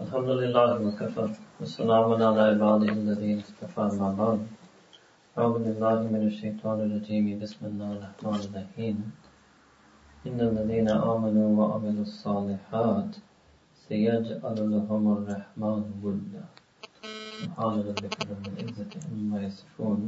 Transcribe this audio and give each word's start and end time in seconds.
الحمد 0.00 0.30
لله 0.42 0.70
وكفى 0.86 1.28
والسلام 1.60 2.04
على 2.12 2.40
عباده 2.50 2.92
الذين 2.92 3.38
اصطفى 3.46 3.84
ما 4.00 4.08
بعد. 4.20 4.40
أعوذ 5.38 5.56
بالله 5.64 5.98
من 6.14 6.22
الشيطان 6.30 6.78
الرجيم 6.86 7.26
بسم 7.42 7.60
الله 7.70 7.90
الرحمن 7.96 8.40
الرحيم 8.48 8.96
إن 10.26 10.38
الذين 10.50 10.88
آمنوا 11.12 11.48
وعملوا 11.58 12.06
الصالحات 12.10 13.10
سيجعل 13.88 14.58
لهم 14.74 15.02
الرحمن 15.16 15.82
ودا 16.04 16.44
سبحان 17.40 17.74
ربك 17.88 18.16
رب 18.30 18.44
العزة 18.52 18.92
عما 19.10 19.38
يصفون 19.46 20.00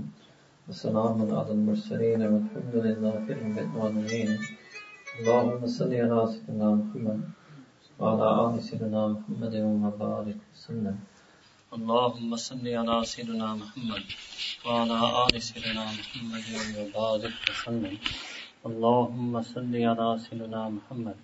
وسلام 0.69 1.17
على 1.39 1.51
المرسلين 1.59 2.21
والحمد 2.33 2.75
لله 2.87 3.15
رب 3.31 3.59
العالمين 3.67 4.31
اللهم 5.19 5.63
صل 5.79 5.93
على 6.03 6.19
سيدنا 6.33 6.69
محمد. 6.81 7.21
وعلى 8.00 8.28
آل 8.46 8.64
سيدنا 8.64 9.02
محمد 9.14 9.56
وبارك 9.84 10.40
وسلم 10.54 10.98
اللهم 11.78 12.36
صل 12.48 12.66
على 12.80 12.98
سيدنا 13.14 13.48
محمد 13.62 14.04
وعلى 14.66 14.98
آل 15.24 15.42
سيدنا 15.50 15.86
محمد 16.00 16.48
وبارك 16.78 17.36
وسلم 17.50 17.96
اللهم 18.70 19.42
صل 19.54 19.74
على 19.90 20.08
سيدنا 20.26 20.62
محمد 20.78 21.18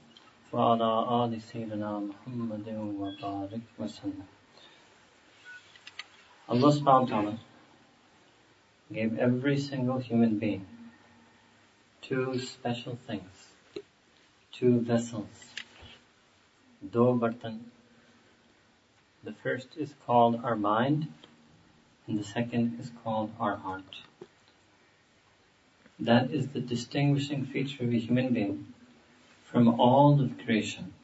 وعلى 0.53 0.91
آل 1.21 1.41
سيدنا 1.51 1.91
محمد 2.09 2.67
وبارك 2.99 3.65
وسلم 3.79 4.27
Allah 6.53 6.71
subhanahu 6.75 7.05
wa 7.07 7.09
ta'ala 7.09 7.33
gave 8.91 9.17
every 9.17 9.57
single 9.57 9.99
human 9.99 10.37
being 10.39 10.65
two 12.01 12.37
special 12.37 12.97
things, 13.07 13.47
two 14.51 14.81
vessels, 14.81 15.46
do 16.82 17.18
bartan. 17.20 17.58
The 19.24 19.32
first 19.32 19.76
is 19.76 19.94
called 20.06 20.40
our 20.44 20.54
mind, 20.54 21.08
and 22.06 22.18
the 22.18 22.24
second 22.24 22.78
is 22.80 22.92
called 23.02 23.32
our 23.40 23.56
heart. 23.56 23.96
That 25.98 26.30
is 26.30 26.48
the 26.48 26.60
distinguishing 26.60 27.44
feature 27.46 27.82
of 27.82 27.92
a 27.92 27.98
human 27.98 28.32
being 28.32 28.72
from 29.44 29.80
all 29.80 30.20
of 30.20 30.38
creation. 30.38 30.94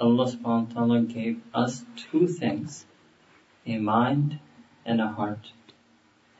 Allah 0.00 0.26
subhanahu 0.26 0.68
wa 0.68 0.74
ta'ala 0.74 1.02
gave 1.02 1.40
us 1.54 1.84
two 1.96 2.26
things, 2.26 2.84
a 3.66 3.78
mind 3.78 4.40
and 4.84 5.00
a 5.00 5.08
heart, 5.08 5.52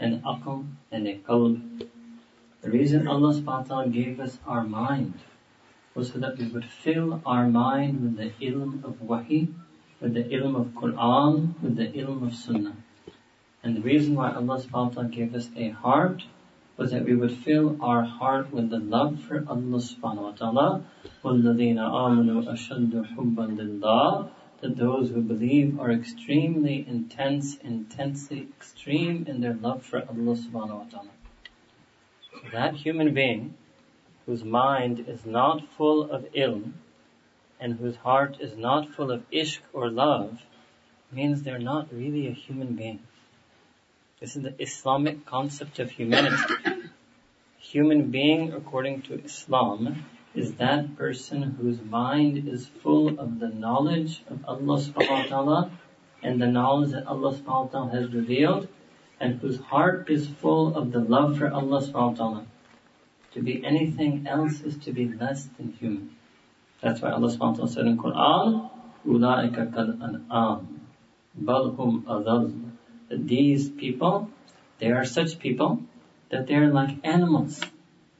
an 0.00 0.22
aql 0.22 0.66
and 0.90 1.06
a 1.06 1.18
qalb. 1.18 1.86
The 2.62 2.70
reason 2.70 3.06
Allah 3.06 3.32
subhanahu 3.34 3.68
wa 3.68 3.74
ta'ala 3.74 3.88
gave 3.88 4.18
us 4.18 4.38
our 4.44 4.64
mind 4.64 5.14
was 5.95 6.11
so 6.11 6.19
that 6.19 6.37
we 6.37 6.47
would 6.47 6.65
fill 6.65 7.21
our 7.25 7.47
mind 7.47 8.01
with 8.01 8.17
the 8.17 8.31
ilm 8.45 8.83
of 8.83 9.01
wahi, 9.01 9.47
with 10.01 10.13
the 10.13 10.23
ilm 10.23 10.55
of 10.59 10.67
Quran, 10.73 11.53
with 11.61 11.77
the 11.77 11.87
ilm 11.87 12.27
of 12.27 12.35
sunnah. 12.35 12.75
And 13.63 13.77
the 13.77 13.81
reason 13.81 14.15
why 14.15 14.31
Allah 14.31 14.61
subhanahu 14.61 14.89
wa 14.89 14.89
ta'ala 14.89 15.09
gave 15.09 15.33
us 15.33 15.49
a 15.55 15.69
heart 15.69 16.23
was 16.77 16.91
that 16.91 17.05
we 17.05 17.15
would 17.15 17.31
fill 17.31 17.77
our 17.81 18.03
heart 18.03 18.51
with 18.51 18.69
the 18.69 18.77
love 18.77 19.21
for 19.21 19.37
Allah 19.47 19.79
subhanahu 19.79 20.21
wa 20.21 20.31
ta'ala. 20.31 20.85
وَالَّذِينَ 21.23 21.79
آمَنُوا 21.79 22.45
أَشَدُّ 22.45 23.15
حُبًّا 23.15 23.57
لِلَّهِ 23.57 24.29
That 24.61 24.75
those 24.75 25.09
who 25.09 25.21
believe 25.21 25.79
are 25.79 25.91
extremely 25.91 26.85
intense, 26.87 27.55
intensely 27.57 28.49
extreme 28.57 29.25
in 29.27 29.41
their 29.41 29.53
love 29.53 29.83
for 29.83 29.99
Allah 29.99 30.35
subhanahu 30.35 30.77
wa 30.77 30.87
ta'ala. 30.91 31.13
So 32.21 32.49
that 32.51 32.75
human 32.75 33.13
being 33.13 33.55
whose 34.30 34.44
mind 34.44 35.04
is 35.08 35.26
not 35.26 35.60
full 35.76 36.08
of 36.08 36.24
ilm 36.34 36.70
and 37.58 37.74
whose 37.74 37.96
heart 37.96 38.36
is 38.38 38.56
not 38.56 38.88
full 38.94 39.10
of 39.10 39.28
ishq 39.32 39.58
or 39.72 39.90
love 39.90 40.40
means 41.10 41.42
they're 41.42 41.58
not 41.58 41.92
really 41.92 42.28
a 42.28 42.30
human 42.30 42.76
being. 42.76 43.00
This 44.20 44.36
is 44.36 44.44
the 44.44 44.54
Islamic 44.62 45.26
concept 45.26 45.80
of 45.80 45.90
humanity. 45.90 46.54
Human 47.58 48.12
being, 48.12 48.52
according 48.52 49.02
to 49.02 49.20
Islam, 49.24 50.04
is 50.32 50.52
that 50.62 50.96
person 50.96 51.42
whose 51.42 51.82
mind 51.82 52.46
is 52.46 52.68
full 52.84 53.18
of 53.18 53.40
the 53.40 53.48
knowledge 53.48 54.22
of 54.30 54.44
Allah 54.44 54.78
subhanahu 54.78 55.24
wa 55.24 55.26
ta'ala 55.26 55.70
and 56.22 56.40
the 56.40 56.46
knowledge 56.46 56.92
that 56.92 57.08
Allah 57.08 57.34
subhanahu 57.34 57.66
wa 57.66 57.72
ta'ala 57.72 57.90
has 57.98 58.14
revealed 58.14 58.68
and 59.18 59.40
whose 59.40 59.58
heart 59.58 60.08
is 60.08 60.28
full 60.28 60.76
of 60.76 60.92
the 60.92 61.00
love 61.00 61.36
for 61.36 61.50
Allah 61.50 61.82
subhanahu 61.82 62.12
wa 62.12 62.22
ta'ala. 62.22 62.46
To 63.32 63.40
be 63.40 63.64
anything 63.64 64.26
else 64.26 64.60
is 64.62 64.76
to 64.78 64.92
be 64.92 65.06
less 65.06 65.46
than 65.56 65.72
human. 65.72 66.16
That's 66.80 67.00
why 67.00 67.10
Allah 67.10 67.28
SWT 67.28 67.68
said 67.68 67.86
in 67.86 67.96
Quran, 67.96 68.68
أُولَٰئِكَ 69.06 69.72
كَالْأَنْعَامِ 69.72 70.66
بَلْ 71.38 71.76
هُمْ 71.76 72.02
أَضَلُّ 72.02 72.70
These 73.10 73.70
people, 73.70 74.28
they 74.78 74.90
are 74.90 75.04
such 75.04 75.38
people 75.38 75.82
that 76.30 76.48
they 76.48 76.54
are 76.54 76.72
like 76.72 76.96
animals, 77.04 77.62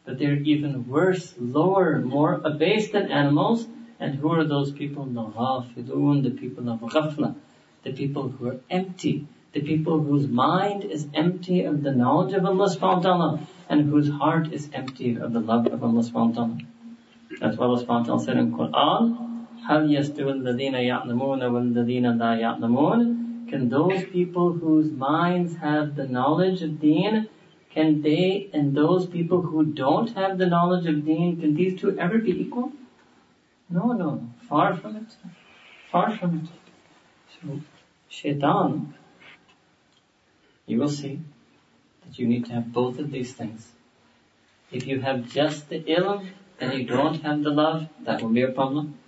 that 0.04 0.18
they 0.18 0.26
are 0.26 0.42
even 0.52 0.86
worse, 0.86 1.34
lower, 1.38 2.00
more 2.00 2.40
abased 2.44 2.92
than 2.92 3.10
animals. 3.10 3.66
And 3.98 4.14
who 4.14 4.32
are 4.32 4.44
those 4.44 4.70
people? 4.72 5.06
The 5.06 5.22
ghafilun, 5.22 6.22
the 6.22 6.30
people 6.30 6.68
of 6.68 6.80
ghafla, 6.80 7.34
the 7.82 7.92
people 7.92 8.28
who 8.28 8.48
are 8.48 8.60
empty, 8.70 9.26
the 9.52 9.60
people 9.60 10.00
whose 10.00 10.28
mind 10.28 10.84
is 10.84 11.08
empty 11.14 11.64
of 11.64 11.82
the 11.82 11.92
knowledge 11.92 12.32
of 12.32 12.44
Allah 12.44 12.68
SWT 12.68 13.40
and 13.69 13.89
whose 13.89 14.09
heart 14.09 14.51
is 14.53 14.69
empty 14.73 15.15
of 15.15 15.33
the 15.33 15.39
love 15.39 15.67
of 15.67 15.83
Allah 15.83 16.01
subhanahu 16.01 16.35
wa 16.35 16.35
ta'ala. 16.35 16.57
That's 17.39 17.57
what 17.57 17.67
Allah 17.69 17.83
subhanahu 17.83 17.99
wa 17.99 18.03
ta'ala 18.03 18.23
said 18.23 18.37
in 18.37 18.51
Quran, 18.51 19.21
هل 19.65 19.89
يستوي 19.89 20.31
الذين 20.31 20.73
يعلمون 20.73 21.41
والذين 21.41 22.17
لا 22.17 22.35
يعلمون 22.35 23.25
can 23.47 23.69
those 23.69 24.03
people 24.05 24.53
whose 24.53 24.91
minds 24.91 25.57
have 25.57 25.95
the 25.95 26.07
knowledge 26.07 26.61
of 26.63 26.79
deen, 26.79 27.29
can 27.69 28.01
they 28.01 28.49
and 28.53 28.75
those 28.75 29.05
people 29.05 29.41
who 29.41 29.65
don't 29.65 30.13
have 30.15 30.37
the 30.37 30.47
knowledge 30.47 30.87
of 30.87 31.05
deen, 31.05 31.39
can 31.39 31.53
these 31.55 31.79
two 31.79 31.97
ever 31.99 32.17
be 32.17 32.31
equal? 32.31 32.71
No, 33.69 33.91
no, 33.91 34.15
no. 34.15 34.29
Far 34.49 34.75
from 34.75 34.95
it. 34.95 35.15
Far 35.91 36.17
from 36.17 36.39
it. 36.39 36.49
So, 37.35 37.61
shaitan, 38.09 38.95
you 40.65 40.79
will 40.79 40.89
see 40.89 41.15
that 41.17 41.28
you 42.18 42.26
need 42.26 42.46
to 42.46 42.52
have 42.52 42.72
both 42.72 42.98
of 42.98 43.10
these 43.10 43.32
things. 43.32 43.70
If 44.70 44.86
you 44.86 45.00
have 45.00 45.30
just 45.30 45.68
the 45.68 45.80
ilm 45.80 46.28
and 46.60 46.74
you 46.74 46.84
don't 46.84 47.22
have 47.22 47.42
the 47.42 47.50
love, 47.50 47.88
that 48.04 48.22
will 48.22 48.30
be 48.30 48.42
a 48.42 48.52
problem. 48.52 48.98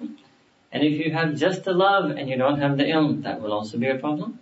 And 0.72 0.82
if 0.82 1.04
you 1.04 1.12
have 1.12 1.36
just 1.36 1.64
the 1.64 1.72
love 1.72 2.10
and 2.10 2.28
you 2.28 2.36
don't 2.36 2.60
have 2.60 2.78
the 2.78 2.84
ilm, 2.84 3.22
that 3.22 3.40
will 3.40 3.52
also 3.52 3.78
be 3.78 3.88
a 3.88 3.98
problem. 3.98 4.38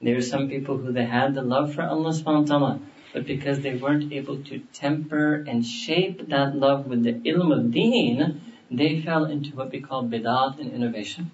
There 0.00 0.16
are 0.16 0.22
some 0.22 0.48
people 0.48 0.76
who 0.76 0.92
they 0.92 1.06
had 1.06 1.34
the 1.34 1.42
love 1.42 1.74
for 1.74 1.82
Allah 1.82 2.10
subhanahu 2.10 2.48
wa 2.48 2.58
ta'ala, 2.58 2.80
but 3.12 3.26
because 3.26 3.60
they 3.60 3.74
weren't 3.74 4.12
able 4.12 4.42
to 4.44 4.58
temper 4.72 5.44
and 5.46 5.64
shape 5.64 6.28
that 6.28 6.56
love 6.56 6.86
with 6.86 7.02
the 7.04 7.12
ilm 7.12 7.56
of 7.56 7.70
deen, 7.70 8.40
they 8.70 9.00
fell 9.00 9.24
into 9.24 9.56
what 9.56 9.70
we 9.70 9.80
call 9.80 10.04
bidat 10.04 10.58
and 10.58 10.72
innovation. 10.72 11.30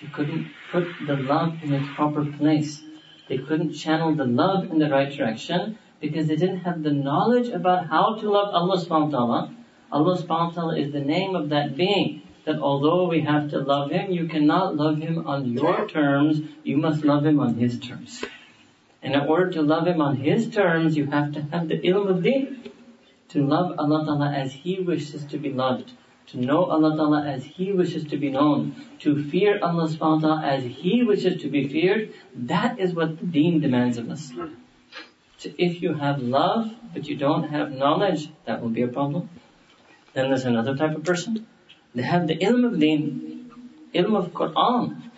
They 0.00 0.08
couldn't 0.08 0.50
put 0.70 0.86
the 1.06 1.16
love 1.16 1.62
in 1.62 1.72
its 1.72 1.88
proper 1.94 2.24
place. 2.24 2.82
They 3.28 3.38
couldn't 3.38 3.72
channel 3.72 4.14
the 4.14 4.24
love 4.24 4.70
in 4.70 4.78
the 4.78 4.88
right 4.88 5.12
direction 5.12 5.78
because 6.00 6.28
they 6.28 6.36
didn't 6.36 6.60
have 6.60 6.82
the 6.82 6.92
knowledge 6.92 7.48
about 7.48 7.86
how 7.88 8.14
to 8.14 8.30
love 8.30 8.54
Allah 8.54 8.78
subhanahu 8.78 9.10
wa 9.10 9.18
ta'ala. 9.18 9.54
Allah 9.90 10.18
subhanahu 10.18 10.48
wa 10.48 10.50
ta'ala 10.52 10.78
is 10.78 10.92
the 10.92 11.00
name 11.00 11.34
of 11.34 11.48
that 11.48 11.76
being 11.76 12.22
that 12.44 12.60
although 12.60 13.08
we 13.08 13.22
have 13.22 13.50
to 13.50 13.58
love 13.58 13.90
Him, 13.90 14.12
you 14.12 14.28
cannot 14.28 14.76
love 14.76 14.98
Him 14.98 15.26
on 15.26 15.52
your 15.52 15.88
terms, 15.88 16.40
you 16.62 16.76
must 16.76 17.04
love 17.04 17.26
Him 17.26 17.40
on 17.40 17.54
His 17.54 17.80
terms. 17.80 18.24
And 19.02 19.14
in 19.14 19.20
order 19.20 19.50
to 19.52 19.62
love 19.62 19.86
Him 19.86 20.00
on 20.00 20.16
His 20.16 20.48
terms, 20.48 20.96
you 20.96 21.06
have 21.06 21.32
to 21.32 21.42
have 21.42 21.68
the 21.68 21.78
ilm 21.78 22.08
of 22.08 22.22
deen. 22.22 22.70
To 23.30 23.44
love 23.44 23.74
Allah 23.78 24.04
Ta'ala 24.04 24.32
as 24.32 24.52
He 24.52 24.78
wishes 24.78 25.24
to 25.26 25.38
be 25.38 25.52
loved. 25.52 25.92
To 26.28 26.38
know 26.38 26.64
Allah 26.64 26.96
Ta'ala 26.96 27.24
as 27.24 27.44
He 27.44 27.72
wishes 27.72 28.04
to 28.04 28.16
be 28.16 28.30
known. 28.30 28.74
To 29.00 29.22
fear 29.30 29.58
Allah 29.62 29.88
subhanahu 29.88 30.22
wa 30.22 30.28
ta'ala 30.28 30.42
as 30.44 30.64
He 30.64 31.02
wishes 31.02 31.40
to 31.42 31.48
be 31.48 31.68
feared. 31.68 32.12
That 32.34 32.80
is 32.80 32.94
what 32.94 33.18
the 33.20 33.26
deen 33.26 33.60
demands 33.60 33.96
of 33.96 34.10
us. 34.10 34.32
So 35.38 35.50
if 35.58 35.82
you 35.82 35.94
have 35.94 36.20
love, 36.20 36.74
but 36.92 37.06
you 37.06 37.16
don't 37.16 37.50
have 37.50 37.70
knowledge, 37.70 38.30
that 38.46 38.62
will 38.62 38.70
be 38.70 38.82
a 38.82 38.88
problem. 38.88 39.28
Then 40.14 40.28
there's 40.30 40.44
another 40.44 40.76
type 40.76 40.96
of 40.96 41.04
person 41.04 41.46
they 41.96 42.02
have 42.02 42.26
the 42.26 42.36
ilm 42.36 42.66
of 42.66 42.78
deen, 42.78 43.50
ilm 43.94 44.16
of 44.16 44.32
Quran, 44.32 45.10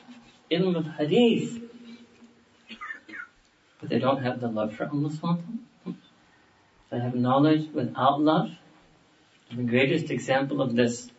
ilm 0.49 0.77
of 0.77 0.87
hadith. 0.97 1.61
But 3.81 3.89
they 3.89 3.99
don't 3.99 4.23
have 4.23 4.41
the 4.41 4.47
love 4.47 4.75
for 4.75 4.89
Allah 4.89 5.39
They 6.91 7.01
have 7.01 7.17
knowledge 7.17 7.71
without 7.73 8.21
love. 8.21 8.51
The 9.51 9.63
greatest 9.63 10.11
example 10.11 10.61
of 10.61 10.77
this, 10.77 11.11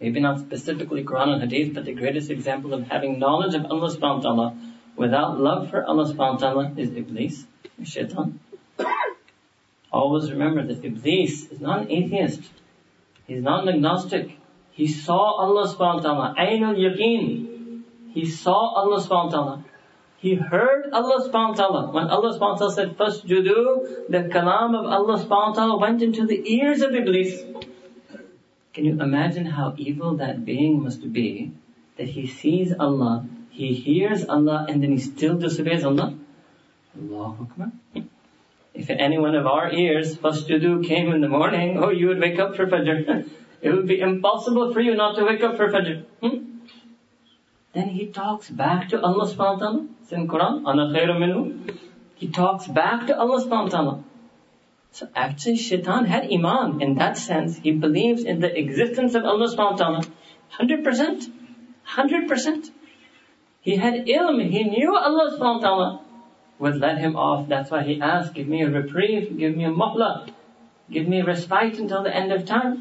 maybe 0.00 0.20
not 0.20 0.40
specifically 0.40 1.04
Quran 1.04 1.40
and 1.40 1.42
Hadith, 1.42 1.74
but 1.74 1.84
the 1.84 1.92
greatest 1.94 2.30
example 2.30 2.74
of 2.74 2.88
having 2.88 3.20
knowledge 3.20 3.54
of 3.54 3.66
Allah 3.66 3.88
subhanahu 3.94 4.16
wa 4.16 4.20
ta'ala 4.20 4.56
without 4.96 5.38
love 5.38 5.70
for 5.70 5.84
Allah 5.84 6.12
subhanahu 6.12 6.34
wa 6.34 6.38
ta'ala 6.38 6.72
is 6.76 6.90
Iblis, 6.90 7.44
shaitan. 7.84 8.40
Always 9.92 10.30
remember 10.32 10.66
that 10.66 10.84
Iblis 10.84 11.52
is 11.52 11.60
not 11.60 11.82
an 11.82 11.90
atheist. 11.90 12.42
He's 13.28 13.42
not 13.42 13.62
an 13.62 13.74
agnostic. 13.74 14.36
He 14.72 14.88
saw 14.88 15.40
Allah 15.40 15.68
subhanahu 15.68 16.02
wa 16.02 16.32
ta'ala. 16.32 16.34
Ainul 16.38 16.76
yaqeen. 16.76 17.82
He 18.12 18.26
saw 18.26 18.74
Allah 18.74 19.00
subhanahu 19.00 19.26
wa 19.26 19.30
ta'ala. 19.30 19.64
He 20.18 20.34
heard 20.34 20.90
Allah 20.92 21.28
subhanahu 21.28 21.50
wa 21.50 21.54
ta'ala. 21.54 21.92
When 21.92 22.06
Allah 22.08 22.32
subhanahu 22.38 22.52
wa 22.52 22.56
ta'ala 22.56 22.72
said, 22.72 22.96
Fasjudu, 22.96 24.08
the 24.08 24.22
kalam 24.32 24.74
of 24.78 24.86
Allah 24.86 25.18
subhanahu 25.22 25.48
wa 25.48 25.52
ta'ala 25.52 25.78
went 25.78 26.02
into 26.02 26.26
the 26.26 26.40
ears 26.54 26.80
of 26.80 26.94
Iblis. 26.94 27.42
Can 28.72 28.84
you 28.84 29.00
imagine 29.00 29.46
how 29.46 29.74
evil 29.76 30.16
that 30.16 30.44
being 30.44 30.82
must 30.82 31.12
be? 31.12 31.52
That 31.98 32.08
he 32.08 32.26
sees 32.26 32.72
Allah, 32.78 33.26
he 33.50 33.72
hears 33.74 34.24
Allah, 34.26 34.66
and 34.68 34.82
then 34.82 34.92
he 34.92 34.98
still 34.98 35.36
disobeys 35.36 35.84
Allah? 35.84 36.14
Allahu 36.98 37.44
Akbar. 37.44 37.72
If 38.74 38.90
any 38.90 39.18
one 39.18 39.34
of 39.34 39.46
our 39.46 39.72
ears, 39.72 40.16
Fasjudu, 40.16 40.86
came 40.86 41.10
in 41.12 41.20
the 41.20 41.28
morning, 41.28 41.78
oh, 41.82 41.90
you 41.90 42.08
would 42.08 42.20
wake 42.20 42.38
up 42.38 42.56
for 42.56 42.66
Fajr. 42.66 43.28
It 43.62 43.70
would 43.70 43.88
be 43.88 44.00
impossible 44.00 44.72
for 44.74 44.80
you 44.80 44.94
not 44.94 45.16
to 45.16 45.24
wake 45.24 45.42
up 45.42 45.56
for 45.56 45.68
Fajr. 45.72 46.04
Hmm? 46.20 46.45
Then 47.75 47.89
he 47.89 48.07
talks 48.07 48.49
back 48.49 48.89
to 48.89 49.01
Allah 49.01 49.27
subhanahu 49.27 49.59
wa 49.59 49.59
ta'ala. 49.59 49.87
It's 50.01 50.11
in 50.11 50.27
Quran. 50.27 50.63
Ana 50.65 50.87
khairu 50.93 51.17
minhu. 51.23 51.77
He 52.15 52.27
talks 52.27 52.67
back 52.67 53.07
to 53.07 53.17
Allah 53.17 53.43
subhanahu 53.43 53.63
wa 53.63 53.75
ta'ala. 53.75 54.03
So 54.91 55.07
actually 55.15 55.55
shaitan 55.55 56.05
had 56.05 56.31
iman 56.31 56.81
in 56.81 56.95
that 56.95 57.17
sense. 57.17 57.57
He 57.57 57.71
believes 57.71 58.23
in 58.23 58.41
the 58.41 58.51
existence 58.63 59.15
of 59.15 59.23
Allah 59.23 59.47
subhanahu 59.47 59.71
wa 59.71 59.77
ta'ala. 59.77 60.01
100%. 60.59 61.31
100%. 61.95 62.71
He 63.61 63.75
had 63.77 64.05
ilm. 64.05 64.49
He 64.49 64.63
knew 64.63 64.95
Allah 64.95 65.31
subhanahu 65.31 65.61
wa 65.61 65.67
ta'ala 65.67 66.01
would 66.59 66.75
let 66.75 66.97
him 66.97 67.15
off. 67.15 67.47
That's 67.47 67.71
why 67.71 67.83
he 67.83 67.99
asked, 68.01 68.33
give 68.33 68.47
me 68.47 68.63
a 68.63 68.69
reprieve, 68.69 69.37
give 69.37 69.55
me 69.55 69.65
a 69.65 69.71
muhla, 69.71 70.29
give 70.91 71.07
me 71.07 71.21
a 71.21 71.25
respite 71.25 71.79
until 71.79 72.03
the 72.03 72.15
end 72.15 72.31
of 72.31 72.45
time. 72.45 72.79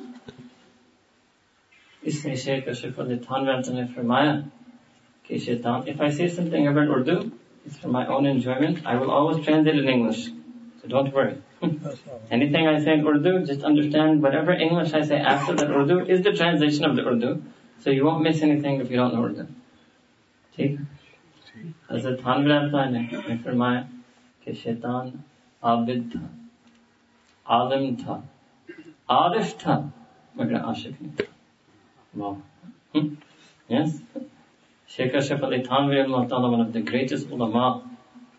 इसलिए 2.10 2.36
शेख 2.42 2.68
अशरफ 2.68 3.00
अली 3.00 3.16
थानवंत 3.24 3.68
ने 3.72 3.84
फरमाया 3.94 4.32
कि 5.28 5.38
शैतान 5.46 5.88
if 5.92 6.00
I 6.00 6.10
say 6.18 6.28
something 6.36 6.66
about 6.72 6.88
Urdu 6.96 7.16
it's 7.66 7.76
for 7.76 7.88
my 7.96 8.06
own 8.06 8.26
enjoyment 8.26 8.80
I 8.92 8.96
will 8.96 9.10
always 9.10 9.44
translate 9.46 9.76
it 9.76 9.84
in 9.84 9.88
English 9.94 10.20
so 10.80 10.88
don't 10.94 11.12
worry 11.14 11.36
anything 12.38 12.68
I 12.68 12.76
say 12.84 12.94
in 12.98 13.06
Urdu 13.06 13.32
just 13.52 13.62
understand 13.70 14.22
whatever 14.22 14.52
English 14.68 14.94
I 15.00 15.02
say 15.12 15.20
after 15.34 15.56
that 15.60 15.70
Urdu 15.80 15.98
is 16.16 16.22
the 16.28 16.32
translation 16.32 16.84
of 16.90 16.96
the 16.96 17.06
Urdu 17.12 17.32
so 17.84 17.90
you 17.90 18.04
won't 18.04 18.22
miss 18.28 18.42
anything 18.42 18.80
if 18.80 18.90
you 18.90 18.96
don't 19.02 19.14
know 19.14 19.24
Urdu 19.30 19.46
ठीक 20.56 20.78
हजरत 21.90 22.20
थानवंत 22.26 22.74
ने 22.92 23.36
फरमाया 23.44 23.80
कि 24.44 24.52
शैतान 24.62 25.12
आबिद 25.72 26.10
था 26.14 26.28
आलम 27.46 27.94
था 28.02 28.22
आरिफ 29.10 29.56
था 29.62 29.76
मगर 30.38 30.56
आशिक 30.72 31.02
नहीं 31.02 31.12
था 31.20 31.28
Wow. 32.14 32.42
Hmm? 32.94 33.14
Sheikh 34.95 35.13
Ashraf 35.13 35.43
Ali 35.43 35.61
Thanvi, 35.61 36.09
one 36.09 36.61
of 36.61 36.71
the 36.71 36.79
greatest 36.79 37.29
ulama 37.29 37.83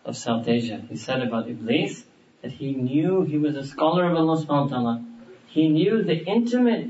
of 0.03 0.17
South 0.17 0.47
Asia, 0.47 0.81
he 0.89 0.95
said 0.95 1.21
about 1.21 1.47
Iblis 1.47 2.03
that 2.41 2.51
he 2.51 2.71
knew 2.71 3.21
he 3.21 3.37
was 3.37 3.55
a 3.55 3.63
scholar 3.63 4.09
of 4.09 4.17
Allah 4.17 4.43
subhanahu 4.43 4.71
wa 4.71 4.75
ta'ala. 4.75 5.05
He 5.49 5.67
knew 5.69 6.01
the 6.01 6.17
intimate 6.25 6.89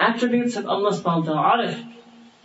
attributes 0.00 0.56
of 0.56 0.66
Allah 0.66 0.90
subhanahu 0.90 1.26
wa 1.26 1.32
ta'ala, 1.32 1.68
arif. 1.68 1.94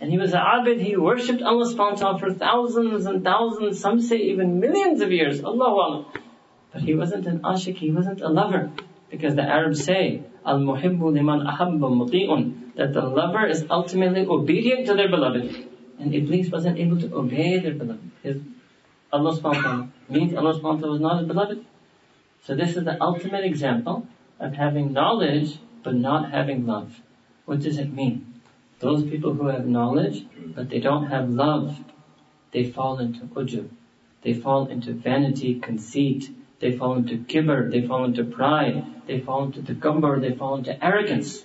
And 0.00 0.12
he 0.12 0.18
was 0.18 0.32
an 0.32 0.42
abid, 0.42 0.80
he 0.80 0.96
worshipped 0.96 1.42
Allah 1.42 1.66
subhanahu 1.74 1.94
wa 1.94 1.96
ta'ala 1.96 2.18
for 2.20 2.32
thousands 2.32 3.06
and 3.06 3.24
thousands, 3.24 3.80
some 3.80 4.00
say 4.00 4.18
even 4.18 4.60
millions 4.60 5.00
of 5.00 5.10
years, 5.10 5.42
Allahu 5.42 5.80
Allah 5.86 6.06
But 6.72 6.82
he 6.82 6.94
wasn't 6.94 7.26
an 7.26 7.40
ashik, 7.40 7.78
he 7.78 7.90
wasn't 7.90 8.20
a 8.20 8.28
lover. 8.28 8.70
Because 9.10 9.34
the 9.34 9.42
Arabs 9.42 9.84
say, 9.84 10.22
Al-muhibbu 10.46 11.14
liman 11.14 11.40
ahabba 11.40 11.90
muti'un 12.00 12.76
that 12.76 12.92
the 12.92 13.02
lover 13.02 13.44
is 13.44 13.66
ultimately 13.68 14.24
obedient 14.24 14.86
to 14.86 14.94
their 14.94 15.08
beloved. 15.08 15.73
And 15.98 16.14
Iblis 16.14 16.50
wasn't 16.50 16.78
able 16.78 17.00
to 17.00 17.14
obey 17.14 17.58
their 17.58 17.74
beloved. 17.74 18.10
His 18.22 18.42
Allah 19.12 19.36
subhanahu 19.38 19.90
means 20.08 20.34
Allah 20.34 20.58
subhanahu 20.60 20.90
was 20.90 21.00
not 21.00 21.18
his 21.18 21.28
beloved. 21.28 21.64
So 22.42 22.54
this 22.54 22.76
is 22.76 22.84
the 22.84 23.00
ultimate 23.00 23.44
example 23.44 24.06
of 24.40 24.54
having 24.54 24.92
knowledge 24.92 25.58
but 25.82 25.94
not 25.94 26.30
having 26.30 26.66
love. 26.66 27.00
What 27.44 27.60
does 27.60 27.78
it 27.78 27.92
mean? 27.92 28.40
Those 28.80 29.04
people 29.04 29.34
who 29.34 29.46
have 29.46 29.66
knowledge 29.66 30.26
but 30.54 30.68
they 30.68 30.80
don't 30.80 31.06
have 31.06 31.28
love, 31.28 31.78
they 32.50 32.64
fall 32.64 32.98
into 32.98 33.26
ujub. 33.26 33.68
They 34.22 34.32
fall 34.32 34.66
into 34.66 34.92
vanity, 34.94 35.60
conceit. 35.60 36.30
They 36.58 36.76
fall 36.76 36.94
into 36.94 37.18
kibr. 37.18 37.70
They 37.70 37.86
fall 37.86 38.04
into 38.04 38.24
pride. 38.24 38.84
They 39.06 39.20
fall 39.20 39.44
into 39.44 39.60
the 39.60 39.74
takabur. 39.74 40.20
They 40.20 40.34
fall 40.34 40.56
into 40.56 40.82
arrogance. 40.82 41.44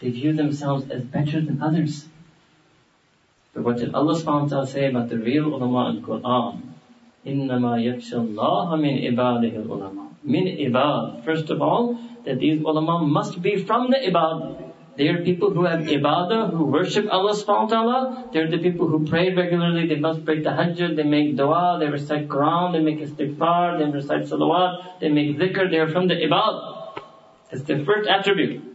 They 0.00 0.10
view 0.10 0.34
themselves 0.34 0.90
as 0.90 1.02
better 1.02 1.40
than 1.40 1.62
others. 1.62 2.08
But 3.61 3.63
what 3.63 3.77
did 3.77 3.95
Allah 3.95 4.13
subhanahu 4.13 4.43
wa 4.43 4.47
ta'ala 4.49 4.67
say 4.67 4.87
about 4.89 5.09
the 5.09 5.17
real 5.17 5.47
ulama 5.53 5.89
in 5.89 6.03
Quran? 6.03 6.61
إِنَّمَا 7.25 7.73
يَخْشَى 7.81 8.13
اللَّهَ 8.13 8.67
مِنْ 8.77 8.93
عِبَادِهِ 9.09 9.65
الْعُلَمَا 9.65 10.07
Min 10.23 10.45
ibad. 10.45 11.25
First 11.25 11.49
of 11.49 11.61
all, 11.61 11.99
that 12.25 12.39
these 12.39 12.61
ulama 12.61 13.05
must 13.05 13.41
be 13.41 13.57
from 13.63 13.89
the 13.89 13.97
ibad. 13.97 14.67
They 14.97 15.07
are 15.09 15.23
people 15.23 15.51
who 15.51 15.65
have 15.65 15.81
ibadah, 15.81 16.51
who 16.51 16.65
worship 16.65 17.07
Allah 17.11 17.33
subhanahu 17.33 17.65
wa 17.65 17.73
ta'ala. 17.73 18.29
They're 18.33 18.49
the 18.49 18.57
people 18.57 18.87
who 18.87 19.05
pray 19.05 19.33
regularly. 19.33 19.87
They 19.87 19.99
must 19.99 20.25
break 20.25 20.43
the 20.43 20.49
tahajjud. 20.49 20.95
They 20.95 21.03
make 21.03 21.35
dua. 21.37 21.77
They 21.79 21.85
recite 21.85 22.27
Quran. 22.27 22.73
They 22.73 22.79
make 22.79 22.99
istighfar. 22.99 23.77
They 23.77 23.91
recite 23.91 24.25
salawat. 24.25 24.99
They 24.99 25.09
make 25.09 25.37
dhikr. 25.37 25.69
They 25.69 25.77
are 25.77 25.89
from 25.89 26.07
the 26.07 26.15
ibad. 26.15 27.01
That's 27.51 27.63
the 27.63 27.85
first 27.85 28.09
attribute. 28.09 28.70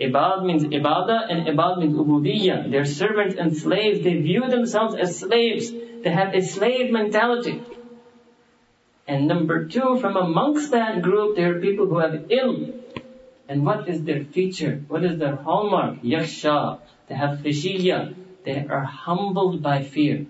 Ibad 0.00 0.44
means 0.44 0.64
ibadah 0.64 1.30
and 1.30 1.46
ibad 1.46 1.78
means 1.78 1.96
ubudiyah. 1.96 2.70
They're 2.70 2.84
servants 2.84 3.36
and 3.38 3.56
slaves. 3.56 4.02
They 4.02 4.14
view 4.14 4.48
themselves 4.48 4.96
as 4.96 5.18
slaves. 5.18 5.70
They 5.70 6.10
have 6.10 6.34
a 6.34 6.42
slave 6.42 6.90
mentality. 6.90 7.62
And 9.06 9.28
number 9.28 9.66
two, 9.66 9.98
from 10.00 10.16
amongst 10.16 10.72
that 10.72 11.02
group, 11.02 11.36
there 11.36 11.56
are 11.56 11.60
people 11.60 11.86
who 11.86 11.98
have 11.98 12.12
ilm. 12.12 12.80
And 13.48 13.64
what 13.64 13.88
is 13.88 14.02
their 14.02 14.24
feature? 14.24 14.82
What 14.88 15.04
is 15.04 15.18
their 15.18 15.36
hallmark? 15.36 16.02
Yaksha. 16.02 16.80
They 17.08 17.14
have 17.14 17.38
khishiyya. 17.40 18.14
They 18.44 18.66
are 18.66 18.84
humbled 18.84 19.62
by 19.62 19.82
fear. 19.82 20.26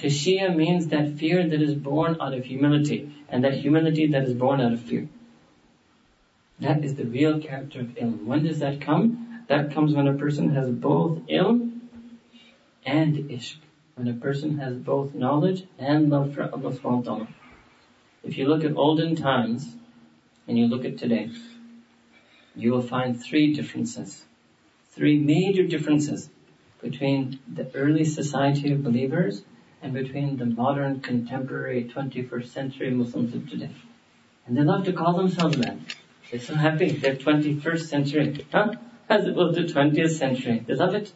Khishiyya 0.00 0.54
means 0.54 0.88
that 0.88 1.18
fear 1.18 1.48
that 1.48 1.60
is 1.60 1.74
born 1.74 2.18
out 2.20 2.34
of 2.34 2.44
humility. 2.44 3.12
And 3.28 3.42
that 3.44 3.54
humility 3.54 4.08
that 4.08 4.24
is 4.24 4.34
born 4.34 4.60
out 4.60 4.74
of 4.74 4.80
fear. 4.82 5.08
That 6.60 6.84
is 6.84 6.94
the 6.96 7.04
real 7.04 7.40
character 7.40 7.80
of 7.80 7.94
ilm. 7.94 8.24
When 8.24 8.44
does 8.44 8.58
that 8.58 8.80
come? 8.80 9.44
That 9.46 9.72
comes 9.72 9.94
when 9.94 10.08
a 10.08 10.14
person 10.14 10.54
has 10.54 10.68
both 10.68 11.20
ilm 11.28 11.80
and 12.84 13.16
ishq. 13.16 13.56
When 13.94 14.08
a 14.08 14.14
person 14.14 14.58
has 14.58 14.74
both 14.76 15.14
knowledge 15.14 15.64
and 15.78 16.10
love 16.10 16.34
for 16.34 16.42
Allah 16.42 16.72
subhanahu 16.72 17.20
wa. 17.20 17.26
If 18.24 18.38
you 18.38 18.46
look 18.46 18.64
at 18.64 18.76
olden 18.76 19.14
times 19.16 19.76
and 20.46 20.58
you 20.58 20.66
look 20.66 20.84
at 20.84 20.98
today, 20.98 21.30
you 22.54 22.72
will 22.72 22.82
find 22.82 23.20
three 23.20 23.52
differences. 23.54 24.24
Three 24.90 25.18
major 25.18 25.64
differences 25.64 26.28
between 26.80 27.38
the 27.46 27.70
early 27.74 28.04
society 28.04 28.72
of 28.72 28.82
believers 28.82 29.42
and 29.80 29.92
between 29.92 30.36
the 30.36 30.46
modern 30.46 31.00
contemporary 31.00 31.84
21st 31.84 32.46
century 32.48 32.90
Muslims 32.90 33.34
of 33.34 33.48
today. 33.48 33.70
And 34.46 34.56
they 34.56 34.62
love 34.62 34.84
to 34.86 34.92
call 34.92 35.16
themselves 35.16 35.56
that. 35.58 35.76
They're 36.29 36.39
so 36.39 36.55
happy. 36.55 36.89
They're 36.91 37.15
21st 37.15 37.79
century. 37.79 38.45
Huh? 38.51 38.73
As 39.09 39.27
opposed 39.27 39.57
to 39.57 39.63
20th 39.73 40.11
century. 40.11 40.63
They 40.65 40.75
love 40.75 40.95
it. 40.95 41.11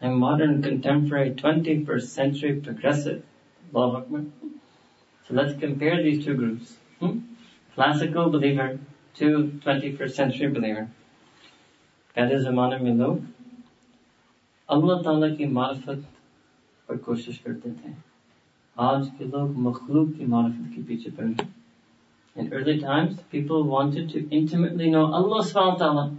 I'm 0.00 0.18
modern, 0.18 0.62
contemporary, 0.62 1.30
21st 1.32 2.02
century, 2.02 2.60
progressive. 2.60 3.24
Allahu 3.74 3.96
Akbar. 3.96 4.22
So 5.28 5.34
let's 5.34 5.58
compare 5.58 6.02
these 6.02 6.24
two 6.24 6.34
groups. 6.34 6.76
Hmm? 7.00 7.18
Classical 7.74 8.30
believer 8.30 8.78
to 9.16 9.60
21st 9.64 10.10
century 10.12 10.48
believer. 10.48 10.88
पहले 12.16 12.38
जमाने 12.44 12.76
में 12.82 12.94
लोग 12.98 13.26
अल्लाह 14.68 15.02
ताला 15.02 15.28
की 15.34 15.46
मार्फत 15.56 16.04
पर 16.88 16.96
कोशिश 17.04 17.36
करते 17.44 17.70
थे 17.70 17.92
आज 18.76 19.06
के 19.18 19.24
लोग 19.24 19.56
मखलूक 19.66 20.12
की 20.16 20.26
मार्फत 20.32 20.72
के 20.74 20.82
पीछे 20.88 21.10
पड़ 21.18 21.26
गए 21.26 21.46
in 22.35 22.51
early 22.51 22.79
times, 22.79 23.19
people 23.31 23.63
wanted 23.63 24.09
to 24.09 24.27
intimately 24.29 24.89
know 24.89 25.05
Allah 25.05 25.43
subhanahu 25.43 25.73
wa 25.73 25.85
ta'ala. 25.85 26.15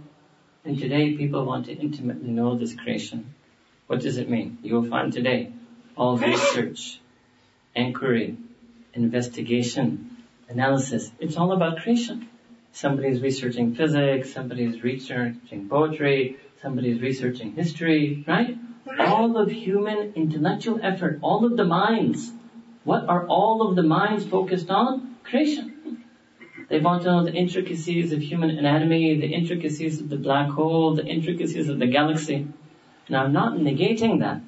And 0.63 0.79
today 0.79 1.13
people 1.15 1.45
want 1.45 1.65
to 1.65 1.73
intimately 1.73 2.29
know 2.29 2.57
this 2.57 2.73
creation. 2.73 3.33
What 3.87 3.99
does 3.99 4.17
it 4.17 4.29
mean? 4.29 4.57
You 4.63 4.75
will 4.75 4.89
find 4.89 5.11
today 5.11 5.51
all 5.97 6.17
research, 6.17 7.01
inquiry, 7.75 8.37
investigation, 8.93 10.17
analysis. 10.47 11.11
It's 11.19 11.35
all 11.35 11.51
about 11.51 11.79
creation. 11.79 12.29
Somebody 12.71 13.09
is 13.09 13.21
researching 13.21 13.75
physics, 13.75 14.33
somebody 14.33 14.63
is 14.63 14.83
researching 14.83 15.69
poetry, 15.69 16.37
somebody 16.61 16.91
is 16.91 17.01
researching 17.01 17.53
history, 17.53 18.23
right? 18.27 18.57
All 18.99 19.37
of 19.37 19.51
human 19.51 20.13
intellectual 20.15 20.79
effort, 20.81 21.19
all 21.21 21.45
of 21.45 21.57
the 21.57 21.65
minds. 21.65 22.31
What 22.85 23.07
are 23.07 23.27
all 23.27 23.67
of 23.67 23.75
the 23.75 23.83
minds 23.83 24.25
focused 24.25 24.69
on? 24.69 25.17
Creation. 25.23 25.74
They 26.67 26.79
want 26.79 27.03
to 27.03 27.11
know 27.11 27.23
the 27.23 27.33
intricacies 27.33 28.11
of 28.11 28.21
human 28.21 28.49
anatomy, 28.49 29.19
the 29.19 29.27
intricacies 29.27 30.01
of 30.01 30.09
the 30.09 30.17
black 30.17 30.49
hole, 30.49 30.95
the 30.95 31.05
intricacies 31.05 31.69
of 31.69 31.79
the 31.79 31.87
galaxy. 31.87 32.47
Now 33.09 33.25
I'm 33.25 33.33
not 33.33 33.57
negating 33.57 34.19
that, 34.21 34.41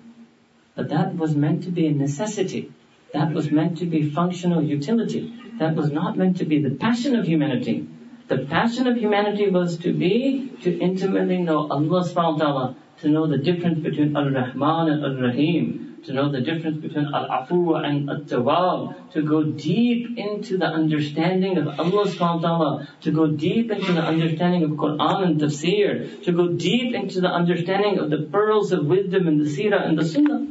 but 0.75 0.89
that 0.89 1.15
was 1.15 1.35
meant 1.35 1.63
to 1.63 1.69
be 1.69 1.85
a 1.87 1.91
necessity. 1.91 2.71
That 3.13 3.33
was 3.33 3.51
meant 3.51 3.77
to 3.79 3.85
be 3.85 4.09
functional 4.09 4.63
utility. 4.63 5.33
That 5.59 5.75
was 5.75 5.91
not 5.91 6.17
meant 6.17 6.37
to 6.37 6.45
be 6.45 6.61
the 6.61 6.71
passion 6.71 7.15
of 7.15 7.27
humanity. 7.27 7.87
The 8.27 8.39
passion 8.39 8.87
of 8.87 8.97
humanity 8.97 9.49
was 9.49 9.77
to 9.77 9.93
be 9.93 10.51
to 10.63 10.77
intimately 10.79 11.37
know 11.37 11.67
Allah 11.69 12.03
subhanahu 12.03 12.33
wa 12.33 12.37
ta'ala, 12.37 12.75
to 13.01 13.09
know 13.09 13.27
the 13.27 13.37
difference 13.37 13.79
between 13.79 14.15
Ar-Rahman 14.15 14.89
and 14.89 15.05
Ar-Rahim, 15.05 15.86
to 16.05 16.13
know 16.13 16.31
the 16.31 16.41
difference 16.41 16.77
between 16.77 17.05
Al-Afu 17.13 17.83
and 17.83 18.09
At-Tawab, 18.09 19.11
to 19.11 19.21
go 19.21 19.43
deep 19.43 20.17
into 20.17 20.57
the 20.57 20.65
understanding 20.65 21.57
of 21.57 21.67
Allah 21.79 22.05
subhanahu 22.05 22.41
wa 22.41 22.47
ta'ala, 22.47 22.89
to 23.01 23.11
go 23.11 23.27
deep 23.27 23.71
into 23.71 23.93
the 23.93 24.01
understanding 24.01 24.63
of 24.63 24.71
Quran 24.71 25.23
and 25.25 25.41
Tafsir, 25.41 26.23
to 26.23 26.31
go 26.31 26.49
deep 26.49 26.93
into 26.93 27.21
the 27.21 27.29
understanding 27.29 27.99
of 27.99 28.09
the 28.09 28.27
pearls 28.31 28.71
of 28.71 28.85
wisdom 28.85 29.27
in 29.27 29.39
the 29.39 29.49
Seerah 29.49 29.87
and 29.87 29.97
the 29.97 30.05
Sunnah. 30.05 30.45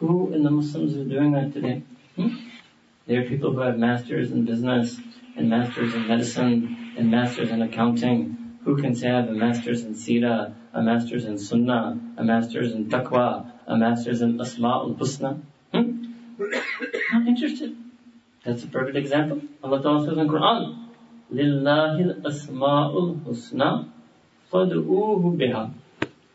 Who 0.00 0.32
in 0.32 0.42
the 0.42 0.50
Muslims 0.50 0.96
are 0.96 1.04
doing 1.04 1.32
that 1.32 1.52
today? 1.52 1.82
Hmm? 2.16 2.28
There 3.06 3.20
are 3.20 3.28
people 3.28 3.52
who 3.52 3.60
have 3.60 3.78
masters 3.78 4.30
in 4.30 4.44
business, 4.44 4.98
and 5.36 5.48
masters 5.48 5.94
in 5.94 6.06
medicine, 6.08 6.94
and 6.96 7.10
masters 7.10 7.50
in 7.50 7.62
accounting, 7.62 8.58
who 8.64 8.80
can 8.80 8.94
say 8.94 9.10
I 9.10 9.20
have 9.20 9.28
a 9.28 9.32
master's 9.32 9.84
in 9.84 9.94
Sira, 9.94 10.54
a 10.72 10.82
master's 10.82 11.24
in 11.24 11.38
Sunnah, 11.38 12.00
a 12.16 12.24
master's 12.24 12.72
in 12.72 12.88
Taqwa, 12.88 13.52
a 13.67 13.77
master's 13.77 14.21
in 14.21 14.37
Asma'ul 14.37 14.97
Husna? 14.97 15.41
Hmm? 15.73 16.05
Not 17.13 17.27
interested. 17.27 17.75
That's 18.45 18.63
a 18.63 18.67
perfect 18.67 18.97
example. 18.97 19.41
Allah 19.63 19.81
Ta'ala 19.83 20.05
says 20.05 20.17
in 20.17 20.27
Quran, 20.27 20.87
لِلَّهِ 21.33 22.23
الْأَسْمَاءُ 22.23 23.25
الْحُسْنَى 23.25 23.85
فَادْعُوهُ 24.51 25.37
بِهَا 25.37 25.71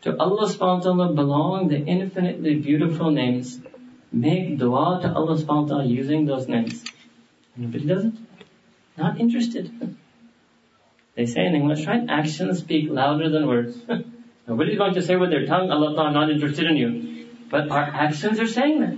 To 0.01 0.17
Allah 0.17 0.47
subhanahu 0.47 0.77
wa 0.77 0.83
ta'ala 0.83 1.13
belong 1.13 1.67
the 1.67 1.77
infinitely 1.77 2.55
beautiful 2.55 3.11
names. 3.11 3.59
Make 4.11 4.57
dua 4.57 5.01
to 5.01 5.13
Allah 5.13 5.35
subhanahu 5.35 5.63
wa 5.63 5.67
ta'ala 5.67 5.85
using 5.85 6.25
those 6.25 6.47
names. 6.47 6.83
Nobody 7.57 7.85
does 7.85 8.05
it. 8.05 8.13
Not 8.97 9.19
interested. 9.19 9.97
They 11.15 11.25
say 11.25 11.45
in 11.45 11.55
English, 11.55 11.85
right? 11.87 12.03
Actions 12.07 12.59
speak 12.59 12.89
louder 12.89 13.29
than 13.29 13.47
words. 13.47 13.77
Nobody's 14.47 14.77
going 14.77 14.93
to 14.93 15.01
say 15.01 15.15
with 15.15 15.31
their 15.31 15.45
tongue, 15.45 15.71
Allah 15.71 15.95
Ta'ala 15.95 16.11
not 16.11 16.29
interested 16.29 16.67
in 16.67 16.77
you. 16.77 17.08
But 17.49 17.69
our 17.69 17.83
actions 17.83 18.39
are 18.39 18.47
saying 18.47 18.79
that. 18.81 18.97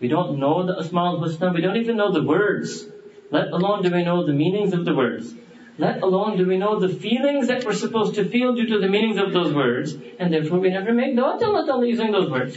We 0.00 0.08
don't 0.08 0.38
know 0.38 0.66
the 0.66 0.74
Asma'ul 0.82 1.20
Husna, 1.20 1.54
we 1.54 1.60
don't 1.60 1.76
even 1.76 1.96
know 1.96 2.10
the 2.12 2.22
words. 2.22 2.86
Let 3.30 3.52
alone 3.52 3.82
do 3.82 3.90
we 3.90 4.04
know 4.04 4.26
the 4.26 4.32
meanings 4.32 4.72
of 4.72 4.84
the 4.84 4.94
words. 4.94 5.32
Let 5.78 6.02
alone 6.02 6.36
do 6.36 6.46
we 6.46 6.56
know 6.56 6.78
the 6.78 6.88
feelings 6.88 7.48
that 7.48 7.64
we're 7.64 7.72
supposed 7.72 8.14
to 8.16 8.24
feel 8.24 8.54
due 8.54 8.66
to 8.66 8.78
the 8.78 8.88
meanings 8.88 9.18
of 9.18 9.32
those 9.32 9.52
words, 9.52 9.96
and 10.18 10.32
therefore 10.32 10.60
we 10.60 10.70
never 10.70 10.92
make 10.92 11.16
dua 11.16 11.36
to 11.38 11.46
Allah 11.46 11.66
Ta'ala 11.66 11.86
using 11.86 12.12
those 12.12 12.30
words. 12.30 12.56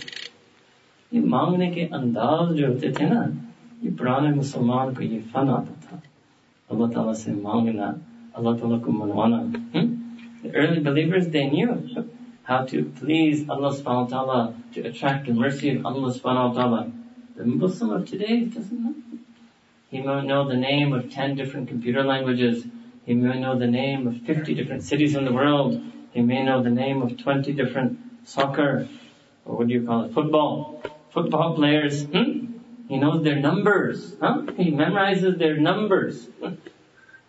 ये 1.14 1.20
मांगने 1.24 1.68
के 1.72 1.84
अंदाज 1.98 2.54
जो 2.56 2.68
होते 2.68 2.92
थे 3.00 3.06
ना 3.10 3.22
ये 3.84 3.92
पुराने 3.96 4.30
मुसलमान 4.36 4.94
को 4.96 5.04
ये 5.04 5.20
फन 5.34 5.50
आता 5.50 5.74
था 5.88 6.02
अल्लाह 6.72 6.90
ताला 6.94 7.14
से 7.24 7.32
मांगना 7.48 7.88
अल्लाह 8.38 8.54
ताला 8.60 8.78
को 8.86 8.92
मनवाना 8.92 9.40
The 10.44 10.54
early 10.54 10.82
believers, 10.82 11.28
they 11.30 11.50
knew 11.50 11.70
how 12.53 12.65
to 12.67 12.85
please 13.01 13.49
Allah 13.49 13.73
subhanahu 13.75 14.11
wa 14.11 14.15
ta'ala, 14.15 14.55
to 14.75 14.83
attract 14.83 15.27
the 15.27 15.33
mercy 15.33 15.75
of 15.75 15.87
Allah 15.87 16.13
subhanahu 16.13 16.49
wa 16.49 16.55
ta'ala. 16.55 16.93
The 17.35 17.47
Muslim 17.47 17.91
of 17.91 18.07
today 18.07 18.45
doesn't 18.45 18.79
know. 18.85 18.95
He 19.91 20.03
may 20.03 20.21
know 20.27 20.47
the 20.47 20.57
name 20.57 20.93
of 20.93 21.11
10 21.11 21.35
different 21.35 21.69
computer 21.69 22.05
languages. 22.05 22.67
He 23.07 23.15
may 23.15 23.41
know 23.41 23.59
the 23.59 23.67
name 23.67 24.07
of 24.07 24.21
50 24.27 24.55
different 24.55 24.83
cities 24.83 25.17
in 25.17 25.25
the 25.25 25.33
world. 25.33 25.81
He 26.13 26.21
may 26.21 26.45
know 26.45 26.63
the 26.63 26.77
name 26.85 27.01
of 27.01 27.17
20 27.17 27.55
different 27.55 27.99
soccer, 28.25 28.87
or 29.47 29.57
what 29.57 29.69
do 29.69 29.73
you 29.73 29.87
call 29.87 30.05
it, 30.05 30.13
football, 30.13 30.83
football 31.11 31.55
players. 31.55 32.05
Hmm? 32.05 32.59
He 32.87 32.99
knows 32.99 33.25
their 33.25 33.41
numbers. 33.41 34.15
Huh? 34.21 34.43
He 34.59 34.73
memorizes 34.73 35.39
their 35.39 35.57
numbers. 35.57 36.29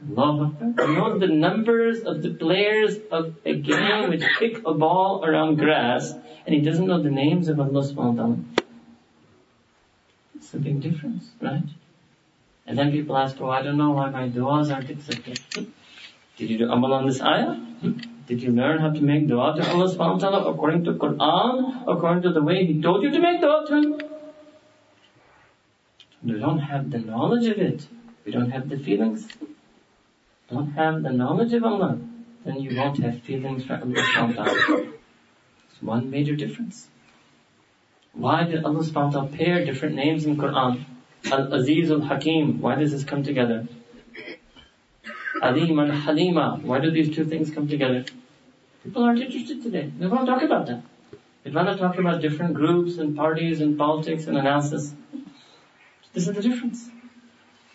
Knows 0.09 1.19
the 1.19 1.27
numbers 1.27 2.01
of 2.01 2.21
the 2.21 2.33
players 2.33 2.97
of 3.11 3.35
a 3.45 3.55
game 3.55 4.09
which 4.09 4.23
kick 4.39 4.61
a 4.65 4.73
ball 4.73 5.23
around 5.23 5.55
grass 5.55 6.13
and 6.45 6.53
he 6.53 6.61
doesn't 6.61 6.87
know 6.87 7.01
the 7.01 7.09
names 7.09 7.47
of 7.47 7.59
Allah 7.59 7.83
subhanahu 7.83 8.15
wa 8.15 8.23
ta'ala. 8.23 8.37
It's 10.35 10.53
a 10.53 10.57
big 10.57 10.81
difference, 10.81 11.31
right? 11.41 11.63
And 12.67 12.77
then 12.77 12.91
people 12.91 13.17
ask, 13.17 13.39
oh, 13.39 13.49
I 13.49 13.61
don't 13.61 13.77
know 13.77 13.91
why 13.91 14.09
my 14.09 14.27
du'as 14.27 14.73
aren't 14.73 14.89
accepted. 14.89 15.39
Did 16.37 16.49
you 16.49 16.57
do 16.57 16.71
amal 16.71 16.93
on 16.93 17.07
this 17.07 17.21
ayah? 17.21 17.55
Did 18.27 18.41
you 18.41 18.51
learn 18.51 18.79
how 18.79 18.89
to 18.89 19.01
make 19.01 19.27
dua 19.27 19.55
to 19.55 19.69
Allah 19.69 19.87
subhanahu 19.93 20.13
wa 20.13 20.19
ta'ala 20.19 20.51
according 20.51 20.83
to 20.85 20.93
Quran, 20.93 21.83
according 21.87 22.23
to 22.23 22.31
the 22.31 22.41
way 22.41 22.65
He 22.65 22.81
told 22.81 23.03
you 23.03 23.11
to 23.11 23.19
make 23.19 23.41
dua 23.41 23.65
to 23.67 23.75
Him? 23.75 24.01
We 26.23 26.39
don't 26.39 26.59
have 26.59 26.89
the 26.89 26.99
knowledge 26.99 27.47
of 27.47 27.57
it. 27.57 27.87
We 28.25 28.31
don't 28.31 28.51
have 28.51 28.69
the 28.69 28.77
feelings 28.77 29.27
don't 30.49 30.71
have 30.71 31.03
the 31.03 31.11
knowledge 31.11 31.53
of 31.53 31.63
Allah, 31.63 31.99
then 32.45 32.59
you 32.59 32.77
won't 32.77 32.99
have 32.99 33.21
feelings 33.21 33.65
for 33.65 33.75
Allah 33.75 33.93
subhanahu. 33.93 34.93
It's 35.71 35.81
one 35.81 36.09
major 36.09 36.35
difference. 36.35 36.87
Why 38.13 38.43
did 38.43 38.63
Allah 38.63 38.83
subhanahu 38.83 39.31
wa 39.31 39.37
pair 39.37 39.65
different 39.65 39.95
names 39.95 40.25
in 40.25 40.37
Quran? 40.37 40.85
Al-Aziz 41.31 41.89
al-Hakim, 41.89 42.59
why 42.61 42.75
does 42.75 42.91
this 42.91 43.03
come 43.03 43.23
together? 43.23 43.67
Alim 45.41 45.79
al-Halima, 45.79 46.59
why 46.61 46.79
do 46.79 46.91
these 46.91 47.15
two 47.15 47.25
things 47.25 47.49
come 47.49 47.67
together? 47.67 48.05
People 48.83 49.03
aren't 49.03 49.21
interested 49.21 49.63
today. 49.63 49.91
They 49.97 50.07
want 50.07 50.25
to 50.25 50.31
talk 50.31 50.43
about 50.43 50.67
that. 50.67 50.83
They 51.43 51.51
want 51.51 51.69
to 51.69 51.77
talk 51.77 51.97
about 51.97 52.21
different 52.21 52.53
groups 52.53 52.97
and 52.97 53.15
parties 53.15 53.61
and 53.61 53.77
politics 53.77 54.27
and 54.27 54.37
analysis. 54.37 54.93
This 56.13 56.27
is 56.27 56.35
the 56.35 56.41
difference. 56.41 56.89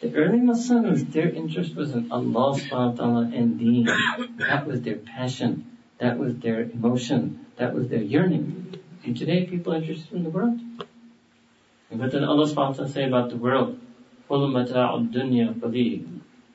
The 0.00 0.14
early 0.14 0.38
Muslims, 0.38 1.06
their 1.06 1.28
interest 1.28 1.74
was 1.74 1.90
in 1.90 2.12
Allah 2.12 2.54
subhanahu 2.54 2.70
wa 2.70 2.92
ta'ala 2.92 3.30
and 3.34 3.58
deen. 3.58 3.88
That 4.38 4.64
was 4.64 4.82
their 4.82 4.94
passion. 4.94 5.76
That 5.98 6.18
was 6.20 6.36
their 6.38 6.62
emotion. 6.62 7.46
That 7.56 7.74
was 7.74 7.88
their 7.88 8.02
yearning. 8.02 8.78
And 9.02 9.16
today 9.16 9.46
people 9.46 9.72
are 9.74 9.78
interested 9.78 10.12
in 10.12 10.22
the 10.22 10.30
world. 10.30 10.60
What 11.88 12.12
did 12.12 12.22
Allah 12.22 12.46
subhanahu 12.46 12.54
wa 12.54 12.72
ta'ala 12.74 12.88
say 12.90 13.08
about 13.08 13.30
the 13.30 13.36
world? 13.38 13.80
dunya 14.30 15.50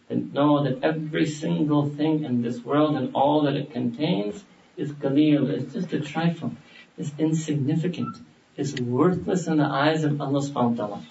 And 0.10 0.34
know 0.34 0.64
that 0.64 0.82
every 0.82 1.26
single 1.26 1.90
thing 1.90 2.24
in 2.24 2.44
this 2.44 2.64
world 2.64 2.96
and 2.96 3.14
all 3.14 3.42
that 3.42 3.58
it 3.58 3.74
contains 3.74 4.46
is 4.78 4.94
qaleel. 4.94 5.50
It's 5.50 5.74
just 5.74 5.92
a 5.92 6.00
trifle. 6.00 6.54
It's 6.98 7.12
insignificant. 7.20 8.16
It's 8.56 8.80
worthless 8.80 9.48
in 9.48 9.58
the 9.58 9.66
eyes 9.66 10.06
of 10.06 10.22
Allah 10.22 10.40
subhanahu 10.40 10.78
wa 10.78 10.88
ta'ala 10.88 11.04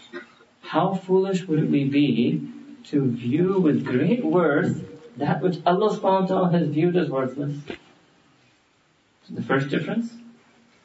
how 0.72 0.94
foolish 0.94 1.46
would 1.46 1.70
we 1.70 1.84
be 1.84 2.40
to 2.84 3.10
view 3.10 3.60
with 3.60 3.84
great 3.84 4.24
worth 4.24 4.76
that 5.18 5.42
which 5.42 5.56
Allah 5.66 5.88
subhanahu 5.94 6.22
wa 6.22 6.26
ta'ala 6.26 6.52
has 6.52 6.68
viewed 6.68 6.96
as 6.96 7.10
worthless? 7.10 7.58
So 9.26 9.34
the 9.34 9.42
first 9.42 9.68
difference 9.68 10.14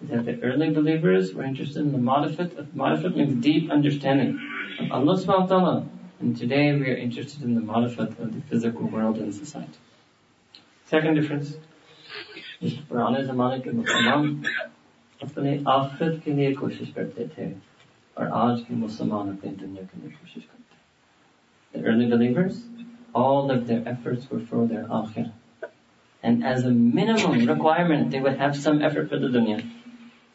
is 0.02 0.10
that 0.10 0.26
the 0.26 0.42
early 0.44 0.72
believers 0.72 1.34
were 1.34 1.46
interested 1.46 1.80
in 1.80 1.94
the 1.94 2.00
marifat. 2.00 2.50
Marifat 2.76 3.16
means 3.16 3.42
deep 3.42 3.72
understanding 3.72 4.34
of 4.82 4.92
Allah 4.92 5.16
subhanahu 5.22 5.50
wa 5.50 5.54
ta'ala. 5.54 5.88
And 6.20 6.36
today 6.36 6.66
we 6.76 6.92
are 6.92 6.98
interested 6.98 7.44
in 7.44 7.56
the 7.56 7.62
marifat 7.62 8.20
of 8.20 8.36
the 8.36 8.42
physical 8.50 8.88
world 8.88 9.18
and 9.20 9.34
society. 9.34 9.80
Second 10.86 11.16
difference. 11.22 11.56
is 12.60 12.74
पुराने 12.90 13.24
जमाने 13.24 13.60
के 13.64 13.72
मुसलमान 13.80 14.44
अपने 15.24 15.52
आखिरत 15.70 16.22
के 16.24 16.34
लिए 16.34 16.54
کوشش 16.62 16.94
کرتے 16.94 17.26
تھے. 17.36 17.54
और 18.19 18.29
आज 18.29 18.61
के 18.69 18.75
मुसलमान 18.75 19.29
अपनी 19.29 19.51
दुनिया 19.51 19.83
के 19.83 20.01
लिए 20.01 20.11
कोशिश 20.11 20.45
करते 20.45 20.75
हैं 20.75 20.81
The 21.75 21.83
early 21.91 22.07
believers, 22.09 22.57
all 23.15 23.51
of 23.51 23.67
their 23.67 23.83
efforts 23.89 24.31
were 24.31 24.41
for 24.41 24.67
their 24.67 24.85
akhirah. 24.85 25.33
And 26.23 26.45
as 26.45 26.65
a 26.65 26.71
minimum 26.71 27.47
requirement, 27.47 28.11
they 28.11 28.21
would 28.21 28.37
have 28.37 28.57
some 28.57 28.83
effort 28.83 29.09
for 29.09 29.19
the 29.19 29.29
dunya. 29.37 29.57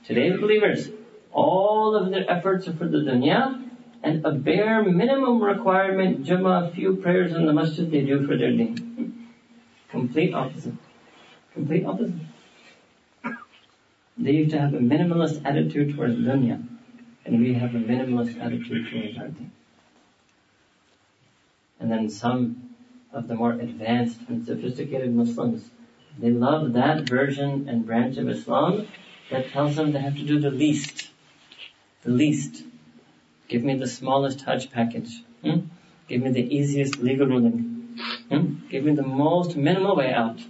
Today's 0.07 0.39
believers, 0.39 0.89
all 1.31 1.95
of 1.95 2.09
their 2.09 2.25
efforts 2.35 2.67
are 2.67 2.73
for 2.73 2.87
the 2.87 3.03
dunya, 3.09 3.41
and 4.03 4.25
a 4.25 4.31
bare 4.31 4.83
minimum 4.83 5.43
requirement, 5.43 6.25
Jummah, 6.25 6.69
a 6.69 6.71
few 6.71 6.95
prayers 6.95 7.35
in 7.35 7.45
the 7.45 7.53
masjid, 7.53 7.89
they 7.91 8.01
do 8.01 8.25
for 8.25 8.35
their 8.35 8.51
deen. 8.51 9.29
Complete 9.89 10.33
opposite. 10.33 10.73
Complete 11.53 11.85
opposite. 11.85 12.15
They 14.17 14.31
used 14.31 14.51
to 14.51 14.59
have 14.59 14.73
a 14.73 14.79
minimalist 14.79 15.45
attitude 15.45 15.95
towards 15.95 16.15
dunya 16.15 16.57
and 17.24 17.40
we 17.40 17.54
have 17.54 17.74
a 17.74 17.78
minimalist 17.78 18.40
attitude 18.40 18.90
towards 18.90 19.18
our. 19.18 19.30
And 21.80 21.90
then 21.90 22.10
some 22.10 22.70
of 23.12 23.28
the 23.28 23.34
more 23.34 23.52
advanced 23.52 24.20
and 24.28 24.44
sophisticated 24.46 25.14
Muslims, 25.14 25.68
they 26.18 26.30
love 26.30 26.74
that 26.74 27.08
version 27.08 27.68
and 27.68 27.86
branch 27.86 28.16
of 28.16 28.28
Islam 28.28 28.86
that 29.30 29.50
tells 29.50 29.76
them 29.76 29.92
they 29.92 30.00
have 30.00 30.16
to 30.16 30.24
do 30.24 30.38
the 30.38 30.50
least. 30.50 31.10
The 32.02 32.10
least. 32.10 32.64
Give 33.48 33.62
me 33.62 33.76
the 33.76 33.86
smallest 33.86 34.42
Hajj 34.42 34.70
package. 34.70 35.22
Hmm? 35.42 35.66
Give 36.08 36.22
me 36.22 36.30
the 36.30 36.56
easiest 36.56 36.98
legal 36.98 37.26
ruling. 37.26 37.98
Hmm? 38.28 38.68
Give 38.68 38.84
me 38.84 38.94
the 38.94 39.02
most 39.02 39.56
minimal 39.56 39.96
way 39.96 40.12
out. 40.12 40.40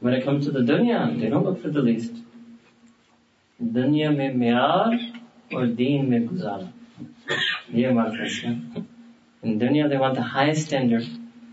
When 0.00 0.14
it 0.14 0.24
comes 0.24 0.46
to 0.46 0.52
the 0.52 0.60
dunya, 0.60 1.20
they 1.20 1.28
don't 1.28 1.44
look 1.44 1.62
for 1.62 1.70
the 1.70 1.82
least. 1.82 2.12
Dunya 3.62 4.14
mein 4.16 4.38
mear 4.38 5.21
और 5.55 5.67
दीन 5.81 6.09
में 6.09 6.25
गुजारा 6.27 6.71
ये 7.73 7.87
हमारा 7.87 8.11
फैसला 8.17 8.85
In 9.43 9.59
dunya 9.59 9.87
they 9.87 9.97
want 9.97 10.15
the 10.15 10.21
highest 10.21 10.65
standard. 10.67 11.05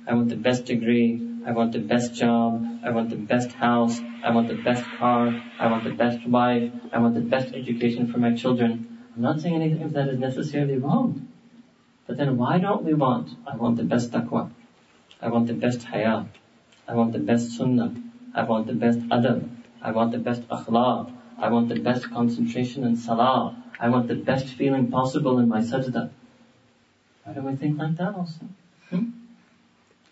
I 0.07 0.15
want 0.15 0.31
the 0.31 0.37
best 0.37 0.65
degree. 0.65 1.21
I 1.47 1.53
want 1.53 1.73
the 1.73 1.79
best 1.79 2.15
job. 2.15 2.65
I 2.83 2.91
want 2.91 3.11
the 3.11 3.17
best 3.17 3.53
house. 3.53 4.01
I 4.23 4.31
want 4.31 4.49
the 4.49 4.55
best 4.55 4.85
car. 4.99 5.43
I 5.61 5.67
want 5.71 5.85
the 5.85 5.91
best 5.91 6.27
wife. 6.27 6.73
I 6.93 6.99
want 6.99 7.15
the 7.15 7.21
best 7.21 7.55
education 7.55 8.11
for 8.11 8.19
my 8.19 8.35
children. 8.35 8.99
I'm 9.15 9.23
not 9.23 9.41
saying 9.41 9.55
anything 9.55 9.83
of 9.83 9.93
that 9.93 10.09
is 10.09 10.19
necessarily 10.19 10.79
wrong. 10.79 11.29
But 12.07 12.17
then 12.17 12.39
why 12.39 12.59
don't 12.59 12.85
we 12.85 12.95
want? 12.95 13.31
I 13.47 13.57
want 13.57 13.77
the 13.77 13.85
best 13.85 14.13
taqwa. 14.13 14.51
I 15.21 15.29
want 15.29 15.47
the 15.47 15.55
best 15.67 15.85
haya. 15.85 16.27
I 16.89 16.95
want 16.95 17.13
the 17.13 17.19
best 17.19 17.57
sunnah. 17.57 17.95
I 18.35 18.45
want 18.45 18.67
the 18.67 18.75
best 18.75 19.01
adab. 19.09 19.49
I 19.83 19.91
want 19.93 20.13
the 20.13 20.19
best 20.19 20.49
akhlaq. 20.49 21.13
I 21.39 21.51
want 21.51 21.69
the 21.69 21.81
best 21.81 22.11
concentration 22.11 22.85
in 22.85 22.97
salah. 22.97 23.57
I 23.80 23.90
want 23.90 24.08
the 24.08 24.16
best 24.16 24.48
feeling 24.48 24.92
possible 24.92 25.40
in 25.40 25.48
my 25.48 25.60
sajda. 25.60 26.10
Why 27.24 27.34
do 27.34 27.42
we 27.42 27.56
think 27.56 27.78
like 27.78 27.96
that 27.98 28.14
also? 28.14 28.46
Hmm? 28.90 29.06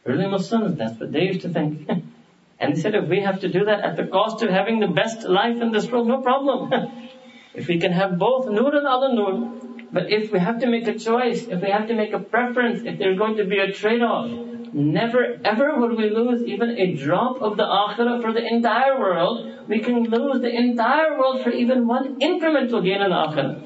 Early 0.05 0.27
Muslims, 0.27 0.77
that's 0.77 0.99
what 0.99 1.11
they 1.11 1.23
used 1.23 1.41
to 1.41 1.49
think. 1.49 1.89
and 2.59 2.75
they 2.75 2.79
said 2.79 2.95
if 2.95 3.09
we 3.09 3.21
have 3.21 3.41
to 3.41 3.49
do 3.49 3.65
that 3.65 3.81
at 3.81 3.97
the 3.97 4.05
cost 4.05 4.41
of 4.41 4.49
having 4.49 4.79
the 4.79 4.87
best 4.87 5.23
life 5.23 5.61
in 5.61 5.71
this 5.71 5.91
world, 5.91 6.07
no 6.07 6.21
problem. 6.21 6.71
if 7.53 7.67
we 7.67 7.79
can 7.79 7.91
have 7.91 8.17
both 8.17 8.47
nur 8.49 8.73
and 8.73 8.87
other 8.87 9.13
nur, 9.13 9.56
but 9.91 10.11
if 10.11 10.31
we 10.31 10.39
have 10.39 10.59
to 10.59 10.67
make 10.67 10.87
a 10.87 10.97
choice, 10.97 11.47
if 11.47 11.61
we 11.61 11.69
have 11.69 11.87
to 11.87 11.95
make 11.95 12.13
a 12.13 12.19
preference, 12.19 12.81
if 12.83 12.99
there's 12.99 13.17
going 13.17 13.37
to 13.37 13.45
be 13.45 13.59
a 13.59 13.71
trade-off, 13.71 14.29
never 14.73 15.39
ever 15.45 15.79
would 15.79 15.97
we 15.97 16.09
lose 16.09 16.43
even 16.43 16.71
a 16.71 16.93
drop 16.95 17.41
of 17.41 17.57
the 17.57 17.63
akhirah 17.63 18.21
for 18.21 18.33
the 18.33 18.45
entire 18.45 18.99
world. 18.99 19.67
We 19.67 19.79
can 19.79 20.03
lose 20.03 20.41
the 20.41 20.49
entire 20.49 21.17
world 21.17 21.43
for 21.43 21.51
even 21.51 21.87
one 21.87 22.19
incremental 22.19 22.83
gain 22.83 23.01
in 23.01 23.11
akhirah. 23.11 23.65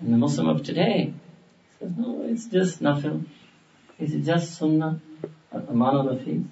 And 0.00 0.12
the 0.12 0.16
Muslim 0.16 0.48
of 0.48 0.62
today 0.62 1.12
says, 1.78 1.92
no, 1.96 2.22
it's 2.24 2.46
just 2.46 2.80
nothing. 2.80 3.28
It's 3.98 4.14
just 4.26 4.56
sunnah, 4.56 5.00
aman 5.52 5.94
al 5.94 6.18
You 6.24 6.46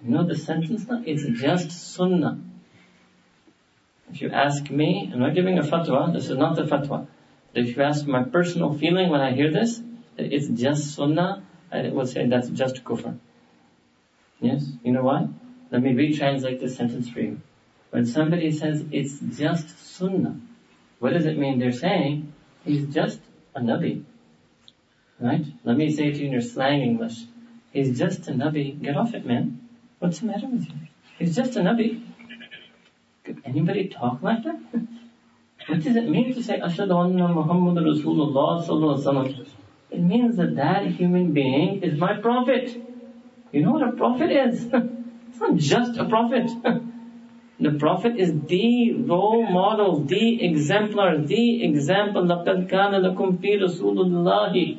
know 0.00 0.26
the 0.26 0.36
sentence 0.36 0.88
now? 0.88 1.02
It's 1.04 1.24
just 1.40 1.70
sunnah. 1.94 2.38
If 4.10 4.20
you 4.20 4.30
ask 4.30 4.70
me, 4.70 5.10
I'm 5.12 5.20
not 5.20 5.34
giving 5.34 5.58
a 5.58 5.62
fatwa, 5.62 6.12
this 6.12 6.30
is 6.30 6.38
not 6.38 6.56
the 6.56 6.64
fatwa. 6.64 7.06
If 7.56 7.74
you 7.74 7.82
ask 7.82 8.06
my 8.06 8.22
personal 8.22 8.74
feeling 8.74 9.08
when 9.08 9.22
I 9.22 9.32
hear 9.32 9.50
this, 9.50 9.82
that 10.16 10.30
it's 10.30 10.48
just 10.48 10.94
sunnah, 10.94 11.42
I 11.72 11.88
will 11.88 12.06
say 12.06 12.26
that's 12.26 12.50
just 12.50 12.84
kufr. 12.84 13.16
Yes? 14.40 14.72
You 14.84 14.92
know 14.92 15.02
why? 15.02 15.28
Let 15.70 15.82
me 15.82 15.94
retranslate 15.94 16.60
this 16.60 16.76
sentence 16.76 17.08
for 17.08 17.20
you. 17.20 17.40
When 17.90 18.04
somebody 18.04 18.50
says 18.50 18.84
it's 18.92 19.20
just 19.20 19.78
sunnah, 19.78 20.38
what 20.98 21.14
does 21.14 21.24
it 21.24 21.38
mean? 21.38 21.58
They're 21.58 21.72
saying 21.72 22.30
he's 22.62 22.92
just 22.92 23.20
a 23.54 23.60
nabi. 23.60 24.04
Right? 25.18 25.46
Let 25.64 25.78
me 25.78 25.90
say 25.90 26.08
it 26.08 26.16
to 26.16 26.20
you 26.20 26.26
in 26.26 26.32
your 26.32 26.42
slang 26.42 26.82
English. 26.82 27.24
He's 27.72 27.98
just 27.98 28.28
a 28.28 28.32
nabi. 28.32 28.80
Get 28.82 28.98
off 28.98 29.14
it, 29.14 29.24
man. 29.24 29.66
What's 29.98 30.18
the 30.20 30.26
matter 30.26 30.46
with 30.46 30.66
you? 30.66 30.74
He's 31.18 31.34
just 31.34 31.56
a 31.56 31.60
nabi. 31.60 32.02
Could 33.24 33.40
anybody 33.46 33.88
talk 33.88 34.22
like 34.22 34.42
that? 34.44 34.60
What 35.67 35.83
does 35.83 35.95
it 35.95 36.09
mean 36.09 36.33
to 36.33 36.41
say 36.43 36.59
Ashadu 36.59 36.95
anna 37.03 37.27
Muhammad 37.27 37.83
Rasulullah 37.83 38.65
sallallahu 38.65 39.05
alaihi 39.05 39.47
It 39.91 40.01
means 40.01 40.35
that 40.37 40.55
that 40.55 40.85
human 40.87 41.33
being 41.33 41.83
is 41.83 41.99
my 41.99 42.19
prophet. 42.19 42.75
You 43.51 43.61
know 43.63 43.73
what 43.73 43.87
a 43.87 43.91
prophet 43.91 44.31
is? 44.31 44.65
it's 44.65 45.39
not 45.39 45.55
just 45.55 45.97
a 45.97 46.05
prophet. 46.05 46.49
the 47.59 47.71
prophet 47.77 48.15
is 48.17 48.33
the 48.47 48.93
role 49.07 49.43
model, 49.43 50.03
the 50.03 50.43
exemplar, 50.49 51.19
the 51.19 51.63
example. 51.63 52.23
لَقَدْ 52.23 52.67
كَانَ 52.67 52.93
لَكُمْ 53.05 53.37
فِي 53.39 53.61
رَسُولُ 53.61 53.97
اللَّهِ 54.07 54.77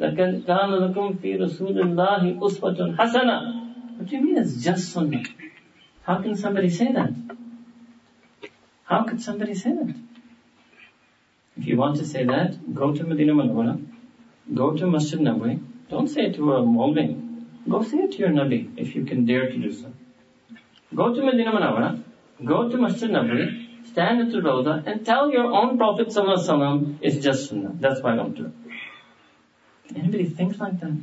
لَقَدْ 0.00 0.44
كَانَ 0.44 0.70
لَكُمْ 0.84 1.20
فِي 1.20 1.38
رَسُولِ 1.38 1.76
اللَّهِ 1.86 2.40
أُسْوَةٌ 2.40 2.96
حَسَنَةٌ 2.96 3.98
What 3.98 4.08
do 4.08 4.16
you 4.16 4.22
mean 4.22 4.38
it's 4.38 4.62
just 4.64 4.90
sunnah? 4.92 5.22
How 6.02 6.20
can 6.20 6.34
somebody 6.34 6.68
say 6.68 6.92
that? 6.92 7.14
How 8.84 9.04
could 9.04 9.22
somebody 9.22 9.54
say 9.54 9.72
that? 9.72 9.94
If 11.59 11.67
you 11.67 11.75
want 11.75 11.97
to 11.97 12.05
say 12.05 12.23
that, 12.23 12.73
go 12.73 12.93
to 12.95 13.03
Medina 13.03 13.33
Munawwara, 13.33 13.85
go 14.53 14.73
to 14.77 14.87
Masjid 14.87 15.19
Nabawi. 15.19 15.61
Don't 15.89 16.07
say 16.07 16.21
it 16.27 16.35
to 16.35 16.53
a 16.53 16.61
Mawli. 16.61 17.07
Go 17.67 17.81
say 17.81 17.97
it 17.97 18.13
to 18.13 18.19
your 18.19 18.29
Nabi, 18.29 18.71
if 18.77 18.95
you 18.95 19.03
can 19.03 19.25
dare 19.25 19.49
to 19.51 19.57
do 19.57 19.69
so. 19.69 19.91
Go 20.95 21.13
to 21.13 21.21
Medina 21.21 21.51
Munawwara, 21.51 22.01
go 22.45 22.69
to 22.69 22.77
Masjid 22.77 23.09
Nabawi, 23.09 23.85
stand 23.85 24.21
at 24.21 24.31
the 24.31 24.41
Roda, 24.41 24.81
and 24.85 25.05
tell 25.05 25.29
your 25.29 25.51
own 25.51 25.77
Prophet 25.77 26.07
Sallallahu 26.07 26.95
it's 27.01 27.21
just 27.21 27.49
Sunnah. 27.49 27.75
That's 27.77 28.01
why 28.01 28.13
I 28.13 28.15
don't 28.15 28.33
do 28.37 28.45
it. 28.45 29.97
Anybody 29.97 30.27
thinks 30.27 30.61
like 30.61 30.79
that? 30.79 30.95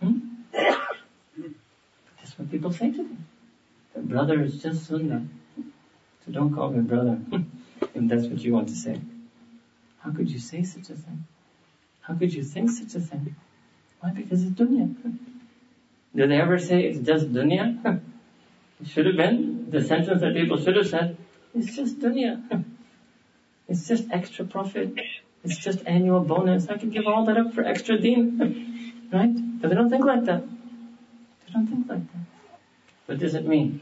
Hmm? 0.00 0.16
That's 2.16 2.38
what 2.38 2.50
people 2.50 2.72
say 2.72 2.90
to 2.90 3.02
me. 3.02 3.16
The 3.92 4.00
brother 4.00 4.40
is 4.40 4.62
just 4.62 4.86
Sunnah. 4.86 5.26
So 6.24 6.32
don't 6.32 6.54
call 6.54 6.70
me 6.70 6.80
brother. 6.80 7.18
if 7.94 8.08
that's 8.08 8.28
what 8.28 8.42
you 8.42 8.54
want 8.54 8.70
to 8.70 8.74
say. 8.74 8.96
How 10.00 10.10
could 10.10 10.30
you 10.30 10.38
say 10.38 10.62
such 10.62 10.90
a 10.90 10.94
thing? 10.94 11.24
How 12.00 12.14
could 12.14 12.32
you 12.32 12.42
think 12.42 12.70
such 12.70 12.94
a 12.94 13.00
thing? 13.00 13.34
Why? 14.00 14.12
Because 14.12 14.44
it's 14.44 14.58
dunya. 14.58 14.94
Did 16.14 16.30
they 16.30 16.40
ever 16.40 16.58
say 16.58 16.84
it's 16.84 17.06
just 17.06 17.32
dunya? 17.32 18.00
it 18.80 18.86
should 18.86 19.06
have 19.06 19.16
been 19.16 19.70
the 19.70 19.82
sentence 19.82 20.20
that 20.22 20.34
people 20.34 20.56
should 20.56 20.76
have 20.76 20.86
said, 20.86 21.16
it's 21.54 21.76
just 21.76 21.98
dunya. 21.98 22.64
it's 23.68 23.86
just 23.86 24.10
extra 24.10 24.44
profit. 24.44 24.98
It's 25.44 25.58
just 25.58 25.86
annual 25.86 26.20
bonus. 26.20 26.68
I 26.68 26.76
could 26.76 26.92
give 26.92 27.06
all 27.06 27.24
that 27.26 27.36
up 27.36 27.52
for 27.54 27.62
extra 27.64 27.98
deen. 27.98 28.38
right? 29.12 29.60
But 29.60 29.68
they 29.68 29.74
don't 29.74 29.90
think 29.90 30.04
like 30.04 30.24
that. 30.24 30.42
They 30.42 31.52
don't 31.52 31.66
think 31.66 31.88
like 31.88 32.06
that. 32.12 32.24
What 33.06 33.18
does 33.18 33.34
it 33.34 33.46
mean? 33.46 33.80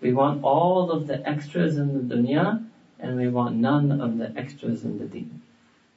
We 0.00 0.12
want 0.12 0.42
all 0.42 0.90
of 0.90 1.06
the 1.06 1.28
extras 1.28 1.76
in 1.76 2.08
the 2.08 2.14
dunya 2.14 2.64
and 2.98 3.16
we 3.16 3.28
want 3.28 3.56
none 3.56 4.00
of 4.00 4.18
the 4.18 4.32
extras 4.36 4.84
in 4.84 4.98
the 4.98 5.06
deen. 5.06 5.40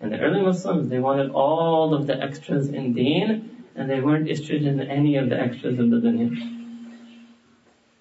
And 0.03 0.12
the 0.12 0.18
early 0.20 0.42
Muslims, 0.42 0.88
they 0.88 0.98
wanted 0.98 1.31
all 1.31 1.94
of 1.94 2.07
the 2.07 2.20
extras 2.22 2.68
in 2.68 2.94
deen, 2.94 3.64
and 3.74 3.90
they 3.90 4.01
weren't 4.01 4.29
interested 4.29 4.64
in 4.64 4.81
any 4.81 5.16
of 5.16 5.29
the 5.29 5.40
extras 5.40 5.79
of 5.79 5.90
the 5.90 5.96
dunya. 5.96 6.31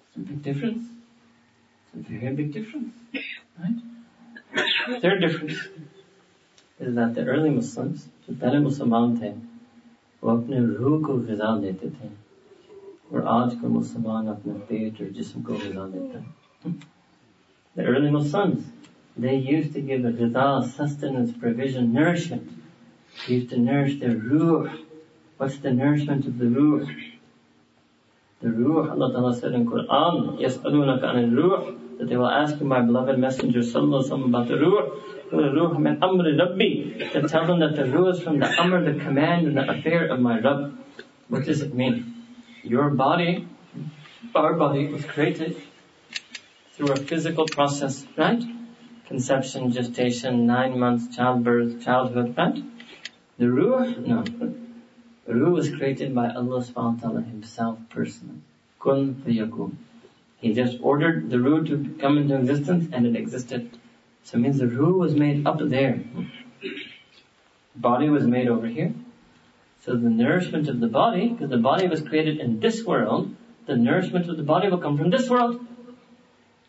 It's 0.06 0.16
a 0.16 0.20
big 0.20 0.42
difference. 0.42 0.86
It's 1.94 2.08
a 2.08 2.12
very 2.12 2.34
big 2.34 2.52
difference. 2.52 2.94
Right? 3.58 5.00
Third 5.02 5.20
difference 5.20 5.58
is 6.80 6.94
that 6.94 7.14
the 7.14 7.24
early 7.24 7.50
Muslims, 7.50 8.08
जो 8.26 8.34
पहले 8.40 8.58
मुसलमान 8.58 9.16
थे 9.20 9.30
वो 10.22 10.36
अपने 10.36 10.58
रूह 10.76 11.02
को 11.06 11.14
गजा 11.28 11.56
देते 11.60 11.90
थे 11.90 12.08
और 13.12 13.26
आज 13.34 13.54
का 13.60 13.68
मुसलमान 13.68 14.26
अपने 14.34 14.54
पेट 14.68 15.00
और 15.02 15.08
जिस्म 15.18 15.42
को 15.42 15.54
गजा 15.54 15.86
देता 15.94 16.18
है 16.18 16.74
The 17.76 17.84
early 17.84 18.10
Muslims, 18.10 18.64
they 19.16 19.34
used 19.34 19.74
to 19.74 19.80
give 19.80 20.04
a 20.04 20.12
ghidha, 20.12 20.70
sustenance, 20.76 21.36
provision, 21.36 21.92
nourishment. 21.92 22.48
They 23.26 23.34
used 23.34 23.50
to 23.50 23.58
nourish 23.58 23.98
their 23.98 24.16
ruh. 24.16 24.70
What's 25.38 25.58
the 25.58 25.72
nourishment 25.72 26.26
of 26.26 26.38
the 26.38 26.48
ruh? 26.48 26.86
The 28.40 28.50
ruh, 28.50 28.90
Allah 28.90 29.12
Ta'ala 29.12 29.34
said 29.34 29.52
in 29.54 29.66
Quran, 29.66 30.40
يَسْأَلُونَكَ 30.40 31.02
عَنِ 31.02 31.32
الرُّوحِ 31.32 31.98
That 31.98 32.08
they 32.08 32.16
will 32.16 32.30
ask 32.30 32.60
you, 32.60 32.66
my 32.66 32.80
beloved 32.80 33.18
messenger, 33.18 33.58
sallallahu 33.58 34.08
alaihi 34.08 34.28
about 34.28 34.46
the 34.46 34.58
ruh. 34.58 35.00
The 35.32 35.36
ruh 35.36 35.78
min 35.78 35.98
amri 35.98 36.38
rabbi. 36.38 37.10
To 37.10 37.28
tell 37.28 37.46
them 37.46 37.58
that 37.58 37.74
the 37.74 37.86
ruh 37.86 38.10
is 38.10 38.22
from 38.22 38.38
the 38.38 38.46
amr, 38.46 38.84
the 38.84 39.00
command 39.00 39.48
and 39.48 39.56
the 39.56 39.68
affair 39.68 40.06
of 40.06 40.20
my 40.20 40.38
Rabb. 40.38 40.78
What 41.28 41.44
does 41.44 41.60
it 41.60 41.74
mean? 41.74 42.24
Your 42.62 42.90
body, 42.90 43.48
our 44.34 44.54
body 44.54 44.86
was 44.86 45.04
created 45.04 45.56
through 46.74 46.92
a 46.92 46.96
physical 46.96 47.46
process, 47.46 48.06
right? 48.16 48.42
Conception, 49.07 49.71
gestation, 49.71 50.45
nine 50.45 50.79
months, 50.79 51.15
childbirth, 51.15 51.83
childhood, 51.83 52.35
right? 52.37 52.63
The 53.37 53.51
ruh, 53.51 53.85
no. 53.99 54.23
The 55.25 55.35
ruh 55.35 55.51
was 55.51 55.69
created 55.69 56.13
by 56.13 56.29
Allah 56.29 56.63
subhanahu 56.63 57.01
wa 57.01 57.01
ta'ala 57.01 57.21
himself 57.21 57.79
personally. 57.89 58.39
Kun 58.79 59.23
fayakun. 59.25 59.75
He 60.37 60.53
just 60.53 60.77
ordered 60.81 61.29
the 61.29 61.39
ruh 61.39 61.63
to 61.63 61.95
come 61.99 62.17
into 62.17 62.35
existence 62.35 62.89
and 62.91 63.05
it 63.05 63.15
existed. 63.15 63.77
So 64.23 64.37
it 64.37 64.41
means 64.41 64.59
the 64.59 64.67
ruh 64.67 64.91
was 64.91 65.15
made 65.15 65.47
up 65.47 65.59
there. 65.59 66.03
Body 67.75 68.09
was 68.09 68.25
made 68.27 68.47
over 68.47 68.67
here. 68.67 68.93
So 69.85 69.95
the 69.95 70.09
nourishment 70.09 70.69
of 70.69 70.79
the 70.79 70.87
body, 70.87 71.29
because 71.29 71.49
the 71.49 71.57
body 71.57 71.87
was 71.87 72.01
created 72.01 72.39
in 72.39 72.59
this 72.59 72.85
world, 72.85 73.35
the 73.65 73.75
nourishment 73.75 74.29
of 74.29 74.37
the 74.37 74.43
body 74.43 74.69
will 74.69 74.77
come 74.77 74.97
from 74.97 75.09
this 75.09 75.29
world. 75.29 75.65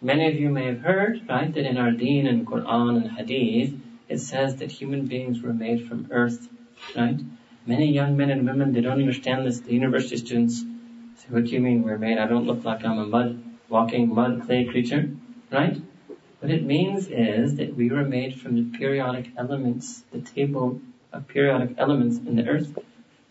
Many 0.04 0.28
of 0.28 0.34
you 0.34 0.50
may 0.50 0.66
have 0.66 0.80
heard, 0.80 1.26
right, 1.30 1.50
that 1.54 1.64
in 1.64 1.78
our 1.78 1.90
deen 1.90 2.26
and 2.26 2.46
Quran 2.46 2.96
and 3.00 3.10
Hadith, 3.12 3.72
it 4.06 4.18
says 4.18 4.56
that 4.56 4.70
human 4.70 5.06
beings 5.06 5.40
were 5.40 5.54
made 5.54 5.88
from 5.88 6.08
earth, 6.10 6.46
right? 6.94 7.18
Many 7.64 7.90
young 7.90 8.14
men 8.14 8.28
and 8.28 8.46
women, 8.46 8.74
they 8.74 8.82
don't 8.82 9.00
understand 9.00 9.46
this. 9.46 9.60
The 9.60 9.72
university 9.72 10.18
students 10.18 10.60
say, 10.60 11.28
what 11.30 11.44
do 11.44 11.52
you 11.52 11.60
mean 11.60 11.84
we're 11.84 11.96
made? 11.96 12.18
I 12.18 12.26
don't 12.26 12.44
look 12.44 12.66
like 12.66 12.84
I'm 12.84 12.98
a 12.98 13.06
mud, 13.06 13.42
walking 13.70 14.14
mud 14.14 14.42
clay 14.44 14.66
creature, 14.66 15.08
right? 15.50 15.80
What 16.40 16.50
it 16.50 16.66
means 16.66 17.08
is 17.08 17.56
that 17.56 17.74
we 17.74 17.88
were 17.90 18.04
made 18.04 18.38
from 18.38 18.56
the 18.56 18.76
periodic 18.76 19.30
elements, 19.38 20.02
the 20.12 20.20
table 20.20 20.82
of 21.14 21.28
periodic 21.28 21.76
elements 21.78 22.18
in 22.18 22.36
the 22.36 22.46
earth. 22.46 22.78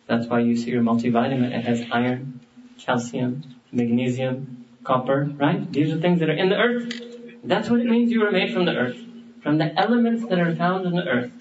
That's 0.08 0.26
why 0.26 0.40
you 0.40 0.58
see 0.58 0.72
your 0.72 0.82
multivitamin. 0.82 1.56
It 1.56 1.66
has 1.66 1.86
iron, 1.92 2.40
calcium, 2.80 3.44
magnesium, 3.72 4.63
copper, 4.84 5.30
right? 5.38 5.72
These 5.72 5.94
are 5.94 6.00
things 6.00 6.20
that 6.20 6.30
are 6.30 6.38
in 6.38 6.50
the 6.50 6.58
earth. 6.58 7.02
That's 7.44 7.70
what 7.70 7.80
it 7.80 7.86
means 7.86 8.12
you 8.12 8.22
were 8.22 8.32
made 8.32 8.54
from 8.54 8.66
the 8.66 8.76
earth. 8.76 8.98
From 9.42 9.58
the 9.58 9.78
elements 9.78 10.26
that 10.28 10.40
are 10.40 10.56
found 10.56 10.86
in 10.86 10.96
the 10.96 11.06
earth. 11.06 11.32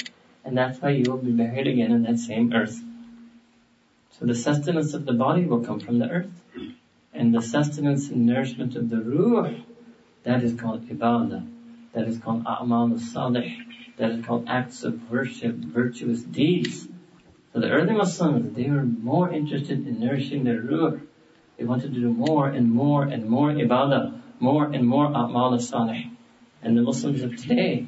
And 0.44 0.58
that's 0.58 0.80
why 0.80 0.90
you 0.90 1.04
will 1.10 1.18
be 1.18 1.30
buried 1.30 1.66
again 1.66 1.92
in 1.92 2.02
that 2.02 2.18
same 2.18 2.52
earth. 2.52 2.80
So 4.18 4.26
the 4.26 4.34
sustenance 4.34 4.94
of 4.94 5.04
the 5.04 5.12
body 5.12 5.44
will 5.44 5.64
come 5.64 5.80
from 5.80 5.98
the 5.98 6.08
earth. 6.08 6.30
And 7.14 7.34
the 7.34 7.42
sustenance 7.42 8.08
and 8.08 8.26
nourishment 8.26 8.74
of 8.74 8.90
the 8.90 9.00
ruh, 9.00 9.54
that 10.24 10.42
is 10.42 10.58
called 10.58 10.88
ibadah. 10.88 11.48
That 11.92 12.08
is 12.08 12.18
called 12.18 12.44
a'mal 12.44 12.98
salih. 12.98 13.58
That 13.98 14.10
is 14.10 14.24
called 14.24 14.46
acts 14.48 14.82
of 14.82 15.10
worship, 15.10 15.54
virtuous 15.54 16.22
deeds. 16.22 16.88
So 17.52 17.60
the 17.60 17.70
early 17.70 17.92
Muslims, 17.92 18.56
they 18.56 18.70
were 18.70 18.82
more 18.82 19.30
interested 19.30 19.86
in 19.86 20.00
nourishing 20.00 20.44
their 20.44 20.60
ruh. 20.60 21.00
They 21.58 21.64
wanted 21.64 21.94
to 21.94 22.00
do 22.00 22.12
more 22.12 22.48
and 22.48 22.70
more 22.70 23.04
and 23.04 23.28
more 23.28 23.50
ibadah, 23.50 24.20
more 24.40 24.64
and 24.66 24.86
more 24.86 25.06
a'mal 25.06 25.60
salih. 25.60 26.10
And 26.62 26.76
the 26.76 26.82
Muslims 26.82 27.22
of 27.22 27.36
today, 27.36 27.86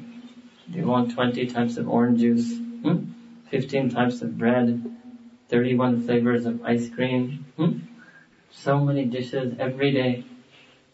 they 0.67 0.81
want 0.81 1.13
20 1.13 1.47
types 1.47 1.77
of 1.77 1.87
orange 1.89 2.19
juice, 2.19 2.57
hmm? 2.57 3.11
15 3.49 3.89
types 3.89 4.21
of 4.21 4.37
bread, 4.37 4.83
31 5.49 6.01
flavors 6.03 6.45
of 6.45 6.63
ice 6.63 6.89
cream, 6.89 7.45
hmm? 7.57 7.79
so 8.51 8.79
many 8.79 9.05
dishes 9.05 9.55
every 9.59 9.91
day. 9.91 10.23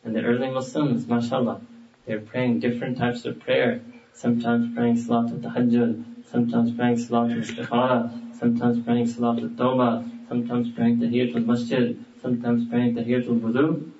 And 0.03 0.15
the 0.15 0.23
early 0.23 0.49
Muslims, 0.49 1.07
mashallah, 1.07 1.61
they're 2.05 2.19
praying 2.19 2.59
different 2.59 2.97
types 2.97 3.25
of 3.25 3.39
prayer. 3.39 3.81
Sometimes 4.13 4.75
praying 4.75 4.97
salat 4.97 5.31
al-tahajjud, 5.31 6.25
sometimes 6.31 6.71
praying 6.73 6.97
salat 6.97 7.31
al-istikhara, 7.31 8.37
sometimes 8.37 8.83
praying 8.83 9.07
salat 9.07 9.39
al-tawbah, 9.39 10.27
sometimes 10.27 10.71
praying 10.71 10.99
tahiyat 10.99 11.35
al-masjid, 11.35 11.97
sometimes 12.21 12.69
praying 12.69 12.95
tahiyat 12.95 13.27
al-wudu. 13.27 13.91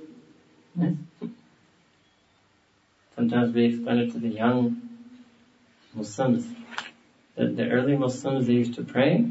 Yes. 0.76 0.94
Sometimes 3.16 3.54
we 3.54 3.66
explain 3.66 3.98
it 4.00 4.12
to 4.14 4.20
the 4.20 4.30
young 4.30 4.90
Muslims. 5.94 6.48
The, 7.36 7.48
the 7.48 7.70
early 7.70 7.96
Muslims, 7.96 8.48
they 8.48 8.54
used 8.54 8.76
to 8.76 8.84
pray 8.84 9.26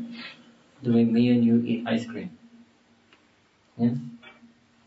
way 0.85 1.05
me 1.05 1.31
and 1.31 1.45
you 1.45 1.63
eat 1.65 1.87
ice 1.87 2.07
cream. 2.07 2.31
Yes? 3.77 3.97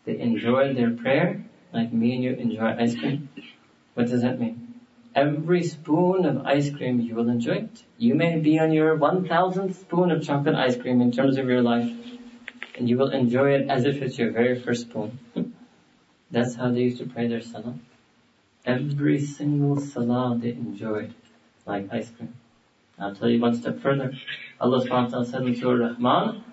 They 0.05 0.19
enjoy 0.19 0.73
their 0.73 0.91
prayer 0.91 1.43
like 1.71 1.91
me 1.93 2.15
and 2.15 2.23
you 2.23 2.33
enjoy 2.33 2.75
ice 2.77 2.95
cream. 2.95 3.29
What 3.93 4.07
does 4.07 4.21
that 4.21 4.39
mean? 4.39 4.73
Every 5.15 5.63
spoon 5.63 6.25
of 6.25 6.45
ice 6.45 6.71
cream, 6.71 6.99
you 6.99 7.13
will 7.15 7.29
enjoy 7.29 7.57
it. 7.65 7.83
You 7.97 8.15
may 8.15 8.39
be 8.39 8.59
on 8.59 8.71
your 8.71 8.97
1000th 8.97 9.73
spoon 9.73 10.11
of 10.11 10.23
chocolate 10.23 10.55
ice 10.55 10.75
cream 10.75 11.01
in 11.01 11.11
terms 11.11 11.37
of 11.37 11.47
your 11.47 11.61
life, 11.61 11.91
and 12.77 12.89
you 12.89 12.97
will 12.97 13.12
enjoy 13.12 13.53
it 13.53 13.69
as 13.69 13.86
if 13.86 14.01
it's 14.01 14.17
your 14.17 14.31
very 14.31 14.59
first 14.59 14.89
spoon. 14.89 15.19
That's 16.31 16.55
how 16.55 16.71
they 16.71 16.81
used 16.81 16.97
to 16.99 17.05
pray 17.05 17.27
their 17.27 17.41
salah. 17.41 17.75
Every 18.65 19.19
single 19.19 19.79
salah 19.79 20.38
they 20.41 20.51
enjoyed 20.51 21.13
like 21.65 21.91
ice 21.91 22.09
cream. 22.09 22.33
I'll 22.97 23.15
tell 23.15 23.29
you 23.29 23.39
one 23.39 23.55
step 23.55 23.79
further. 23.79 24.13
Allah 24.59 24.86
subhanahu 24.86 25.12
wa 25.12 25.23
ta'ala 25.23 25.25
said 25.25 25.41
in 25.41 25.59
Rahman, 25.62 26.43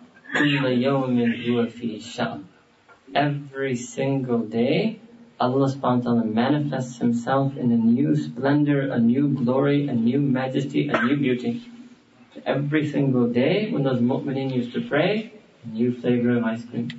Every 3.15 3.77
single 3.77 4.39
day, 4.39 5.01
Allah 5.41 5.69
subhanahu 5.73 5.99
wa 5.99 6.03
ta'ala 6.03 6.25
manifests 6.25 6.99
himself 6.99 7.57
in 7.57 7.73
a 7.73 7.77
new 7.77 8.15
splendor, 8.15 8.93
a 8.93 8.99
new 8.99 9.29
glory, 9.29 9.89
a 9.89 9.95
new 9.95 10.21
majesty, 10.21 10.89
a 10.89 11.03
new 11.03 11.17
beauty. 11.17 11.63
Every 12.47 12.87
single 12.87 13.29
day, 13.29 13.71
when 13.71 13.83
those 13.83 14.01
mu'mineen 14.01 14.55
used 14.55 14.73
to 14.75 14.83
pray, 14.83 15.33
new 15.64 15.94
flavor 15.94 16.38
of 16.38 16.44
ice 16.46 16.66
cream. 16.66 16.90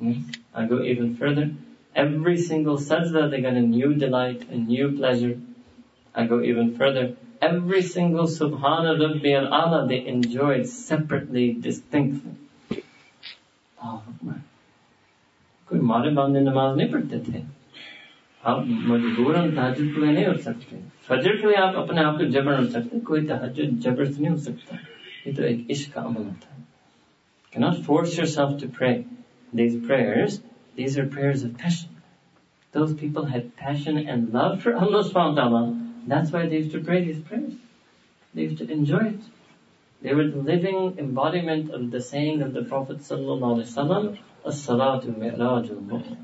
Yes. 0.00 0.16
I 0.54 0.66
go 0.66 0.82
even 0.82 1.16
further. 1.16 1.50
Every 1.94 2.36
single 2.38 2.76
sajda, 2.78 3.30
they 3.30 3.40
got 3.40 3.54
a 3.54 3.60
new 3.60 3.94
delight, 3.94 4.48
a 4.50 4.56
new 4.56 4.96
pleasure. 4.96 5.38
I 6.14 6.26
go 6.26 6.42
even 6.42 6.76
further 6.76 7.16
every 7.40 7.82
single 7.82 8.26
Subhana 8.26 8.98
Rabbi 8.98 9.32
al-Ala 9.32 9.86
they 9.88 10.06
enjoyed 10.06 10.66
separately, 10.68 11.52
distinctly. 11.52 12.34
कोई 15.68 15.80
मारे 15.88 16.10
बांधे 16.16 16.40
नमाज 16.40 16.76
नहीं 16.76 16.88
पढ़ते 16.90 17.18
थे 17.24 17.42
आप 18.42 18.64
मजबूरन 18.90 19.50
तहजद 19.56 19.92
के 19.94 20.00
लिए 20.00 20.12
नहीं 20.12 20.26
उठ 20.26 20.38
सकते 20.40 20.76
फजर 21.08 21.36
के 21.40 21.46
लिए 21.46 21.56
आप 21.62 21.74
अपने 21.76 22.02
आप 22.02 22.16
को 22.18 22.24
जबर 22.36 22.60
उठ 22.60 22.68
सकते 22.72 23.00
कोई 23.10 23.26
तहजद 23.26 23.78
जबर 23.86 24.04
से 24.12 24.22
नहीं 24.22 24.30
हो 24.30 24.36
सकता 24.46 24.78
ये 25.26 25.32
तो 25.32 25.42
एक 25.50 25.66
इश्क 25.70 25.92
का 25.94 26.00
अमल 26.00 26.22
होता 26.22 26.54
है 26.54 26.61
cannot 27.53 27.85
force 27.85 28.17
yourself 28.17 28.59
to 28.65 28.67
pray 28.81 28.95
these 29.61 29.79
prayers 29.87 30.41
these 30.81 30.97
are 30.97 31.07
prayers 31.15 31.43
of 31.47 31.57
passion 31.63 31.89
those 32.73 32.93
people 33.05 33.25
had 33.37 33.55
passion 33.55 33.97
and 34.13 34.33
love 34.41 34.61
for 34.67 34.75
Allah 34.83 35.03
subhanahu 35.09 35.35
wa 35.35 35.41
ta'ala 35.43 35.63
that's 36.05 36.31
why 36.31 36.47
they 36.47 36.57
used 36.57 36.71
to 36.71 36.83
pray 36.83 37.03
these 37.05 37.21
prayers. 37.21 37.53
They 38.33 38.43
used 38.43 38.57
to 38.57 38.69
enjoy 38.69 39.05
it. 39.15 39.19
They 40.01 40.13
were 40.13 40.27
the 40.27 40.41
living 40.41 40.95
embodiment 40.97 41.71
of 41.71 41.91
the 41.91 42.01
saying 42.01 42.41
of 42.41 42.53
the 42.53 42.63
Prophet 42.63 42.99
sallallahu 42.99 43.63
alaihi 43.63 43.71
wasallam, 43.71 44.17
"As-salatu 44.45 45.17
mi'rajul 45.17 46.17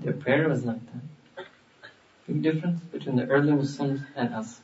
Their 0.00 0.12
prayer 0.12 0.48
was 0.48 0.66
like 0.66 0.84
that. 0.92 1.46
Big 2.26 2.42
difference 2.42 2.80
between 2.92 3.16
the 3.16 3.24
early 3.24 3.52
Muslims 3.52 4.02
and 4.14 4.34
us. 4.34 4.60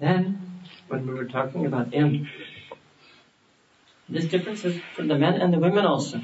Then, 0.00 0.40
when 0.88 1.06
we 1.06 1.14
were 1.14 1.26
talking 1.26 1.66
about 1.66 1.90
ilm, 1.92 2.26
this 4.08 4.26
difference 4.26 4.64
is 4.64 4.80
for 4.94 5.02
the 5.02 5.16
men 5.16 5.40
and 5.40 5.52
the 5.52 5.58
women 5.58 5.84
also. 5.84 6.20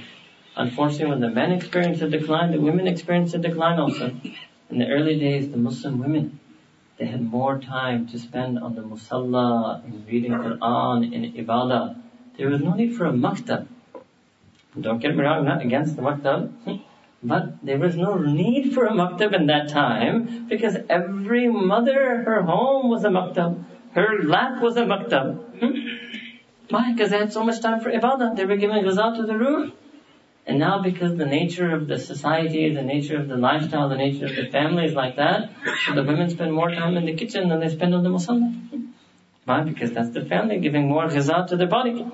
Unfortunately, 0.56 1.10
when 1.10 1.20
the 1.20 1.30
men 1.30 1.52
experience 1.52 2.00
a 2.00 2.08
decline, 2.08 2.52
the 2.52 2.60
women 2.60 2.86
experience 2.86 3.34
a 3.34 3.38
decline 3.38 3.78
also. 3.78 4.14
In 4.70 4.78
the 4.78 4.88
early 4.88 5.18
days, 5.18 5.50
the 5.50 5.56
Muslim 5.56 5.98
women, 5.98 6.40
they 6.96 7.06
had 7.06 7.22
more 7.22 7.58
time 7.58 8.06
to 8.08 8.18
spend 8.18 8.58
on 8.58 8.74
the 8.74 8.82
musalla, 8.82 9.84
in 9.84 10.06
reading 10.06 10.32
Quran, 10.32 11.12
in 11.12 11.32
ibadah. 11.32 11.96
There 12.38 12.48
was 12.48 12.62
no 12.62 12.74
need 12.74 12.96
for 12.96 13.06
a 13.06 13.12
maktab. 13.12 13.66
Don't 14.80 15.00
get 15.00 15.14
me 15.16 15.22
wrong, 15.22 15.38
I'm 15.38 15.44
not 15.44 15.62
against 15.62 15.96
the 15.96 16.02
maktab. 16.02 16.52
But 17.24 17.64
there 17.64 17.78
was 17.78 17.96
no 17.96 18.18
need 18.18 18.74
for 18.74 18.84
a 18.84 18.92
maktab 18.92 19.34
in 19.34 19.46
that 19.46 19.70
time 19.70 20.46
because 20.46 20.76
every 20.90 21.48
mother, 21.48 22.22
her 22.22 22.42
home 22.42 22.90
was 22.90 23.02
a 23.04 23.08
maktab. 23.08 23.64
Her 23.92 24.22
lap 24.22 24.60
was 24.60 24.76
a 24.76 24.82
maktab. 24.82 25.40
Hmm? 25.58 26.03
Why? 26.70 26.92
Because 26.92 27.10
they 27.10 27.18
had 27.18 27.32
so 27.32 27.44
much 27.44 27.60
time 27.60 27.80
for 27.80 27.90
ibadah. 27.90 28.36
They 28.36 28.44
were 28.44 28.56
giving 28.56 28.82
ghazal 28.84 29.16
to 29.16 29.22
the 29.26 29.36
ruh. 29.36 29.70
And 30.46 30.58
now 30.58 30.82
because 30.82 31.16
the 31.16 31.24
nature 31.24 31.74
of 31.74 31.86
the 31.86 31.98
society, 31.98 32.74
the 32.74 32.82
nature 32.82 33.18
of 33.18 33.28
the 33.28 33.36
lifestyle, 33.36 33.88
the 33.88 33.96
nature 33.96 34.26
of 34.26 34.36
the 34.36 34.50
family 34.50 34.84
is 34.84 34.94
like 34.94 35.16
that, 35.16 35.50
so 35.86 35.94
the 35.94 36.04
women 36.04 36.28
spend 36.28 36.52
more 36.52 36.70
time 36.70 36.98
in 36.98 37.06
the 37.06 37.14
kitchen 37.16 37.48
than 37.48 37.60
they 37.60 37.68
spend 37.68 37.94
on 37.94 38.02
the 38.02 38.10
musalla. 38.10 38.52
Why? 39.44 39.62
Because 39.62 39.92
that's 39.92 40.10
the 40.10 40.24
family 40.24 40.58
giving 40.58 40.88
more 40.88 41.06
ghaza 41.06 41.48
to 41.48 41.56
their 41.56 41.66
body. 41.66 42.06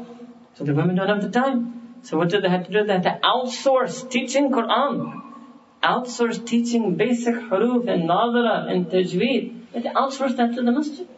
So 0.54 0.64
the 0.64 0.74
women 0.74 0.94
don't 0.94 1.08
have 1.08 1.22
the 1.22 1.30
time. 1.30 1.98
So 2.02 2.18
what 2.18 2.28
do 2.28 2.40
they 2.40 2.48
have 2.48 2.66
to 2.66 2.72
do? 2.72 2.84
They 2.84 2.92
have 2.92 3.02
to 3.02 3.18
outsource 3.24 4.08
teaching 4.08 4.50
Quran. 4.50 5.22
Outsource 5.82 6.44
teaching 6.46 6.96
basic 6.96 7.34
huruf 7.34 7.88
and 7.88 8.08
nadara 8.08 8.70
and 8.70 8.86
tajweed. 8.86 9.72
They 9.72 9.80
have 9.80 9.92
to 9.92 10.00
outsource 10.00 10.36
that 10.36 10.54
to 10.54 10.62
the 10.62 10.72
masjid. 10.72 11.08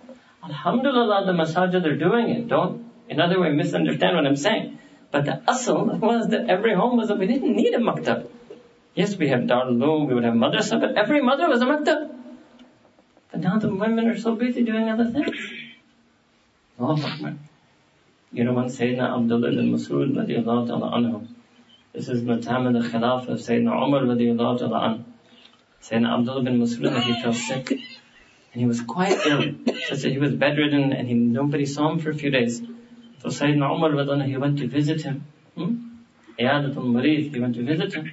Alhamdulillah, 0.42 1.26
the 1.26 1.32
masajid 1.32 1.84
are 1.84 1.96
doing 1.96 2.30
it. 2.30 2.48
Don't, 2.48 2.91
in 3.12 3.20
other 3.20 3.38
words, 3.38 3.56
misunderstand 3.56 4.16
what 4.16 4.26
I'm 4.26 4.36
saying. 4.36 4.78
But 5.10 5.26
the 5.26 5.42
asl 5.46 5.98
was 6.00 6.28
that 6.28 6.48
every 6.48 6.74
home 6.74 6.96
was, 6.96 7.10
a, 7.10 7.14
we 7.14 7.26
didn't 7.26 7.54
need 7.54 7.74
a 7.74 7.78
maktab. 7.78 8.26
Yes, 8.94 9.16
we 9.16 9.28
had 9.28 9.46
darul 9.46 10.06
we 10.08 10.14
would 10.14 10.24
have 10.24 10.34
madrasa, 10.34 10.80
but 10.80 10.96
every 10.96 11.22
mother 11.22 11.48
was 11.48 11.62
a 11.62 11.66
maktab. 11.66 12.10
But 13.30 13.40
now 13.40 13.58
the 13.58 13.74
women 13.74 14.08
are 14.08 14.18
so 14.18 14.34
busy 14.34 14.62
doing 14.62 14.88
other 14.88 15.10
things. 15.10 15.36
Oh, 16.78 16.96
You 18.32 18.44
know 18.44 18.54
when 18.54 18.66
Sayyidina 18.66 19.14
Abdullah 19.16 19.50
bin 19.50 19.72
Masud 19.72 20.14
radiallahu 20.16 20.66
ta'ala 20.66 20.90
anhu, 20.98 21.26
this 21.92 22.08
is 22.08 22.24
the 22.24 22.40
time 22.40 22.66
of 22.66 22.72
the 22.72 22.88
Khilafah 22.88 23.28
of 23.28 23.38
Sayyidina 23.38 23.86
Umar 23.86 24.02
radiallahu 24.02 24.58
ta'ala 24.58 24.80
anhu. 24.88 25.04
Sayyidina 25.82 26.18
Abdullah 26.18 26.42
bin 26.42 26.58
Masud, 26.58 27.02
he 27.02 27.22
fell 27.22 27.34
sick, 27.34 27.70
and 27.72 27.80
he 28.62 28.66
was 28.66 28.80
quite 28.80 29.26
ill. 29.26 29.42
So 29.94 30.08
he 30.08 30.18
was 30.18 30.32
bedridden, 30.32 30.92
and 30.94 31.06
he, 31.06 31.14
nobody 31.14 31.66
saw 31.66 31.90
him 31.92 31.98
for 31.98 32.10
a 32.10 32.14
few 32.14 32.30
days. 32.30 32.62
So 33.22 33.28
Sayyidina 33.28 33.70
Umar, 33.70 34.24
he 34.26 34.36
went 34.36 34.58
to 34.58 34.66
visit 34.66 35.02
him. 35.02 35.24
Hmm? 35.54 35.74
Marid, 36.38 37.32
he 37.32 37.38
went 37.38 37.54
to 37.54 37.62
visit 37.62 37.94
him. 37.94 38.10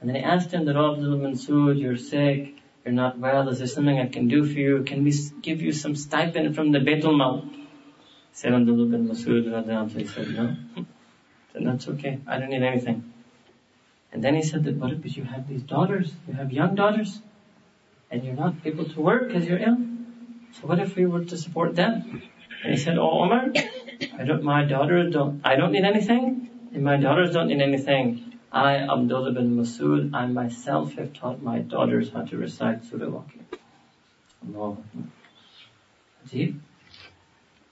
And 0.00 0.08
then 0.08 0.14
he 0.14 0.22
asked 0.22 0.52
him, 0.52 0.64
that 0.66 0.76
Abdul 0.76 1.18
Mansud, 1.18 1.80
you're 1.80 1.96
sick, 1.96 2.54
you're 2.84 2.94
not 2.94 3.18
well, 3.18 3.48
is 3.48 3.58
there 3.58 3.66
something 3.66 3.98
I 3.98 4.06
can 4.06 4.28
do 4.28 4.44
for 4.44 4.58
you? 4.58 4.84
Can 4.84 5.02
we 5.02 5.12
give 5.42 5.60
you 5.60 5.72
some 5.72 5.96
stipend 5.96 6.54
from 6.54 6.70
the 6.70 6.78
Baitul 6.78 7.16
Mal? 7.16 7.44
Sayyidina 8.32 8.60
Abdullah 8.60 8.86
bin 8.86 9.08
Masud, 9.08 9.92
he 9.98 10.06
said, 10.06 10.28
no. 10.28 10.56
said, 11.52 11.66
that's 11.66 11.88
okay, 11.88 12.20
I 12.26 12.38
don't 12.38 12.50
need 12.50 12.62
anything. 12.62 13.12
And 14.12 14.22
then 14.22 14.36
he 14.36 14.42
said 14.42 14.62
that, 14.64 14.78
but 14.78 15.16
you 15.16 15.24
have 15.24 15.48
these 15.48 15.62
daughters, 15.62 16.14
you 16.28 16.34
have 16.34 16.52
young 16.52 16.76
daughters. 16.76 17.20
and 18.14 18.24
you're 18.24 18.36
not 18.36 18.54
able 18.64 18.88
to 18.88 19.00
work 19.00 19.26
because 19.26 19.46
you're 19.46 19.58
ill. 19.58 19.78
So 20.52 20.68
what 20.68 20.78
if 20.78 20.94
we 20.94 21.04
were 21.04 21.24
to 21.24 21.36
support 21.36 21.74
them? 21.74 22.22
And 22.62 22.72
he 22.72 22.76
said, 22.76 22.96
Oh 22.96 23.22
Omar, 23.22 23.52
I 24.18 24.24
don't, 24.24 24.42
my 24.42 24.64
daughters 24.64 25.12
don't, 25.12 25.40
I 25.44 25.56
don't 25.56 25.72
need 25.72 25.84
anything, 25.84 26.48
and 26.72 26.84
my 26.84 26.96
daughters 26.96 27.32
don't 27.32 27.48
need 27.48 27.60
anything. 27.60 28.38
I, 28.52 28.76
Abdullah 28.76 29.32
bin 29.32 29.56
Masud, 29.56 30.14
I 30.14 30.26
myself 30.26 30.94
have 30.94 31.12
taught 31.12 31.42
my 31.42 31.58
daughters 31.58 32.10
how 32.12 32.22
to 32.22 32.36
recite 32.36 32.84
Surah 32.84 33.06
Waqia. 33.06 33.42
Allah. 34.54 34.76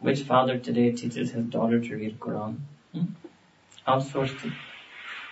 Which 0.00 0.22
father 0.22 0.58
today 0.58 0.90
teaches 0.90 1.30
his 1.30 1.44
daughter 1.44 1.80
to 1.80 1.96
read 1.96 2.18
Quran? 2.18 2.56
Hmm? 2.92 3.04
Outsourced 3.86 4.44
it. 4.44 4.52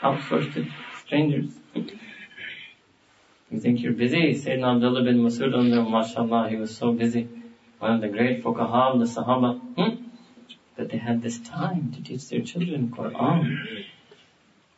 Outsourced 0.01 0.57
it. 0.57 0.69
Strangers. 1.05 1.53
You 3.51 3.59
think 3.59 3.81
you're 3.83 3.93
busy? 3.93 4.35
Sayyidina 4.35 4.77
Abdullah 4.77 5.03
bin 5.03 5.19
Masud, 5.19 5.53
mashallah, 5.91 6.49
he 6.49 6.57
was 6.57 6.77
so 6.77 6.93
busy. 6.93 7.29
One 7.81 7.95
of 7.95 8.01
the 8.01 8.09
great 8.09 8.45
fuqaha 8.45 8.93
of 8.93 9.01
the 9.01 9.07
Sahaba. 9.07 9.59
Hmm? 9.59 10.10
That 10.81 10.89
they 10.89 10.97
had 10.97 11.21
this 11.21 11.39
time 11.39 11.93
to 11.93 12.03
teach 12.03 12.31
their 12.31 12.41
children 12.41 12.89
Quran. 12.89 13.85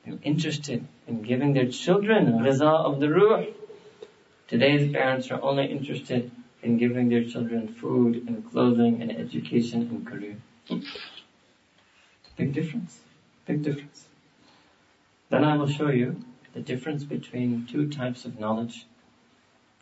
They're 0.05 0.19
interested 0.25 0.85
in 1.07 1.23
giving 1.23 1.53
their 1.53 1.69
children 1.69 2.43
riza 2.43 2.67
of 2.67 2.99
the 2.99 3.09
ruh. 3.09 3.45
Today's 4.49 4.91
parents 4.93 5.31
are 5.31 5.41
only 5.41 5.67
interested 5.71 6.33
in 6.61 6.77
giving 6.77 7.09
their 7.09 7.23
children 7.23 7.69
food 7.69 8.25
and 8.27 8.51
clothing 8.51 9.01
and 9.01 9.13
education 9.13 9.83
and 9.83 10.05
career. 10.05 10.39
Big 12.37 12.53
difference. 12.53 12.99
Big 13.47 13.63
difference. 13.63 14.09
Then 15.29 15.45
I 15.45 15.57
will 15.57 15.69
show 15.69 15.91
you 15.91 16.21
the 16.53 16.61
difference 16.61 17.05
between 17.05 17.67
two 17.67 17.89
types 17.89 18.25
of 18.25 18.41
knowledge. 18.41 18.87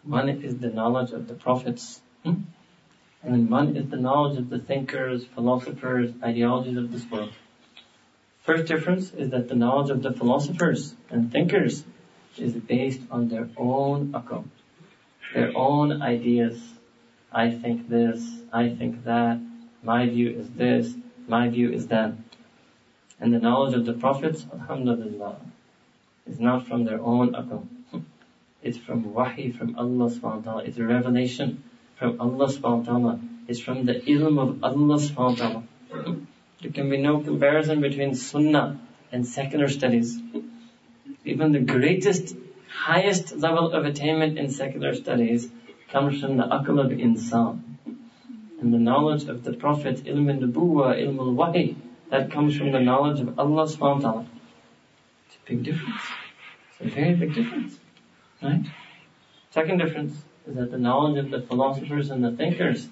One 0.02 0.28
is 0.28 0.58
the 0.58 0.68
knowledge 0.68 1.12
of 1.12 1.28
the 1.28 1.34
prophets, 1.34 2.02
hmm? 2.24 2.40
And 3.22 3.50
one 3.50 3.76
is 3.76 3.88
the 3.88 3.96
knowledge 3.96 4.38
of 4.38 4.48
the 4.48 4.58
thinkers, 4.58 5.26
philosophers, 5.34 6.12
ideologies 6.22 6.76
of 6.76 6.90
this 6.90 7.04
world. 7.10 7.32
First 8.42 8.66
difference 8.66 9.12
is 9.12 9.30
that 9.30 9.48
the 9.48 9.54
knowledge 9.54 9.90
of 9.90 10.02
the 10.02 10.12
philosophers 10.12 10.96
and 11.10 11.30
thinkers 11.30 11.84
is 12.38 12.54
based 12.54 13.02
on 13.10 13.28
their 13.28 13.48
own 13.58 14.12
akal, 14.12 14.44
their 15.34 15.52
own 15.54 16.00
ideas. 16.00 16.62
I 17.30 17.50
think 17.50 17.88
this, 17.88 18.42
I 18.52 18.70
think 18.70 19.04
that, 19.04 19.38
my 19.82 20.08
view 20.08 20.30
is 20.30 20.50
this, 20.50 20.94
my 21.28 21.48
view 21.48 21.70
is 21.70 21.88
that. 21.88 22.14
And 23.20 23.34
the 23.34 23.38
knowledge 23.38 23.74
of 23.74 23.84
the 23.84 23.92
prophets, 23.92 24.46
alhamdulillah, 24.50 25.36
is 26.26 26.40
not 26.40 26.66
from 26.66 26.84
their 26.84 27.00
own 27.00 27.32
akal. 27.32 27.66
It's 28.62 28.78
from 28.78 29.14
wahi 29.14 29.52
from 29.52 29.76
Allah 29.76 30.10
subhanahu 30.10 30.44
wa 30.44 30.52
ta'ala. 30.52 30.64
It's 30.64 30.76
a 30.76 30.84
revelation 30.84 31.69
from 32.00 32.18
Allah 32.18 32.46
subhanahu 32.46 32.86
wa 32.86 32.92
ta'ala. 32.92 33.20
It's 33.46 33.60
from 33.60 33.84
the 33.84 33.96
ilm 34.12 34.38
of 34.42 34.64
Allah 34.64 34.96
subhanahu 35.06 35.16
wa 35.16 35.34
ta'ala. 35.34 35.62
There 36.62 36.72
can 36.72 36.88
be 36.88 36.96
no 36.96 37.20
comparison 37.20 37.82
between 37.82 38.14
Sunnah 38.14 38.80
and 39.12 39.26
secular 39.26 39.68
studies. 39.68 40.18
Even 41.26 41.52
the 41.52 41.60
greatest, 41.60 42.34
highest 42.68 43.36
level 43.36 43.72
of 43.72 43.84
attainment 43.84 44.38
in 44.38 44.48
secular 44.48 44.94
studies 44.94 45.50
comes 45.90 46.22
from 46.22 46.38
the 46.38 46.44
akal 46.44 46.80
of 46.84 46.90
insan. 46.90 47.60
And 48.62 48.72
the 48.72 48.78
knowledge 48.78 49.28
of 49.28 49.44
the 49.44 49.52
Prophet, 49.52 50.04
ilm 50.04 50.32
al-nubuwa, 50.32 50.96
ilm 51.04 51.18
al-wahi, 51.18 51.76
that 52.08 52.30
comes 52.30 52.56
from 52.56 52.72
the 52.72 52.80
knowledge 52.80 53.20
of 53.20 53.38
Allah 53.38 53.64
subhanahu 53.64 54.02
wa 54.02 54.10
ta'ala. 54.12 54.26
It's 55.26 55.36
a 55.36 55.50
big 55.50 55.62
difference. 55.64 56.02
It's 56.70 56.92
a 56.92 56.94
very 56.94 57.14
big 57.14 57.34
difference. 57.34 57.78
Right? 58.42 58.64
Second 59.50 59.78
difference 59.78 60.24
is 60.50 60.56
that 60.56 60.70
the 60.72 60.78
knowledge 60.78 61.16
of 61.16 61.30
the 61.30 61.40
philosophers 61.40 62.10
and 62.10 62.24
the 62.24 62.32
thinkers, 62.32 62.88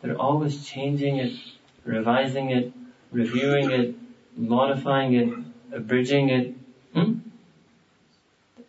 they're 0.00 0.16
always 0.16 0.64
changing 0.64 1.16
it, 1.16 1.32
revising 1.84 2.50
it, 2.50 2.72
reviewing 3.10 3.70
it, 3.72 3.96
modifying 4.36 5.14
it, 5.14 5.34
abridging 5.72 6.28
it. 6.28 6.54
Hmm? 6.94 7.14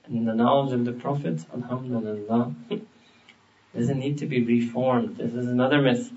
And 0.05 0.27
the 0.27 0.33
knowledge 0.33 0.73
of 0.73 0.85
the 0.85 0.91
prophets, 0.91 1.45
Alhamdulillah, 1.53 2.55
doesn't 3.75 3.99
need 3.99 4.17
to 4.17 4.25
be 4.25 4.43
reformed. 4.43 5.17
This 5.17 5.33
is 5.33 5.47
another 5.47 5.79
myth. 5.79 6.11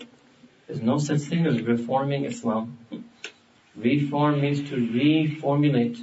There's 0.67 0.81
no 0.81 0.97
such 0.97 1.21
thing 1.21 1.45
as 1.47 1.61
reforming 1.61 2.25
Islam. 2.25 2.79
Reform 3.77 4.41
means 4.41 4.71
to 4.71 4.77
reformulate. 4.77 6.03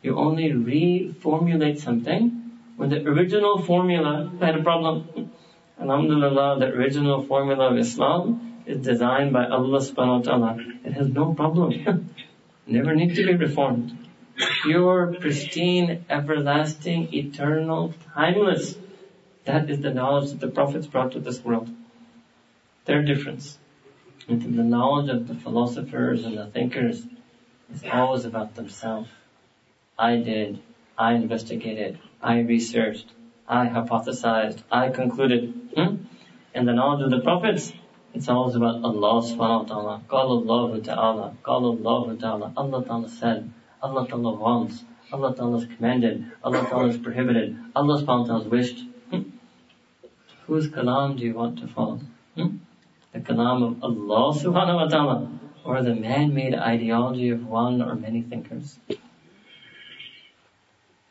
You 0.00 0.16
only 0.16 0.52
reformulate 0.52 1.78
something 1.78 2.52
when 2.76 2.88
the 2.88 3.06
original 3.06 3.60
formula 3.60 4.32
had 4.40 4.56
a 4.58 4.62
problem. 4.62 5.29
Alhamdulillah, 5.80 6.58
the 6.58 6.66
original 6.66 7.22
formula 7.22 7.70
of 7.70 7.78
Islam 7.78 8.62
is 8.66 8.82
designed 8.82 9.32
by 9.32 9.46
Allah 9.46 9.78
subhanahu 9.78 10.18
wa 10.18 10.22
ta'ala. 10.22 10.58
It 10.84 10.92
has 10.92 11.08
no 11.08 11.32
problem. 11.32 12.12
Never 12.66 12.94
need 12.94 13.14
to 13.14 13.24
be 13.24 13.34
reformed. 13.34 13.96
Pure, 14.62 15.16
pristine, 15.20 16.04
everlasting, 16.10 17.14
eternal, 17.14 17.94
timeless. 18.14 18.76
That 19.46 19.70
is 19.70 19.80
the 19.80 19.90
knowledge 19.90 20.30
that 20.32 20.40
the 20.40 20.48
prophets 20.48 20.86
brought 20.86 21.12
to 21.12 21.18
this 21.18 21.42
world. 21.42 21.70
Their 22.84 23.02
difference. 23.02 23.58
And 24.28 24.42
the 24.42 24.62
knowledge 24.62 25.08
of 25.08 25.26
the 25.28 25.34
philosophers 25.34 26.26
and 26.26 26.36
the 26.36 26.46
thinkers 26.46 27.06
is 27.72 27.82
always 27.90 28.26
about 28.26 28.54
themselves. 28.54 29.08
I 29.98 30.16
did, 30.16 30.60
I 30.98 31.14
investigated, 31.14 31.98
I 32.22 32.40
researched, 32.40 33.06
I 33.50 33.66
hypothesized, 33.66 34.62
I 34.70 34.88
concluded. 34.90 35.52
Hmm? 35.76 35.96
And 36.54 36.66
the 36.66 36.72
knowledge 36.72 37.04
of 37.04 37.10
the 37.10 37.20
prophets 37.20 37.72
it's 38.12 38.28
always 38.28 38.56
about 38.56 38.82
Allah 38.82 39.22
subhanahu 39.22 39.38
wa 39.38 39.64
ta'ala. 39.64 40.02
Qala 40.08 40.34
Allah 40.42 40.80
ta'ala. 40.80 41.36
Qala 41.44 41.86
Allah 41.86 42.16
ta'ala. 42.16 42.52
Allah 42.56 42.84
ta'ala 42.84 43.08
said. 43.08 43.52
Allah 43.80 44.08
ta'ala 44.08 44.32
wants. 44.34 44.82
Allah 45.12 45.34
ta'ala 45.34 45.60
has 45.60 45.68
commanded. 45.76 46.24
Allah 46.42 46.66
ta'ala 46.68 46.88
has 46.88 46.98
prohibited. 46.98 47.56
Allah 47.76 48.02
subhanahu 48.02 48.22
wa 48.22 48.26
ta'ala 48.26 48.42
has 48.42 48.50
wished. 48.50 48.80
Hmm? 49.10 49.22
Whose 50.46 50.68
kalam 50.68 51.18
do 51.18 51.24
you 51.24 51.34
want 51.34 51.60
to 51.60 51.68
follow? 51.68 52.00
Hmm? 52.34 52.56
The 53.12 53.20
kalam 53.20 53.62
of 53.62 53.84
Allah 53.84 54.34
subhanahu 54.34 54.82
wa 54.82 54.88
ta'ala 54.88 55.30
or 55.64 55.82
the 55.82 55.94
man-made 55.94 56.54
ideology 56.54 57.30
of 57.30 57.46
one 57.46 57.80
or 57.80 57.94
many 57.94 58.22
thinkers? 58.22 58.78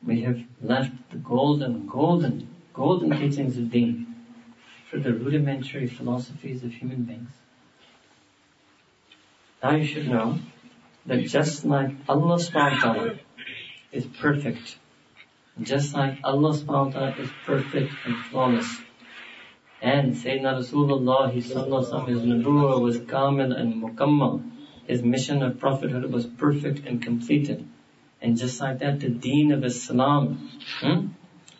We 0.10 0.22
have 0.22 0.41
left 0.60 1.12
the 1.12 1.17
golden, 1.17 1.86
golden, 1.86 2.48
golden 2.74 3.12
teachings 3.12 3.58
of 3.58 3.69
deen 3.69 4.15
for 4.89 4.98
the 4.98 5.13
rudimentary 5.13 5.86
philosophies 5.86 6.63
of 6.63 6.72
human 6.72 7.04
beings. 7.04 7.30
Now 9.62 9.76
you 9.76 9.86
should 9.86 10.08
know 10.08 10.39
that 11.06 11.28
just 11.28 11.63
like 11.63 11.91
Allah 12.08 12.38
subhanahu 12.38 12.98
wa 12.98 13.13
is 13.91 14.08
perfect, 14.08 14.78
just 15.62 15.93
like 15.93 16.17
Allah 16.24 16.54
subhanahu 16.58 16.86
wa 16.86 16.91
ta'ala 16.91 17.15
is 17.19 17.30
perfect 17.45 17.93
and 18.04 18.17
flawless, 18.26 18.82
and 19.80 20.15
Sayyidina 20.15 20.58
Rasulullah 20.58 21.32
his 21.32 21.54
nubuwa 21.54 22.82
was 22.82 22.98
kamil 22.98 23.52
and 23.52 23.84
mukammal, 23.84 24.41
his 24.88 25.04
mission 25.04 25.43
of 25.43 25.60
prophethood 25.60 26.12
was 26.12 26.26
perfect 26.26 26.88
and 26.88 27.00
completed. 27.00 27.67
And 28.21 28.37
just 28.37 28.61
like 28.61 28.79
that, 28.79 29.01
the 29.01 29.09
deen 29.09 29.53
of 29.53 29.64
Islam, 29.64 30.49
hmm? 30.81 31.09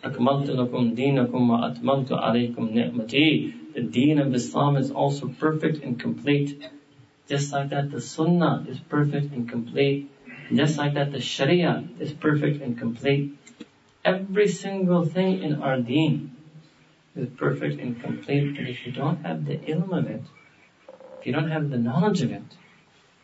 أكملت 0.03 0.49
لكم 0.49 0.93
دينكم 0.93 1.49
وأتممت 1.49 2.11
عليكم 2.11 2.69
نعمتي. 2.73 3.53
The 3.73 3.81
deen 3.81 4.19
of 4.19 4.33
Islam 4.33 4.77
is 4.77 4.91
also 4.91 5.27
perfect 5.27 5.83
and 5.83 5.99
complete. 5.99 6.69
Just 7.27 7.51
like 7.53 7.69
that, 7.69 7.91
the 7.91 7.99
Sunnah 7.99 8.65
is 8.69 8.79
perfect 8.79 9.33
and 9.33 9.49
complete. 9.49 10.09
Just 10.53 10.77
like 10.77 10.93
that, 10.93 11.11
the 11.11 11.19
Sharia 11.19 11.87
is 11.99 12.13
perfect 12.13 12.61
and 12.61 12.77
complete. 12.77 13.35
Every 14.03 14.47
single 14.47 15.05
thing 15.05 15.41
in 15.41 15.61
our 15.61 15.77
deen 15.77 16.35
is 17.15 17.27
perfect 17.29 17.79
and 17.79 17.99
complete. 17.99 18.55
But 18.55 18.67
if 18.67 18.85
you 18.85 18.91
don't 18.91 19.23
have 19.25 19.45
the 19.45 19.57
ilm 19.57 19.97
of 19.97 20.07
it, 20.07 20.21
if 21.19 21.25
you 21.25 21.33
don't 21.33 21.49
have 21.49 21.71
the 21.71 21.77
knowledge 21.77 22.21
of 22.21 22.31
it, 22.31 22.49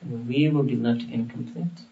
then 0.02 0.28
we 0.28 0.50
will 0.50 0.64
be 0.64 0.76
left 0.76 1.04
incomplete. 1.04 1.86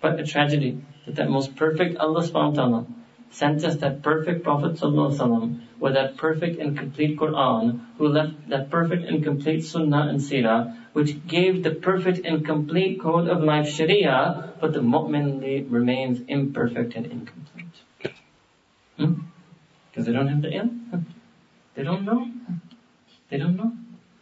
What 0.00 0.20
a 0.20 0.24
tragedy 0.24 0.78
that 1.04 1.16
that 1.16 1.28
most 1.28 1.56
perfect 1.56 1.96
Allah 1.96 2.22
subhanahu 2.22 2.56
wa 2.56 2.62
ta'ala 2.62 2.86
sent 3.30 3.64
us 3.64 3.76
that 3.76 4.02
perfect 4.02 4.44
Prophet 4.44 4.72
sallallahu 4.74 5.60
with 5.78 5.94
that 5.94 6.16
perfect 6.16 6.58
and 6.58 6.76
complete 6.76 7.18
Quran 7.18 7.80
who 7.98 8.08
left 8.08 8.48
that 8.48 8.70
perfect 8.70 9.04
and 9.04 9.22
complete 9.22 9.64
Sunnah 9.64 10.06
and 10.08 10.20
Sirah 10.20 10.74
which 10.92 11.26
gave 11.26 11.62
the 11.62 11.70
perfect 11.70 12.24
and 12.24 12.44
complete 12.44 13.00
code 13.00 13.28
of 13.28 13.42
life 13.42 13.68
Sharia 13.68 14.54
but 14.60 14.72
the 14.72 14.80
mu'min 14.80 15.70
remains 15.70 16.20
imperfect 16.26 16.94
and 16.94 17.06
incomplete. 17.06 17.82
Because 18.96 19.14
hmm? 19.94 20.02
they 20.02 20.12
don't 20.12 20.28
have 20.28 20.42
the 20.42 20.48
ilm. 20.48 21.04
They 21.74 21.82
don't 21.82 22.04
know. 22.04 22.30
They 23.28 23.36
don't 23.36 23.56
know. 23.56 23.72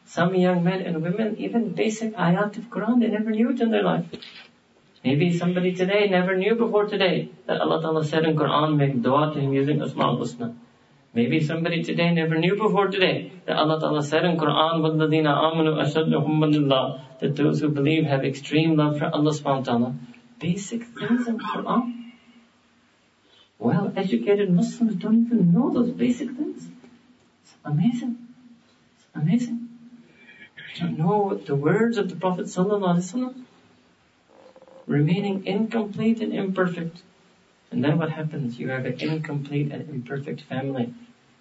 Some 0.06 0.34
young 0.34 0.64
men 0.64 0.80
and 0.80 1.02
women, 1.02 1.36
even 1.38 1.72
basic 1.74 2.14
ayat 2.14 2.56
of 2.56 2.64
Quran, 2.70 3.00
they 3.00 3.08
never 3.08 3.30
knew 3.30 3.50
it 3.50 3.60
in 3.60 3.70
their 3.70 3.82
life. 3.82 4.06
Maybe 5.03 5.31
somebody 5.31 5.73
today 5.73 6.09
never 6.09 6.35
knew 6.35 6.55
before 6.55 6.85
today 6.85 7.29
that 7.45 7.61
Allah 7.61 7.81
Ta'ala 7.81 8.03
said 8.03 8.25
in 8.25 8.35
Quran, 8.35 8.75
make 8.75 9.01
dua 9.01 9.33
to 9.33 9.39
Him 9.39 9.53
using 9.53 9.79
Asma'ul 9.79 10.19
Husna. 10.19 10.55
Maybe 11.13 11.39
somebody 11.41 11.83
today 11.83 12.13
never 12.13 12.37
knew 12.37 12.55
before 12.55 12.87
today 12.87 13.31
that 13.45 13.55
Allah 13.55 13.79
Ta'ala 13.79 14.03
said 14.03 14.25
in 14.25 14.37
Quran, 14.37 14.81
وَالَّذِينَ 14.81 15.25
آمَنُوا 15.25 15.81
أَشَدُّ 15.83 16.13
حُمًّا 16.13 17.01
that 17.19 17.35
those 17.35 17.61
who 17.61 17.69
believe 17.69 18.03
have 18.05 18.25
extreme 18.25 18.75
love 18.75 18.99
for 18.99 19.05
Allah 19.05 19.31
subhanahu 19.31 19.59
wa 19.59 19.63
ta'ala. 19.63 19.95
Basic 20.39 20.83
things 20.83 21.27
in 21.27 21.39
Quran. 21.39 22.11
Well 23.57 23.91
educated 23.95 24.51
Muslims 24.51 24.95
don't 24.95 25.25
even 25.25 25.53
know 25.53 25.71
those 25.71 25.91
basic 25.91 26.31
things. 26.31 26.69
It's 27.43 27.55
amazing. 27.65 28.17
It's 28.95 29.07
amazing. 29.15 29.67
You 30.75 30.81
don't 30.81 30.97
know 30.97 31.35
the 31.35 31.55
words 31.55 31.97
of 31.97 32.09
the 32.09 32.15
Prophet 32.15 32.45
sallallahu 32.45 32.95
alaihi 32.95 33.07
wasallam 33.07 33.42
remaining 34.86 35.46
incomplete 35.46 36.20
and 36.20 36.32
imperfect. 36.32 37.02
And 37.70 37.82
then 37.82 37.96
what 37.98 38.10
happens? 38.10 38.58
You 38.58 38.68
have 38.68 38.84
an 38.84 38.98
incomplete 39.00 39.70
and 39.72 39.88
imperfect 39.88 40.42
family. 40.42 40.92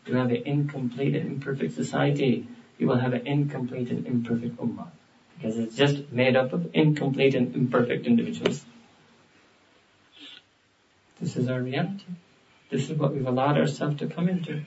You 0.05 0.15
have 0.15 0.31
an 0.31 0.41
incomplete 0.45 1.15
and 1.15 1.29
imperfect 1.31 1.73
society. 1.73 2.47
You 2.77 2.87
will 2.87 2.97
have 2.97 3.13
an 3.13 3.25
incomplete 3.25 3.89
and 3.89 4.05
imperfect 4.05 4.57
ummah. 4.57 4.87
Because 5.35 5.57
it's 5.57 5.75
just 5.75 6.11
made 6.11 6.35
up 6.35 6.53
of 6.53 6.69
incomplete 6.73 7.35
and 7.35 7.53
imperfect 7.53 8.05
individuals. 8.05 8.65
This 11.19 11.37
is 11.37 11.47
our 11.47 11.61
reality. 11.61 12.05
This 12.69 12.89
is 12.89 12.97
what 12.97 13.13
we've 13.13 13.27
allowed 13.27 13.57
ourselves 13.57 13.97
to 13.97 14.07
come 14.07 14.27
into. 14.27 14.59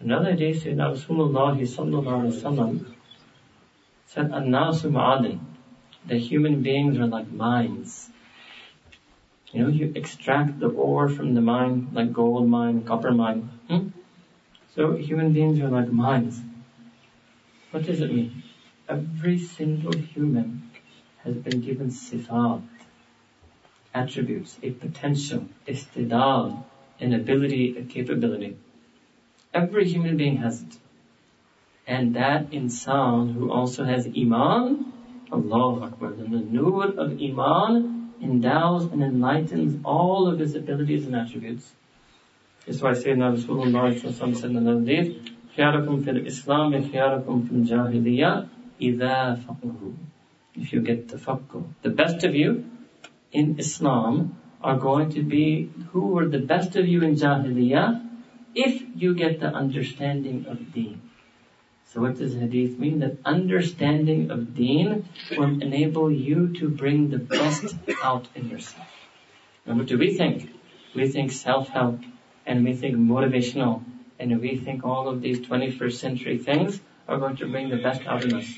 Another 0.00 0.34
day, 0.34 0.50
Sayyidina 0.50 0.92
Rasulullah 0.92 1.54
said, 4.06 4.30
"An-nasu 4.30 4.90
ma'adin." 4.90 5.53
The 6.06 6.16
human 6.16 6.62
beings 6.62 6.98
are 6.98 7.06
like 7.06 7.30
mines. 7.30 8.10
You 9.52 9.62
know, 9.62 9.68
you 9.68 9.92
extract 9.94 10.58
the 10.58 10.68
ore 10.68 11.08
from 11.08 11.34
the 11.34 11.40
mine, 11.40 11.88
like 11.92 12.12
gold 12.12 12.48
mine, 12.48 12.82
copper 12.84 13.12
mine. 13.12 13.48
Hmm? 13.68 13.88
So 14.74 14.96
human 14.96 15.32
beings 15.32 15.60
are 15.60 15.68
like 15.68 15.90
mines. 15.90 16.42
What 17.70 17.84
does 17.84 18.00
it 18.00 18.12
mean? 18.12 18.42
Every 18.88 19.38
single 19.38 19.96
human 19.96 20.70
has 21.22 21.36
been 21.36 21.60
given 21.60 21.88
sifat, 21.88 22.62
attributes, 23.94 24.58
a 24.62 24.70
potential, 24.70 25.46
istidal, 25.66 26.62
an 27.00 27.14
ability, 27.14 27.76
a 27.78 27.82
capability. 27.82 28.56
Every 29.54 29.88
human 29.88 30.16
being 30.16 30.38
has 30.38 30.62
it. 30.62 30.78
And 31.86 32.14
that 32.14 32.50
insan 32.50 33.34
who 33.34 33.50
also 33.50 33.84
has 33.84 34.06
iman, 34.06 34.93
Allahu 35.34 35.84
Akbar. 35.84 36.12
And 36.12 36.32
the 36.32 36.40
nur 36.40 36.86
of 36.86 37.20
Iman 37.20 38.12
endows 38.22 38.90
and 38.92 39.02
enlightens 39.02 39.80
all 39.84 40.28
of 40.28 40.38
his 40.38 40.54
abilities 40.54 41.06
and 41.06 41.16
attributes. 41.16 41.70
That's 42.66 42.80
why 42.80 42.92
Sayyidina 42.92 43.36
Rasulullah 43.36 44.34
said 44.34 44.50
in 44.50 44.56
another 44.56 44.80
day, 44.80 45.20
خياركم 45.56 46.02
في 46.02 46.10
الإسلام 46.10 46.90
خياركم 46.90 47.42
في 47.42 47.52
الجاهلية 47.52 48.48
إذا 48.80 49.34
فقهوا. 49.46 49.92
If 50.56 50.72
you 50.72 50.80
get 50.80 51.08
the 51.08 51.16
tafaqquh. 51.16 51.64
The 51.82 51.90
best 51.90 52.24
of 52.24 52.34
you 52.34 52.64
in 53.32 53.58
Islam 53.58 54.36
are 54.62 54.78
going 54.78 55.10
to 55.10 55.22
be 55.22 55.70
who 55.92 56.08
were 56.08 56.26
the 56.26 56.38
best 56.38 56.76
of 56.76 56.86
you 56.88 57.02
in 57.02 57.16
Jahiliyyah 57.16 58.08
if 58.54 58.82
you 58.96 59.14
get 59.14 59.40
the 59.40 59.48
understanding 59.48 60.46
of 60.48 60.72
deen. 60.72 61.00
So 61.94 62.00
what 62.00 62.18
does 62.18 62.34
hadith 62.34 62.76
mean? 62.76 62.98
That 62.98 63.18
understanding 63.24 64.32
of 64.32 64.56
deen 64.56 65.08
will 65.38 65.62
enable 65.62 66.10
you 66.10 66.52
to 66.58 66.68
bring 66.68 67.10
the 67.10 67.18
best 67.18 67.72
out 68.02 68.26
in 68.34 68.50
yourself. 68.50 68.88
And 69.64 69.78
what 69.78 69.86
do 69.86 69.96
we 69.96 70.12
think? 70.12 70.52
We 70.92 71.08
think 71.08 71.30
self-help 71.30 72.00
and 72.46 72.64
we 72.64 72.74
think 72.74 72.96
motivational 72.96 73.84
and 74.18 74.40
we 74.40 74.56
think 74.56 74.84
all 74.84 75.08
of 75.08 75.20
these 75.22 75.38
21st 75.38 75.92
century 75.92 76.38
things 76.38 76.80
are 77.06 77.18
going 77.18 77.36
to 77.36 77.46
bring 77.46 77.68
the 77.68 77.76
best 77.76 78.04
out 78.06 78.24
in 78.24 78.34
us. 78.34 78.52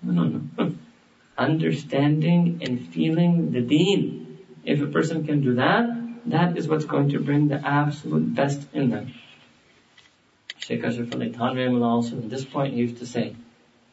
No, 0.00 0.22
no, 0.22 0.42
no. 0.56 0.74
Understanding 1.38 2.60
and 2.62 2.86
feeling 2.86 3.50
the 3.50 3.62
deen. 3.62 4.38
If 4.64 4.80
a 4.80 4.86
person 4.86 5.26
can 5.26 5.40
do 5.42 5.56
that, 5.56 5.90
that 6.26 6.56
is 6.56 6.68
what's 6.68 6.84
going 6.84 7.08
to 7.10 7.18
bring 7.18 7.48
the 7.48 7.60
absolute 7.66 8.32
best 8.32 8.68
in 8.72 8.90
them. 8.90 9.12
Thanvi 10.78 11.82
also 11.82 12.16
at 12.18 12.30
this 12.30 12.44
point 12.44 12.74
he 12.74 12.80
used 12.80 12.98
to 12.98 13.06
say 13.06 13.34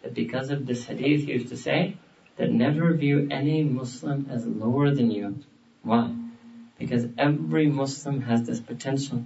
that 0.02 0.14
because 0.14 0.52
of 0.52 0.66
this 0.66 0.86
hadith 0.86 1.26
he 1.26 1.34
used 1.34 1.50
to 1.50 1.58
say 1.58 1.98
that 2.38 2.52
never 2.52 2.94
view 2.94 3.28
any 3.32 3.64
Muslim 3.64 4.28
as 4.30 4.46
lower 4.46 4.94
than 4.94 5.10
you. 5.12 5.38
Why? 5.82 6.14
Because 6.78 7.08
every 7.18 7.68
Muslim 7.68 8.22
has 8.22 8.46
this 8.46 8.60
potential. 8.60 9.24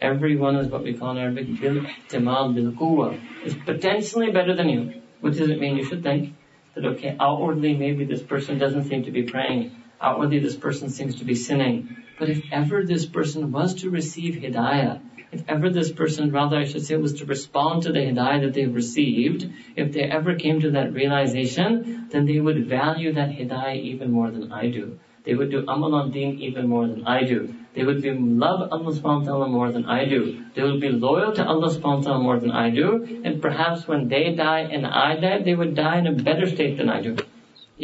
Everyone 0.00 0.56
is 0.56 0.68
what 0.68 0.82
we 0.82 0.94
call 0.94 1.12
in 1.12 1.18
Arabic 1.18 1.60
bil 1.60 1.84
ihtimal 1.84 2.54
bil 2.54 2.72
quwwa 2.72 3.18
is 3.44 3.54
potentially 3.54 4.30
better 4.30 4.54
than 4.54 4.68
you. 4.68 5.02
What 5.20 5.34
does 5.34 5.48
it 5.48 5.60
mean? 5.60 5.76
You 5.76 5.84
should 5.84 6.02
think 6.02 6.34
that 6.74 6.84
okay, 6.84 7.16
outwardly 7.18 7.74
maybe 7.74 8.04
this 8.04 8.22
person 8.22 8.58
doesn't 8.58 8.84
seem 8.84 9.04
to 9.04 9.10
be 9.10 9.22
praying. 9.22 9.70
Outwardly 10.02 10.40
this 10.40 10.56
person 10.56 10.90
seems 10.90 11.16
to 11.16 11.24
be 11.24 11.36
sinning. 11.36 11.96
But 12.18 12.28
if 12.28 12.42
ever 12.50 12.84
this 12.84 13.06
person 13.06 13.52
was 13.52 13.74
to 13.82 13.90
receive 13.90 14.34
hidayah, 14.34 15.00
if 15.30 15.44
ever 15.48 15.70
this 15.70 15.90
person, 15.90 16.30
rather 16.30 16.58
I 16.58 16.64
should 16.64 16.84
say, 16.84 16.96
was 16.96 17.14
to 17.20 17.24
respond 17.24 17.84
to 17.84 17.92
the 17.92 18.00
hidayah 18.00 18.42
that 18.42 18.52
they've 18.52 18.74
received, 18.74 19.48
if 19.76 19.92
they 19.92 20.02
ever 20.02 20.34
came 20.34 20.60
to 20.60 20.72
that 20.72 20.92
realization, 20.92 22.08
then 22.10 22.26
they 22.26 22.38
would 22.38 22.66
value 22.66 23.12
that 23.14 23.30
hidayah 23.30 23.80
even 23.80 24.10
more 24.10 24.30
than 24.30 24.52
I 24.52 24.68
do. 24.68 24.98
They 25.24 25.34
would 25.34 25.50
do 25.50 25.64
amal 25.68 25.94
on 25.94 26.10
deen 26.10 26.40
even 26.40 26.68
more 26.68 26.86
than 26.88 27.06
I 27.06 27.22
do. 27.22 27.54
They 27.74 27.84
would 27.84 28.02
be 28.02 28.10
love 28.10 28.72
Allah 28.72 28.92
subhanahu 28.92 29.20
wa 29.20 29.24
ta'ala 29.24 29.48
more 29.48 29.70
than 29.70 29.86
I 29.86 30.04
do. 30.04 30.44
They 30.54 30.62
would 30.62 30.80
be 30.80 30.90
loyal 30.90 31.32
to 31.32 31.46
Allah 31.46 31.68
subhanahu 31.68 31.98
wa 31.98 32.02
ta'ala 32.02 32.22
more 32.22 32.40
than 32.40 32.50
I 32.50 32.70
do. 32.70 33.22
And 33.24 33.40
perhaps 33.40 33.86
when 33.86 34.08
they 34.08 34.34
die 34.34 34.60
and 34.60 34.84
I 34.84 35.16
die, 35.16 35.42
they 35.42 35.54
would 35.54 35.76
die 35.76 35.98
in 35.98 36.08
a 36.08 36.12
better 36.12 36.46
state 36.46 36.76
than 36.76 36.90
I 36.90 37.00
do. 37.00 37.16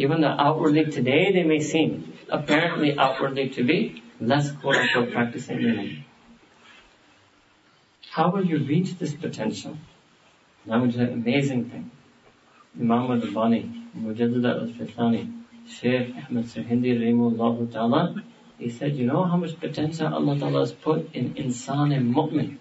Even 0.03 0.21
though 0.21 0.35
outwardly 0.47 0.85
today 0.97 1.31
they 1.33 1.43
may 1.43 1.59
seem 1.59 2.13
apparently 2.29 2.97
outwardly 2.97 3.49
to 3.49 3.63
be 3.63 4.01
less 4.21 4.51
quote 4.51 4.77
unquote 4.77 5.11
practicing 5.11 5.61
than 5.63 6.05
how 8.11 8.31
will 8.31 8.45
you 8.45 8.59
reach 8.59 8.97
this 8.97 9.13
potential? 9.13 9.77
That 10.65 10.81
was 10.81 10.95
an 10.95 11.11
amazing 11.13 11.69
thing. 11.69 11.91
Imam 12.79 13.11
Rabbani, 13.11 13.61
Mujaddid 13.97 14.45
Alf 14.51 14.95
Thani, 14.95 15.27
Shaykh 15.67 16.15
Ahmed 16.15 16.45
Sirhindi 16.45 16.95
Rahimullah 17.01 17.71
Ta'ala, 17.71 18.23
he 18.57 18.69
said, 18.69 18.95
you 18.95 19.05
know 19.05 19.23
how 19.25 19.37
much 19.37 19.59
potential 19.59 20.13
Allah 20.13 20.39
Ta'ala 20.39 20.59
has 20.61 20.71
put 20.71 21.13
in 21.13 21.33
insan 21.35 21.95
and 21.95 22.15
mu'min? 22.15 22.57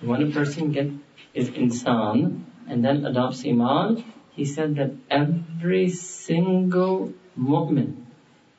When 0.00 0.22
a 0.22 0.30
person 0.30 0.72
get, 0.72 0.90
is 1.34 1.50
insan 1.50 2.44
and 2.66 2.84
then 2.84 3.04
adopts 3.06 3.44
iman, 3.46 4.02
he 4.40 4.46
said 4.46 4.76
that 4.76 4.92
every 5.10 5.90
single 5.90 7.12
mu'min 7.38 7.88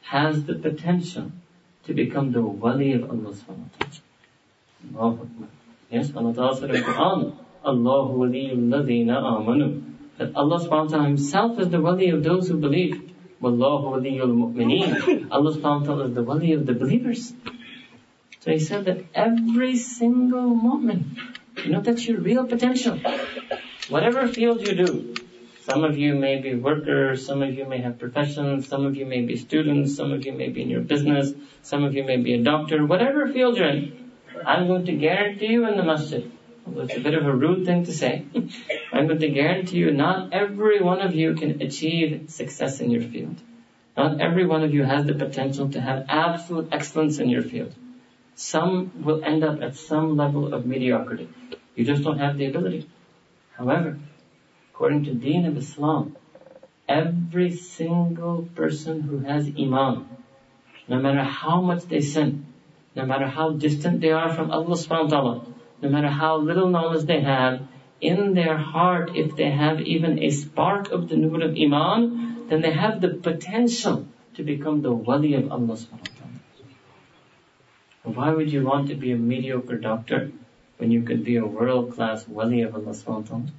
has 0.03 0.43
the 0.43 0.53
potential 0.53 1.31
to 1.85 1.93
become 1.95 2.31
the 2.31 2.41
wali 2.63 2.89
of 2.93 3.05
Allah 3.09 3.31
subhanahu 3.37 3.69
wa 4.93 5.09
ta'ala. 5.09 5.47
Yes, 5.89 6.11
Allah 6.15 6.35
Ta'ala 6.35 6.55
said 6.55 6.69
in 6.69 6.75
the 6.75 6.81
Quran, 6.89 7.33
Allahu 7.65 8.19
waliyul 8.19 8.67
ladina 8.73 9.15
amanu. 9.29 9.69
That 10.19 10.35
Allah 10.35 10.59
subhanahu 10.59 10.85
wa 10.85 10.91
ta'ala 10.91 11.07
himself 11.07 11.57
is 11.57 11.69
the 11.69 11.81
wali 11.81 12.11
of 12.11 12.23
those 12.23 12.47
who 12.47 12.57
believe. 12.57 13.01
Wallahu 13.41 13.95
waliyul 13.95 14.35
mu'mineen. 14.41 15.31
Allah 15.31 15.55
subhanahu 15.55 15.81
wa 15.81 15.85
ta'ala 15.87 16.05
is 16.09 16.13
the 16.13 16.21
wali 16.21 16.53
of 16.53 16.67
the 16.67 16.75
believers. 16.75 17.33
So 18.41 18.51
he 18.51 18.59
said 18.59 18.85
that 18.85 19.01
every 19.15 19.77
single 19.77 20.53
mu'min, 20.67 21.01
you 21.65 21.71
know, 21.71 21.81
that's 21.81 22.07
your 22.07 22.21
real 22.29 22.45
potential. 22.45 22.99
Whatever 23.89 24.27
field 24.27 24.61
you 24.67 24.75
do, 24.75 25.15
some 25.65 25.83
of 25.83 25.97
you 25.97 26.15
may 26.15 26.41
be 26.41 26.55
workers, 26.55 27.25
some 27.25 27.43
of 27.43 27.53
you 27.53 27.65
may 27.65 27.79
have 27.79 27.99
professions, 27.99 28.67
some 28.67 28.85
of 28.85 28.95
you 28.95 29.05
may 29.05 29.21
be 29.21 29.35
students, 29.37 29.95
some 29.95 30.11
of 30.11 30.25
you 30.25 30.33
may 30.33 30.49
be 30.49 30.63
in 30.63 30.69
your 30.69 30.81
business, 30.81 31.33
some 31.61 31.83
of 31.83 31.93
you 31.93 32.03
may 32.03 32.17
be 32.17 32.33
a 32.33 32.43
doctor, 32.43 32.85
whatever 32.85 33.31
field 33.31 33.57
you're 33.57 33.69
in, 33.69 34.11
I'm 34.45 34.67
going 34.67 34.85
to 34.85 34.93
guarantee 34.93 35.47
you 35.47 35.67
in 35.67 35.77
the 35.77 35.83
masjid. 35.83 36.31
It's 36.67 36.95
a 36.95 36.99
bit 36.99 37.13
of 37.13 37.25
a 37.25 37.35
rude 37.35 37.65
thing 37.65 37.85
to 37.85 37.93
say. 37.93 38.25
I'm 38.93 39.07
going 39.07 39.19
to 39.19 39.29
guarantee 39.29 39.77
you 39.77 39.91
not 39.91 40.33
every 40.33 40.81
one 40.81 41.01
of 41.01 41.13
you 41.13 41.35
can 41.35 41.61
achieve 41.61 42.29
success 42.29 42.79
in 42.79 42.91
your 42.91 43.01
field. 43.01 43.41
Not 43.97 44.21
every 44.21 44.45
one 44.45 44.63
of 44.63 44.73
you 44.73 44.83
has 44.83 45.05
the 45.05 45.13
potential 45.13 45.69
to 45.71 45.81
have 45.81 46.05
absolute 46.07 46.69
excellence 46.71 47.19
in 47.19 47.29
your 47.29 47.43
field. 47.43 47.73
Some 48.35 49.03
will 49.03 49.23
end 49.23 49.43
up 49.43 49.61
at 49.61 49.75
some 49.75 50.17
level 50.17 50.53
of 50.53 50.65
mediocrity. 50.65 51.29
You 51.75 51.85
just 51.85 52.03
don't 52.03 52.19
have 52.19 52.37
the 52.37 52.45
ability. 52.45 52.89
However, 53.57 53.99
according 54.81 55.03
to 55.03 55.13
Deen 55.13 55.45
of 55.45 55.55
Islam, 55.57 56.15
every 56.89 57.51
single 57.51 58.49
person 58.55 59.01
who 59.01 59.19
has 59.19 59.47
Iman, 59.55 60.07
no 60.87 60.97
matter 60.97 61.21
how 61.21 61.61
much 61.61 61.83
they 61.83 62.01
sin, 62.01 62.47
no 62.95 63.05
matter 63.05 63.27
how 63.27 63.51
distant 63.51 64.01
they 64.01 64.09
are 64.09 64.33
from 64.33 64.49
Allah 64.49 64.75
subhanahu 64.75 65.03
wa 65.03 65.09
ta'ala, 65.09 65.45
no 65.83 65.89
matter 65.89 66.07
how 66.07 66.37
little 66.37 66.67
knowledge 66.67 67.05
they 67.05 67.21
have, 67.21 67.61
in 68.01 68.33
their 68.33 68.57
heart, 68.57 69.15
if 69.15 69.35
they 69.35 69.51
have 69.51 69.81
even 69.81 70.17
a 70.17 70.31
spark 70.31 70.89
of 70.89 71.09
the 71.09 71.15
nur 71.15 71.43
of 71.43 71.55
Iman, 71.55 72.47
then 72.49 72.61
they 72.61 72.71
have 72.71 73.01
the 73.01 73.13
potential 73.29 74.07
to 74.33 74.41
become 74.41 74.81
the 74.81 74.91
wali 74.91 75.35
of 75.35 75.51
Allah 75.51 75.77
subhanahu 75.77 76.09
wa 76.09 76.15
ta'ala. 76.17 76.39
Why 78.17 78.33
would 78.33 78.51
you 78.51 78.65
want 78.65 78.87
to 78.87 78.95
be 78.95 79.11
a 79.11 79.15
mediocre 79.15 79.77
doctor? 79.77 80.31
when 80.81 80.89
you 80.89 81.03
could 81.03 81.23
be 81.23 81.35
a 81.37 81.45
world-class 81.45 82.27
wali 82.27 82.63
of 82.63 82.73
Allah 82.73 82.93
subhanahu 82.99 83.29
wa 83.29 83.37
hmm? 83.37 83.49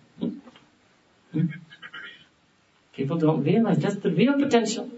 People 2.94 3.18
don't 3.18 3.44
realize 3.44 3.80
that's 3.80 3.96
the 3.98 4.10
real 4.10 4.34
potential. 4.40 4.90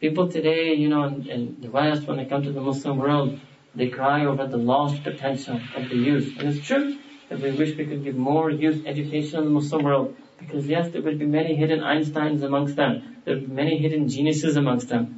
People 0.00 0.28
today, 0.28 0.74
you 0.74 0.88
know, 0.88 1.04
in, 1.04 1.28
in 1.28 1.56
the 1.60 1.70
West, 1.70 2.06
when 2.06 2.16
they 2.16 2.24
come 2.24 2.42
to 2.42 2.52
the 2.52 2.60
Muslim 2.60 2.96
world, 2.96 3.38
they 3.74 3.88
cry 3.88 4.24
over 4.24 4.46
the 4.46 4.56
lost 4.56 5.02
potential 5.04 5.60
of 5.76 5.88
the 5.90 5.96
youth. 5.96 6.36
And 6.38 6.48
it's 6.48 6.66
true 6.66 6.96
that 7.28 7.40
we 7.40 7.50
wish 7.50 7.76
we 7.76 7.86
could 7.86 8.02
give 8.02 8.16
more 8.16 8.50
youth 8.50 8.86
education 8.86 9.40
in 9.40 9.44
the 9.44 9.50
Muslim 9.50 9.84
world. 9.84 10.16
Because 10.38 10.66
yes, 10.66 10.90
there 10.90 11.02
would 11.02 11.18
be 11.18 11.26
many 11.26 11.54
hidden 11.54 11.80
Einsteins 11.80 12.42
amongst 12.42 12.76
them. 12.76 13.16
There 13.24 13.34
would 13.34 13.48
be 13.48 13.54
many 13.54 13.76
hidden 13.76 14.08
geniuses 14.08 14.56
amongst 14.56 14.88
them. 14.88 15.08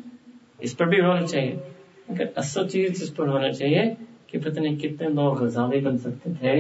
इस 0.63 0.73
पर 0.79 0.87
भी 0.89 0.99
होना 1.01 1.23
चाहिए 1.27 1.53
अगर 2.11 2.33
असल 2.39 2.67
चीज 2.69 3.03
इस 3.03 3.09
पर 3.17 3.29
होना 3.29 3.49
चाहिए 3.53 3.85
कि 4.31 4.39
पता 4.39 4.61
नहीं 4.61 4.77
कितने 4.79 5.09
लोग 5.15 5.41
गजाली 5.45 5.81
बन 5.87 5.97
सकते 6.05 6.35
थे 6.43 6.59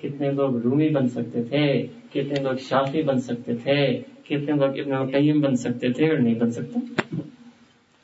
कितने 0.00 0.30
लोग 0.38 0.60
रूमी 0.62 0.88
बन 0.96 1.06
सकते 1.08 1.44
थे 1.50 1.66
कितने 2.12 2.42
लोग 2.44 2.58
शाफी 2.68 3.02
बन 3.02 3.18
सकते 3.28 3.54
थे 3.66 3.80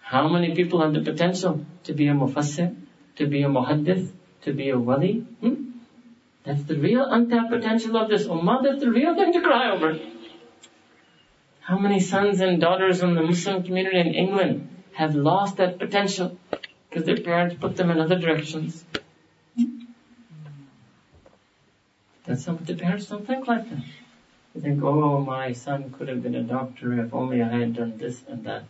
how 0.01 0.27
many 0.27 0.55
people 0.55 0.81
have 0.81 0.93
the 0.93 1.01
potential 1.01 1.65
to 1.83 1.93
be 1.93 2.07
a 2.07 2.13
mufassir, 2.13 2.75
to 3.17 3.27
be 3.27 3.43
a 3.43 3.47
muhaddith, 3.47 4.11
to 4.41 4.53
be 4.53 4.69
a 4.69 4.79
wali? 4.79 5.19
Hmm? 5.41 5.53
That's 6.43 6.63
the 6.63 6.79
real 6.79 7.05
untapped 7.05 7.51
potential 7.51 7.97
of 7.97 8.09
this 8.09 8.25
ummah. 8.25 8.63
That's 8.63 8.79
the 8.79 8.89
real 8.89 9.15
thing 9.15 9.33
to 9.33 9.41
cry 9.41 9.71
over. 9.71 9.99
How 11.59 11.77
many 11.77 11.99
sons 11.99 12.39
and 12.39 12.59
daughters 12.59 13.01
in 13.01 13.13
the 13.13 13.21
Muslim 13.21 13.61
community 13.63 13.99
in 13.99 14.13
England 14.13 14.67
have 14.93 15.13
lost 15.15 15.57
that 15.57 15.77
potential 15.77 16.37
because 16.89 17.05
their 17.05 17.17
parents 17.17 17.55
put 17.59 17.75
them 17.75 17.91
in 17.91 17.99
other 17.99 18.17
directions? 18.17 18.83
Hmm? 19.55 19.65
That's 22.25 22.43
some, 22.43 22.57
the 22.63 22.75
parents 22.75 23.07
don't 23.07 23.27
think 23.27 23.47
like 23.47 23.69
that. 23.69 23.83
They 24.55 24.61
think, 24.61 24.83
oh, 24.83 25.19
my 25.19 25.51
son 25.51 25.91
could 25.91 26.07
have 26.07 26.23
been 26.23 26.35
a 26.35 26.43
doctor 26.43 26.97
if 27.05 27.13
only 27.13 27.41
I 27.41 27.49
had 27.49 27.75
done 27.75 27.97
this 27.97 28.23
and 28.27 28.45
that. 28.45 28.63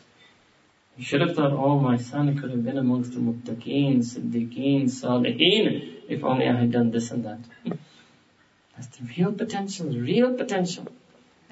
You 0.97 1.03
should 1.03 1.21
have 1.21 1.35
thought, 1.35 1.51
oh, 1.51 1.77
my 1.79 1.97
son 1.97 2.39
could 2.39 2.49
have 2.49 2.63
been 2.65 2.79
amongst 2.79 3.11
the 3.13 3.19
muttaqeen, 3.19 3.99
siddiqeen, 3.99 4.85
salihin, 4.85 5.99
if 6.07 6.23
only 6.23 6.47
I 6.47 6.53
had 6.53 6.71
done 6.71 6.89
this 6.89 7.11
and 7.11 7.25
that. 7.25 7.39
That's 8.75 8.87
the 8.97 9.05
real 9.15 9.31
potential, 9.31 9.87
real 9.87 10.33
potential. 10.33 10.87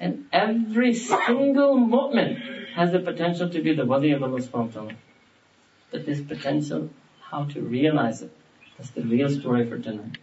And 0.00 0.26
every 0.32 0.94
single 0.94 1.76
mu'min 1.76 2.72
has 2.74 2.90
the 2.90 2.98
potential 2.98 3.48
to 3.50 3.62
be 3.62 3.74
the 3.74 3.86
wali 3.86 4.10
of 4.12 4.22
Allah 4.24 4.40
subhanahu 4.40 4.74
wa 4.74 4.80
ta'ala. 4.80 4.92
But 5.92 6.06
this 6.06 6.20
potential, 6.20 6.90
how 7.20 7.44
to 7.44 7.60
realize 7.60 8.22
it, 8.22 8.32
that's 8.76 8.90
the 8.90 9.02
real 9.02 9.30
story 9.30 9.68
for 9.68 9.78
tonight. 9.78 10.18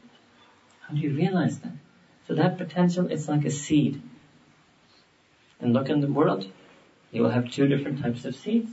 How 0.81 0.95
do 0.95 0.99
you 0.99 1.15
realize 1.15 1.59
that? 1.59 1.71
So 2.27 2.35
that 2.35 2.57
potential 2.57 3.07
is 3.07 3.27
like 3.27 3.45
a 3.45 3.51
seed. 3.51 4.01
And 5.59 5.73
look 5.73 5.89
in 5.89 6.01
the 6.01 6.07
world, 6.07 6.51
you 7.11 7.21
will 7.21 7.29
have 7.29 7.51
two 7.51 7.67
different 7.67 8.01
types 8.01 8.25
of 8.25 8.35
seeds. 8.35 8.71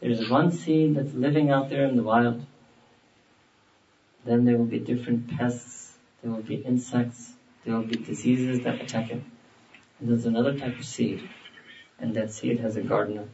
There's 0.00 0.28
one 0.28 0.52
seed 0.52 0.94
that's 0.94 1.14
living 1.14 1.50
out 1.50 1.70
there 1.70 1.86
in 1.86 1.96
the 1.96 2.02
wild. 2.02 2.44
Then 4.24 4.44
there 4.44 4.56
will 4.56 4.64
be 4.64 4.78
different 4.78 5.36
pests, 5.36 5.96
there 6.22 6.32
will 6.32 6.42
be 6.42 6.56
insects, 6.56 7.32
there 7.64 7.74
will 7.74 7.84
be 7.84 7.96
diseases 7.96 8.64
that 8.64 8.80
attack 8.82 9.10
it. 9.10 9.22
And 10.00 10.08
there's 10.08 10.26
another 10.26 10.58
type 10.58 10.78
of 10.78 10.84
seed. 10.84 11.28
And 11.98 12.14
that 12.14 12.32
seed 12.32 12.60
has 12.60 12.76
a 12.76 12.82
gardener. 12.82 13.28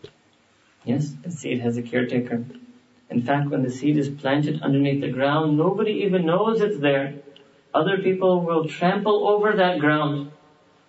Yes, 0.84 1.14
the 1.22 1.30
seed 1.30 1.60
has 1.60 1.76
a 1.76 1.82
caretaker. 1.82 2.44
In 3.10 3.22
fact, 3.22 3.50
when 3.50 3.62
the 3.62 3.70
seed 3.70 3.96
is 3.98 4.08
planted 4.08 4.62
underneath 4.62 5.00
the 5.00 5.10
ground, 5.10 5.56
nobody 5.56 6.04
even 6.04 6.26
knows 6.26 6.60
it's 6.60 6.78
there. 6.78 7.14
Other 7.74 7.96
people 7.96 8.42
will 8.42 8.68
trample 8.68 9.26
over 9.26 9.52
that 9.56 9.78
ground, 9.78 10.32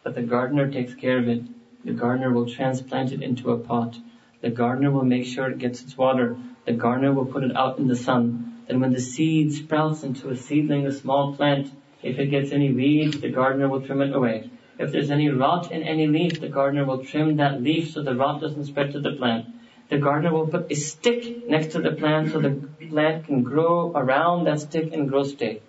but 0.04 0.16
the 0.16 0.22
gardener 0.22 0.70
takes 0.70 0.94
care 0.94 1.18
of 1.18 1.30
it. 1.30 1.42
The 1.86 1.94
gardener 1.94 2.34
will 2.34 2.50
transplant 2.50 3.14
it 3.14 3.22
into 3.22 3.52
a 3.52 3.58
pot. 3.58 3.98
The 4.42 4.50
gardener 4.50 4.92
will 4.92 5.06
make 5.06 5.24
sure 5.24 5.50
it 5.50 5.60
gets 5.60 5.82
its 5.82 5.98
water. 5.98 6.36
The 6.66 6.74
gardener 6.74 7.14
will 7.14 7.26
put 7.26 7.46
it 7.46 7.56
out 7.56 7.80
in 7.80 7.88
the 7.88 7.96
sun. 7.96 8.64
Then 8.68 8.82
when 8.82 8.92
the 8.92 9.00
seed 9.00 9.54
sprouts 9.54 10.04
into 10.04 10.30
a 10.30 10.36
seedling, 10.36 10.86
a 10.86 10.92
small 10.92 11.34
plant, 11.34 11.72
if 12.02 12.20
it 12.20 12.26
gets 12.26 12.52
any 12.52 12.74
weeds, 12.74 13.18
the 13.22 13.30
gardener 13.30 13.70
will 13.70 13.82
trim 13.82 14.02
it 14.02 14.14
away. 14.14 14.50
If 14.78 14.92
there's 14.92 15.10
any 15.10 15.30
rot 15.30 15.72
in 15.72 15.84
any 15.84 16.08
leaf, 16.08 16.42
the 16.42 16.50
gardener 16.50 16.84
will 16.84 17.06
trim 17.06 17.38
that 17.38 17.62
leaf 17.62 17.92
so 17.92 18.04
the 18.04 18.14
rot 18.14 18.42
doesn't 18.42 18.66
spread 18.66 18.92
to 18.92 19.00
the 19.00 19.14
plant. 19.14 19.46
The 19.88 20.00
gardener 20.00 20.34
will 20.34 20.48
put 20.48 20.70
a 20.70 20.76
stick 20.76 21.48
next 21.48 21.72
to 21.74 21.80
the 21.80 21.94
plant 21.94 22.32
so 22.34 22.42
the 22.42 22.68
plant 22.90 23.26
can 23.26 23.44
grow 23.44 23.94
around 23.94 24.46
that 24.46 24.60
stick 24.60 24.92
and 24.92 25.08
grow 25.08 25.24
straight. 25.24 25.62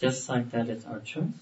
Just 0.00 0.28
like 0.28 0.52
that 0.52 0.68
is 0.68 0.84
our 0.86 1.00
choice. 1.00 1.40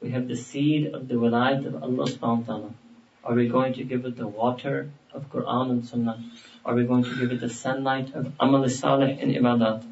We 0.00 0.10
have 0.10 0.26
the 0.26 0.34
seed 0.36 0.94
of 0.94 1.06
the 1.06 1.14
wilayat 1.14 1.64
of 1.64 1.80
Allah 1.80 2.06
subhanahu 2.06 2.40
wa 2.40 2.46
ta'ala. 2.46 2.74
Are 3.22 3.34
we 3.34 3.48
going 3.48 3.72
to 3.74 3.84
give 3.84 4.04
it 4.04 4.16
the 4.16 4.26
water 4.26 4.90
of 5.12 5.30
Quran 5.30 5.70
and 5.70 5.86
Sunnah? 5.86 6.18
Are 6.64 6.74
we 6.74 6.84
going 6.84 7.04
to 7.04 7.16
give 7.16 7.30
it 7.30 7.40
the 7.40 7.48
sunlight 7.48 8.12
of 8.14 8.32
Amal 8.40 8.68
Salih 8.68 9.16
and 9.20 9.30
Ibadat? 9.30 9.84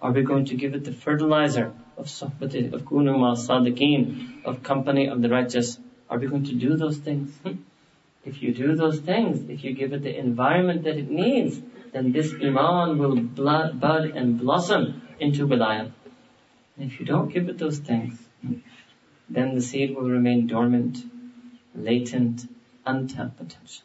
Are 0.00 0.10
we 0.10 0.22
going 0.22 0.46
to 0.46 0.54
give 0.54 0.74
it 0.74 0.84
the 0.84 0.92
fertilizer 0.92 1.72
of 1.98 2.06
Sahbati, 2.06 2.72
of 2.72 2.82
Kunuma, 2.82 3.36
Sadiqeen, 3.36 4.44
of 4.46 4.62
company 4.62 5.06
of 5.08 5.20
the 5.20 5.28
righteous? 5.28 5.78
Are 6.08 6.18
we 6.18 6.28
going 6.28 6.44
to 6.44 6.54
do 6.54 6.76
those 6.76 6.96
things? 6.96 7.30
Hmm. 7.44 7.56
If 8.24 8.42
you 8.42 8.52
do 8.54 8.74
those 8.74 9.00
things, 9.00 9.48
if 9.50 9.62
you 9.64 9.74
give 9.74 9.92
it 9.92 10.02
the 10.02 10.16
environment 10.18 10.84
that 10.84 10.96
it 10.96 11.10
needs, 11.10 11.60
then 11.92 12.12
this 12.12 12.32
Iman 12.32 12.96
will 12.98 13.16
bud 13.16 14.04
and 14.16 14.38
blossom 14.38 15.02
into 15.20 15.46
Wilayat. 15.46 15.92
And 16.80 16.90
if 16.90 16.98
you 16.98 17.04
don't 17.04 17.30
give 17.30 17.50
it 17.50 17.58
those 17.58 17.78
things, 17.78 18.18
then 19.28 19.54
the 19.54 19.60
seed 19.60 19.94
will 19.94 20.08
remain 20.08 20.46
dormant, 20.46 21.04
latent, 21.74 22.50
untapped 22.86 23.36
potential. 23.36 23.84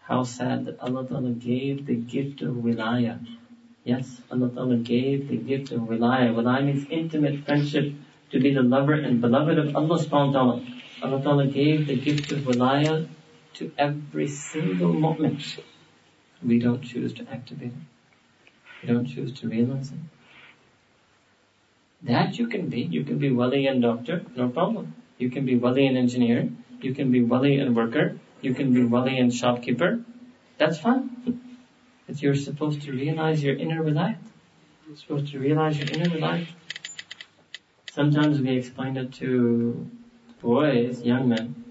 How 0.00 0.24
sad 0.24 0.64
that 0.64 0.80
Allah 0.80 1.06
Ta'ala 1.06 1.30
gave 1.30 1.86
the 1.86 1.94
gift 1.94 2.42
of 2.42 2.56
wilaya. 2.56 3.24
Yes, 3.84 4.20
Allah 4.32 4.50
Ta'ala 4.50 4.78
gave 4.78 5.28
the 5.28 5.36
gift 5.36 5.70
of 5.70 5.82
wilaya. 5.82 6.34
Wilaya 6.34 6.64
means 6.64 6.88
intimate 6.90 7.44
friendship 7.44 7.94
to 8.32 8.40
be 8.40 8.52
the 8.52 8.62
lover 8.62 8.94
and 8.94 9.20
beloved 9.20 9.56
of 9.56 9.76
Allah 9.76 9.98
subhanahu 10.04 10.32
wa 10.32 10.32
ta'ala. 10.32 10.66
Allah 11.04 11.22
Ta'ala 11.22 11.46
gave 11.46 11.86
the 11.86 11.94
gift 11.94 12.32
of 12.32 12.40
wilaya 12.40 13.06
to 13.54 13.70
every 13.78 14.26
single 14.26 14.92
moment. 14.92 15.60
We 16.44 16.58
don't 16.58 16.82
choose 16.82 17.12
to 17.14 17.30
activate 17.30 17.68
it. 17.68 18.82
We 18.82 18.88
don't 18.92 19.06
choose 19.06 19.32
to 19.38 19.48
realize 19.48 19.92
it. 19.92 20.13
That 22.04 22.38
you 22.38 22.48
can 22.48 22.68
be. 22.68 22.82
You 22.82 23.02
can 23.02 23.18
be 23.18 23.30
wali 23.32 23.66
and 23.66 23.80
doctor, 23.80 24.24
no 24.36 24.48
problem. 24.48 24.94
You 25.16 25.30
can 25.30 25.46
be 25.46 25.56
wali 25.56 25.86
and 25.86 25.96
engineer. 25.96 26.50
You 26.82 26.94
can 26.94 27.10
be 27.10 27.22
wali 27.22 27.58
and 27.58 27.74
worker. 27.74 28.18
You 28.42 28.52
can 28.52 28.74
be 28.74 28.84
wali 28.84 29.18
and 29.18 29.34
shopkeeper. 29.34 30.04
That's 30.58 30.78
fine. 30.78 31.40
But 32.06 32.20
you're 32.20 32.34
supposed 32.34 32.82
to 32.82 32.92
realize 32.92 33.42
your 33.42 33.56
inner 33.56 33.82
wilayat. 33.82 34.18
You're 34.86 34.96
supposed 34.96 35.32
to 35.32 35.38
realize 35.38 35.78
your 35.78 35.88
inner 35.88 36.10
wilayat. 36.10 36.46
Sometimes 37.90 38.38
we 38.38 38.50
explain 38.50 38.98
it 38.98 39.14
to 39.14 39.88
boys, 40.42 41.00
young 41.00 41.28
men, 41.30 41.64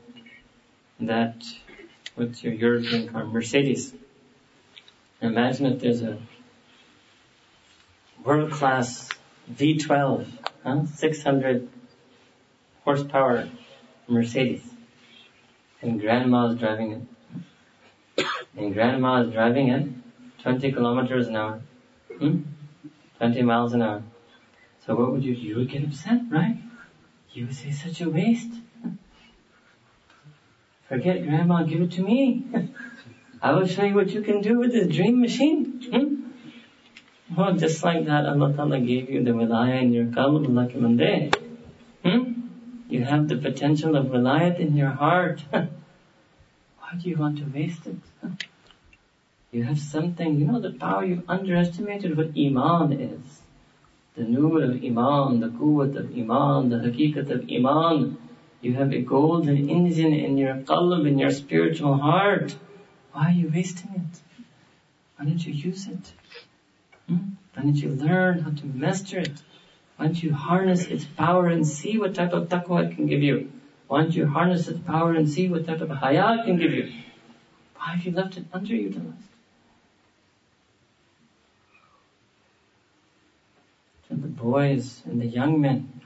that 0.99 1.45
what's 2.15 2.43
your 2.43 2.53
European 2.53 3.07
car? 3.09 3.25
Mercedes. 3.25 3.93
Imagine 5.21 5.67
if 5.67 5.79
there's 5.79 6.01
a 6.01 6.17
world 8.23 8.51
class 8.51 9.09
V12, 9.51 10.27
huh? 10.63 10.85
600 10.85 11.69
horsepower 12.83 13.49
Mercedes 14.07 14.73
and 15.83 15.99
grandma 15.99 16.47
is 16.47 16.59
driving 16.59 16.91
it. 18.17 18.25
And 18.57 18.73
grandma 18.73 19.21
is 19.21 19.33
driving 19.33 19.69
it 19.69 19.87
20 20.41 20.71
kilometers 20.71 21.27
an 21.27 21.35
hour. 21.35 21.61
Hmm? 22.17 22.41
20 23.17 23.41
miles 23.41 23.73
an 23.73 23.81
hour. 23.81 24.03
So 24.85 24.95
what 24.95 25.11
would 25.11 25.23
you, 25.23 25.33
you 25.33 25.55
would 25.57 25.69
get 25.69 25.83
upset, 25.83 26.21
right? 26.29 26.57
You 27.31 27.45
would 27.45 27.55
say, 27.55 27.71
such 27.71 28.01
a 28.01 28.09
waste. 28.09 28.51
Forget 30.87 31.23
grandma, 31.23 31.63
give 31.63 31.81
it 31.81 31.91
to 31.93 32.01
me. 32.01 32.45
I 33.41 33.51
will 33.51 33.67
show 33.67 33.83
you 33.83 33.95
what 33.95 34.09
you 34.11 34.21
can 34.21 34.41
do 34.41 34.59
with 34.59 34.71
this 34.71 34.95
dream 34.95 35.19
machine. 35.19 35.81
Hmm? 35.91 36.22
Well, 37.35 37.55
just 37.55 37.83
like 37.83 38.05
that, 38.05 38.27
Allah 38.27 38.53
Ta'ala 38.53 38.79
gave 38.79 39.09
you 39.09 39.23
the 39.23 39.31
wilayah 39.31 39.81
in 39.81 39.91
your 39.91 40.05
qalb, 40.05 40.45
Allah 40.47 41.31
Hmm? 42.03 42.33
You 42.89 43.03
have 43.05 43.27
the 43.27 43.37
potential 43.37 43.95
of 43.95 44.07
wilayat 44.07 44.59
in 44.59 44.75
your 44.75 44.91
heart. 44.91 45.41
Why 45.51 46.91
do 47.01 47.09
you 47.09 47.17
want 47.17 47.39
to 47.39 47.45
waste 47.45 47.87
it? 47.87 47.97
You 49.51 49.63
have 49.63 49.79
something, 49.79 50.39
you 50.39 50.45
know 50.45 50.59
the 50.59 50.73
power, 50.73 51.03
you've 51.03 51.27
underestimated 51.27 52.15
what 52.15 52.37
Iman 52.37 52.93
is. 52.93 53.41
The 54.15 54.23
nur 54.23 54.63
of 54.63 54.83
Iman, 54.83 55.39
the 55.39 55.47
quwwat 55.47 55.95
of 55.95 56.15
Iman, 56.15 56.69
the 56.69 56.77
hakikat 56.77 57.31
of 57.31 57.49
Iman. 57.49 58.17
You 58.61 58.73
have 58.75 58.93
a 58.93 59.01
golden 59.01 59.69
engine 59.69 60.13
in 60.13 60.37
your 60.37 60.55
qalb, 60.57 61.07
in 61.07 61.17
your 61.17 61.31
spiritual 61.31 61.95
heart. 61.97 62.55
Why 63.11 63.29
are 63.29 63.31
you 63.31 63.51
wasting 63.51 63.91
it? 63.95 64.43
Why 65.17 65.25
don't 65.25 65.43
you 65.43 65.53
use 65.53 65.87
it? 65.87 66.13
Hmm? 67.08 67.16
Why 67.54 67.62
don't 67.62 67.76
you 67.76 67.90
learn 67.90 68.40
how 68.40 68.50
to 68.50 68.66
master 68.66 69.18
it? 69.18 69.42
Why 69.96 70.06
don't 70.06 70.22
you 70.22 70.32
harness 70.32 70.86
its 70.86 71.04
power 71.04 71.46
and 71.48 71.66
see 71.66 71.98
what 71.98 72.14
type 72.14 72.32
of 72.32 72.48
taqwa 72.48 72.90
it 72.90 72.94
can 72.96 73.06
give 73.06 73.22
you? 73.22 73.50
Why 73.88 74.02
don't 74.02 74.14
you 74.14 74.26
harness 74.26 74.68
its 74.68 74.80
power 74.80 75.12
and 75.14 75.28
see 75.28 75.48
what 75.48 75.66
type 75.66 75.80
of 75.80 75.90
haya 75.90 76.40
it 76.40 76.44
can 76.44 76.58
give 76.58 76.72
you? 76.72 76.92
Why 77.76 77.94
have 77.94 78.04
you 78.04 78.12
left 78.12 78.36
it 78.36 78.50
underutilized? 78.52 79.28
So 84.08 84.14
the 84.14 84.28
boys 84.28 85.02
and 85.04 85.20
the 85.20 85.26
young 85.26 85.60
men 85.60 86.00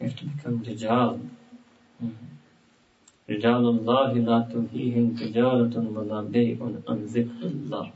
have 0.00 0.16
to 0.16 0.24
become 0.24 0.64
rijal. 0.64 1.20
رجال 3.30 3.64
الله 3.68 4.12
لا 4.12 4.38
تلهيهم 4.50 5.14
تجارة 5.14 5.74
ولا 5.94 6.20
بيع 6.22 6.56
عن 6.88 6.98
ذكر 7.04 7.42
الله 7.46 7.92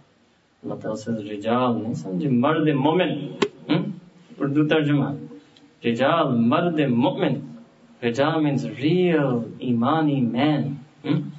Allah 0.63 0.79
Ta'ala 0.81 0.97
says, 0.97 1.23
Rijal, 1.23 1.85
samjhe 1.95 2.29
marde 2.29 2.73
mu'min. 2.75 3.41
Hmm? 3.67 3.91
Urdu 4.41 4.67
tarjuma. 4.67 5.17
Rijal 5.81 6.37
marde 6.37 6.85
mu'min. 6.87 7.63
Rijal 8.03 8.43
means 8.43 8.67
real 8.67 9.49
imani 9.61 10.19
man. 10.19 10.85
Hmm? 11.01 11.29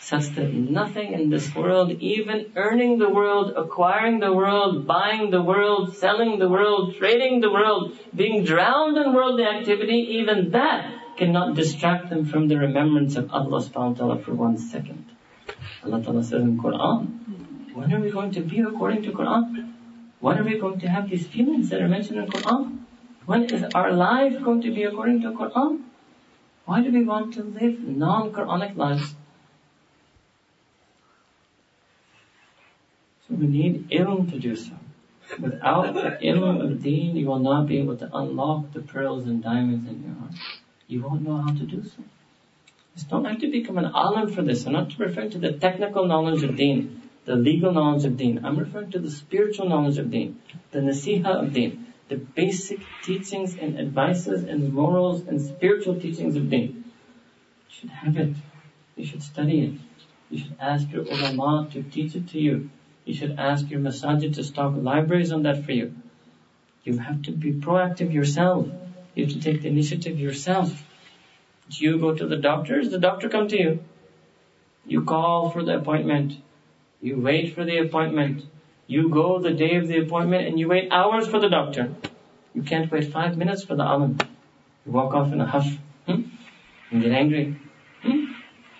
Says 0.00 0.32
that 0.34 0.52
nothing 0.52 1.12
in 1.12 1.30
this 1.30 1.54
world, 1.54 1.90
even 1.90 2.52
earning 2.56 2.98
the 2.98 3.08
world, 3.08 3.52
acquiring 3.56 4.18
the 4.20 4.32
world, 4.32 4.86
buying 4.86 5.30
the 5.30 5.42
world, 5.42 5.96
selling 5.96 6.38
the 6.38 6.48
world, 6.48 6.96
trading 6.96 7.40
the 7.40 7.50
world, 7.50 7.96
being 8.14 8.44
drowned 8.44 8.96
in 8.96 9.14
worldly 9.14 9.44
activity, 9.44 10.18
even 10.18 10.50
that 10.50 10.92
cannot 11.16 11.54
distract 11.54 12.10
them 12.10 12.24
from 12.24 12.48
the 12.48 12.58
remembrance 12.58 13.16
of 13.16 13.30
Allah 13.32 13.62
subhanahu 13.62 13.92
wa 13.92 13.98
ta'ala 13.98 14.18
for 14.18 14.34
one 14.34 14.58
second. 14.58 15.06
Allah 15.84 16.02
ta'ala 16.02 16.22
says 16.22 16.42
in 16.42 16.58
Quran, 16.58 17.45
when 17.76 17.92
are 17.92 18.00
we 18.00 18.10
going 18.10 18.30
to 18.32 18.40
be 18.40 18.60
according 18.60 19.02
to 19.02 19.12
Quran? 19.12 19.72
When 20.20 20.38
are 20.38 20.44
we 20.44 20.58
going 20.58 20.80
to 20.80 20.88
have 20.88 21.10
these 21.10 21.26
feelings 21.26 21.68
that 21.68 21.82
are 21.82 21.88
mentioned 21.88 22.18
in 22.18 22.26
Quran? 22.26 22.78
When 23.26 23.44
is 23.44 23.64
our 23.74 23.92
life 23.92 24.42
going 24.42 24.62
to 24.62 24.70
be 24.74 24.84
according 24.84 25.20
to 25.22 25.32
Quran? 25.32 25.82
Why 26.64 26.80
do 26.82 26.90
we 26.90 27.04
want 27.04 27.34
to 27.34 27.42
live 27.42 27.80
non-Quranic 27.80 28.76
lives? 28.76 29.14
So 33.28 33.34
we 33.34 33.46
need 33.46 33.90
ilm 33.90 34.30
to 34.32 34.38
do 34.38 34.56
so. 34.56 34.72
Without 35.38 35.92
the 35.92 36.18
ilm 36.32 36.64
of 36.64 36.82
deen, 36.82 37.14
you 37.16 37.26
will 37.26 37.40
not 37.40 37.66
be 37.66 37.78
able 37.78 37.96
to 37.98 38.08
unlock 38.16 38.72
the 38.72 38.80
pearls 38.80 39.26
and 39.26 39.42
diamonds 39.42 39.88
in 39.90 40.02
your 40.02 40.14
heart. 40.14 40.32
You 40.88 41.02
won't 41.02 41.22
know 41.22 41.42
how 41.42 41.52
to 41.52 41.66
do 41.74 41.82
so. 41.84 42.04
You 42.96 43.04
don't 43.10 43.26
have 43.26 43.40
to 43.40 43.50
become 43.50 43.76
an 43.76 43.90
alim 43.92 44.32
for 44.32 44.42
this. 44.42 44.64
I'm 44.66 44.72
not 44.72 44.98
referring 44.98 45.30
to 45.30 45.38
the 45.38 45.52
technical 45.52 46.06
knowledge 46.06 46.42
of 46.42 46.56
deen, 46.56 47.02
the 47.26 47.34
legal 47.34 47.72
knowledge 47.72 48.04
of 48.04 48.16
deen. 48.16 48.44
I'm 48.44 48.56
referring 48.56 48.92
to 48.92 49.00
the 49.00 49.10
spiritual 49.10 49.68
knowledge 49.68 49.98
of 49.98 50.10
deen, 50.10 50.40
the 50.70 50.78
nasiha 50.78 51.26
of 51.26 51.52
deen, 51.52 51.92
the 52.08 52.16
basic 52.16 52.78
teachings 53.02 53.56
and 53.56 53.78
advices 53.78 54.44
and 54.44 54.72
morals 54.72 55.22
and 55.26 55.42
spiritual 55.42 56.00
teachings 56.00 56.36
of 56.36 56.48
deen. 56.48 56.84
You 57.68 57.74
should 57.80 57.90
have 57.90 58.16
it. 58.16 58.34
You 58.94 59.04
should 59.04 59.22
study 59.22 59.60
it. 59.62 59.72
You 60.30 60.38
should 60.38 60.56
ask 60.60 60.90
your 60.92 61.02
ulama 61.02 61.68
to 61.72 61.82
teach 61.82 62.14
it 62.14 62.28
to 62.28 62.38
you. 62.38 62.70
You 63.04 63.14
should 63.14 63.38
ask 63.38 63.70
your 63.70 63.80
masajid 63.80 64.34
to 64.34 64.44
stock 64.44 64.74
libraries 64.76 65.32
on 65.32 65.42
that 65.42 65.64
for 65.64 65.72
you. 65.72 65.94
You 66.84 66.98
have 66.98 67.22
to 67.22 67.32
be 67.32 67.52
proactive 67.52 68.12
yourself. 68.12 68.68
You 69.16 69.24
have 69.24 69.34
to 69.34 69.40
take 69.40 69.62
the 69.62 69.68
initiative 69.68 70.18
yourself. 70.20 70.84
Do 71.70 71.84
you 71.84 71.98
go 71.98 72.14
to 72.14 72.26
the 72.26 72.36
doctor, 72.36 72.86
the 72.88 72.98
doctor 72.98 73.28
come 73.28 73.48
to 73.48 73.58
you? 73.58 73.80
You 74.86 75.02
call 75.02 75.50
for 75.50 75.64
the 75.64 75.76
appointment. 75.76 76.38
You 77.00 77.20
wait 77.20 77.54
for 77.54 77.64
the 77.64 77.78
appointment. 77.78 78.44
You 78.86 79.08
go 79.08 79.38
the 79.38 79.52
day 79.52 79.76
of 79.76 79.88
the 79.88 79.98
appointment 79.98 80.46
and 80.46 80.58
you 80.58 80.68
wait 80.68 80.90
hours 80.90 81.26
for 81.26 81.40
the 81.40 81.48
doctor. 81.48 81.94
You 82.54 82.62
can't 82.62 82.90
wait 82.90 83.12
five 83.12 83.36
minutes 83.36 83.64
for 83.64 83.76
the 83.76 83.82
alim. 83.82 84.18
You 84.84 84.92
walk 84.92 85.12
off 85.14 85.32
in 85.32 85.40
a 85.40 85.46
huff. 85.46 85.66
Hmm? 86.06 86.22
And 86.90 87.02
get 87.02 87.12
angry. 87.12 87.60
Hmm? 88.02 88.24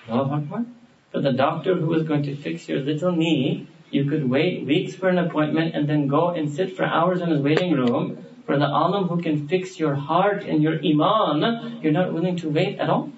For 0.06 1.20
the 1.20 1.32
doctor 1.32 1.74
who 1.74 1.92
is 1.94 2.04
going 2.04 2.22
to 2.24 2.36
fix 2.36 2.68
your 2.68 2.80
little 2.80 3.12
knee, 3.12 3.68
you 3.90 4.04
could 4.04 4.28
wait 4.28 4.64
weeks 4.64 4.94
for 4.94 5.08
an 5.08 5.18
appointment 5.18 5.74
and 5.74 5.88
then 5.88 6.06
go 6.06 6.30
and 6.30 6.52
sit 6.52 6.76
for 6.76 6.84
hours 6.84 7.20
in 7.20 7.30
his 7.30 7.40
waiting 7.40 7.72
room. 7.72 8.24
For 8.46 8.56
the 8.56 8.66
alim 8.66 9.08
who 9.08 9.20
can 9.20 9.48
fix 9.48 9.78
your 9.78 9.94
heart 9.94 10.44
and 10.44 10.62
your 10.62 10.78
iman, 10.84 11.80
you're 11.82 11.92
not 11.92 12.12
willing 12.12 12.36
to 12.36 12.48
wait 12.48 12.78
at 12.78 12.88
all. 12.88 13.10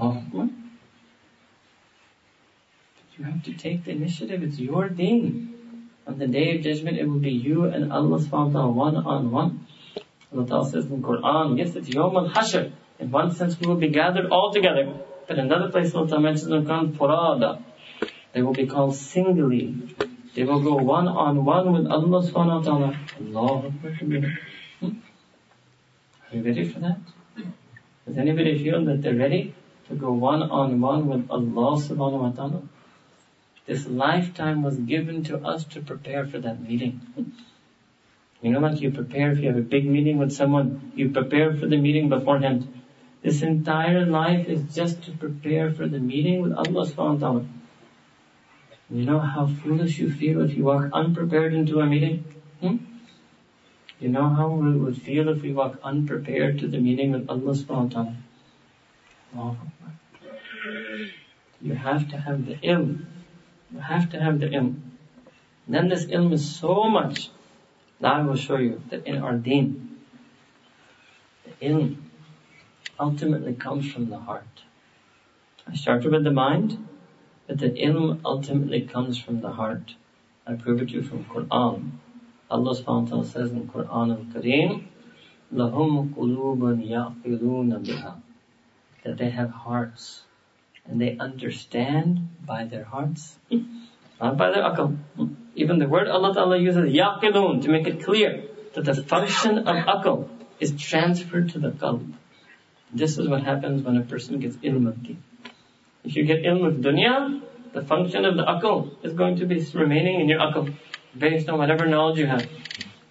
Oh. 0.00 0.50
You 3.22 3.30
have 3.30 3.44
to 3.44 3.52
take 3.52 3.84
the 3.84 3.92
initiative. 3.92 4.42
It's 4.42 4.58
your 4.58 4.88
deen. 4.88 5.90
On 6.08 6.18
the 6.18 6.26
day 6.26 6.56
of 6.56 6.64
judgment, 6.64 6.98
it 6.98 7.08
will 7.08 7.20
be 7.20 7.30
you 7.30 7.66
and 7.66 7.92
Allah 7.92 8.18
subhanahu 8.18 8.50
wa 8.52 8.60
ta'ala 8.60 8.70
one 8.72 8.96
on 8.96 9.30
one. 9.30 9.66
Allah 10.32 10.46
Ta'ala 10.48 10.68
says 10.68 10.86
in 10.86 11.00
the 11.00 11.06
Quran, 11.06 11.56
yes, 11.56 11.76
it's 11.76 11.88
Yawm 11.88 12.16
al-Hashr. 12.16 12.72
In 12.98 13.12
one 13.12 13.32
sense, 13.32 13.60
we 13.60 13.68
will 13.68 13.76
be 13.76 13.90
gathered 13.90 14.26
all 14.32 14.52
together. 14.52 14.92
But 15.28 15.38
in 15.38 15.44
another 15.44 15.70
place, 15.70 15.94
Allah 15.94 16.08
Ta'ala 16.08 16.20
mentions 16.20 16.50
in 16.50 16.64
Quran, 16.64 16.96
Furada. 16.96 17.62
They 18.32 18.42
will 18.42 18.54
be 18.54 18.66
called 18.66 18.96
singly. 18.96 19.76
They 20.34 20.42
will 20.42 20.60
go 20.60 20.74
one 20.74 21.06
on 21.06 21.44
one 21.44 21.72
with 21.72 21.86
Allah 21.86 22.26
subhanahu 22.26 22.58
wa 22.58 22.62
ta'ala. 22.62 22.98
Allah 23.20 23.70
hmm? 24.80 24.86
Are 26.26 26.36
you 26.36 26.42
ready 26.42 26.68
for 26.68 26.80
that? 26.80 26.98
Does 28.04 28.18
anybody 28.18 28.58
feel 28.64 28.84
that 28.86 29.00
they're 29.00 29.14
ready 29.14 29.54
to 29.88 29.94
go 29.94 30.12
one 30.12 30.42
on 30.42 30.80
one 30.80 31.06
with 31.06 31.30
Allah 31.30 31.78
subhanahu 31.78 32.22
wa 32.26 32.30
ta'ala? 32.30 32.62
This 33.66 33.86
lifetime 33.86 34.62
was 34.62 34.76
given 34.76 35.22
to 35.24 35.38
us 35.38 35.64
to 35.66 35.80
prepare 35.80 36.26
for 36.26 36.38
that 36.38 36.60
meeting. 36.60 37.00
You 38.42 38.50
know, 38.50 38.58
like 38.58 38.80
you 38.80 38.90
prepare 38.90 39.30
if 39.30 39.38
you 39.38 39.48
have 39.48 39.56
a 39.56 39.60
big 39.60 39.86
meeting 39.86 40.18
with 40.18 40.32
someone, 40.32 40.92
you 40.96 41.10
prepare 41.10 41.54
for 41.54 41.66
the 41.66 41.76
meeting 41.76 42.08
beforehand. 42.08 42.66
This 43.22 43.42
entire 43.42 44.04
life 44.04 44.48
is 44.48 44.74
just 44.74 45.04
to 45.04 45.12
prepare 45.12 45.70
for 45.70 45.86
the 45.86 46.00
meeting 46.00 46.42
with 46.42 46.52
Allah 46.52 46.86
subhanahu 46.86 47.20
wa 47.20 47.28
ta'ala. 47.28 47.44
You 48.90 49.04
know 49.06 49.20
how 49.20 49.46
foolish 49.46 49.98
you 50.00 50.10
feel 50.10 50.40
if 50.42 50.56
you 50.56 50.64
walk 50.64 50.90
unprepared 50.92 51.54
into 51.54 51.78
a 51.80 51.86
meeting? 51.86 52.24
Hmm? 52.60 52.78
You 54.00 54.08
know 54.08 54.28
how 54.28 54.48
we 54.48 54.76
would 54.76 55.00
feel 55.00 55.28
if 55.28 55.40
we 55.42 55.52
walk 55.52 55.78
unprepared 55.84 56.58
to 56.58 56.66
the 56.66 56.78
meeting 56.78 57.12
with 57.12 57.30
Allah 57.30 57.54
subhanahu 57.54 57.94
wa 59.34 59.54
ta'ala? 59.54 59.62
You 61.60 61.74
have 61.74 62.10
to 62.10 62.16
have 62.18 62.44
the 62.44 62.56
ilm. 62.56 63.06
You 63.71 63.79
have 63.79 64.09
to 64.11 64.19
have 64.19 64.39
the 64.39 64.47
ilm. 64.47 64.79
Then 65.67 65.89
this 65.89 66.05
ilm 66.05 66.33
is 66.33 66.55
so 66.55 66.83
much 66.85 67.29
that 67.99 68.13
I 68.13 68.21
will 68.21 68.35
show 68.35 68.57
you 68.57 68.81
that 68.89 69.05
in 69.05 69.21
our 69.21 69.35
deen, 69.35 69.99
the 71.43 71.65
ilm 71.65 71.97
ultimately 72.99 73.53
comes 73.53 73.91
from 73.91 74.09
the 74.09 74.19
heart. 74.19 74.63
I 75.67 75.75
started 75.75 76.11
with 76.11 76.23
the 76.23 76.31
mind, 76.31 76.87
that 77.47 77.59
the 77.59 77.69
ilm 77.69 78.19
ultimately 78.23 78.81
comes 78.81 79.17
from 79.17 79.41
the 79.41 79.51
heart. 79.51 79.95
I 80.45 80.53
prove 80.53 80.81
it 80.81 80.89
to 80.89 80.95
you 80.95 81.03
from 81.03 81.25
Quran. 81.25 81.91
Allah 82.49 82.75
subhanahu 82.75 83.03
wa 83.03 83.09
ta'ala 83.09 83.25
says 83.25 83.51
in 83.51 83.67
Quran 83.67 84.11
al-Kareem, 84.17 84.85
لَهُمْ 85.53 86.13
قُلُوبٌ 86.13 86.87
يَعْقِلُونَ 86.87 87.85
بِهَا 87.85 88.21
That 89.03 89.17
they 89.17 89.29
have 89.29 89.49
hearts 89.49 90.23
and 90.86 91.00
they 91.00 91.16
understand 91.18 92.28
by 92.44 92.64
their 92.64 92.84
hearts, 92.84 93.38
not 94.20 94.36
by 94.36 94.50
their 94.50 94.62
akal. 94.62 94.96
Even 95.54 95.78
the 95.78 95.88
word 95.88 96.08
Allah 96.08 96.34
Ta'ala 96.34 96.58
uses 96.58 96.92
yaqilun 96.92 97.62
to 97.62 97.68
make 97.70 97.86
it 97.86 98.02
clear 98.04 98.44
that 98.74 98.84
the 98.84 99.02
function 99.02 99.58
of 99.58 99.76
akal 99.86 100.28
is 100.60 100.72
transferred 100.72 101.50
to 101.50 101.58
the 101.58 101.70
qalb. 101.70 102.12
This 102.92 103.18
is 103.18 103.28
what 103.28 103.42
happens 103.42 103.82
when 103.82 103.96
a 103.96 104.02
person 104.02 104.38
gets 104.38 104.56
ilm 104.56 104.88
of 104.88 105.02
deen. 105.02 105.22
If 106.04 106.16
you 106.16 106.24
get 106.24 106.42
ilm 106.42 106.62
with 106.62 106.82
dunya, 106.82 107.42
the 107.72 107.82
function 107.82 108.24
of 108.24 108.36
the 108.36 108.44
akal 108.44 109.04
is 109.04 109.12
going 109.14 109.36
to 109.36 109.46
be 109.46 109.64
remaining 109.74 110.20
in 110.20 110.28
your 110.28 110.40
akal 110.40 110.74
based 111.16 111.48
on 111.48 111.58
whatever 111.58 111.86
knowledge 111.86 112.18
you 112.18 112.26
have. 112.26 112.46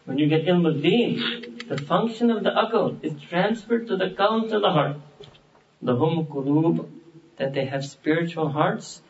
When 0.05 0.17
you 0.17 0.27
get 0.27 0.45
ilm 0.45 0.67
of 0.67 0.81
deen, 0.81 1.65
the 1.67 1.77
function 1.77 2.31
of 2.31 2.43
the 2.43 2.51
akal 2.51 3.03
is 3.03 3.13
transferred 3.29 3.87
to 3.87 3.97
the 3.97 4.09
qalb, 4.09 4.49
to 4.49 4.59
the 4.59 4.69
heart. 4.69 4.97
The 5.81 5.95
hum 5.95 6.25
qulub, 6.25 6.87
that 7.41 7.53
they 7.53 7.65
have 7.65 7.83
spiritual 7.83 8.49
hearts. 8.49 9.01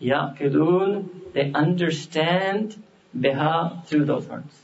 Yaqilun, 0.00 1.32
they 1.34 1.52
understand 1.52 2.82
biha 3.16 3.86
through 3.86 4.06
those 4.06 4.26
hearts. 4.26 4.56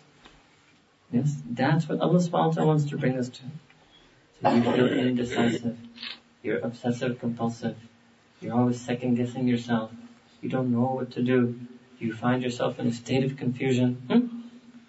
Yes, 1.12 1.36
that's 1.50 1.86
what 1.88 2.00
Allah 2.00 2.18
subhanahu 2.18 2.48
wa 2.48 2.52
ta'ala 2.52 2.66
wants 2.68 2.86
to 2.90 2.96
bring 2.96 3.18
us 3.18 3.28
to. 3.28 3.42
So 4.40 4.54
you 4.54 4.62
feel 4.62 4.86
indecisive, 4.86 5.76
you're 6.42 6.60
obsessive 6.60 7.18
compulsive, 7.20 7.76
you're 8.40 8.54
always 8.54 8.80
second 8.80 9.16
guessing 9.16 9.46
yourself. 9.46 9.90
You 10.40 10.48
don't 10.48 10.72
know 10.72 10.88
what 11.00 11.10
to 11.12 11.22
do. 11.22 11.60
You 11.98 12.14
find 12.14 12.42
yourself 12.42 12.78
in 12.78 12.86
a 12.86 12.92
state 12.92 13.24
of 13.24 13.36
confusion. 13.36 13.96
Hmm? 14.08 14.22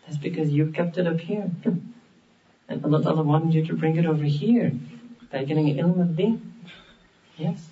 That's 0.06 0.18
because 0.18 0.50
you 0.50 0.72
kept 0.72 0.98
it 0.98 1.06
up 1.06 1.20
here. 1.20 1.52
And 2.70 2.86
Allah 2.86 3.04
Ta'ala 3.04 3.24
wanted 3.24 3.54
you 3.54 3.66
to 3.66 3.74
bring 3.74 3.98
it 3.98 4.06
over 4.06 4.24
here 4.24 4.72
by 5.34 5.44
getting 5.44 5.68
ilm 5.76 6.00
of 6.00 6.16
deen. 6.16 6.54
Yes. 7.38 7.71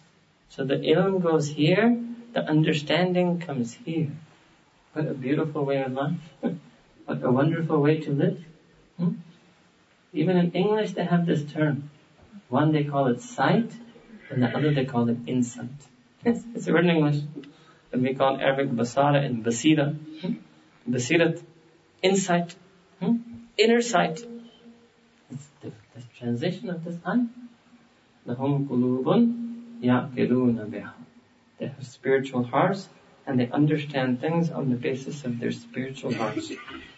So 0.49 0.65
the 0.65 0.77
ilm 0.77 1.23
goes 1.23 1.49
here, 1.49 2.01
the 2.33 2.41
understanding 2.41 3.41
comes 3.41 3.75
here. 3.75 4.11
What 4.93 5.07
a 5.09 5.15
beautiful 5.15 5.65
way 5.65 5.83
of 5.83 5.93
life. 5.93 6.19
what 7.07 7.23
a 7.23 7.31
wonderful 7.31 7.81
way 7.81 8.01
to 8.01 8.13
live. 8.13 8.45
Hmm? 8.97 9.15
Even 10.13 10.37
in 10.37 10.53
English 10.53 10.93
they 10.93 11.05
have 11.05 11.27
this 11.27 11.43
term. 11.53 11.91
One 12.49 12.71
they 12.73 12.85
call 12.85 13.09
it 13.09 13.21
sight, 13.21 13.73
and 14.31 14.43
the 14.43 14.57
other 14.57 14.73
they 14.73 14.85
call 14.85 15.09
it 15.09 15.19
insight. 15.27 15.89
Yes, 16.25 16.45
it's 16.55 16.69
a 16.69 16.73
word 16.73 16.85
in 16.85 16.91
English. 16.91 17.23
And 17.93 18.03
we 18.03 18.15
call 18.15 18.41
Arabic 18.41 18.71
basara 18.71 19.25
and 19.25 19.45
basira. 19.45 19.97
Hmm? 20.21 20.35
Basirat, 20.89 21.43
insight, 22.03 22.55
hmm? 23.01 23.17
inner 23.59 23.81
sight. 23.81 24.23
It's 25.31 25.49
the, 25.63 25.73
the 25.95 26.03
translation 26.19 26.71
of 26.71 26.85
this 26.85 26.99
ayah. 27.07 27.27
لهم 28.27 28.69
قلوب 28.69 29.38
يعقلون 29.83 30.71
بها. 30.71 30.95
They 31.59 31.67
have 31.67 31.87
spiritual 31.87 32.45
hearts 32.45 32.89
and 33.27 33.39
they 33.39 33.49
understand 33.51 34.21
things 34.21 34.51
on 34.51 34.71
the 34.71 34.77
basis 34.77 35.25
of 35.25 35.39
their 35.39 35.53
spiritual 35.53 36.15
hearts. 36.15 36.53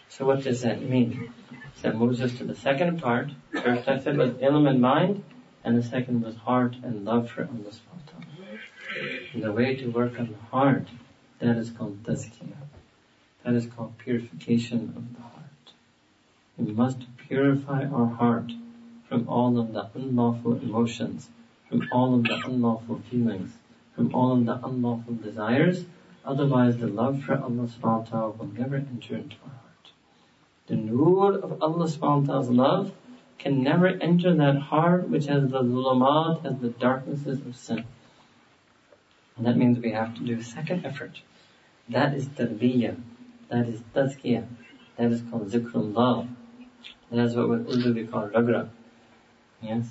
So 0.09 0.25
what 0.25 0.43
does 0.43 0.61
that 0.61 0.81
mean? 0.81 1.31
So 1.75 1.89
that 1.89 1.95
moves 1.95 2.21
us 2.21 2.37
to 2.37 2.43
the 2.43 2.55
second 2.55 3.01
part. 3.01 3.29
First 3.51 3.87
I 3.87 3.99
said 3.99 4.17
was 4.17 4.31
ilm 4.31 4.69
and 4.69 4.81
mind, 4.81 5.23
and 5.63 5.77
the 5.77 5.83
second 5.83 6.21
was 6.21 6.35
heart 6.35 6.75
and 6.83 7.05
love 7.05 7.29
for 7.29 7.43
Allah 7.43 7.71
subhanahu 7.71 9.33
And 9.33 9.43
the 9.43 9.51
way 9.51 9.75
to 9.75 9.87
work 9.87 10.19
on 10.19 10.27
the 10.31 10.45
heart, 10.49 10.87
that 11.39 11.57
is 11.57 11.69
called 11.69 12.03
tazkiyah. 12.03 12.65
That 13.43 13.53
is 13.53 13.67
called 13.67 13.97
purification 13.97 14.93
of 14.95 15.15
the 15.15 15.21
heart. 15.21 15.73
We 16.57 16.71
must 16.71 17.05
purify 17.17 17.85
our 17.85 18.07
heart 18.07 18.51
from 19.07 19.29
all 19.29 19.59
of 19.59 19.73
the 19.73 19.89
unlawful 19.93 20.55
emotions, 20.59 21.29
from 21.72 21.88
all 21.90 22.14
of 22.14 22.24
the 22.24 22.38
unlawful 22.44 23.00
feelings, 23.10 23.52
from 23.96 24.14
all 24.14 24.32
of 24.32 24.44
the 24.44 24.62
unlawful 24.62 25.14
desires, 25.14 25.86
otherwise 26.22 26.76
the 26.76 26.86
love 26.86 27.22
for 27.22 27.32
Allah 27.32 27.66
subhanahu 27.66 27.82
wa 27.82 28.04
ta'ala 28.04 28.30
will 28.32 28.46
never 28.48 28.76
enter 28.76 29.16
into 29.16 29.36
our 29.42 29.52
heart. 29.52 29.92
The 30.66 30.76
nur 30.76 31.38
of 31.38 31.62
Allah 31.62 31.86
subhanahu 31.86 32.26
wa 32.26 32.26
ta'ala's 32.26 32.50
love 32.50 32.92
can 33.38 33.62
never 33.62 33.86
enter 33.86 34.34
that 34.34 34.58
heart 34.58 35.08
which 35.08 35.24
has 35.26 35.50
the 35.50 35.62
zulumat, 35.62 36.42
has 36.44 36.58
the 36.58 36.68
darknesses 36.68 37.40
of 37.40 37.56
sin. 37.56 37.86
And 39.38 39.46
that 39.46 39.56
means 39.56 39.78
we 39.78 39.92
have 39.92 40.14
to 40.16 40.20
do 40.20 40.38
a 40.38 40.44
second 40.44 40.84
effort. 40.84 41.22
That 41.88 42.12
is 42.12 42.26
tarbiyah. 42.26 43.00
That 43.48 43.66
is 43.66 43.80
tazkiyah. 43.94 44.46
That 44.98 45.10
is 45.10 45.22
called 45.22 45.50
zikrullah. 45.50 46.28
That 47.10 47.24
is 47.24 47.34
what 47.34 47.44
in 47.44 47.66
Urdu 47.66 47.94
we 47.94 48.06
call 48.06 48.28
ragra. 48.28 48.68
Yes. 49.62 49.88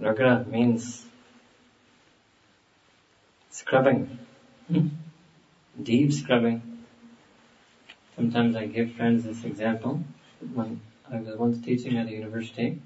Ragra 0.00 0.46
means 0.46 1.06
scrubbing. 3.50 4.18
Deep 5.82 6.12
scrubbing. 6.12 6.62
Sometimes 8.14 8.56
I 8.56 8.66
give 8.66 8.92
friends 8.92 9.24
this 9.24 9.44
example. 9.44 10.02
When 10.52 10.80
I 11.10 11.18
was 11.18 11.36
once 11.36 11.60
teaching 11.60 11.96
at 11.96 12.06
a 12.06 12.10
university, 12.10 12.78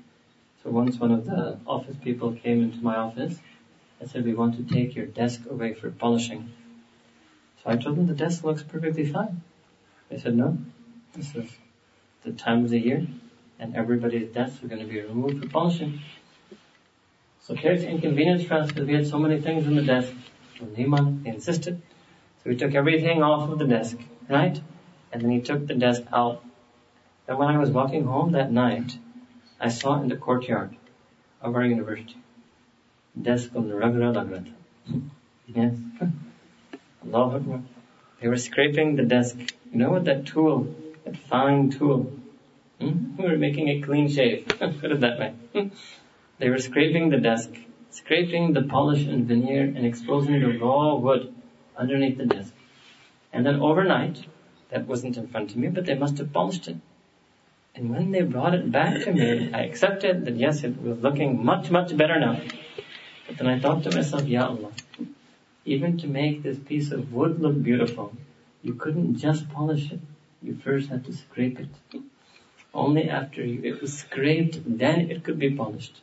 so 0.63 0.71
once 0.71 0.99
one 0.99 1.11
of 1.11 1.27
the 1.27 1.59
office 1.67 1.97
people 1.97 2.33
came 2.33 2.63
into 2.63 2.83
my 2.83 2.97
office, 2.97 3.41
and 4.01 4.09
said, 4.09 4.25
we 4.25 4.35
want 4.35 4.55
to 4.57 4.63
take 4.63 4.95
your 4.95 5.07
desk 5.07 5.47
away 5.49 5.75
for 5.75 5.91
polishing. 5.91 6.51
So 7.63 7.71
I 7.71 7.77
told 7.77 7.97
them 7.97 8.07
the 8.07 8.15
desk 8.15 8.43
looks 8.43 8.63
perfectly 8.63 9.05
fine. 9.05 9.41
They 10.09 10.17
said, 10.17 10.35
no, 10.35 10.59
this 11.13 11.35
is 11.35 11.59
the 12.23 12.31
time 12.33 12.65
of 12.65 12.71
the 12.71 12.81
year 12.81 13.07
and 13.59 13.77
everybody's 13.77 14.29
desks 14.29 14.63
are 14.63 14.67
going 14.67 14.81
to 14.81 14.87
be 14.87 15.01
removed 15.01 15.39
for 15.39 15.47
polishing. 15.49 16.01
So 17.43 17.55
the 17.55 17.88
inconvenience 17.88 18.45
for 18.45 18.55
us 18.55 18.68
because 18.68 18.86
we 18.86 18.95
had 18.95 19.07
so 19.09 19.18
many 19.18 19.40
things 19.40 19.66
on 19.66 19.74
the 19.74 19.82
desk. 19.82 20.12
So 20.59 20.64
Neiman, 20.66 21.26
insisted. 21.26 21.82
So 22.43 22.51
we 22.51 22.57
took 22.57 22.74
everything 22.74 23.22
off 23.22 23.51
of 23.51 23.59
the 23.59 23.66
desk, 23.66 23.97
right? 24.28 24.61
And 25.12 25.22
then 25.22 25.30
he 25.30 25.40
took 25.40 25.66
the 25.66 25.74
desk 25.74 26.03
out. 26.12 26.45
And 27.26 27.38
when 27.38 27.49
I 27.49 27.59
was 27.59 27.70
walking 27.70 28.05
home 28.05 28.32
that 28.32 28.53
night, 28.53 28.97
I 29.61 29.70
saw 29.70 30.01
in 30.01 30.09
the 30.09 30.16
courtyard 30.16 30.76
of 31.40 31.57
our 31.57 31.64
university, 31.64 32.16
desk 33.20 33.51
of 33.57 33.66
the 33.66 33.74
Ragra 33.74 34.14
Lagrat. 34.14 34.47
Yes. 35.47 35.74
Allah 37.05 37.36
Akbar. 37.36 37.62
They 38.20 38.28
were 38.28 38.36
scraping 38.36 38.95
the 38.95 39.03
desk. 39.03 39.36
You 39.72 39.78
know 39.78 39.90
what 39.90 40.05
that 40.05 40.26
tool, 40.26 40.74
that 41.05 41.16
fine 41.16 41.70
tool, 41.70 42.12
hmm? 42.80 43.16
we 43.16 43.24
were 43.24 43.36
making 43.36 43.68
a 43.68 43.82
clean 43.82 44.09
shave. 44.09 44.47
Put 44.59 44.93
it 44.93 45.01
that 45.01 45.18
way. 45.18 45.70
They 46.43 46.51
were 46.51 46.59
scraping 46.59 47.11
the 47.11 47.18
desk, 47.18 47.51
scraping 47.90 48.53
the 48.53 48.62
polish 48.62 49.07
and 49.07 49.28
veneer 49.28 49.62
and 49.62 49.86
exposing 49.86 50.40
the 50.40 50.59
raw 50.59 50.97
wood 50.97 51.32
underneath 51.76 52.18
the 52.18 52.26
desk. 52.26 52.53
And 53.32 53.47
then 53.47 53.61
overnight, 53.61 54.26
that 54.70 54.88
wasn't 54.88 55.16
in 55.16 55.28
front 55.28 55.53
of 55.53 55.57
me, 55.57 55.68
but 55.68 55.86
they 55.86 55.95
must 55.95 56.18
have 56.18 56.32
polished 56.32 56.66
it. 56.66 56.78
And 57.76 57.90
when 57.90 58.11
they 58.11 58.22
brought 58.22 58.55
it 58.55 58.72
back 58.72 59.05
to 59.05 59.12
me, 59.12 59.53
I 59.55 59.61
accepted 59.61 60.24
that 60.24 60.34
yes, 60.34 60.64
it 60.64 60.82
was 60.82 60.99
looking 60.99 61.45
much, 61.45 61.70
much 61.70 61.97
better 61.97 62.18
now. 62.18 62.40
But 63.28 63.38
then 63.38 63.47
I 63.47 63.61
thought 63.61 63.84
to 63.84 63.95
myself, 63.95 64.26
Ya 64.26 64.49
Allah, 64.49 64.72
even 65.64 65.97
to 65.99 66.09
make 66.09 66.43
this 66.43 66.59
piece 66.59 66.90
of 66.90 67.12
wood 67.12 67.38
look 67.38 67.62
beautiful, 67.62 68.16
you 68.62 68.74
couldn't 68.74 69.18
just 69.18 69.49
polish 69.49 69.93
it. 69.93 70.01
You 70.43 70.57
first 70.57 70.88
had 70.88 71.05
to 71.05 71.12
scrape 71.12 71.61
it. 71.61 72.03
Only 72.74 73.09
after 73.09 73.43
it 73.43 73.80
was 73.80 73.97
scraped, 73.97 74.59
then 74.66 75.09
it 75.09 75.22
could 75.22 75.38
be 75.38 75.55
polished. 75.55 76.01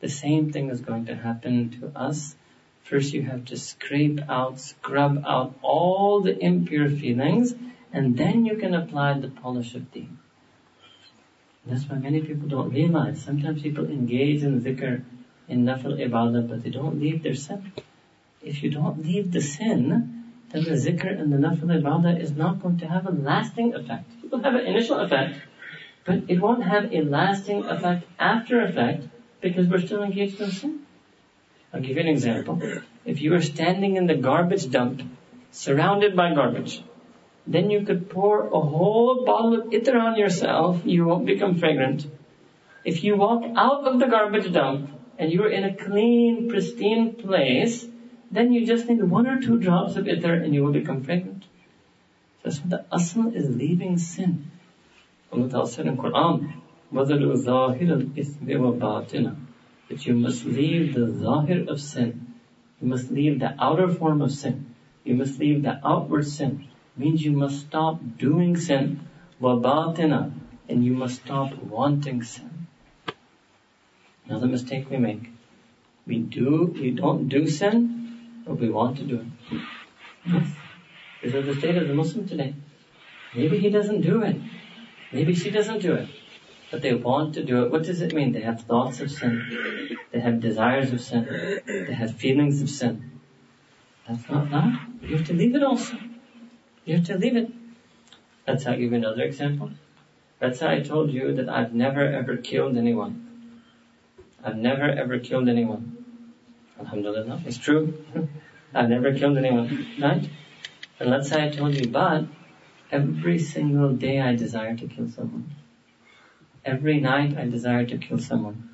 The 0.00 0.08
same 0.08 0.52
thing 0.52 0.70
is 0.70 0.80
going 0.80 1.06
to 1.06 1.14
happen 1.14 1.70
to 1.80 1.92
us. 1.98 2.36
First 2.82 3.12
you 3.12 3.22
have 3.22 3.44
to 3.46 3.56
scrape 3.56 4.20
out, 4.28 4.60
scrub 4.60 5.24
out 5.26 5.58
all 5.62 6.20
the 6.20 6.38
impure 6.38 6.88
feelings, 6.88 7.54
and 7.92 8.16
then 8.16 8.44
you 8.46 8.56
can 8.56 8.74
apply 8.74 9.18
the 9.18 9.28
polish 9.28 9.74
of 9.74 9.90
deen. 9.92 10.18
That's 11.66 11.84
why 11.88 11.98
many 11.98 12.22
people 12.22 12.48
don't 12.48 12.72
realize. 12.72 13.20
Sometimes 13.20 13.62
people 13.62 13.86
engage 13.86 14.42
in 14.42 14.60
zikr, 14.60 15.02
in 15.48 15.64
nafil 15.64 15.98
ibadah, 15.98 16.48
but 16.48 16.62
they 16.62 16.70
don't 16.70 17.00
leave 17.00 17.22
their 17.22 17.34
sin 17.34 17.72
if 18.42 18.62
you 18.62 18.70
don't 18.70 19.04
leave 19.04 19.32
the 19.32 19.40
sin, 19.40 20.24
then 20.50 20.64
the 20.64 20.70
zikr 20.70 21.20
and 21.20 21.32
the 21.32 21.36
nafil 21.36 21.70
ibadah 21.80 22.20
is 22.20 22.36
not 22.36 22.62
going 22.62 22.78
to 22.78 22.86
have 22.86 23.06
a 23.06 23.10
lasting 23.10 23.74
effect. 23.74 24.10
It 24.22 24.30
will 24.30 24.42
have 24.42 24.54
an 24.54 24.66
initial 24.66 24.98
effect, 24.98 25.40
but 26.04 26.22
it 26.28 26.40
won't 26.40 26.62
have 26.62 26.92
a 26.92 27.02
lasting 27.02 27.64
effect 27.64 28.06
after 28.18 28.60
effect 28.60 29.08
because 29.40 29.68
we're 29.68 29.86
still 29.86 30.02
engaged 30.02 30.40
in 30.40 30.50
sin. 30.50 30.80
I'll 31.72 31.80
give 31.80 31.96
you 31.96 32.02
an 32.02 32.08
example. 32.08 32.60
If 33.04 33.20
you 33.20 33.34
are 33.34 33.42
standing 33.42 33.96
in 33.96 34.06
the 34.06 34.14
garbage 34.14 34.70
dump, 34.70 35.02
surrounded 35.50 36.16
by 36.16 36.34
garbage, 36.34 36.82
then 37.46 37.70
you 37.70 37.84
could 37.84 38.10
pour 38.10 38.48
a 38.48 38.60
whole 38.60 39.24
bottle 39.24 39.60
of 39.60 39.68
itr 39.68 40.00
on 40.00 40.18
yourself, 40.18 40.82
you 40.84 41.04
won't 41.06 41.26
become 41.26 41.58
fragrant. 41.58 42.06
If 42.84 43.04
you 43.04 43.16
walk 43.16 43.44
out 43.56 43.86
of 43.86 43.98
the 43.98 44.06
garbage 44.06 44.52
dump 44.52 44.90
and 45.18 45.32
you're 45.32 45.50
in 45.50 45.64
a 45.64 45.74
clean, 45.74 46.48
pristine 46.48 47.14
place, 47.14 47.86
then 48.30 48.52
you 48.52 48.66
just 48.66 48.88
need 48.88 49.02
one 49.02 49.26
or 49.26 49.40
two 49.40 49.58
drops 49.58 49.96
of 49.96 50.04
itr 50.04 50.42
and 50.42 50.54
you 50.54 50.64
will 50.64 50.72
become 50.72 51.02
fragrant. 51.02 51.44
That's 52.42 52.60
what 52.60 52.70
the 52.70 52.84
asl 52.92 53.34
is 53.34 53.48
leaving 53.48 53.98
sin. 53.98 54.50
Allah 55.32 55.48
Ta'ala 55.50 55.68
said 55.68 55.86
in 55.86 55.96
the 55.96 56.02
Quran, 56.02 56.52
وَذَرُوا 56.92 57.34
ظَاهِرَ 57.44 57.88
الْإِثْمِ 58.00 58.46
وَبَاطِنَ 58.46 59.36
That 59.88 60.06
you 60.06 60.14
must 60.14 60.44
leave 60.44 60.94
the 60.94 61.12
zahir 61.12 61.64
of 61.68 61.80
sin. 61.80 62.34
You 62.80 62.88
must 62.88 63.10
leave 63.10 63.40
the 63.40 63.54
outer 63.58 63.88
form 63.88 64.22
of 64.22 64.32
sin. 64.32 64.74
You 65.04 65.14
must 65.14 65.38
leave 65.38 65.62
the 65.62 65.80
outward 65.86 66.26
sin. 66.26 66.68
Means 66.96 67.22
you 67.22 67.32
must 67.32 67.60
stop 67.60 68.00
doing 68.16 68.56
sin. 68.56 69.00
وَبَاطِنَ 69.40 70.32
And 70.68 70.84
you 70.84 70.94
must 70.94 71.22
stop 71.22 71.54
wanting 71.62 72.22
sin. 72.22 72.66
Another 74.26 74.46
mistake 74.46 74.90
we 74.90 74.96
make. 74.96 75.30
We 76.06 76.18
do, 76.18 76.74
we 76.80 76.90
don't 76.90 77.28
do 77.28 77.46
sin, 77.46 78.42
but 78.46 78.58
we 78.58 78.70
want 78.70 78.96
to 78.96 79.04
do 79.04 79.20
it. 79.20 80.42
This 81.22 81.34
is 81.34 81.46
the 81.46 81.54
state 81.54 81.76
of 81.76 81.86
the 81.86 81.94
Muslim 81.94 82.26
today. 82.26 82.54
Maybe 83.34 83.58
he 83.58 83.68
doesn't 83.68 84.00
do 84.00 84.22
it. 84.22 84.36
Maybe 85.12 85.34
she 85.34 85.50
doesn't 85.50 85.80
do 85.80 85.94
it. 85.94 86.08
But 86.70 86.82
they 86.82 86.94
want 86.94 87.34
to 87.34 87.44
do 87.44 87.64
it. 87.64 87.70
What 87.70 87.84
does 87.84 88.02
it 88.02 88.12
mean? 88.12 88.32
They 88.32 88.42
have 88.42 88.62
thoughts 88.62 89.00
of 89.00 89.10
sin. 89.10 89.98
They 90.12 90.20
have 90.20 90.40
desires 90.40 90.92
of 90.92 91.00
sin. 91.00 91.60
They 91.66 91.94
have 91.94 92.14
feelings 92.16 92.60
of 92.60 92.68
sin. 92.68 93.20
That's 94.06 94.28
not 94.28 94.50
that. 94.50 94.80
You 95.02 95.16
have 95.16 95.26
to 95.26 95.34
leave 95.34 95.54
it 95.54 95.62
also. 95.62 95.98
You 96.84 96.96
have 96.96 97.06
to 97.06 97.18
leave 97.18 97.36
it. 97.36 97.50
Let's 98.46 98.64
give 98.64 98.80
you 98.80 98.94
another 98.94 99.22
example. 99.22 99.70
Let's 100.40 100.60
say 100.60 100.68
I 100.68 100.80
told 100.80 101.12
you 101.12 101.34
that 101.34 101.48
I've 101.48 101.74
never 101.74 102.00
ever 102.00 102.36
killed 102.36 102.76
anyone. 102.76 103.28
I've 104.42 104.56
never 104.56 104.88
ever 104.88 105.18
killed 105.18 105.48
anyone. 105.48 106.06
Alhamdulillah, 106.78 107.42
it's 107.44 107.58
true. 107.58 108.04
I've 108.74 108.88
never 108.88 109.12
killed 109.12 109.36
anyone, 109.36 109.86
right? 110.00 110.28
And 111.00 111.10
let's 111.10 111.28
say 111.28 111.44
I 111.44 111.50
told 111.50 111.74
you, 111.74 111.88
but 111.88 112.24
every 112.90 113.38
single 113.38 113.92
day 113.92 114.20
I 114.20 114.36
desire 114.36 114.76
to 114.76 114.86
kill 114.86 115.08
someone. 115.10 115.50
Every 116.64 117.00
night 117.00 117.36
I 117.36 117.46
desire 117.46 117.86
to 117.86 117.98
kill 117.98 118.18
someone. 118.18 118.68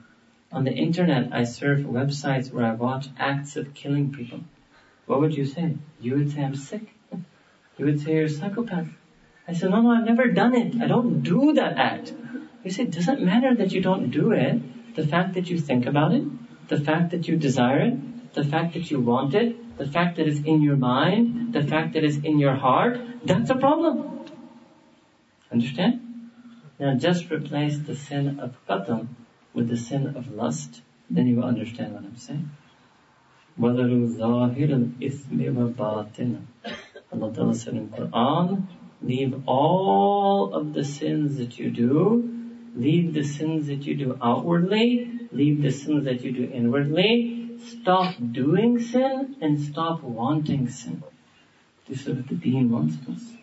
On 0.52 0.64
the 0.64 0.72
internet 0.72 1.32
I 1.32 1.44
surf 1.44 1.80
websites 1.80 2.52
where 2.52 2.66
I 2.66 2.74
watch 2.74 3.08
acts 3.18 3.56
of 3.56 3.74
killing 3.74 4.12
people. 4.12 4.40
What 5.06 5.20
would 5.20 5.34
you 5.34 5.44
say? 5.44 5.76
You 6.00 6.14
would 6.16 6.30
say 6.32 6.42
I'm 6.42 6.54
sick. 6.54 6.88
You 7.76 7.86
would 7.86 8.00
say 8.00 8.14
you're 8.14 8.24
a 8.24 8.28
psychopath. 8.28 8.86
I 9.46 9.52
said, 9.52 9.70
no, 9.70 9.82
no, 9.82 9.90
I've 9.90 10.06
never 10.06 10.28
done 10.28 10.54
it. 10.54 10.80
I 10.80 10.86
don't 10.86 11.22
do 11.22 11.52
that 11.54 11.76
act. 11.76 12.12
You 12.62 12.70
say 12.70 12.84
it 12.84 12.92
doesn't 12.92 13.22
matter 13.22 13.54
that 13.54 13.72
you 13.72 13.80
don't 13.80 14.10
do 14.10 14.32
it. 14.32 14.94
The 14.94 15.06
fact 15.06 15.34
that 15.34 15.50
you 15.50 15.58
think 15.58 15.86
about 15.86 16.12
it, 16.14 16.24
the 16.68 16.78
fact 16.78 17.10
that 17.10 17.28
you 17.28 17.36
desire 17.36 17.80
it, 17.80 18.32
the 18.32 18.44
fact 18.44 18.72
that 18.74 18.90
you 18.90 19.00
want 19.00 19.34
it, 19.34 19.76
the 19.76 19.86
fact 19.86 20.16
that 20.16 20.26
it's 20.26 20.40
in 20.40 20.62
your 20.62 20.76
mind, 20.76 21.52
the 21.52 21.62
fact 21.62 21.92
that 21.94 22.04
it's 22.04 22.16
in 22.16 22.38
your 22.38 22.54
heart, 22.54 22.98
that's 23.24 23.50
a 23.50 23.56
problem. 23.56 24.24
Understand? 25.50 26.03
Now 26.79 26.95
just 26.95 27.29
replace 27.29 27.79
the 27.79 27.95
sin 27.95 28.39
of 28.39 28.55
qatam 28.67 29.07
with 29.53 29.67
the 29.67 29.77
sin 29.77 30.07
of 30.15 30.31
lust, 30.31 30.81
then 31.09 31.27
you 31.27 31.37
will 31.37 31.43
understand 31.43 31.93
what 31.93 32.03
I'm 32.03 32.15
saying. 32.15 32.49
وَذَرُوا 33.59 34.17
ظَاهِرَ 34.17 34.69
الْإِثْمِ 34.69 35.73
وَبَاطِنَ 35.75 36.41
Allah 37.11 37.33
Ta'ala 37.33 37.55
said 37.55 37.73
in 37.73 37.89
Quran, 37.89 38.63
leave 39.01 39.43
all 39.47 40.53
of 40.53 40.73
the 40.73 40.83
sins 40.83 41.37
that 41.37 41.59
you 41.59 41.69
do, 41.69 42.39
leave 42.75 43.13
the 43.13 43.23
sins 43.23 43.67
that 43.67 43.85
you 43.85 43.95
do 43.95 44.17
outwardly, 44.21 45.19
leave 45.31 45.61
the 45.61 45.71
sins 45.71 46.05
that 46.05 46.23
you 46.23 46.31
do 46.31 46.49
inwardly, 46.49 47.57
stop 47.59 48.15
doing 48.31 48.79
sin 48.79 49.35
and 49.41 49.59
stop 49.59 50.03
wanting 50.03 50.69
sin. 50.69 51.03
This 51.87 52.07
is 52.07 52.15
what 52.15 52.27
the 52.27 52.35
deen 52.35 52.69
wants 52.69 52.95
us. 53.09 53.33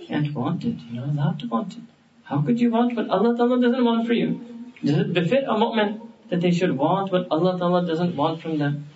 You 0.00 0.06
can't 0.06 0.34
want 0.34 0.64
it, 0.64 0.78
you're 0.90 1.06
not 1.06 1.14
allowed 1.14 1.38
to 1.40 1.46
want 1.48 1.76
it. 1.76 1.82
How 2.23 2.41
could 2.41 2.59
you 2.59 2.69
want 2.69 2.95
what 2.95 3.09
Allah 3.09 3.35
Ta'ala 3.35 3.61
doesn't 3.61 3.83
want 3.83 4.07
for 4.07 4.13
you? 4.13 4.39
Does 4.83 4.97
it 4.97 5.13
befit 5.13 5.43
a 5.43 5.55
mu'min 5.55 6.01
that 6.29 6.41
they 6.41 6.51
should 6.51 6.77
want 6.77 7.11
what 7.11 7.27
Allah 7.29 7.57
Ta'ala 7.59 7.85
doesn't 7.85 8.15
want 8.15 8.41
from 8.41 8.57
them? 8.57 8.87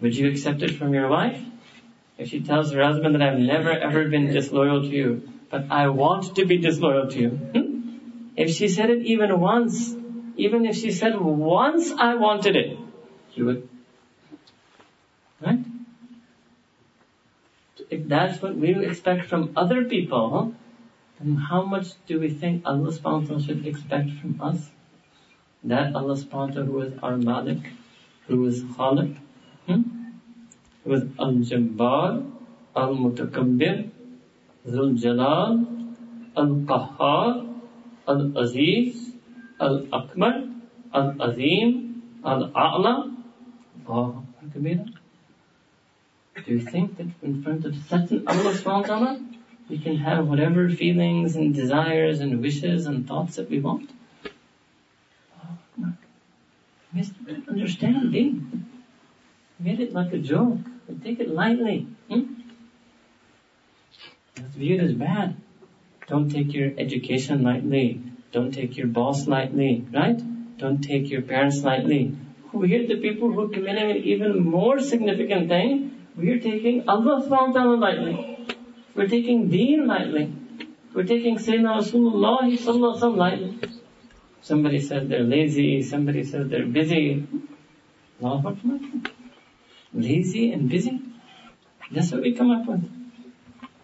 Would 0.00 0.16
you 0.16 0.28
accept 0.30 0.62
it 0.62 0.72
from 0.72 0.94
your 0.94 1.08
wife? 1.08 1.40
If 2.16 2.28
she 2.28 2.40
tells 2.40 2.72
her 2.72 2.82
husband 2.82 3.14
that 3.14 3.22
I've 3.22 3.38
never 3.38 3.70
ever 3.70 4.08
been 4.08 4.32
disloyal 4.32 4.82
to 4.82 4.88
you, 4.88 5.28
but 5.50 5.66
I 5.70 5.88
want 5.88 6.36
to 6.36 6.44
be 6.44 6.58
disloyal 6.58 7.08
to 7.08 7.18
you. 7.18 7.30
Hmm? 7.30 7.68
If 8.36 8.50
she 8.50 8.68
said 8.68 8.90
it 8.90 9.02
even 9.02 9.40
once, 9.40 9.94
even 10.36 10.66
if 10.66 10.76
she 10.76 10.92
said 10.92 11.18
once 11.20 11.90
I 11.92 12.14
wanted 12.14 12.56
it, 12.56 12.78
you 13.34 13.46
would. 13.46 13.68
Right? 15.40 15.64
If 17.90 18.06
that's 18.08 18.42
what 18.42 18.56
we 18.56 18.74
expect 18.86 19.26
from 19.26 19.52
other 19.56 19.84
people, 19.84 20.54
then 21.20 21.36
how 21.36 21.62
much 21.62 21.88
do 22.06 22.20
we 22.20 22.30
think 22.30 22.62
Allah 22.64 22.92
subhanahu 22.92 23.44
should 23.44 23.66
expect 23.66 24.10
from 24.20 24.40
us? 24.40 24.70
That 25.64 25.94
Allah 25.94 26.14
subhanahu 26.14 26.66
who 26.66 26.80
is 26.82 26.92
our 27.02 27.16
Malik, 27.16 27.72
who 28.26 28.46
is 28.46 28.62
Khaliq, 28.62 29.16
hmm? 29.66 29.82
who 30.84 30.92
is 30.92 31.02
Al-Jabbar, 31.18 32.30
Al-Mutakabbir, 32.76 33.90
Zul 34.66 34.96
Jalal, 35.00 35.66
Al-Qahhar, 36.36 37.48
Al-Aziz, 38.06 39.12
Al-Akbar, 39.60 40.48
Al-Azim, 40.94 42.02
Al-A'la, 42.24 43.12
Allah 43.88 44.22
Akbar. 44.42 44.84
Do 46.44 46.54
you 46.54 46.60
think 46.60 46.96
that 46.98 47.06
in 47.22 47.42
front 47.42 47.64
of 47.64 47.74
such 47.88 48.10
an 48.12 48.28
Allah 48.28 48.52
subhanahu 48.54 49.37
we 49.68 49.78
can 49.78 49.96
have 49.96 50.26
whatever 50.26 50.68
feelings 50.70 51.36
and 51.36 51.54
desires 51.54 52.20
and 52.20 52.40
wishes 52.40 52.86
and 52.86 53.06
thoughts 53.06 53.36
that 53.36 53.50
we 53.50 53.60
want? 53.60 53.90
We 56.94 57.04
understand 57.48 58.12
deen. 58.12 58.66
Made 59.60 59.80
it 59.80 59.92
like 59.92 60.12
a 60.12 60.18
joke. 60.18 60.58
We 60.88 60.94
take 60.96 61.20
it 61.20 61.28
lightly. 61.28 61.86
Hmm? 62.08 62.22
It's 64.36 64.54
viewed 64.54 64.80
as 64.80 64.94
bad. 64.94 65.36
Don't 66.06 66.30
take 66.30 66.54
your 66.54 66.70
education 66.78 67.42
lightly. 67.42 68.00
Don't 68.32 68.52
take 68.52 68.76
your 68.76 68.86
boss 68.86 69.26
lightly, 69.26 69.84
right? 69.92 70.18
Don't 70.56 70.80
take 70.80 71.10
your 71.10 71.22
parents 71.22 71.62
lightly. 71.62 72.16
We're 72.52 72.86
the 72.86 72.96
people 72.96 73.30
who 73.30 73.42
are 73.42 73.48
committing 73.48 73.90
an 73.90 73.96
even 73.98 74.40
more 74.40 74.80
significant 74.80 75.48
thing. 75.48 76.06
We're 76.16 76.40
taking 76.40 76.88
Allah 76.88 77.22
subhanahu 77.22 77.78
lightly. 77.78 78.37
We're 78.98 79.06
taking 79.06 79.48
deen 79.48 79.86
lightly. 79.86 80.32
We're 80.92 81.04
taking 81.04 81.36
Sayyidina 81.38 81.82
Rasulullah 81.82 83.16
lightly. 83.16 83.60
Somebody 84.42 84.80
says 84.80 85.08
they're 85.08 85.22
lazy, 85.22 85.84
somebody 85.84 86.24
says 86.24 86.48
they're 86.48 86.66
busy. 86.66 87.24
Allahu. 88.20 88.56
Lazy 89.94 90.50
and 90.52 90.68
busy? 90.68 91.00
That's 91.92 92.10
what 92.10 92.22
we 92.22 92.34
come 92.34 92.50
up 92.50 92.66
with. 92.66 92.90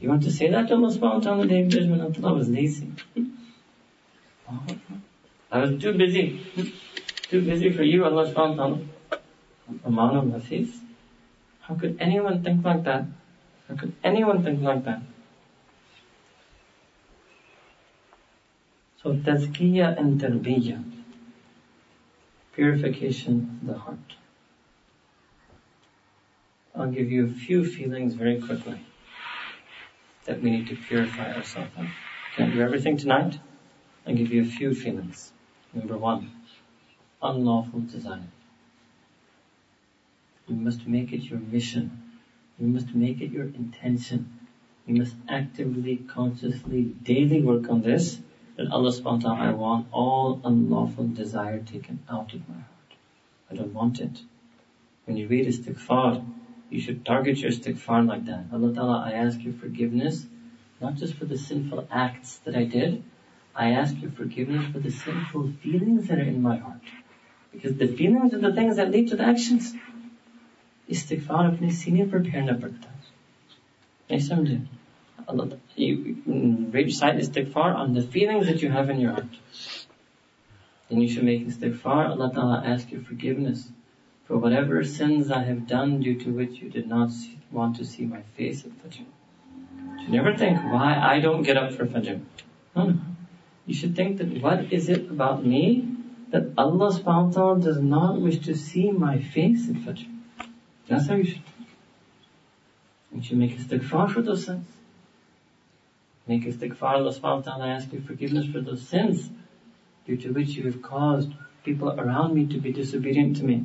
You 0.00 0.08
want 0.08 0.24
to 0.24 0.32
say 0.32 0.50
that 0.50 0.66
to 0.66 0.74
Allah 0.74 0.90
subhanahu 0.90 1.42
the 1.42 1.46
day 1.46 1.62
of 1.62 1.68
judgment? 1.68 2.18
Allah 2.18 2.34
was 2.34 2.48
lazy. 2.48 2.90
I 5.52 5.58
was 5.60 5.80
too 5.80 5.96
busy. 5.96 6.40
Too 7.30 7.42
busy 7.42 7.70
for 7.70 7.84
you, 7.84 8.04
Allah 8.04 8.34
subhanahu 8.34 8.88
wa 9.84 10.08
ta'ala. 10.10 10.66
How 11.60 11.74
could 11.76 11.98
anyone 12.00 12.42
think 12.42 12.64
like 12.64 12.82
that? 12.82 13.06
How 13.68 13.76
could 13.76 13.94
anyone 14.04 14.42
think 14.44 14.60
like 14.60 14.84
that? 14.84 15.02
So 19.02 19.14
tazkiyah 19.14 19.98
and 19.98 20.20
tarbiyah. 20.20 20.82
Purification 22.54 23.58
of 23.60 23.66
the 23.68 23.78
heart. 23.78 24.16
I'll 26.74 26.90
give 26.90 27.10
you 27.10 27.26
a 27.26 27.32
few 27.32 27.64
feelings 27.64 28.14
very 28.14 28.40
quickly 28.40 28.80
that 30.24 30.42
we 30.42 30.50
need 30.50 30.68
to 30.68 30.76
purify 30.76 31.34
ourselves 31.34 31.70
of. 31.76 31.86
Can't 32.36 32.52
do 32.52 32.60
everything 32.60 32.96
tonight. 32.96 33.38
I'll 34.06 34.14
give 34.14 34.32
you 34.32 34.42
a 34.42 34.46
few 34.46 34.74
feelings. 34.74 35.32
Number 35.72 35.96
one, 35.96 36.30
unlawful 37.22 37.80
desire. 37.80 38.28
You 40.48 40.56
must 40.56 40.86
make 40.86 41.12
it 41.12 41.22
your 41.22 41.38
mission. 41.38 42.03
You 42.58 42.66
must 42.68 42.94
make 42.94 43.20
it 43.20 43.30
your 43.30 43.46
intention. 43.46 44.38
You 44.86 44.96
must 44.96 45.16
actively, 45.28 45.96
consciously, 45.96 46.82
daily 46.82 47.42
work 47.42 47.68
on 47.70 47.82
this. 47.82 48.20
That 48.56 48.70
Allah 48.70 48.90
subhanahu 48.90 49.24
wa 49.24 49.34
ta'ala, 49.34 49.48
I 49.48 49.52
want 49.52 49.86
all 49.90 50.40
unlawful 50.44 51.08
desire 51.08 51.58
taken 51.58 51.98
out 52.08 52.32
of 52.32 52.48
my 52.48 52.54
heart. 52.54 52.94
I 53.50 53.54
don't 53.54 53.74
want 53.74 53.98
it. 54.00 54.22
When 55.06 55.16
you 55.16 55.26
read 55.26 55.46
istighfar, 55.46 56.24
you 56.70 56.80
should 56.80 57.04
target 57.04 57.38
your 57.38 57.50
istighfar 57.50 58.06
like 58.06 58.24
that. 58.26 58.44
Allah 58.52 58.72
Ta'ala, 58.72 59.02
I 59.06 59.12
ask 59.12 59.42
your 59.42 59.52
forgiveness, 59.52 60.26
not 60.80 60.94
just 60.94 61.14
for 61.14 61.24
the 61.24 61.36
sinful 61.36 61.88
acts 61.90 62.38
that 62.44 62.56
I 62.56 62.64
did, 62.64 63.02
I 63.54 63.70
ask 63.72 64.00
your 64.00 64.10
forgiveness 64.10 64.72
for 64.72 64.78
the 64.78 64.90
sinful 64.90 65.52
feelings 65.62 66.08
that 66.08 66.18
are 66.18 66.22
in 66.22 66.42
my 66.42 66.56
heart. 66.56 66.80
Because 67.52 67.76
the 67.76 67.86
feelings 67.86 68.34
are 68.34 68.38
the 68.38 68.52
things 68.52 68.76
that 68.76 68.90
lead 68.90 69.08
to 69.08 69.16
the 69.16 69.24
actions. 69.24 69.74
Istighfar 70.89 71.45
अपने 71.53 71.71
सीने 71.81 72.05
पर 72.11 72.23
फेरना 72.31 72.53
पड़ता 72.61 72.89
है 72.89 72.99
नहीं 74.11 74.19
समझे 74.27 74.61
Allah, 75.29 75.59
you 75.75 76.23
recite 76.71 77.17
istighfar 77.17 77.75
on 77.75 77.93
the 77.93 78.01
feelings 78.01 78.47
that 78.47 78.63
you 78.63 78.69
have 78.71 78.89
in 78.89 78.99
your 78.99 79.11
heart. 79.11 79.35
Then 80.89 81.01
you 81.01 81.07
should 81.07 81.23
make 81.23 81.45
istighfar. 81.47 82.09
Allah 82.09 82.31
Ta'ala 82.33 82.63
ask 82.65 82.91
you 82.91 83.01
forgiveness 83.01 83.69
for 84.25 84.37
whatever 84.37 84.83
sins 84.83 85.29
I 85.31 85.43
have 85.43 85.67
done 85.67 85.99
due 85.99 86.15
to 86.23 86.31
which 86.31 86.59
you 86.61 86.69
did 86.69 86.87
not 86.87 87.11
see, 87.11 87.37
want 87.51 87.77
to 87.77 87.85
see 87.85 88.05
my 88.05 88.21
face 88.37 88.65
at 88.65 88.71
Fajr. 88.71 89.05
You 90.01 90.09
never 90.09 90.35
think 90.35 90.57
why 90.63 90.95
I 90.95 91.19
don't 91.19 91.43
get 91.43 91.57
up 91.57 91.73
for 91.73 91.85
Fajr. 91.85 92.19
No, 92.75 92.85
no. 92.85 92.97
You 93.67 93.75
should 93.75 93.95
think 93.95 94.17
that 94.17 94.41
what 94.41 94.73
is 94.73 94.89
it 94.89 95.11
about 95.11 95.45
me 95.45 95.95
that 96.31 96.53
Allah 96.57 96.91
subhanahu 96.91 97.27
wa 97.27 97.33
ta'ala 97.33 97.61
does 97.61 97.79
not 97.79 98.19
wish 98.19 98.39
to 98.47 98.55
see 98.55 98.91
my 98.91 99.19
face 99.19 99.69
at 99.69 99.75
Fajr. 99.75 100.07
That's 100.88 101.08
how 101.08 101.14
you 101.14 101.24
should. 101.24 101.42
You 103.12 103.22
should 103.22 103.38
make 103.38 103.56
istighfar 103.56 104.10
for 104.12 104.22
those 104.22 104.44
sins. 104.44 104.66
Make 106.26 106.44
a 106.46 106.48
istighfar, 106.48 106.94
Allah 106.94 107.12
subhanahu 107.12 107.46
wa 107.46 107.52
ta'ala 107.52 107.66
I 107.66 107.70
ask 107.70 107.92
you 107.92 108.00
forgiveness 108.00 108.46
for 108.46 108.60
those 108.60 108.86
sins 108.86 109.30
due 110.06 110.16
to 110.16 110.32
which 110.32 110.50
you 110.56 110.64
have 110.64 110.82
caused 110.82 111.32
people 111.64 111.90
around 111.90 112.34
me 112.34 112.46
to 112.46 112.58
be 112.58 112.72
disobedient 112.72 113.36
to 113.36 113.44
me. 113.44 113.64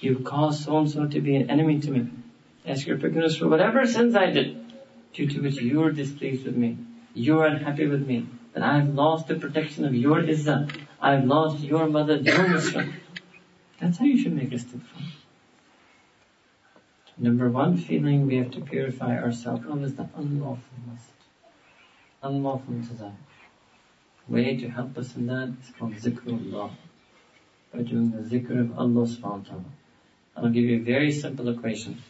You've 0.00 0.24
caused 0.24 0.64
so 0.64 0.78
and 0.78 0.90
so 0.90 1.06
to 1.06 1.20
be 1.20 1.36
an 1.36 1.50
enemy 1.50 1.80
to 1.80 1.90
me. 1.90 2.08
Ask 2.66 2.86
your 2.86 2.98
forgiveness 2.98 3.36
for 3.36 3.48
whatever 3.48 3.86
sins 3.86 4.14
I 4.14 4.30
did, 4.30 4.72
due 5.12 5.28
to 5.28 5.40
which 5.40 5.56
you 5.56 5.82
are 5.82 5.92
displeased 5.92 6.44
with 6.44 6.56
me. 6.56 6.78
You 7.14 7.40
are 7.40 7.46
unhappy 7.46 7.86
with 7.86 8.06
me. 8.06 8.26
That 8.52 8.62
I 8.62 8.78
have 8.78 8.94
lost 8.94 9.28
the 9.28 9.34
protection 9.34 9.84
of 9.84 9.94
your 9.94 10.22
izzah. 10.22 10.70
I 11.00 11.12
have 11.12 11.24
lost 11.24 11.60
your 11.60 11.86
mother, 11.86 12.16
your 12.16 12.48
Muslim. 12.48 12.94
That's 13.80 13.98
how 13.98 14.04
you 14.04 14.18
should 14.18 14.34
make 14.34 14.50
istighfar. 14.50 15.23
Number 17.16 17.48
one 17.48 17.76
feeling 17.76 18.26
we 18.26 18.36
have 18.38 18.50
to 18.52 18.60
purify 18.60 19.16
ourselves 19.16 19.64
of 19.68 19.84
is 19.84 19.94
the 19.94 20.08
unlawfulness. 20.16 21.12
Unlawful 22.22 22.74
desire. 22.80 23.12
Way 24.26 24.56
to 24.56 24.68
help 24.68 24.98
us 24.98 25.14
in 25.14 25.26
that 25.28 25.54
is 25.62 25.70
called 25.78 25.94
zikrullah. 25.94 26.72
By 27.72 27.82
doing 27.82 28.10
the 28.10 28.18
zikr 28.18 28.58
of 28.60 28.78
Allah 28.78 29.06
subhanahu 29.06 29.52
wa. 29.52 29.60
I'll 30.36 30.48
give 30.48 30.64
you 30.64 30.80
a 30.80 30.84
very 30.84 31.12
simple 31.12 31.48
equation. 31.48 32.02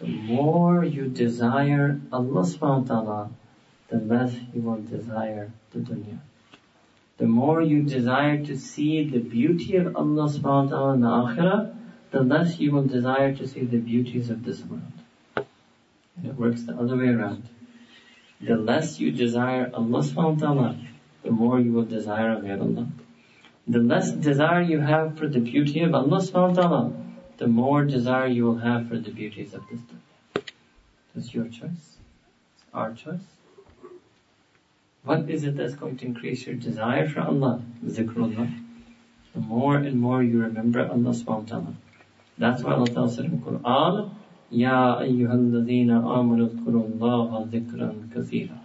The 0.00 0.08
more 0.08 0.82
you 0.84 1.08
desire 1.08 2.00
Allah 2.10 2.42
subhanahu 2.42 3.30
the 3.88 3.98
less 3.98 4.34
you 4.54 4.62
will 4.62 4.80
desire 4.80 5.52
the 5.72 5.80
dunya. 5.80 6.18
the 7.18 7.26
more 7.26 7.60
you 7.60 7.82
desire 7.82 8.44
to 8.46 8.56
see 8.56 9.08
the 9.08 9.18
beauty 9.18 9.76
of 9.76 9.94
Allah 9.94 10.28
subhanahu 10.28 10.94
in 10.94 11.00
the 11.02 11.08
akhirah, 11.08 11.79
the 12.10 12.22
less 12.22 12.58
you 12.58 12.72
will 12.72 12.84
desire 12.84 13.34
to 13.36 13.46
see 13.46 13.64
the 13.64 13.78
beauties 13.78 14.30
of 14.30 14.44
this 14.44 14.60
world. 14.62 14.82
And 15.36 16.26
it 16.26 16.34
works 16.34 16.62
the 16.62 16.74
other 16.74 16.96
way 16.96 17.08
around. 17.08 17.48
The 18.40 18.56
less 18.56 18.98
you 18.98 19.12
desire 19.12 19.70
Allah 19.72 20.00
subhanahu 20.00 20.40
wa 20.40 20.46
ta'ala, 20.46 20.78
the 21.22 21.30
more 21.30 21.60
you 21.60 21.72
will 21.72 21.84
desire 21.84 22.32
Allah. 22.32 22.88
The 23.68 23.78
less 23.78 24.10
desire 24.10 24.62
you 24.62 24.80
have 24.80 25.18
for 25.18 25.28
the 25.28 25.40
beauty 25.40 25.82
of 25.82 25.94
Allah 25.94 26.18
subhanahu 26.18 26.56
wa 26.56 26.62
ta'ala, 26.62 26.92
the 27.36 27.46
more 27.46 27.84
desire 27.84 28.26
you 28.26 28.44
will 28.44 28.58
have 28.58 28.88
for 28.88 28.98
the 28.98 29.10
beauties 29.10 29.54
of 29.54 29.62
this 29.70 29.80
world. 29.80 30.50
It's 31.16 31.34
your 31.34 31.46
choice. 31.46 31.96
It's 32.56 32.64
our 32.74 32.92
choice. 32.92 33.20
What 35.04 35.30
is 35.30 35.44
it 35.44 35.56
that's 35.56 35.74
going 35.74 35.96
to 35.98 36.06
increase 36.06 36.46
your 36.46 36.56
desire 36.56 37.08
for 37.08 37.20
Allah? 37.20 37.62
Zikrullah. 37.84 38.52
The 39.34 39.40
more 39.40 39.76
and 39.76 40.00
more 40.00 40.22
you 40.22 40.42
remember 40.42 40.80
Allah 40.80 41.12
subhanahu 41.12 41.44
wa 41.44 41.48
ta'ala. 41.48 41.74
That's 42.40 42.62
why 42.62 42.72
Allah 42.72 42.86
Ta'ala 42.86 43.10
said 43.10 43.26
in 43.26 43.42
Quran, 43.42 44.14
Ya 44.50 44.96
ayyuhalladhina 44.98 46.02
amanu 46.02 46.48
dhkurullaha 46.48 47.50
dhikran 47.50 48.08
kathira. 48.08 48.58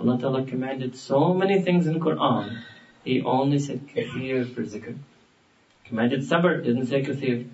Allah 0.00 0.18
Ta'ala 0.20 0.44
commanded 0.44 0.96
so 0.96 1.32
many 1.32 1.62
things 1.62 1.86
in 1.86 2.00
Quran. 2.00 2.58
He 3.04 3.22
only 3.22 3.60
said 3.60 3.86
kathir 3.86 4.52
for 4.52 4.62
zikr. 4.62 4.96
Commanded 5.84 6.20
sabr, 6.22 6.64
didn't 6.64 6.86
say 6.86 7.02
kathir. 7.04 7.48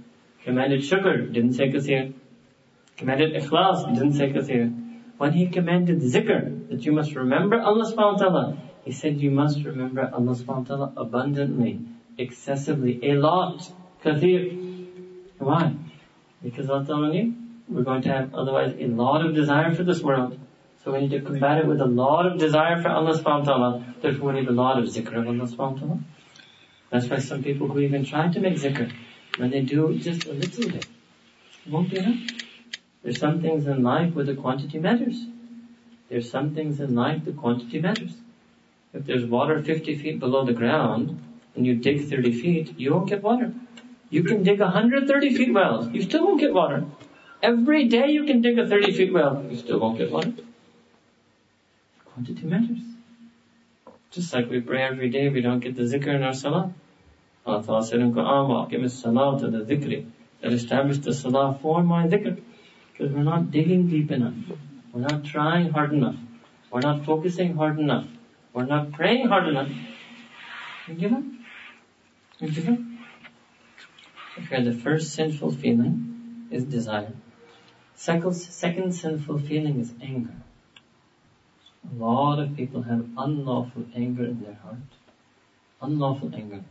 Commanded 0.45 0.81
shukr, 0.81 1.31
didn't 1.31 1.53
say 1.53 1.69
kathir. 1.69 2.15
Commanded 2.97 3.35
ikhlas, 3.35 3.87
didn't 3.93 4.15
say 4.15 4.33
kathir. 4.33 4.73
When 5.19 5.33
he 5.33 5.49
commanded 5.49 6.01
zikr, 6.01 6.69
that 6.71 6.87
you 6.87 6.93
must 6.93 7.15
remember 7.15 7.61
Allah 7.61 7.85
subhanahu 7.93 8.15
wa 8.15 8.19
ta'ala, 8.19 8.59
he 8.87 8.93
said 8.93 9.21
you 9.21 9.31
must 9.31 9.63
remember 9.63 10.11
Allah 10.11 10.35
subhanahu 10.35 10.69
wa 10.69 10.77
ta'ala 10.77 10.93
abundantly, 10.97 11.81
excessively, 12.17 12.99
a 13.11 13.15
lot, 13.15 13.71
kathir. 14.03 14.64
Why? 15.45 15.75
Because 16.43 16.71
Allah 16.71 17.33
we're 17.69 17.83
going 17.83 18.03
to 18.03 18.09
have 18.09 18.35
otherwise 18.35 18.75
a 18.79 18.87
lot 18.87 19.25
of 19.25 19.35
desire 19.35 19.75
for 19.75 19.85
this 19.85 20.01
world. 20.01 20.39
So 20.83 20.93
we 20.93 21.01
need 21.01 21.11
to 21.11 21.21
combat 21.21 21.59
it 21.59 21.67
with 21.67 21.81
a 21.81 21.87
lot 21.87 22.27
of 22.27 22.39
desire 22.39 22.81
for 22.83 22.89
Allah 22.89 23.13
subhanahu 23.19 23.47
wa 23.47 23.53
ta'ala. 23.53 23.95
Therefore 24.03 24.33
we 24.33 24.41
need 24.41 24.49
a 24.49 24.53
lot 24.53 24.79
of 24.79 24.85
zikr 24.85 25.17
of 25.17 25.27
Allah 25.27 25.47
subhanahu 25.47 25.73
wa 25.73 25.79
ta'ala. 25.79 25.99
That's 26.91 27.09
why 27.09 27.19
some 27.19 27.43
people 27.43 27.69
who 27.69 27.81
even 27.81 28.05
try 28.05 28.29
to 28.29 28.41
make 28.41 28.55
zikr, 28.55 28.93
when 29.39 29.51
they 29.51 29.61
do 29.61 29.99
just 29.99 30.27
a 30.27 30.33
little 30.33 30.71
bit, 30.71 30.87
it 31.67 31.73
won't 31.73 31.91
be 31.91 31.99
enough. 31.99 32.19
There's 33.03 33.19
some 33.19 33.41
things 33.41 33.67
in 33.67 33.83
life 33.83 34.15
where 34.15 34.25
the 34.25 34.35
quantity 34.35 34.79
matters. 34.79 35.27
There's 36.09 36.31
some 36.31 36.55
things 36.55 36.81
in 36.81 36.95
life 36.95 37.25
the 37.25 37.33
quantity 37.33 37.81
matters. 37.81 38.15
If 38.93 39.07
there's 39.07 39.25
water 39.25 39.63
50 39.63 39.97
feet 39.97 40.21
below 40.21 40.45
the 40.45 40.53
ground, 40.53 41.21
and 41.57 41.67
you 41.67 41.77
dig 41.77 42.09
30 42.09 42.33
feet, 42.33 42.79
you 42.79 42.93
won't 42.93 43.09
get 43.09 43.23
water. 43.23 43.53
You 44.15 44.23
can 44.23 44.45
dig 44.45 44.61
130 44.61 45.35
feet 45.35 45.53
wells. 45.53 45.89
You 45.93 46.03
still 46.03 46.25
won't 46.25 46.39
get 46.39 46.55
water. 46.55 46.85
Every 47.43 47.89
day 47.89 48.11
you 48.11 48.25
can 48.27 48.43
dig 48.43 48.61
a 48.61 48.67
30 48.69 48.93
feet 48.93 49.13
well. 49.13 49.45
You 49.51 49.57
still 49.57 49.81
won't 49.81 49.99
get 49.99 50.13
water. 50.13 50.35
Quantity 52.05 52.47
matters. 52.47 52.85
Just 54.13 54.33
like 54.33 54.49
we 54.49 54.61
pray 54.61 54.85
every 54.85 55.11
day, 55.11 55.31
we 55.31 55.41
don't 55.41 55.59
get 55.59 55.75
the 55.75 55.83
zikr 55.83 56.15
in 56.15 56.23
our 56.23 56.33
salah. 56.33 56.73
Allah 57.45 57.65
Ta'ala 57.65 57.85
said 57.85 57.99
in 57.99 58.15
Quran, 58.15 58.71
give 58.71 58.85
us 58.85 58.95
salah 59.03 59.41
to 59.41 59.51
the 59.51 59.65
dhikri. 59.73 60.07
That 60.43 60.53
established 60.53 61.03
the 61.03 61.13
salah 61.13 61.59
for 61.61 61.83
my 61.83 62.07
dhikr. 62.07 62.41
Because 62.93 63.13
we're 63.13 63.29
not 63.33 63.51
digging 63.51 63.89
deep 63.89 64.13
enough. 64.13 64.35
We're 64.93 65.09
not 65.09 65.25
trying 65.25 65.71
hard 65.71 65.93
enough. 65.93 66.17
We're 66.71 66.87
not 66.89 67.05
focusing 67.05 67.57
hard 67.57 67.81
enough. 67.81 68.07
We're 68.53 68.67
not 68.77 68.93
praying 68.93 69.27
hard 69.27 69.49
enough. 69.49 69.71
You 70.87 70.95
give 70.95 71.13
up. 71.13 71.25
You 72.39 72.51
give 72.53 72.69
up. 72.69 72.94
Okay, 74.39 74.63
the 74.63 74.73
first 74.73 75.13
sinful 75.13 75.53
feeling 75.53 76.49
is 76.51 76.65
desire. 76.65 77.13
Second, 77.95 78.35
second 78.35 78.93
sinful 78.93 79.39
feeling 79.39 79.79
is 79.79 79.95
anger. 80.01 80.35
A 81.89 81.95
lot 81.95 82.41
of 82.41 82.57
people 82.57 82.83
have 82.83 83.07
unlawful 83.17 83.85
anger 83.95 84.25
in 84.25 84.43
their 84.43 84.55
heart. 84.55 84.79
Unlawful 85.81 86.35
anger. 86.35 86.63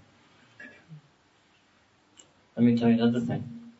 Let 2.55 2.65
me 2.65 2.75
tell 2.75 2.89
you 2.89 2.95
another 2.95 3.19
thing. 3.19 3.71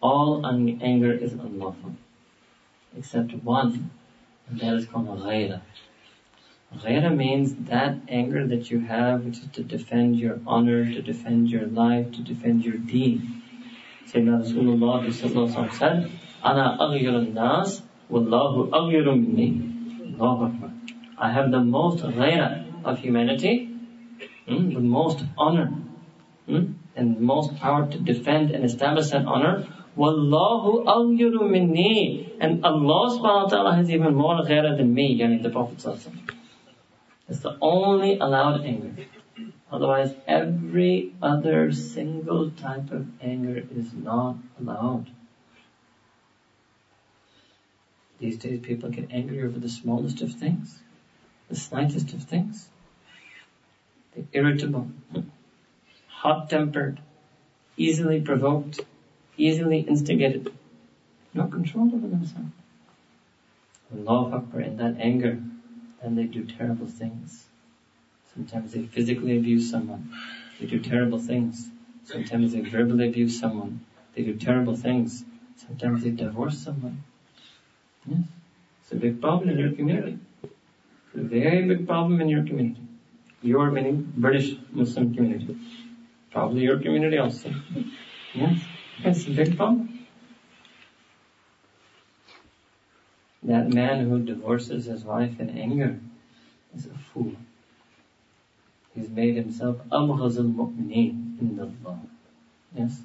All 0.00 0.44
anger 0.46 1.12
is 1.12 1.32
unlawful. 1.32 1.92
Except 2.96 3.32
one, 3.34 3.90
and 4.48 4.58
that 4.58 4.74
is 4.74 4.86
called 4.86 5.06
ghayra. 5.06 5.60
Ghayra 6.78 7.14
means 7.16 7.54
that 7.68 7.96
anger 8.08 8.46
that 8.46 8.70
you 8.70 8.78
have, 8.80 9.24
which 9.24 9.38
is 9.38 9.48
to 9.54 9.64
defend 9.64 10.16
your 10.16 10.38
honor, 10.46 10.84
to 10.84 11.02
defend 11.02 11.50
your 11.50 11.66
life, 11.66 12.12
to 12.12 12.22
defend 12.22 12.64
your 12.64 12.76
deen. 12.76 13.42
Sayyidina 14.06 14.44
Rasulullah 14.44 15.72
said, 15.72 16.12
Ana 16.44 16.78
aghyar 16.80 17.32
nas 17.34 17.82
wallahu 18.08 18.70
aghyaru 18.70 19.20
minni. 19.20 20.14
Allahu 20.14 20.44
Akbar. 20.44 20.70
I 21.18 21.32
have 21.32 21.50
the 21.50 21.60
most 21.60 22.04
ghayra 22.04 22.84
of 22.84 22.98
humanity, 23.00 23.74
hmm, 24.46 24.72
the 24.72 24.80
most 24.80 25.24
honor, 25.36 25.72
hmm, 26.46 26.74
and 26.94 27.16
the 27.16 27.20
most 27.20 27.56
power 27.56 27.90
to 27.90 27.98
defend 27.98 28.52
and 28.52 28.64
establish 28.64 29.10
that 29.10 29.26
honor. 29.26 29.66
Wallahu 29.96 30.84
aghyaru 30.86 31.50
minni. 31.50 32.32
And 32.40 32.64
Allah 32.64 33.10
subhanahu 33.10 33.44
wa 33.44 33.48
ta'ala 33.48 33.74
has 33.74 33.90
even 33.90 34.14
more 34.14 34.36
ghayra 34.44 34.76
than 34.76 34.94
me, 34.94 35.18
yani 35.18 35.42
the 35.42 35.50
Prophet 35.50 35.78
sallallahu 35.78 36.39
it's 37.30 37.40
the 37.40 37.56
only 37.60 38.18
allowed 38.18 38.64
anger. 38.64 38.92
Otherwise, 39.70 40.12
every 40.26 41.12
other 41.22 41.70
single 41.70 42.50
type 42.50 42.90
of 42.90 43.06
anger 43.22 43.64
is 43.72 43.94
not 43.94 44.36
allowed. 44.58 45.08
These 48.18 48.36
days, 48.38 48.58
people 48.60 48.90
get 48.90 49.12
angry 49.12 49.44
over 49.44 49.58
the 49.58 49.68
smallest 49.68 50.20
of 50.22 50.32
things, 50.32 50.80
the 51.48 51.54
slightest 51.54 52.12
of 52.12 52.24
things. 52.24 52.68
They're 54.12 54.24
irritable, 54.32 54.90
hot-tempered, 56.08 57.00
easily 57.76 58.20
provoked, 58.20 58.80
easily 59.36 59.78
instigated, 59.82 60.52
no 61.32 61.46
control 61.46 61.94
over 61.94 62.08
themselves. 62.08 62.50
Allah 63.94 64.34
Akbar 64.34 64.60
in 64.62 64.76
that 64.78 64.96
anger 64.98 65.40
and 66.02 66.16
they 66.16 66.24
do 66.24 66.44
terrible 66.44 66.86
things. 66.86 67.46
Sometimes 68.34 68.72
they 68.72 68.82
physically 68.82 69.36
abuse 69.36 69.70
someone. 69.70 70.12
They 70.58 70.66
do 70.66 70.78
terrible 70.80 71.18
things. 71.18 71.70
Sometimes 72.04 72.52
they 72.52 72.60
verbally 72.60 73.08
abuse 73.08 73.38
someone. 73.38 73.84
They 74.14 74.22
do 74.22 74.36
terrible 74.36 74.76
things. 74.76 75.24
Sometimes 75.56 76.02
they 76.02 76.10
divorce 76.10 76.58
someone. 76.58 77.02
Yes. 78.06 78.24
It's 78.82 78.92
a 78.92 78.96
big 78.96 79.20
problem 79.20 79.50
in 79.50 79.58
your 79.58 79.72
community. 79.72 80.18
It's 80.42 81.14
a 81.14 81.22
very 81.22 81.66
big 81.66 81.86
problem 81.86 82.20
in 82.20 82.28
your 82.28 82.44
community. 82.44 82.80
Your 83.42 83.70
meaning 83.70 84.12
British 84.16 84.56
Muslim 84.70 85.14
community. 85.14 85.56
Probably 86.30 86.62
your 86.62 86.78
community 86.78 87.18
also. 87.18 87.52
Yes. 88.34 88.60
It's 89.04 89.26
a 89.26 89.30
big 89.30 89.56
problem. 89.56 89.89
That 93.42 93.72
man 93.72 94.08
who 94.08 94.18
divorces 94.18 94.84
his 94.84 95.04
wife 95.04 95.40
in 95.40 95.50
anger 95.50 95.98
is 96.76 96.86
a 96.86 96.94
fool. 96.94 97.32
He's 98.94 99.08
made 99.08 99.36
himself 99.36 99.78
abghazul 99.90 100.52
mu'mineen 100.52 101.40
in 101.40 101.56
the 101.56 101.70
law. 101.82 101.98
Yes? 102.74 103.00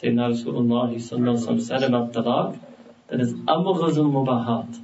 Sayyidina 0.00 0.32
Rasulullah 0.32 1.60
said 1.60 1.82
about 1.84 2.12
talaq, 2.12 2.58
that 3.08 3.20
is 3.20 3.32
abghazul 3.34 4.10
mubahat. 4.10 4.82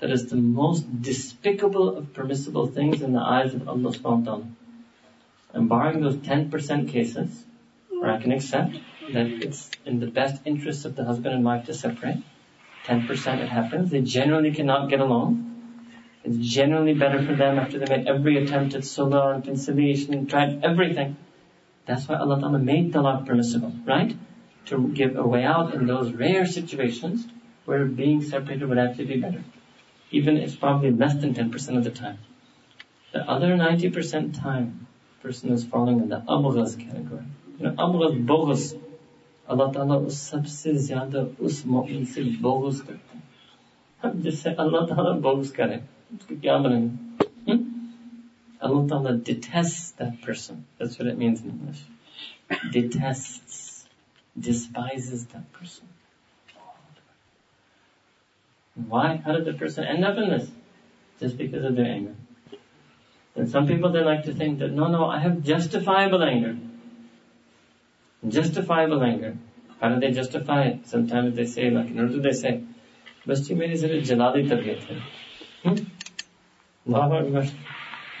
That 0.00 0.10
is 0.10 0.28
the 0.28 0.36
most 0.36 1.02
despicable 1.02 1.96
of 1.96 2.12
permissible 2.14 2.66
things 2.66 3.02
in 3.02 3.12
the 3.12 3.20
eyes 3.20 3.54
of 3.54 3.68
Allah 3.68 3.90
subhanahu 3.90 4.20
wa 4.20 4.24
ta'ala. 4.24 4.46
And 5.52 5.68
barring 5.68 6.00
those 6.00 6.16
10% 6.16 6.88
cases, 6.90 7.44
where 7.88 8.10
I 8.10 8.20
can 8.20 8.32
accept 8.32 8.76
that 9.12 9.26
it's 9.26 9.70
in 9.84 10.00
the 10.00 10.06
best 10.06 10.42
interest 10.44 10.84
of 10.84 10.96
the 10.96 11.04
husband 11.04 11.34
and 11.34 11.44
wife 11.44 11.66
to 11.66 11.74
separate, 11.74 12.18
10% 12.84 13.40
it 13.40 13.48
happens. 13.48 13.90
They 13.90 14.02
generally 14.02 14.52
cannot 14.52 14.90
get 14.90 15.00
along. 15.00 15.50
It's 16.22 16.36
generally 16.36 16.94
better 16.94 17.24
for 17.24 17.34
them 17.34 17.58
after 17.58 17.78
they 17.78 17.96
made 17.96 18.06
every 18.06 18.42
attempt 18.42 18.74
at 18.74 18.82
sulah 18.82 19.34
and 19.34 19.44
conciliation 19.44 20.14
and 20.14 20.28
tried 20.28 20.64
everything. 20.64 21.16
That's 21.86 22.08
why 22.08 22.16
Allah 22.16 22.40
Ta'ala 22.40 22.58
made 22.58 22.92
talaq 22.92 23.26
permissible, 23.26 23.72
right? 23.86 24.16
To 24.66 24.88
give 24.88 25.16
a 25.16 25.26
way 25.26 25.44
out 25.44 25.74
in 25.74 25.86
those 25.86 26.12
rare 26.12 26.46
situations 26.46 27.26
where 27.66 27.84
being 27.84 28.22
separated 28.22 28.68
would 28.68 28.78
actually 28.78 29.06
be 29.06 29.20
better. 29.20 29.44
Even 30.10 30.36
it's 30.38 30.54
probably 30.54 30.90
less 30.90 31.14
than 31.14 31.34
10% 31.34 31.76
of 31.76 31.84
the 31.84 31.90
time. 31.90 32.18
The 33.12 33.20
other 33.20 33.48
90% 33.48 34.42
time, 34.42 34.86
person 35.22 35.52
is 35.52 35.64
falling 35.64 36.00
in 36.00 36.08
the 36.08 36.20
abghaz 36.20 36.78
category. 36.78 37.24
You 37.58 37.66
know, 37.66 37.72
abghaz, 37.72 38.26
boghaz, 38.26 38.80
अल्लाह 39.51 39.71
ताला 39.73 39.95
उस 40.09 40.21
सबसे 40.31 40.73
ज्यादा 40.87 41.27
उस 41.45 41.65
मोमिन 41.75 42.05
से 42.13 42.23
bogus 42.41 42.81
करते 42.87 43.17
हैं 43.17 44.21
जिससे 44.21 44.53
अल्लाह 44.65 44.85
ताला 44.93 45.11
बोगस 45.27 45.51
करे 45.59 45.81
उसके 46.15 46.35
क्या 46.35 46.57
बनेंगे 46.65 47.09
Allah 48.61 48.87
Ta'ala 48.87 49.13
detests 49.17 49.91
that 49.91 50.21
person. 50.21 50.65
That's 50.77 50.99
what 50.99 51.07
it 51.07 51.17
means 51.17 51.41
in 51.41 51.51
English. 51.51 51.81
Detests, 52.71 53.85
despises 54.37 55.25
that 55.27 55.51
person. 55.53 55.87
Why? 58.75 59.15
How 59.17 59.33
did 59.33 59.45
the 59.45 59.53
person 59.53 59.85
end 59.85 60.03
up 60.03 60.17
in 60.17 60.29
this? 60.29 60.49
Just 61.19 61.37
because 61.37 61.63
of 61.63 61.75
their 61.75 61.85
anger. 61.85 62.15
And 63.35 63.49
some 63.49 63.67
people 63.67 63.91
they 63.91 64.03
like 64.03 64.25
to 64.25 64.33
think 64.33 64.59
that 64.59 64.71
no, 64.71 64.87
no, 64.87 65.05
I 65.05 65.19
have 65.19 65.41
justifiable 65.43 66.23
anger. 66.23 66.57
Justifiable 68.27 69.03
anger. 69.03 69.37
How 69.79 69.89
do 69.89 69.99
they 69.99 70.11
justify 70.11 70.63
it? 70.63 70.87
Sometimes 70.87 71.35
they 71.35 71.45
say 71.45 71.69
like, 71.69 71.93
what 71.95 72.11
do 72.11 72.21
they 72.21 72.33
say? 72.33 72.61
बस 73.27 73.39
जी 73.47 73.55
मेरी 73.55 73.75
जरा 73.77 73.99
जलाली 74.09 74.43
तबीयत 74.49 74.81
है 74.89 74.95
अल्लाह 75.69 77.15
अकबर 77.17 77.49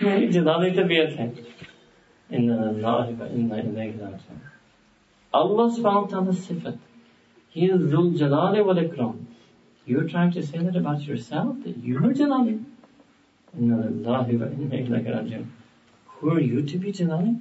मेरी 0.03 0.27
जलाली 0.35 0.71
तबीयत 0.79 1.11
है 1.19 1.27
Allah 5.39 5.65
subhanahu 5.75 6.03
wa 6.03 6.07
ta'ala's 6.07 6.39
sifat. 6.47 6.77
He 7.49 7.65
is 7.65 7.81
Zul 7.91 8.17
Jalali 8.17 8.65
wal 8.65 8.75
Ikram. 8.75 9.25
You're 9.85 10.07
trying 10.07 10.31
to 10.33 10.43
say 10.45 10.59
that 10.59 10.75
about 10.75 11.01
yourself, 11.01 11.63
that 11.63 11.77
you're 11.77 12.01
Jalali. 12.01 12.63
Inna 13.57 13.77
lillahi 13.77 14.39
wa 14.39 14.47
inna 14.47 14.75
ilayhi 14.75 15.15
raji'un. 15.15 15.45
Who 16.05 16.31
are 16.31 16.39
you 16.39 16.61
to 16.63 16.77
be 16.77 16.91
Jalali? 16.91 17.35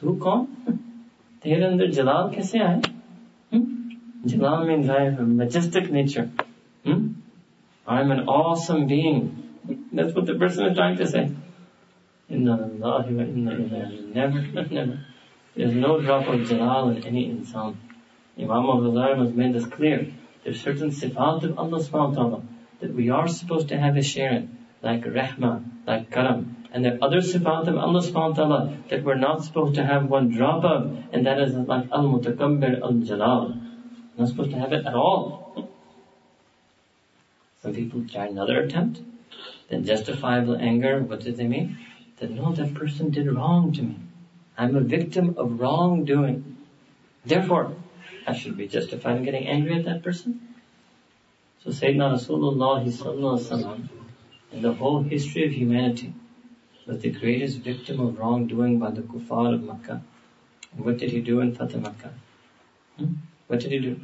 तू 0.00 0.12
कौन 0.24 0.46
तेरे 1.45 1.63
अंदर 1.63 1.89
जलाल 1.95 2.29
कैसे 2.35 2.59
आए 2.67 2.81
जलाल 4.29 4.63
means 4.67 4.87
I 4.89 5.01
have 5.01 5.19
a 5.23 5.25
majestic 5.39 5.91
nature. 5.95 6.23
Hmm? 6.85 7.03
I'm 7.95 8.13
an 8.15 8.21
awesome 8.35 8.87
being. 8.87 9.27
That's 9.93 10.15
what 10.15 10.25
the 10.29 10.35
person 10.43 10.65
is 10.69 10.75
trying 10.79 10.97
to 11.01 11.07
say. 11.11 11.23
Inna 12.37 12.55
Allahi 12.63 13.13
wa 13.19 13.27
inna 13.33 13.51
ilayhi. 13.51 14.15
Never, 14.15 14.41
never. 14.79 14.97
There's 15.55 15.75
no 15.83 16.01
drop 16.01 16.33
of 16.33 16.47
jalal 16.49 16.89
in 16.95 17.05
any 17.11 17.27
insan. 17.29 17.77
Imam 18.39 18.65
al-Ghazali 18.73 19.19
has 19.19 19.33
made 19.43 19.53
this 19.53 19.67
clear. 19.77 20.01
There's 20.43 20.59
certain 20.61 20.89
sifat 20.89 21.43
of 21.43 21.59
Allah 21.59 21.83
subhanahu 21.83 22.15
wa 22.15 22.15
ta'ala 22.15 22.43
that 22.79 22.95
we 23.01 23.11
are 23.11 23.27
supposed 23.27 23.69
to 23.69 23.77
have 23.77 23.97
a 23.97 24.07
share 24.13 24.33
in, 24.39 24.49
like 24.81 25.05
rahmah, 25.05 25.63
like 25.85 26.09
karam, 26.09 26.54
and 26.75 26.83
there 26.83 26.95
are 26.95 27.05
other 27.05 27.21
sifat 27.21 27.69
of 27.69 27.77
Allah 27.77 28.01
subhanahu 28.01 28.31
wa 28.31 28.35
ta'ala 28.35 28.77
that 28.89 29.01
we're 29.05 29.15
not 29.15 29.45
supposed 29.45 29.75
to 29.75 29.85
have 29.85 30.09
one 30.09 30.29
drop 30.29 30.65
of, 30.65 31.05
and 31.13 31.25
that 31.25 31.39
is 31.39 31.53
like 31.55 31.89
al-mutakabbir 31.89 32.81
al-jalal. 32.81 33.55
Not 34.17 34.27
supposed 34.27 34.51
to 34.51 34.57
have 34.57 34.73
it 34.73 34.85
at 34.85 34.93
all. 34.93 35.69
Some 37.61 37.73
people 37.73 38.03
try 38.11 38.25
another 38.25 38.59
attempt. 38.59 38.99
Then 39.69 39.85
justifiable 39.85 40.57
anger, 40.57 41.01
what 41.01 41.21
do 41.21 41.31
they 41.31 41.47
mean? 41.47 41.77
That 42.19 42.31
no, 42.31 42.51
that 42.51 42.73
person 42.73 43.09
did 43.09 43.31
wrong 43.33 43.71
to 43.71 43.81
me. 43.81 43.97
I'm 44.57 44.75
a 44.75 44.81
victim 44.81 45.35
of 45.37 45.57
wrongdoing. 45.61 46.57
Therefore, 47.23 47.77
I 48.27 48.35
should 48.35 48.57
be 48.57 48.67
justified 48.67 49.15
in 49.15 49.23
getting 49.23 49.47
angry 49.47 49.79
at 49.79 49.85
that 49.85 50.03
person. 50.03 50.41
So 51.63 51.69
Sayyidina 51.69 52.19
Rasulullah 52.19 53.89
in 54.51 54.61
the 54.61 54.73
whole 54.73 55.03
history 55.03 55.45
of 55.45 55.53
humanity 55.53 56.13
was 56.85 56.99
the 56.99 57.09
greatest 57.09 57.59
victim 57.59 57.99
of 57.99 58.19
wrongdoing 58.19 58.79
by 58.79 58.91
the 58.91 59.01
kuffar 59.01 59.53
of 59.53 59.63
Makkah. 59.63 60.03
And 60.71 60.85
what 60.85 60.97
did 60.97 61.11
he 61.11 61.21
do 61.21 61.39
in 61.39 61.55
Fatah 61.55 61.79
Makkah? 61.79 62.13
Hmm? 62.97 63.13
What 63.47 63.59
did 63.59 63.71
he 63.71 63.79
do? 63.79 63.99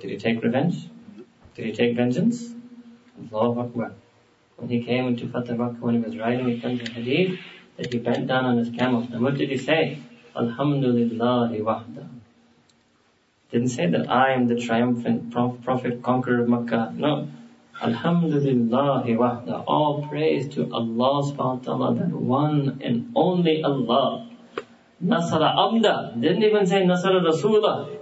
Did 0.00 0.10
he 0.10 0.16
take 0.16 0.42
revenge? 0.42 0.88
Did 1.54 1.64
he 1.64 1.72
take 1.72 1.96
vengeance? 1.96 2.54
Allahu 3.32 3.60
Akbar. 3.60 3.92
When 4.56 4.68
he 4.68 4.82
came 4.82 5.06
into 5.06 5.28
Fatah 5.28 5.54
Makkah, 5.54 5.80
when 5.80 5.94
he 5.94 6.00
was 6.00 6.18
riding, 6.18 6.48
it 6.48 6.62
comes 6.62 6.80
in 6.80 6.86
hadith 6.86 7.40
that 7.76 7.92
he 7.92 7.98
bent 7.98 8.26
down 8.26 8.44
on 8.44 8.58
his 8.58 8.70
camel. 8.70 9.08
And 9.12 9.22
what 9.22 9.36
did 9.36 9.50
he 9.50 9.56
say? 9.56 9.98
Alhamdulillah 10.36 11.50
wahda. 11.52 12.08
Didn't 13.50 13.68
say 13.68 13.86
that 13.86 14.08
I 14.08 14.32
am 14.32 14.46
the 14.46 14.60
triumphant 14.60 15.32
prophet, 15.32 16.02
conqueror 16.02 16.42
of 16.42 16.48
Makkah. 16.48 16.92
No. 16.96 17.28
Alhamdulillah 17.82 19.04
wahda. 19.06 19.64
All 19.66 20.06
praise 20.06 20.54
to 20.54 20.70
Allah 20.72 21.32
subhanahu 21.32 21.36
wa 21.36 21.64
ta'ala, 21.64 21.94
that 21.94 22.12
one 22.12 22.80
and 22.84 23.12
only 23.14 23.62
Allah. 23.62 24.28
Nasara 25.02 25.56
Abda. 25.56 26.20
Didn't 26.20 26.42
even 26.42 26.66
say 26.66 26.82
Nasara 26.82 27.24
Rasulullah. 27.24 27.96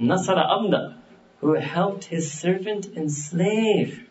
Nasara 0.00 0.44
Abda, 0.50 0.96
who 1.40 1.54
helped 1.54 2.04
his 2.04 2.30
servant 2.30 2.86
enslave 2.94 4.06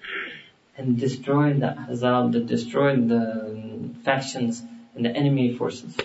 and 0.75 0.99
destroyed 0.99 1.59
the 1.59 1.67
Ahzab, 1.67 2.31
that 2.33 2.47
destroyed 2.47 3.07
the 3.07 3.91
factions 4.03 4.63
and 4.95 5.05
the 5.05 5.09
enemy 5.09 5.55
forces. 5.55 5.95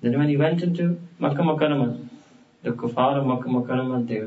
Then 0.00 0.18
when 0.18 0.28
he 0.28 0.36
went 0.36 0.62
into 0.62 1.00
Makkah 1.18 1.42
Mukarramah, 1.42 2.08
the 2.62 2.70
kuffar 2.70 3.18
of 3.18 3.26
Makkah 3.26 3.48
Mukarramah, 3.48 4.06
they, 4.06 4.22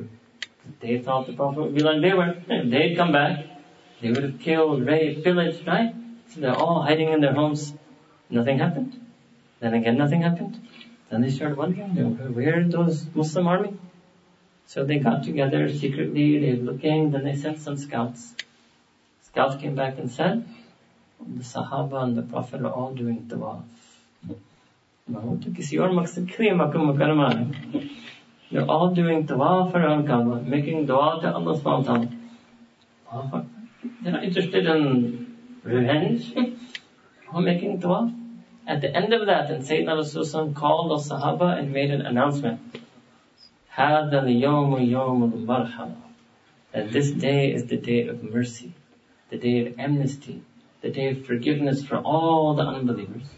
they 0.79 0.99
thought 0.99 1.27
the 1.27 1.33
Prophet 1.33 1.61
would 1.61 1.75
be 1.75 1.83
like 1.83 2.01
they 2.01 2.13
were. 2.13 2.35
They'd 2.47 2.95
come 2.95 3.11
back, 3.11 3.45
they 4.01 4.09
would 4.09 4.23
have 4.23 4.39
killed, 4.39 4.85
raped, 4.85 5.23
pillaged, 5.23 5.67
right? 5.67 5.93
So 6.29 6.41
they're 6.41 6.55
all 6.55 6.81
hiding 6.81 7.09
in 7.09 7.21
their 7.21 7.33
homes. 7.33 7.73
Nothing 8.29 8.59
happened. 8.59 8.99
Then 9.59 9.73
again, 9.73 9.97
nothing 9.97 10.21
happened. 10.21 10.67
Then 11.09 11.21
they 11.21 11.29
started 11.29 11.57
wondering, 11.57 11.89
where 12.33 12.59
are 12.59 12.63
those 12.63 13.05
Muslim 13.13 13.47
army? 13.47 13.77
So 14.65 14.83
they 14.83 14.97
got 14.97 15.23
together 15.23 15.71
secretly, 15.71 16.39
they 16.39 16.57
were 16.57 16.71
looking, 16.71 17.11
then 17.11 17.23
they 17.23 17.35
sent 17.35 17.59
some 17.59 17.77
scouts. 17.77 18.33
Scouts 19.21 19.61
came 19.61 19.75
back 19.75 19.99
and 19.99 20.09
said, 20.09 20.47
the 21.19 21.43
Sahaba 21.43 22.03
and 22.03 22.17
the 22.17 22.23
Prophet 22.23 22.61
are 22.61 22.71
all 22.71 22.93
doing 22.93 23.27
tawaf. 23.29 23.63
They're 28.52 28.64
all 28.64 28.94
doing 28.94 29.26
tawaf 29.26 29.74
around 29.74 30.06
Kaaba, 30.06 30.40
making 30.42 30.86
dua 30.86 31.20
to 31.20 31.32
Allah 31.34 31.58
subhanahu 31.58 32.08
wa 33.12 33.22
ta'ala. 33.22 33.46
They're 34.02 34.12
not 34.12 34.24
interested 34.24 34.66
in 34.66 35.36
revenge. 35.62 36.34
Or 37.32 37.42
making 37.42 37.80
tawaf. 37.80 38.14
At 38.66 38.80
the 38.80 38.94
end 38.94 39.12
of 39.12 39.26
that, 39.26 39.50
and 39.50 39.64
Sayyidina 39.64 39.96
Rasulullah 40.00 40.54
called 40.54 40.90
the 40.90 41.14
Sahaba 41.14 41.58
and 41.58 41.72
made 41.72 41.90
an 41.90 42.02
announcement. 42.02 42.60
هذا 43.74 44.22
اليوم 44.22 44.90
يوم 44.90 45.32
المرحمة. 45.32 45.96
That 46.72 46.90
this 46.90 47.10
day 47.12 47.52
is 47.52 47.66
the 47.66 47.76
day 47.76 48.08
of 48.08 48.22
mercy, 48.22 48.72
the 49.30 49.38
day 49.38 49.66
of 49.66 49.78
amnesty, 49.78 50.42
the 50.80 50.90
day 50.90 51.10
of 51.10 51.26
forgiveness 51.26 51.84
for 51.84 51.96
all 51.96 52.54
the 52.54 52.62
unbelievers. 52.62 53.28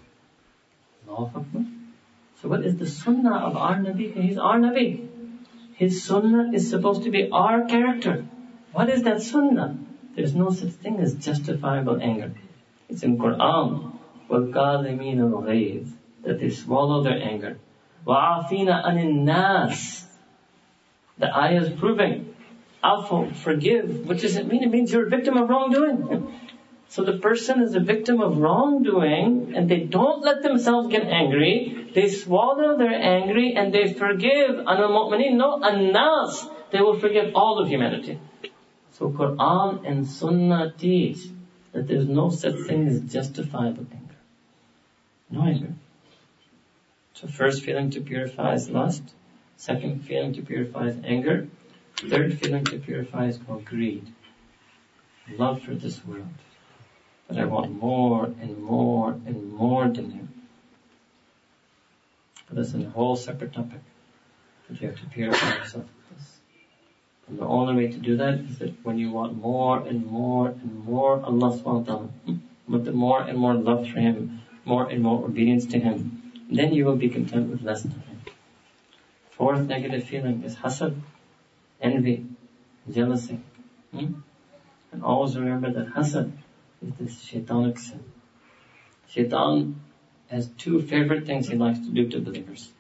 So 1.07 2.49
what 2.49 2.65
is 2.65 2.77
the 2.77 2.87
sunnah 2.87 3.37
of 3.37 3.57
our 3.57 3.77
Nabi? 3.77 4.15
He's 4.15 4.39
our 4.39 4.59
Nabi. 4.59 5.04
His 5.76 6.04
sunnah 6.04 6.52
is 6.54 6.70
supposed 6.70 7.04
to 7.04 7.12
be 7.12 7.30
our 7.32 7.66
character. 7.66 8.26
What 8.72 8.90
is 8.90 9.04
that 9.04 9.22
sunnah? 9.22 9.78
There's 10.16 10.34
no 10.34 10.50
such 10.50 10.70
thing 10.70 11.00
as 11.00 11.16
justifiable 11.16 12.00
anger. 12.02 12.32
It's 12.88 13.04
in 13.04 13.18
Quran. 13.18 13.92
وَالْكَاظِمِينَ 14.30 15.18
الْغَيْظِ 15.18 15.92
That 16.24 16.40
they 16.40 16.50
swallow 16.50 17.04
their 17.04 17.22
anger. 17.22 17.58
وَعَافِينَ 18.08 18.70
عَنِ 18.86 18.98
النَّاسِ 19.04 20.06
The 21.18 21.38
ayah 21.38 21.62
is 21.64 21.78
proving. 21.78 22.34
Afu, 22.82 23.36
forgive. 23.36 24.08
What 24.08 24.20
does 24.20 24.38
it 24.38 24.48
mean? 24.48 24.64
It 24.64 24.72
means 24.72 24.94
you're 24.94 25.08
a 25.08 25.10
victim 25.10 25.38
of 25.38 25.50
wrongdoing. 25.50 26.32
So 26.88 27.04
the 27.04 27.18
person 27.18 27.62
is 27.64 27.74
a 27.76 27.80
victim 27.80 28.22
of 28.22 28.38
wrongdoing 28.38 29.54
and 29.56 29.68
they 29.68 29.80
don't 29.80 30.22
let 30.22 30.44
themselves 30.44 30.88
get 30.88 31.02
angry 31.02 31.85
they 31.96 32.10
swallow 32.10 32.78
their 32.78 32.94
anger 32.94 33.40
and 33.58 33.74
they 33.74 33.94
forgive. 33.94 34.60
Anal 34.72 34.90
mu'mineen, 34.96 35.38
no, 35.38 35.64
anas. 35.64 36.46
They 36.72 36.82
will 36.82 37.00
forgive 37.00 37.34
all 37.36 37.60
of 37.60 37.70
humanity. 37.70 38.20
So 38.92 39.10
Quran 39.10 39.88
and 39.88 40.06
Sunnah 40.06 40.74
teach 40.78 41.20
that 41.72 41.88
there's 41.88 42.10
no 42.10 42.30
such 42.30 42.68
thing 42.68 42.90
as 42.90 43.00
justifiable 43.00 43.88
anger. 43.94 44.20
No 45.30 45.44
anger. 45.44 45.74
So 47.14 47.28
first 47.28 47.64
feeling 47.64 47.90
to 47.92 48.02
purify 48.02 48.56
is 48.56 48.70
lust. 48.70 49.14
Second 49.56 50.06
feeling 50.06 50.34
to 50.34 50.42
purify 50.42 50.88
is 50.88 50.98
anger. 51.06 51.48
Third 51.96 52.38
feeling 52.38 52.66
to 52.66 52.78
purify 52.78 53.28
is 53.28 53.38
called 53.38 53.64
greed. 53.64 54.06
Love 55.38 55.62
for 55.62 55.74
this 55.76 56.06
world. 56.06 56.36
But 57.30 57.38
I 57.38 57.46
want 57.46 57.72
more 57.72 58.26
and 58.26 58.62
more 58.62 59.12
and 59.12 59.54
more 59.54 59.88
than 59.88 60.12
you. 60.12 60.28
But 62.48 62.58
that's 62.58 62.74
a 62.74 62.90
whole 62.90 63.16
separate 63.16 63.54
topic. 63.54 63.82
But 64.68 64.82
you 64.82 64.88
have 64.88 65.00
to 65.00 65.06
purify 65.08 65.58
yourself 65.58 65.86
with 65.86 66.18
this. 66.18 66.40
And 67.28 67.40
the 67.40 67.46
only 67.46 67.76
way 67.76 67.92
to 67.92 67.98
do 67.98 68.18
that 68.18 68.36
is 68.36 68.60
that 68.60 68.74
when 68.84 68.98
you 68.98 69.12
want 69.12 69.38
more 69.38 69.80
and 69.80 70.06
more 70.06 70.50
and 70.50 70.86
more 70.86 71.22
Allah 71.24 71.58
subhanahu 71.58 71.88
wa 72.68 72.78
ta'ala, 72.78 72.94
more 72.94 73.22
and 73.22 73.38
more 73.38 73.54
love 73.54 73.88
for 73.90 74.00
Him, 74.00 74.42
more 74.64 74.90
and 74.90 75.02
more 75.02 75.24
obedience 75.26 75.66
to 75.68 75.80
Him, 75.80 76.32
then 76.52 76.74
you 76.74 76.86
will 76.86 76.96
be 76.96 77.10
content 77.10 77.50
with 77.50 77.62
less 77.62 77.84
than 77.84 77.92
Him. 77.92 78.22
Fourth 79.32 79.68
negative 79.68 80.04
feeling 80.04 80.44
is 80.44 80.56
hasad, 80.56 81.00
envy, 81.82 82.26
jealousy. 82.90 83.40
Hmm? 83.92 84.14
And 84.92 85.04
always 85.04 85.38
remember 85.38 85.72
that 85.74 85.94
hasad 85.94 86.32
is 86.82 86.94
this 87.00 87.22
shaitanic 87.22 87.80
sin. 87.80 88.04
Shaitan 89.10 89.82
has 90.30 90.48
two 90.58 90.82
favorite 90.82 91.26
things 91.26 91.48
he 91.48 91.56
likes 91.56 91.80
to 91.80 91.90
do 91.90 92.10
to 92.10 92.20
believers. 92.20 92.72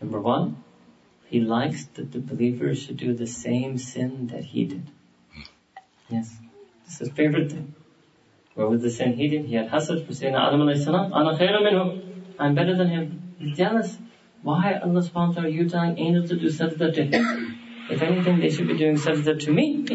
Number 0.00 0.20
one, 0.20 0.62
he 1.26 1.40
likes 1.40 1.84
that 1.94 2.12
the 2.12 2.20
believers 2.20 2.82
should 2.82 2.96
do 2.96 3.14
the 3.14 3.26
same 3.26 3.78
sin 3.78 4.28
that 4.28 4.44
he 4.44 4.64
did. 4.64 4.90
Yes. 6.08 6.36
This 6.84 6.94
is 6.94 6.98
his 7.00 7.10
favorite 7.10 7.52
thing. 7.52 7.74
What 8.54 8.70
was 8.70 8.82
the 8.82 8.90
sin 8.90 9.14
he 9.14 9.28
did? 9.28 9.44
He 9.44 9.54
had 9.54 9.70
hasad 9.70 10.06
for 10.06 10.12
Sayyidina 10.12 10.48
Adam 10.48 10.60
alayhi 10.60 10.84
salam. 10.84 11.12
Ana. 11.12 12.02
I'm 12.38 12.54
better 12.54 12.76
than 12.76 12.88
him. 12.88 13.34
He's 13.38 13.56
jealous. 13.56 13.96
Why 14.42 14.80
Allah 14.82 15.02
subhanahu 15.02 15.28
wa 15.28 15.32
ta'ala 15.34 15.46
are 15.48 15.50
you 15.50 15.68
telling 15.68 15.98
angels 15.98 16.30
to 16.30 16.36
do 16.36 16.46
sajda 16.46 16.94
to 16.94 17.04
him? 17.04 17.58
If 17.90 18.02
anything, 18.02 18.40
they 18.40 18.50
should 18.50 18.68
be 18.68 18.76
doing 18.76 18.96
sajda 18.96 19.38
to 19.40 19.52
me. 19.52 19.86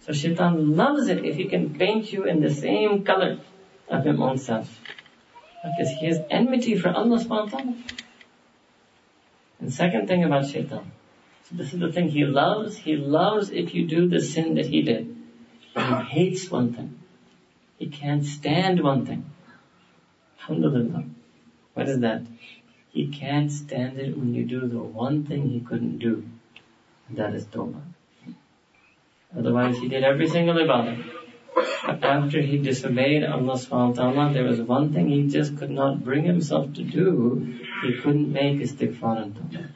So 0.00 0.12
shaitan 0.12 0.76
loves 0.76 1.08
it 1.08 1.24
if 1.24 1.36
he 1.36 1.46
can 1.46 1.74
paint 1.74 2.12
you 2.12 2.24
in 2.24 2.40
the 2.40 2.54
same 2.54 3.04
color 3.04 3.40
of 3.88 4.06
him 4.06 4.22
own 4.22 4.38
self. 4.38 4.80
Because 5.62 5.90
he 5.90 6.06
has 6.06 6.20
enmity 6.30 6.76
for 6.76 6.88
Allah 6.88 7.18
subhanahu 7.18 7.52
wa 7.52 7.58
ta'ala. 7.58 7.74
And 9.58 9.72
second 9.72 10.08
thing 10.08 10.24
about 10.24 10.46
shaitan. 10.46 10.90
So 11.44 11.56
this 11.56 11.74
is 11.74 11.80
the 11.80 11.92
thing 11.92 12.08
he 12.08 12.24
loves. 12.24 12.76
He 12.76 12.96
loves 12.96 13.50
if 13.50 13.74
you 13.74 13.86
do 13.86 14.08
the 14.08 14.20
sin 14.20 14.54
that 14.54 14.66
he 14.66 14.82
did. 14.82 15.14
But 15.74 15.86
he 15.86 16.04
hates 16.04 16.50
one 16.50 16.72
thing. 16.72 16.98
He 17.78 17.88
can't 17.88 18.24
stand 18.24 18.82
one 18.82 19.04
thing. 19.04 19.30
Alhamdulillah. 20.40 21.04
What 21.74 21.88
is 21.88 22.00
that? 22.00 22.22
He 22.92 23.08
can't 23.08 23.52
stand 23.52 23.98
it 23.98 24.16
when 24.16 24.34
you 24.34 24.44
do 24.44 24.66
the 24.66 24.78
one 24.78 25.24
thing 25.24 25.48
he 25.48 25.60
couldn't 25.60 25.98
do. 25.98 26.24
And 27.08 27.18
that 27.18 27.34
is 27.34 27.44
tawbah. 27.46 27.82
Otherwise 29.36 29.78
he 29.78 29.88
did 29.88 30.02
every 30.02 30.28
single 30.28 30.56
ibadah. 30.56 31.19
But 31.85 32.03
after 32.03 32.41
he 32.41 32.57
disobeyed 32.57 33.23
Allah 33.23 33.53
subhanahu 33.53 33.89
wa 33.89 33.93
ta'ala, 33.93 34.33
there 34.33 34.43
was 34.43 34.61
one 34.61 34.91
thing 34.91 35.07
he 35.07 35.27
just 35.27 35.57
could 35.57 35.69
not 35.69 36.03
bring 36.03 36.25
himself 36.25 36.73
to 36.73 36.83
do. 36.83 37.53
He 37.81 37.95
couldn't 37.97 38.33
make 38.33 38.59
istighfar 38.59 39.21
and 39.21 39.35
tawbah. 39.35 39.67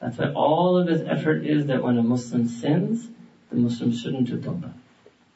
That's 0.00 0.18
why 0.18 0.32
all 0.32 0.78
of 0.78 0.86
his 0.86 1.02
effort 1.02 1.44
is 1.44 1.66
that 1.66 1.82
when 1.82 1.98
a 1.98 2.02
Muslim 2.02 2.46
sins, 2.46 3.10
the 3.50 3.56
Muslim 3.56 3.92
shouldn't 3.92 4.28
do 4.28 4.36
tawbah. 4.36 4.72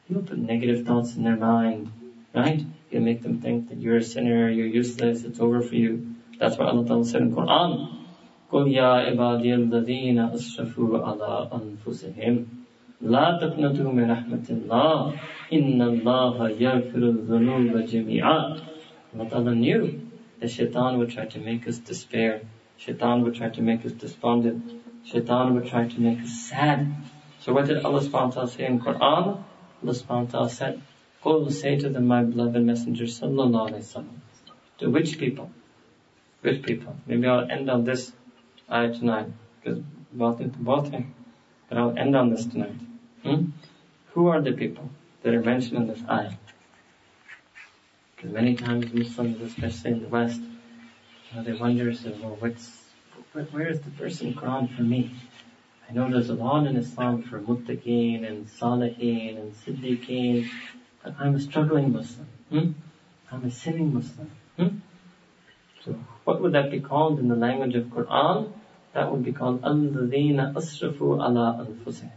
He'll 0.07 0.21
put 0.21 0.37
negative 0.37 0.85
thoughts 0.85 1.15
in 1.15 1.23
their 1.23 1.35
mind, 1.35 1.89
right? 2.33 2.63
He'll 2.89 3.01
make 3.01 3.23
them 3.23 3.39
think 3.39 3.69
that 3.69 3.81
you're 3.81 3.97
a 3.97 4.03
sinner, 4.03 4.49
you're 4.49 4.67
useless, 4.67 5.23
it's 5.23 5.39
over 5.39 5.61
for 5.61 5.75
you. 5.75 6.13
That's 6.39 6.57
what 6.57 6.67
Allah 6.67 6.85
Ta'ala 6.85 7.05
said 7.05 7.21
in 7.21 7.31
Quran. 7.31 7.99
قُلْ 8.51 8.69
يَا 8.71 9.09
عِبَادِيَ 9.09 9.67
الَّذِينَ 9.67 10.31
أَسْرَفُوا 10.31 11.01
عَلَىٰ 11.01 11.51
أَنفُسِهِمْ 11.51 12.56
لا 13.01 13.37
تقنطوا 13.41 13.91
من 13.91 14.11
رحمة 14.11 14.47
الله 14.49 15.13
إن 15.53 15.81
الله 15.81 16.49
يغفر 16.49 17.03
الذنوب 17.15 17.77
جميعا 17.85 18.57
Allah 19.13 19.29
Ta'ala 19.29 19.53
knew 19.53 20.09
that 20.39 20.49
shaitan 20.49 20.97
would 20.97 21.11
try 21.11 21.25
to 21.25 21.39
make 21.39 21.67
us 21.67 21.77
despair. 21.77 22.41
Shaitan 22.77 23.21
would 23.23 23.35
try 23.35 23.49
to 23.49 23.61
make 23.61 23.85
us 23.85 23.91
despondent. 23.91 24.81
Shaitan 25.05 25.53
would 25.53 25.67
try 25.67 25.87
to 25.87 26.01
make 26.01 26.19
us 26.21 26.49
sad. 26.49 26.95
So 27.41 27.53
what 27.53 27.67
did 27.67 27.85
Allah 27.85 27.99
subhanahu 27.99 28.29
wa 28.29 28.31
ta'ala 28.31 28.47
say 28.49 28.65
in 28.65 28.79
Quran? 28.79 28.99
Allah 29.01 29.43
subhanahu 29.83 30.25
wa 30.25 30.31
ta'ala 30.31 30.49
said, 30.49 30.81
Qul 31.23 31.51
say 31.51 31.77
to 31.77 31.89
them, 31.89 32.07
my 32.07 32.23
beloved 32.23 32.63
messenger 32.63 33.03
sallallahu 33.03 33.69
alayhi 33.69 33.95
wa 33.95 34.03
To 34.79 34.89
which 34.89 35.19
people? 35.19 35.51
Which 36.41 36.63
people? 36.63 36.95
Maybe 37.05 37.27
I'll 37.27 37.49
end 37.49 37.69
on 37.69 37.83
this 37.83 38.11
ayah 38.71 38.93
tonight. 38.93 39.27
Because 39.61 39.83
both, 40.11 40.41
both, 40.57 40.91
but 41.69 41.77
I'll 41.77 41.97
end 41.97 42.15
on 42.15 42.29
this 42.31 42.45
tonight. 42.45 42.75
Hmm? 43.22 43.46
Who 44.12 44.28
are 44.28 44.40
the 44.40 44.52
people 44.52 44.90
that 45.22 45.34
are 45.34 45.42
mentioned 45.42 45.76
in 45.78 45.86
this 45.88 46.02
ayah? 46.08 46.32
Because 48.14 48.32
many 48.32 48.54
times 48.54 48.92
Muslims, 48.92 49.40
especially 49.40 49.92
in 49.92 50.02
the 50.02 50.08
West, 50.08 50.40
you 50.40 51.36
know, 51.36 51.42
they 51.42 51.52
wonder, 51.52 51.92
say, 51.94 52.14
well, 52.20 52.36
what's, 52.38 52.84
where 53.32 53.68
is 53.68 53.80
the 53.80 53.90
verse 53.90 54.20
in 54.20 54.34
Quran 54.34 54.74
for 54.74 54.82
me? 54.82 55.10
I 55.88 55.92
know 55.94 56.10
there's 56.10 56.30
a 56.30 56.34
lot 56.34 56.66
in 56.66 56.76
Islam 56.76 57.22
for 57.22 57.40
muttaqeen 57.40 58.26
and 58.26 58.46
salihin 58.46 59.38
and 59.40 59.52
siddiqeen, 59.52 60.48
but 61.02 61.14
I'm 61.18 61.34
a 61.34 61.40
struggling 61.40 61.92
Muslim. 61.92 62.26
Hmm? 62.50 62.70
I'm 63.32 63.44
a 63.44 63.50
sinning 63.50 63.94
Muslim. 63.94 64.30
Hmm? 64.56 64.68
So 65.84 65.92
what 66.24 66.40
would 66.42 66.52
that 66.52 66.70
be 66.70 66.80
called 66.80 67.18
in 67.18 67.28
the 67.28 67.36
language 67.36 67.74
of 67.74 67.84
Quran? 67.84 68.52
That 68.92 69.10
would 69.10 69.24
be 69.24 69.32
called 69.32 69.64
al-ladhina 69.64 70.54
asrafu 70.54 71.14
ala 71.24 71.64
anfusihim 71.64 72.10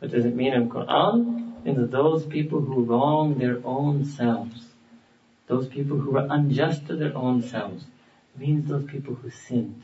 what 0.00 0.10
does 0.10 0.24
it 0.24 0.34
mean 0.34 0.54
in 0.54 0.70
Quran? 0.70 1.56
It 1.64 1.76
means 1.76 1.90
those 1.90 2.24
people 2.24 2.60
who 2.60 2.84
wrong 2.84 3.34
their 3.34 3.60
own 3.64 4.06
selves. 4.06 4.66
Those 5.46 5.68
people 5.68 5.98
who 5.98 6.16
are 6.16 6.26
unjust 6.30 6.86
to 6.86 6.96
their 6.96 7.14
own 7.14 7.42
selves. 7.42 7.84
Means 8.38 8.68
those 8.68 8.86
people 8.86 9.14
who 9.14 9.28
sinned. 9.28 9.82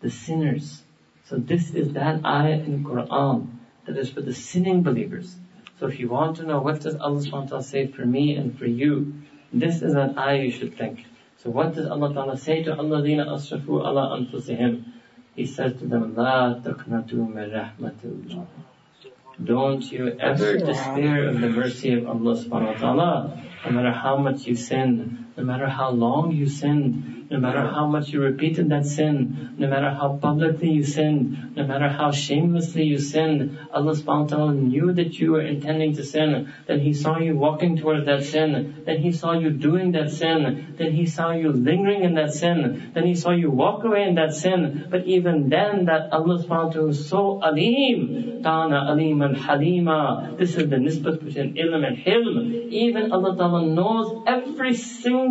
The 0.00 0.08
sinners. 0.08 0.82
So 1.26 1.36
this 1.36 1.74
is 1.74 1.92
that 1.92 2.24
ayah 2.24 2.60
in 2.60 2.84
Quran 2.84 3.48
that 3.84 3.98
is 3.98 4.08
for 4.08 4.22
the 4.22 4.32
sinning 4.32 4.82
believers. 4.82 5.36
So 5.78 5.88
if 5.88 6.00
you 6.00 6.08
want 6.08 6.38
to 6.38 6.44
know 6.44 6.60
what 6.60 6.80
does 6.80 6.96
Allah 6.96 7.20
SWT 7.20 7.62
say 7.64 7.86
for 7.86 8.06
me 8.06 8.36
and 8.36 8.58
for 8.58 8.66
you, 8.66 9.12
this 9.52 9.82
is 9.82 9.94
an 9.94 10.16
ayah 10.16 10.42
you 10.42 10.50
should 10.50 10.78
think. 10.78 11.04
So 11.36 11.50
what 11.50 11.74
does 11.74 11.86
Allah 11.86 12.14
Ta'ala 12.14 12.38
say 12.38 12.62
to 12.62 12.74
Alladina 12.74 13.26
asrafu 13.26 13.84
ala 13.84 14.16
anfusihim? 14.18 14.84
He 15.36 15.44
says 15.44 15.78
to 15.80 15.86
them, 15.86 16.14
La 16.14 16.54
taqnatu 16.54 17.28
min 17.28 17.50
rahmatillah. 17.50 18.46
Don't 19.42 19.82
you 19.90 20.16
ever 20.20 20.58
despair 20.58 21.28
of 21.28 21.40
the 21.40 21.48
mercy 21.48 21.92
of 21.94 22.06
Allah 22.06 22.38
subhanahu 22.38 22.74
wa 22.74 22.78
ta'ala. 22.78 23.42
No 23.64 23.70
matter 23.72 23.90
how 23.90 24.16
much 24.16 24.46
you 24.46 24.54
sin, 24.54 25.23
no 25.36 25.44
matter 25.44 25.66
how 25.68 25.90
long 25.90 26.32
you 26.32 26.46
sinned, 26.46 27.28
no 27.30 27.38
matter 27.38 27.66
how 27.66 27.86
much 27.86 28.10
you 28.10 28.20
repeated 28.20 28.68
that 28.68 28.84
sin, 28.84 29.54
no 29.58 29.66
matter 29.68 29.90
how 29.90 30.18
publicly 30.20 30.70
you 30.70 30.84
sinned, 30.84 31.56
no 31.56 31.64
matter 31.64 31.88
how 31.88 32.12
shamelessly 32.12 32.84
you 32.84 32.98
sinned, 32.98 33.58
Allah 33.72 33.94
subhanahu 33.94 34.30
wa 34.30 34.36
ta'ala 34.36 34.54
knew 34.54 34.92
that 34.92 35.18
you 35.18 35.32
were 35.32 35.40
intending 35.40 35.96
to 35.96 36.04
sin, 36.04 36.52
then 36.66 36.80
He 36.80 36.92
saw 36.92 37.18
you 37.18 37.36
walking 37.36 37.76
towards 37.76 38.06
that 38.06 38.24
sin, 38.24 38.82
then 38.86 38.98
He 38.98 39.10
saw 39.12 39.32
you 39.32 39.50
doing 39.50 39.92
that 39.92 40.10
sin, 40.10 40.74
then 40.78 40.92
He 40.92 41.06
saw 41.06 41.32
you 41.32 41.50
lingering 41.50 42.04
in 42.04 42.14
that 42.14 42.32
sin, 42.32 42.92
then 42.94 43.06
He 43.06 43.14
saw 43.14 43.30
you 43.30 43.50
walk 43.50 43.84
away 43.84 44.06
in 44.06 44.14
that 44.16 44.34
sin, 44.34 44.86
but 44.90 45.06
even 45.06 45.48
then 45.48 45.86
that 45.86 46.12
Allah 46.12 46.44
subhanahu 46.44 46.66
wa 46.66 46.70
ta'ala 46.70 46.86
was 46.86 47.08
so 47.08 47.40
alim, 47.42 48.42
ta'ana 48.42 48.92
alim 48.92 49.22
and 49.22 49.36
halima, 49.36 50.36
this 50.38 50.56
is 50.56 50.68
the 50.68 50.76
nisbat 50.76 51.24
between 51.24 51.56
ilm 51.56 51.86
and 51.86 51.96
hilm, 51.96 52.70
even 52.70 53.10
Allah 53.10 53.36
ta'ala 53.36 53.66
knows 53.66 54.22
every 54.26 54.74
single 54.74 55.23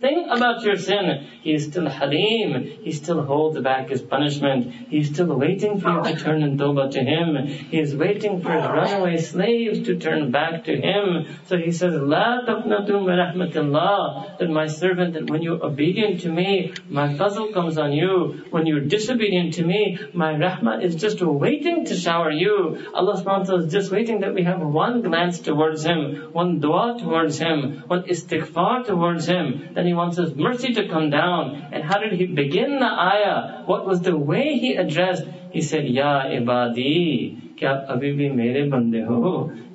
thing 0.00 0.28
about 0.30 0.62
your 0.62 0.76
sin, 0.76 1.26
he 1.42 1.54
is 1.54 1.64
still 1.64 1.88
Halim. 1.88 2.64
He 2.82 2.92
still 2.92 3.22
holds 3.22 3.58
back 3.60 3.88
His 3.88 4.02
punishment. 4.02 4.72
He 4.90 4.98
is 4.98 5.08
still 5.08 5.34
waiting 5.38 5.80
for 5.80 5.90
you 5.90 6.02
to 6.02 6.16
turn 6.16 6.42
in 6.42 6.58
Tawbah 6.58 6.90
to 6.92 7.00
Him. 7.00 7.46
He 7.46 7.78
is 7.78 7.96
waiting 7.96 8.42
for 8.42 8.52
His 8.52 8.64
runaway 8.64 9.16
slaves 9.16 9.86
to 9.86 9.98
turn 9.98 10.30
back 10.30 10.64
to 10.64 10.76
Him. 10.76 11.26
So 11.46 11.56
He 11.56 11.72
says, 11.72 11.94
La 11.94 12.42
taqnatu 12.46 12.90
rahmatillah. 12.90 14.38
That 14.38 14.50
my 14.50 14.66
servant, 14.66 15.14
that 15.14 15.30
when 15.30 15.42
you're 15.42 15.64
obedient 15.64 16.20
to 16.22 16.28
me, 16.30 16.74
my 16.88 17.14
fazl 17.14 17.52
comes 17.54 17.78
on 17.78 17.92
you. 17.92 18.44
When 18.50 18.66
you're 18.66 18.86
disobedient 18.96 19.54
to 19.54 19.64
me, 19.64 19.98
my 20.12 20.34
rahmah 20.34 20.82
is 20.84 20.94
just 20.96 21.22
waiting 21.22 21.86
to 21.86 21.96
shower 21.96 22.30
you. 22.30 22.54
Allah 22.92 23.22
subhanahu 23.22 23.66
is 23.66 23.72
just 23.72 23.90
waiting 23.90 24.20
that 24.20 24.34
we 24.34 24.42
have 24.42 24.60
one 24.60 25.00
glance 25.00 25.40
towards 25.40 25.84
Him, 25.84 26.30
one 26.32 26.60
dua 26.60 26.98
towards 27.00 27.38
Him, 27.38 27.84
one 27.86 28.02
istighfar 28.02 28.86
towards 28.86 29.26
Him. 29.26 29.39
Then 29.73 29.85
He 29.85 29.93
wants 29.93 30.17
His 30.17 30.35
mercy 30.35 30.73
to 30.73 30.87
come 30.87 31.09
down 31.09 31.15
down. 31.15 31.67
And 31.71 31.83
how 31.83 31.99
did 31.99 32.13
he 32.13 32.25
begin 32.27 32.79
the 32.79 32.91
ayah? 33.13 33.63
What 33.65 33.85
was 33.85 34.01
the 34.01 34.17
way 34.17 34.57
he 34.57 34.75
addressed? 34.75 35.25
He 35.51 35.61
said, 35.61 35.85
Ya 35.87 36.13
ibadi, 36.37 37.41
क्या 37.59 37.71
आप 37.71 37.85
अभी 37.89 38.11
भी 38.13 38.29
मेरे 38.37 38.61
बंदे 38.69 39.01
हो 39.09 39.29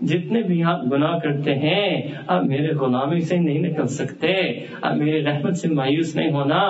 जितने 0.08 0.42
भी 0.48 0.60
आप 0.72 0.80
गुनाह 0.88 1.12
करते 1.18 1.50
हैं 1.62 2.26
आप 2.34 2.42
मेरे 2.48 2.74
गुलामी 2.82 3.20
से 3.30 3.38
नहीं 3.44 3.60
निकल 3.60 3.86
सकते 3.94 4.32
आप 4.84 4.96
मेरे 4.96 5.20
रहमत 5.28 5.56
से 5.62 5.68
मायूस 5.78 6.14
नहीं 6.16 6.30
होना 6.32 6.60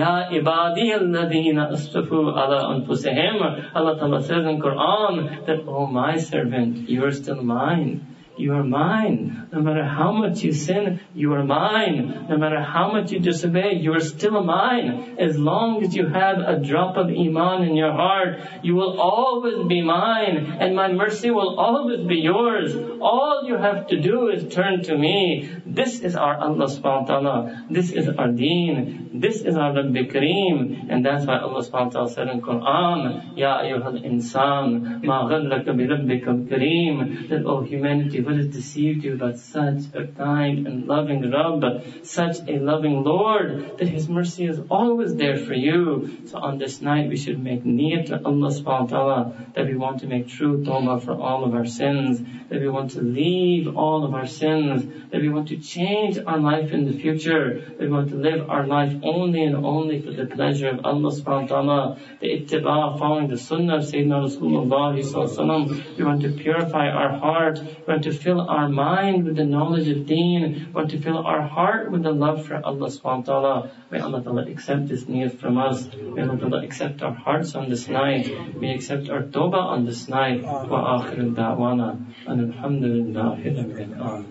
या 0.00 0.10
इबादी 0.40 0.90
अल्लादीन 0.98 1.60
अस्तफु 1.66 2.24
अला 2.42 2.60
अनफुसहिम 2.74 3.46
Allah 3.78 3.96
Ta'ala 4.02 4.22
says 4.32 4.52
in 4.54 4.60
Quran 4.66 5.24
that 5.46 5.62
oh 5.68 5.86
my 5.86 6.16
servant 6.28 6.90
you 6.96 7.04
are 7.04 7.16
still 7.22 7.42
mine 7.54 7.94
you 8.37 8.53
are 8.53 8.63
mine. 8.63 9.47
No 9.51 9.61
matter 9.61 9.85
how 9.85 10.11
much 10.11 10.41
you 10.41 10.53
sin, 10.53 10.99
you 11.13 11.33
are 11.33 11.43
mine. 11.43 12.27
No 12.29 12.37
matter 12.37 12.61
how 12.61 12.91
much 12.91 13.11
you 13.11 13.19
disobey, 13.19 13.73
you 13.75 13.93
are 13.93 13.99
still 13.99 14.43
mine. 14.43 15.15
As 15.19 15.37
long 15.37 15.83
as 15.83 15.95
you 15.95 16.07
have 16.07 16.39
a 16.39 16.59
drop 16.59 16.97
of 16.97 17.07
iman 17.09 17.63
in 17.63 17.75
your 17.75 17.91
heart, 17.91 18.39
you 18.63 18.75
will 18.75 18.99
always 18.99 19.67
be 19.67 19.81
mine, 19.81 20.57
and 20.59 20.75
my 20.75 20.91
mercy 20.91 21.29
will 21.29 21.59
always 21.59 22.07
be 22.07 22.15
yours. 22.15 22.75
All 23.01 23.43
you 23.45 23.57
have 23.57 23.87
to 23.87 23.99
do 23.99 24.29
is 24.29 24.53
turn 24.53 24.83
to 24.83 24.97
me. 24.97 25.49
This 25.65 25.99
is 25.99 26.15
our 26.15 26.37
Allah 26.37 26.65
subhanahu 26.65 27.01
wa 27.01 27.05
ta'ala. 27.05 27.65
This 27.69 27.91
is 27.91 28.09
our 28.09 28.31
deen. 28.31 29.11
This 29.13 29.41
is 29.41 29.55
our 29.55 29.73
Rabbi 29.73 30.09
Kareem. 30.09 30.89
And 30.89 31.05
that's 31.05 31.25
why 31.25 31.39
Allah 31.39 31.61
subhanahu 31.61 31.85
wa 31.85 31.89
ta'ala 31.89 32.09
said 32.09 32.27
in 32.29 32.41
Quran, 32.41 33.37
Ya 33.37 33.61
ayyuhal 33.61 34.01
insan, 34.03 35.03
ma 35.03 35.29
ghallaka 35.29 35.77
bi 35.77 35.85
rabbika 35.85 36.47
kareem. 36.49 37.29
That, 37.29 37.45
oh 37.45 37.61
humanity, 37.61 38.22
what 38.25 38.35
has 38.37 38.47
deceived 38.47 39.03
you 39.03 39.13
about 39.13 39.37
such 39.37 39.83
a 39.93 40.07
kind 40.07 40.67
and 40.67 40.87
loving 40.87 41.31
Rabb, 41.31 41.83
such 42.03 42.37
a 42.47 42.59
loving 42.59 43.03
Lord, 43.03 43.77
that 43.77 43.87
His 43.87 44.09
mercy 44.09 44.45
is 44.45 44.59
always 44.69 45.15
there 45.15 45.37
for 45.37 45.53
you. 45.53 46.19
So 46.25 46.37
on 46.39 46.57
this 46.57 46.81
night 46.81 47.09
we 47.09 47.17
should 47.17 47.41
make 47.41 47.63
niyat 47.63 48.07
to 48.07 48.23
Allah 48.23 48.49
subhanahu 48.49 48.91
wa 48.91 48.97
ta'ala 48.97 49.33
that 49.55 49.65
we 49.65 49.75
want 49.75 49.99
to 50.01 50.07
make 50.07 50.27
true 50.27 50.63
tawbah 50.63 51.03
for 51.03 51.19
all 51.19 51.43
of 51.43 51.53
our 51.53 51.65
sins, 51.65 52.21
that 52.49 52.59
we 52.59 52.69
want 52.69 52.91
to 52.91 53.01
leave 53.01 53.75
all 53.75 54.05
of 54.05 54.13
our 54.13 54.27
sins, 54.27 54.85
that 55.11 55.21
we 55.21 55.29
want 55.29 55.49
to 55.49 55.57
change 55.57 56.17
our 56.17 56.39
life 56.39 56.71
in 56.71 56.85
the 56.85 56.97
future, 56.97 57.61
that 57.77 57.79
we 57.79 57.89
want 57.89 58.09
to 58.09 58.15
live 58.15 58.49
our 58.49 58.65
life 58.65 58.93
only 59.03 59.43
and 59.43 59.55
only 59.55 60.01
for 60.01 60.11
the 60.11 60.25
pleasure 60.25 60.69
of 60.69 60.85
Allah 60.85 61.11
subhanahu 61.11 61.49
wa 61.49 61.55
ta'ala, 61.55 61.99
the 62.21 62.27
ittiba, 62.27 62.97
following 62.99 63.27
the 63.27 63.37
sunnah 63.37 63.77
of 63.77 63.83
Sayyidina 63.83 64.23
Rasulullah 64.27 65.97
We 65.97 66.03
want 66.03 66.21
to 66.21 66.29
purify 66.29 66.87
our 66.87 67.17
heart, 67.17 67.59
we 67.59 67.93
want 67.93 68.03
to 68.03 68.12
fill 68.13 68.41
our 68.41 68.69
mind 68.69 69.25
with 69.25 69.35
the 69.35 69.45
knowledge 69.45 69.87
of 69.89 70.05
deen, 70.05 70.69
but 70.73 70.89
to 70.89 70.99
fill 70.99 71.17
our 71.25 71.41
heart 71.41 71.91
with 71.91 72.03
the 72.03 72.11
love 72.11 72.45
for 72.45 72.55
Allah 72.63 72.87
subhanahu 72.87 73.27
wa 73.27 73.33
ta'ala. 73.33 73.71
May 73.91 73.99
Allah 73.99 74.23
ta'ala 74.23 74.45
accept 74.49 74.87
this 74.87 75.07
need 75.07 75.39
from 75.39 75.57
us. 75.57 75.87
May 75.93 76.21
Allah 76.23 76.37
ta'ala 76.37 76.63
accept 76.63 77.01
our 77.01 77.13
hearts 77.13 77.55
on 77.55 77.69
this 77.69 77.87
night. 77.87 78.29
May 78.59 78.75
accept 78.75 79.09
our 79.09 79.23
tawbah 79.23 79.77
on 79.77 79.85
this 79.85 80.07
night. 80.07 80.43
Wa 80.43 81.01
akhir 81.01 81.35
da'wana. 81.35 81.99
Alhamdulillah. 82.27 84.23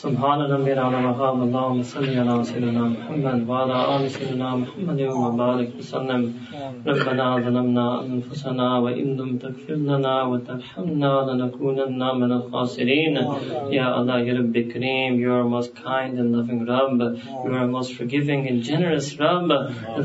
سبحان 0.00 0.40
ربي 0.52 0.72
الأعلى 0.72 0.98
وهاب 1.08 1.36
اللهم 1.42 1.82
صل 1.82 2.08
على 2.20 2.44
سيدنا 2.44 2.82
محمد 2.94 3.48
وعلى 3.48 3.76
آل 3.96 4.10
سيدنا 4.16 4.48
محمد 4.62 5.00
وبارك 5.20 5.70
وسلم 5.78 6.20
ربنا 6.86 7.26
ظلمنا 7.44 7.86
أنفسنا 8.08 8.66
وإن 8.84 9.06
لم 9.20 9.30
تغفر 9.44 9.78
لنا 9.90 10.14
وترحمنا 10.30 11.12
لنكونن 11.28 12.00
من 12.20 12.30
الخاسرين 12.38 13.16
يا 13.76 13.86
Allah 13.98 14.18
يا 14.28 14.34
رب 14.38 14.54
كريم 14.72 15.10
you 15.22 15.32
are 15.38 15.48
most 15.56 15.72
kind 15.88 16.18
and 16.20 16.36
loving 16.36 16.60
Rabb 16.72 17.00
you 17.44 17.52
are 17.60 17.66
most 17.78 17.94
forgiving 17.98 18.46
and 18.48 18.62
generous 18.62 19.08
Rabb 19.18 19.48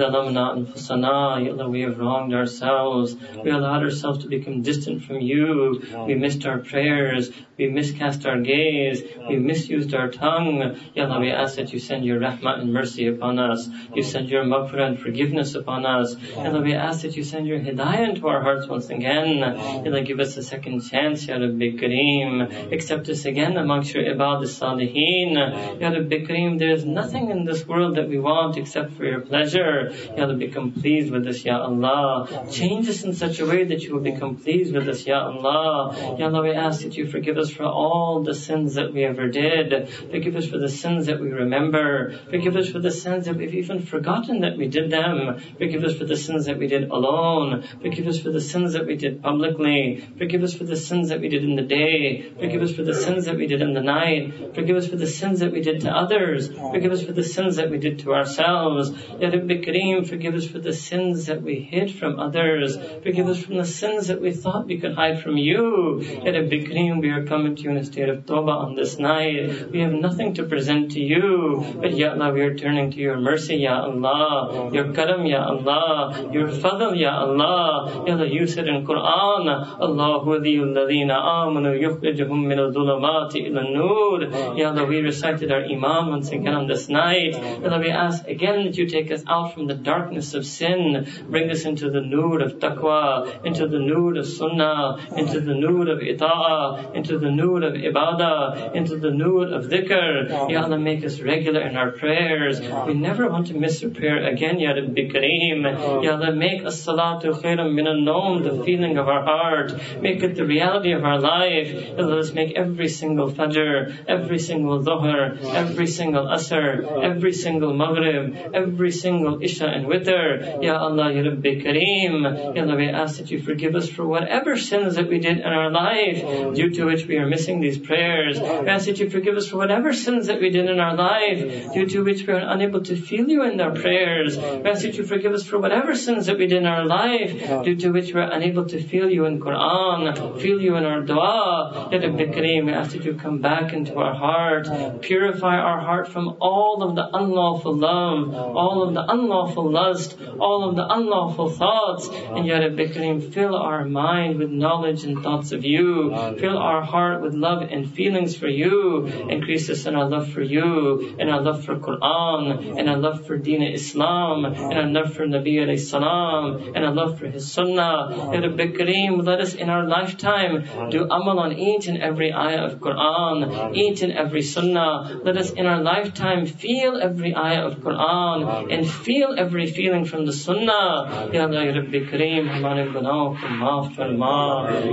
ظلمنا 0.01 0.43
أنفسنا 0.57 1.39
يا 1.39 1.51
Allah 1.51 1.67
we 1.67 1.81
have 1.81 1.99
wronged 1.99 2.33
ourselves 2.33 3.17
we 3.43 3.51
allowed 3.51 3.83
ourselves 3.83 4.23
to 4.23 4.29
become 4.29 4.61
distant 4.61 5.03
from 5.03 5.19
you 5.19 5.81
we 6.07 6.15
missed 6.15 6.45
our 6.45 6.59
prayers 6.59 7.25
we 7.58 7.68
miscast 7.68 8.26
our 8.26 8.40
gaze 8.40 9.02
we 9.28 9.36
misused 9.38 9.94
our 9.94 10.10
tongue. 10.10 10.76
Ya 10.94 11.04
Allah, 11.04 11.20
we 11.20 11.30
ask 11.30 11.56
that 11.56 11.72
you 11.72 11.78
send 11.78 12.04
your 12.04 12.20
rahmah 12.20 12.60
and 12.60 12.72
mercy 12.72 13.06
upon 13.06 13.38
us. 13.38 13.68
You 13.94 14.02
send 14.02 14.28
your 14.28 14.44
maghfirah 14.44 14.86
and 14.86 15.00
forgiveness 15.00 15.54
upon 15.54 15.86
us. 15.86 16.16
Ya 16.36 16.46
Allah, 16.46 16.62
we 16.62 16.74
ask 16.74 17.02
that 17.02 17.16
you 17.16 17.24
send 17.24 17.46
your 17.46 17.58
hidayah 17.58 18.08
into 18.10 18.28
our 18.28 18.42
hearts 18.42 18.68
once 18.68 18.88
again. 18.90 19.38
Ya 19.38 19.82
Allah, 19.86 20.02
give 20.02 20.20
us 20.20 20.36
a 20.36 20.42
second 20.42 20.80
chance, 20.82 21.26
Ya 21.26 21.36
Rabbi 21.36 21.70
Kareem. 21.80 22.72
Accept 22.72 23.08
us 23.08 23.24
again 23.24 23.56
amongst 23.56 23.94
your 23.94 24.04
ibad 24.04 24.42
salihin. 24.46 25.34
Ya 25.80 25.88
Rabbi 25.88 26.24
Kareem, 26.26 26.58
there 26.58 26.72
is 26.72 26.84
nothing 26.84 27.30
in 27.30 27.44
this 27.44 27.66
world 27.66 27.96
that 27.96 28.08
we 28.08 28.18
want 28.18 28.56
except 28.56 28.92
for 28.92 29.04
your 29.04 29.20
pleasure. 29.20 29.92
Ya 30.16 30.24
Allah, 30.24 30.36
become 30.36 30.72
pleased 30.72 31.10
with 31.10 31.26
us, 31.26 31.44
Ya 31.44 31.58
Allah. 31.58 32.46
Change 32.50 32.88
us 32.88 33.02
in 33.02 33.14
such 33.14 33.40
a 33.40 33.46
way 33.46 33.64
that 33.64 33.82
you 33.82 33.94
will 33.94 34.06
become 34.12 34.36
pleased 34.36 34.72
with 34.72 34.88
us, 34.88 35.06
Ya 35.06 35.24
Allah. 35.26 36.16
Ya 36.18 36.26
Allah, 36.26 36.42
we 36.42 36.52
ask 36.52 36.82
that 36.82 36.96
you 36.96 37.06
forgive 37.10 37.36
us 37.36 37.45
for 37.50 37.64
all 37.64 38.22
the 38.22 38.34
sins 38.34 38.74
that 38.74 38.92
we 38.92 39.04
ever 39.04 39.28
did 39.28 39.46
did. 39.46 39.88
Forgive 40.10 40.36
us 40.36 40.48
for 40.48 40.58
the 40.58 40.68
sins 40.68 41.06
that 41.06 41.20
we 41.20 41.30
remember. 41.30 42.18
Forgive 42.30 42.56
us 42.56 42.70
for 42.70 42.78
the 42.78 42.90
sins 42.90 43.26
that 43.26 43.36
we've 43.36 43.54
even 43.54 43.80
forgotten 43.82 44.40
that 44.40 44.56
we 44.56 44.66
did 44.66 44.90
them. 44.90 45.40
Forgive 45.58 45.84
us 45.84 45.94
for 45.96 46.04
the 46.04 46.16
sins 46.16 46.46
that 46.46 46.58
we 46.58 46.66
did 46.66 46.90
alone. 46.90 47.64
Forgive 47.82 48.06
us 48.06 48.18
for 48.20 48.30
the 48.30 48.40
sins 48.40 48.72
that 48.74 48.86
we 48.86 48.96
did 48.96 49.22
publicly. 49.22 50.02
Forgive 50.18 50.42
us 50.42 50.54
for 50.54 50.64
the 50.64 50.76
sins 50.76 51.08
that 51.08 51.20
we 51.20 51.28
did 51.28 51.44
in 51.44 51.54
the 51.54 51.62
day. 51.62 52.30
Forgive 52.38 52.62
us 52.62 52.72
for 52.72 52.82
the 52.82 52.94
sins 52.94 53.24
that 53.26 53.36
we 53.36 53.46
did 53.46 53.60
in 53.60 53.74
the 53.74 53.80
night. 53.80 54.54
Forgive 54.54 54.76
us 54.76 54.88
for 54.88 54.96
the 54.96 55.06
sins 55.06 55.40
that 55.40 55.52
we 55.52 55.60
did 55.60 55.80
to 55.82 55.90
others. 55.90 56.48
Forgive 56.48 56.92
us 56.92 57.02
for 57.02 57.12
the 57.12 57.22
sins 57.22 57.56
that 57.56 57.70
we 57.70 57.78
did 57.78 57.98
to 58.00 58.12
ourselves. 58.12 58.90
Ya 59.20 59.28
Rabbi 59.28 59.56
Kareem, 59.66 60.06
forgive 60.08 60.34
us 60.34 60.46
for 60.46 60.58
the 60.58 60.72
sins 60.72 61.26
that 61.26 61.42
we 61.42 61.56
hid 61.58 61.90
from 61.92 62.18
others. 62.18 62.76
Forgive 63.02 63.28
us 63.28 63.42
from 63.42 63.56
the 63.58 63.64
sins 63.64 64.08
that 64.08 64.20
we 64.20 64.32
thought 64.32 64.66
we 64.66 64.78
could 64.78 64.94
hide 64.94 65.20
from 65.20 65.36
you. 65.36 66.02
Ya 66.24 66.32
Rabbi 66.32 66.58
Kareem, 66.68 67.00
we 67.00 67.10
are 67.10 67.24
coming 67.36 67.54
to 67.54 67.62
you 67.64 67.70
in 67.70 67.76
a 67.76 67.84
state 67.84 68.08
of 68.08 68.20
tawbah 68.24 68.64
on 68.64 68.74
this 68.74 68.98
night. 68.98 69.70
We 69.70 69.80
have 69.80 69.92
nothing 69.92 70.32
to 70.34 70.44
present 70.44 70.92
to 70.92 71.00
you. 71.00 71.62
But 71.80 71.94
Ya 71.94 72.12
Allah, 72.12 72.32
we 72.32 72.40
are 72.40 72.54
turning 72.56 72.92
to 72.92 72.96
your 72.96 73.18
mercy, 73.18 73.56
Ya 73.56 73.74
Allah. 73.88 74.70
Your 74.72 74.94
karam, 74.94 75.26
Ya 75.26 75.40
Allah. 75.44 76.30
Your 76.32 76.48
fadl, 76.48 76.98
Ya 76.98 77.12
Allah. 77.24 78.04
Ya 78.06 78.14
Allah, 78.14 78.26
you 78.26 78.46
said 78.46 78.68
in 78.68 78.86
Quran, 78.86 79.50
Allahu 79.86 80.38
ladina 80.76 81.16
amanu 81.32 81.72
yukhrijuhum 81.84 82.46
min 82.46 82.58
al-dhulumati 82.58 83.42
ila 83.48 83.64
nur. 83.74 84.22
Ya 84.56 84.70
Allah, 84.70 84.86
we 84.86 85.00
recited 85.00 85.52
our 85.52 85.64
iman 85.76 86.08
once 86.12 86.30
again 86.30 86.54
on 86.54 86.66
this 86.66 86.88
night. 86.88 87.34
Ya 87.34 87.66
Allah, 87.66 87.80
we 87.80 87.90
ask 87.90 88.26
again 88.26 88.64
that 88.64 88.78
you 88.78 88.88
take 88.88 89.10
us 89.10 89.22
out 89.28 89.52
from 89.52 89.66
the 89.66 89.74
darkness 89.74 90.32
of 90.32 90.46
sin, 90.46 91.06
bring 91.28 91.50
us 91.50 91.66
into 91.66 91.90
the 91.90 92.00
nur 92.00 92.40
of 92.40 92.54
taqwa, 92.54 93.44
into 93.44 93.68
the 93.68 93.78
nur 93.78 94.16
of 94.16 94.26
sunnah, 94.26 94.96
into 95.14 95.40
the 95.40 95.54
nur 95.54 95.90
of 95.90 95.98
ita'ah, 95.98 96.94
into 96.94 97.18
the 97.18 97.25
nur 97.30 97.62
of 97.62 97.74
ibadah, 97.74 98.74
into 98.74 98.96
the 98.96 99.10
nur 99.10 99.52
of 99.52 99.66
dhikr. 99.66 100.50
Ya 100.50 100.62
Allah, 100.62 100.78
make 100.78 101.04
us 101.04 101.20
regular 101.20 101.60
in 101.60 101.76
our 101.76 101.90
prayers. 101.92 102.60
We 102.60 102.94
never 102.94 103.28
want 103.28 103.48
to 103.48 103.54
miss 103.54 103.82
a 103.82 103.88
prayer 103.88 104.26
again, 104.26 104.58
Ya 104.58 104.72
Rabbi 104.72 105.08
Kareem. 105.12 106.02
Ya 106.02 106.12
Allah, 106.12 106.34
make 106.34 106.62
a 106.62 106.72
salatu 106.72 107.40
khairam 107.40 107.74
min 107.74 107.86
al 107.86 108.40
the 108.40 108.64
feeling 108.64 108.98
of 108.98 109.08
our 109.08 109.22
heart. 109.24 109.72
Make 110.00 110.22
it 110.22 110.34
the 110.36 110.46
reality 110.46 110.92
of 110.92 111.04
our 111.04 111.20
life. 111.20 111.72
Ya 111.72 112.04
Allah, 112.04 112.16
let's 112.16 112.32
make 112.32 112.56
every 112.56 112.88
single 112.88 113.30
fajr, 113.30 113.96
every 114.06 114.38
single 114.38 114.82
dhuhr, 114.82 115.38
every 115.54 115.86
single 115.86 116.26
asr, 116.26 117.02
every 117.02 117.32
single 117.32 117.74
maghrib, 117.74 118.36
every 118.54 118.92
single 118.92 119.42
isha 119.42 119.66
and 119.66 119.86
witr. 119.86 120.62
Ya 120.62 120.78
Allah, 120.78 121.12
Ya 121.12 121.22
Rabbi 121.22 121.60
Kareem. 121.62 122.54
Ya 122.54 122.62
Allah, 122.62 122.76
we 122.76 122.88
ask 122.88 123.18
that 123.18 123.30
you 123.30 123.42
forgive 123.42 123.74
us 123.74 123.88
for 123.88 124.06
whatever 124.06 124.56
sins 124.56 124.96
that 124.96 125.08
we 125.08 125.18
did 125.18 125.38
in 125.38 125.44
our 125.44 125.70
life 125.70 126.54
due 126.54 126.70
to 126.70 126.84
which 126.84 127.06
we 127.06 127.15
are 127.18 127.26
missing 127.26 127.60
these 127.60 127.78
prayers. 127.78 128.40
We 128.40 128.68
ask 128.68 128.86
that 128.86 128.98
you 128.98 129.08
forgive 129.10 129.36
us 129.36 129.48
for 129.48 129.56
whatever 129.56 129.92
sins 129.92 130.26
that 130.28 130.40
we 130.40 130.50
did 130.50 130.68
in 130.68 130.80
our 130.80 130.94
life, 130.94 131.72
due 131.72 131.86
to 131.86 132.02
which 132.02 132.26
we 132.26 132.32
are 132.32 132.46
unable 132.56 132.82
to 132.84 132.96
feel 132.96 133.28
you 133.28 133.42
in 133.44 133.60
our 133.60 133.74
prayers. 133.74 134.36
We 134.36 134.68
ask 134.70 134.82
that 134.82 134.96
you 134.96 135.04
forgive 135.04 135.32
us 135.32 135.44
for 135.44 135.58
whatever 135.58 135.94
sins 135.94 136.26
that 136.26 136.38
we 136.38 136.46
did 136.46 136.58
in 136.58 136.66
our 136.66 136.84
life, 136.84 137.64
due 137.64 137.76
to 137.76 137.90
which 137.90 138.12
we 138.12 138.20
are 138.20 138.30
unable 138.30 138.66
to 138.66 138.82
feel 138.82 139.08
you 139.10 139.24
in 139.24 139.40
Quran, 139.40 140.18
oh, 140.18 140.38
feel 140.38 140.60
you 140.60 140.76
in 140.76 140.84
our 140.84 141.00
dua. 141.02 141.72
Oh, 141.74 141.88
ya 141.92 141.98
Rabbi 141.98 142.26
Kareem, 142.34 142.66
we 142.66 142.72
ask 142.72 142.92
that 142.92 143.04
you 143.04 143.14
come 143.14 143.38
back 143.40 143.72
into 143.72 143.98
our 143.98 144.14
heart, 144.14 144.68
oh, 144.68 144.98
purify 145.00 145.56
our 145.56 145.80
heart 145.80 146.08
from 146.08 146.36
all 146.40 146.82
of 146.82 146.94
the 146.94 147.06
unlawful 147.20 147.76
love, 147.76 148.34
all 148.34 148.82
of 148.86 148.94
the 148.94 149.04
unlawful 149.14 149.70
lust, 149.70 150.16
all 150.38 150.68
of 150.68 150.76
the 150.76 150.86
unlawful 150.96 151.50
thoughts. 151.50 152.08
And 152.34 152.46
Ya 152.46 152.58
Rabbi 152.58 152.86
Kareem, 152.92 153.32
fill 153.32 153.54
our 153.54 153.84
mind 153.84 154.38
with 154.38 154.50
knowledge 154.50 155.04
and 155.04 155.22
thoughts 155.22 155.52
of 155.52 155.64
you. 155.64 156.14
Fill 156.38 156.58
our 156.58 156.82
heart 156.82 157.05
with 157.21 157.33
love 157.33 157.61
and 157.61 157.91
feelings 157.91 158.35
for 158.35 158.47
you. 158.47 159.05
Increase 159.29 159.69
us 159.69 159.85
in 159.85 159.95
our 159.95 160.09
love 160.09 160.31
for 160.31 160.41
you, 160.41 161.15
and 161.19 161.29
our 161.29 161.41
love 161.41 161.63
for 161.65 161.75
Quran, 161.75 162.77
and 162.77 162.89
our 162.89 162.97
love 162.97 163.25
for 163.25 163.37
Deen 163.37 163.61
Islam, 163.61 164.45
and 164.45 164.73
our 164.73 164.87
love 164.87 165.13
for 165.13 165.25
Nabi 165.25 165.55
alayhi 165.65 165.79
salam, 165.79 166.73
and 166.75 166.85
our 166.85 166.93
love 166.93 167.19
for 167.19 167.27
his 167.27 167.51
sunnah. 167.51 168.31
Ya 168.33 168.39
Rabbi 168.39 168.67
Kareem, 168.77 169.25
let 169.25 169.39
us 169.41 169.53
in 169.53 169.69
our 169.69 169.85
lifetime 169.87 170.63
do 170.89 171.03
amal 171.03 171.39
on 171.39 171.53
each 171.53 171.87
and 171.87 171.97
every 171.97 172.31
ayah 172.33 172.65
of 172.65 172.79
Quran, 172.79 173.75
each 173.75 174.01
and 174.01 174.13
every 174.13 174.41
sunnah. 174.41 175.21
Let 175.23 175.37
us 175.37 175.51
in 175.51 175.65
our 175.65 175.81
lifetime 175.81 176.45
feel 176.45 176.99
every 177.01 177.35
ayah 177.35 177.65
of 177.67 177.77
Quran, 177.77 178.71
and 178.71 178.89
feel 178.89 179.35
every 179.37 179.67
feeling 179.67 180.05
from 180.05 180.25
the 180.25 180.33
sunnah. 180.33 181.29
Ya 181.33 181.45
Allah, 181.45 181.65
Ya 181.65 181.73
Rabbi 181.79 182.05
Kareem, 182.11 182.49
हमारे 182.51 182.85
गुनाहों 182.93 183.29
को 183.41 183.47
माफ 183.61 183.95
फरमा 183.95 184.35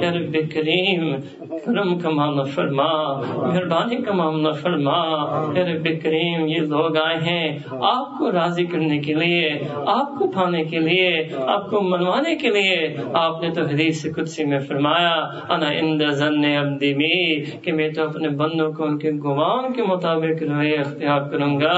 या 0.02 0.10
रब्बे 0.16 0.42
करीम 0.52 1.02
करम 1.64 1.98
کا 2.03 2.09
معاملہ 2.09 2.43
فرما 2.43 2.91
مہربانی 3.47 3.95
کا 3.95 4.13
معاملہ 4.13 4.51
فرما 4.51 4.99
اے 5.55 5.63
رب 5.63 5.87
کریم 6.03 6.47
یہ 6.47 6.59
لوگ 6.73 6.97
آئے 6.97 7.17
ہیں 7.17 7.47
آپ 7.71 8.17
کو 8.19 8.31
راضی 8.31 8.65
کرنے 8.65 8.97
کے 8.99 9.13
لیے 9.13 9.49
آپ 9.85 10.19
کو 10.19 10.31
پانے 10.35 10.63
کے 10.63 10.79
لیے 10.79 11.09
آپ 11.47 11.69
کو 11.69 11.81
منوانے 11.81 12.35
کے 12.35 12.49
لیے۔ 12.49 12.79
آپ 13.13 13.41
نے 13.41 13.49
تو 13.49 13.61
حدیث 13.61 14.05
قدسی 14.15 14.45
میں 14.45 14.59
فرمایا 14.59 15.15
انا 15.49 16.09
ذن 16.11 16.41
می 16.97 17.41
کہ 17.61 17.71
میں 17.71 17.89
تو 17.89 18.03
اپنے 18.03 18.29
بندوں 18.29 18.71
کو 18.71 18.83
ان 18.83 18.97
کے 18.97 19.11
گمان 19.11 19.73
کے 19.73 19.83
مطابق 19.83 20.43
رویہ 20.43 20.79
اختیار 20.79 21.21
کروں 21.31 21.61
گا۔ 21.61 21.77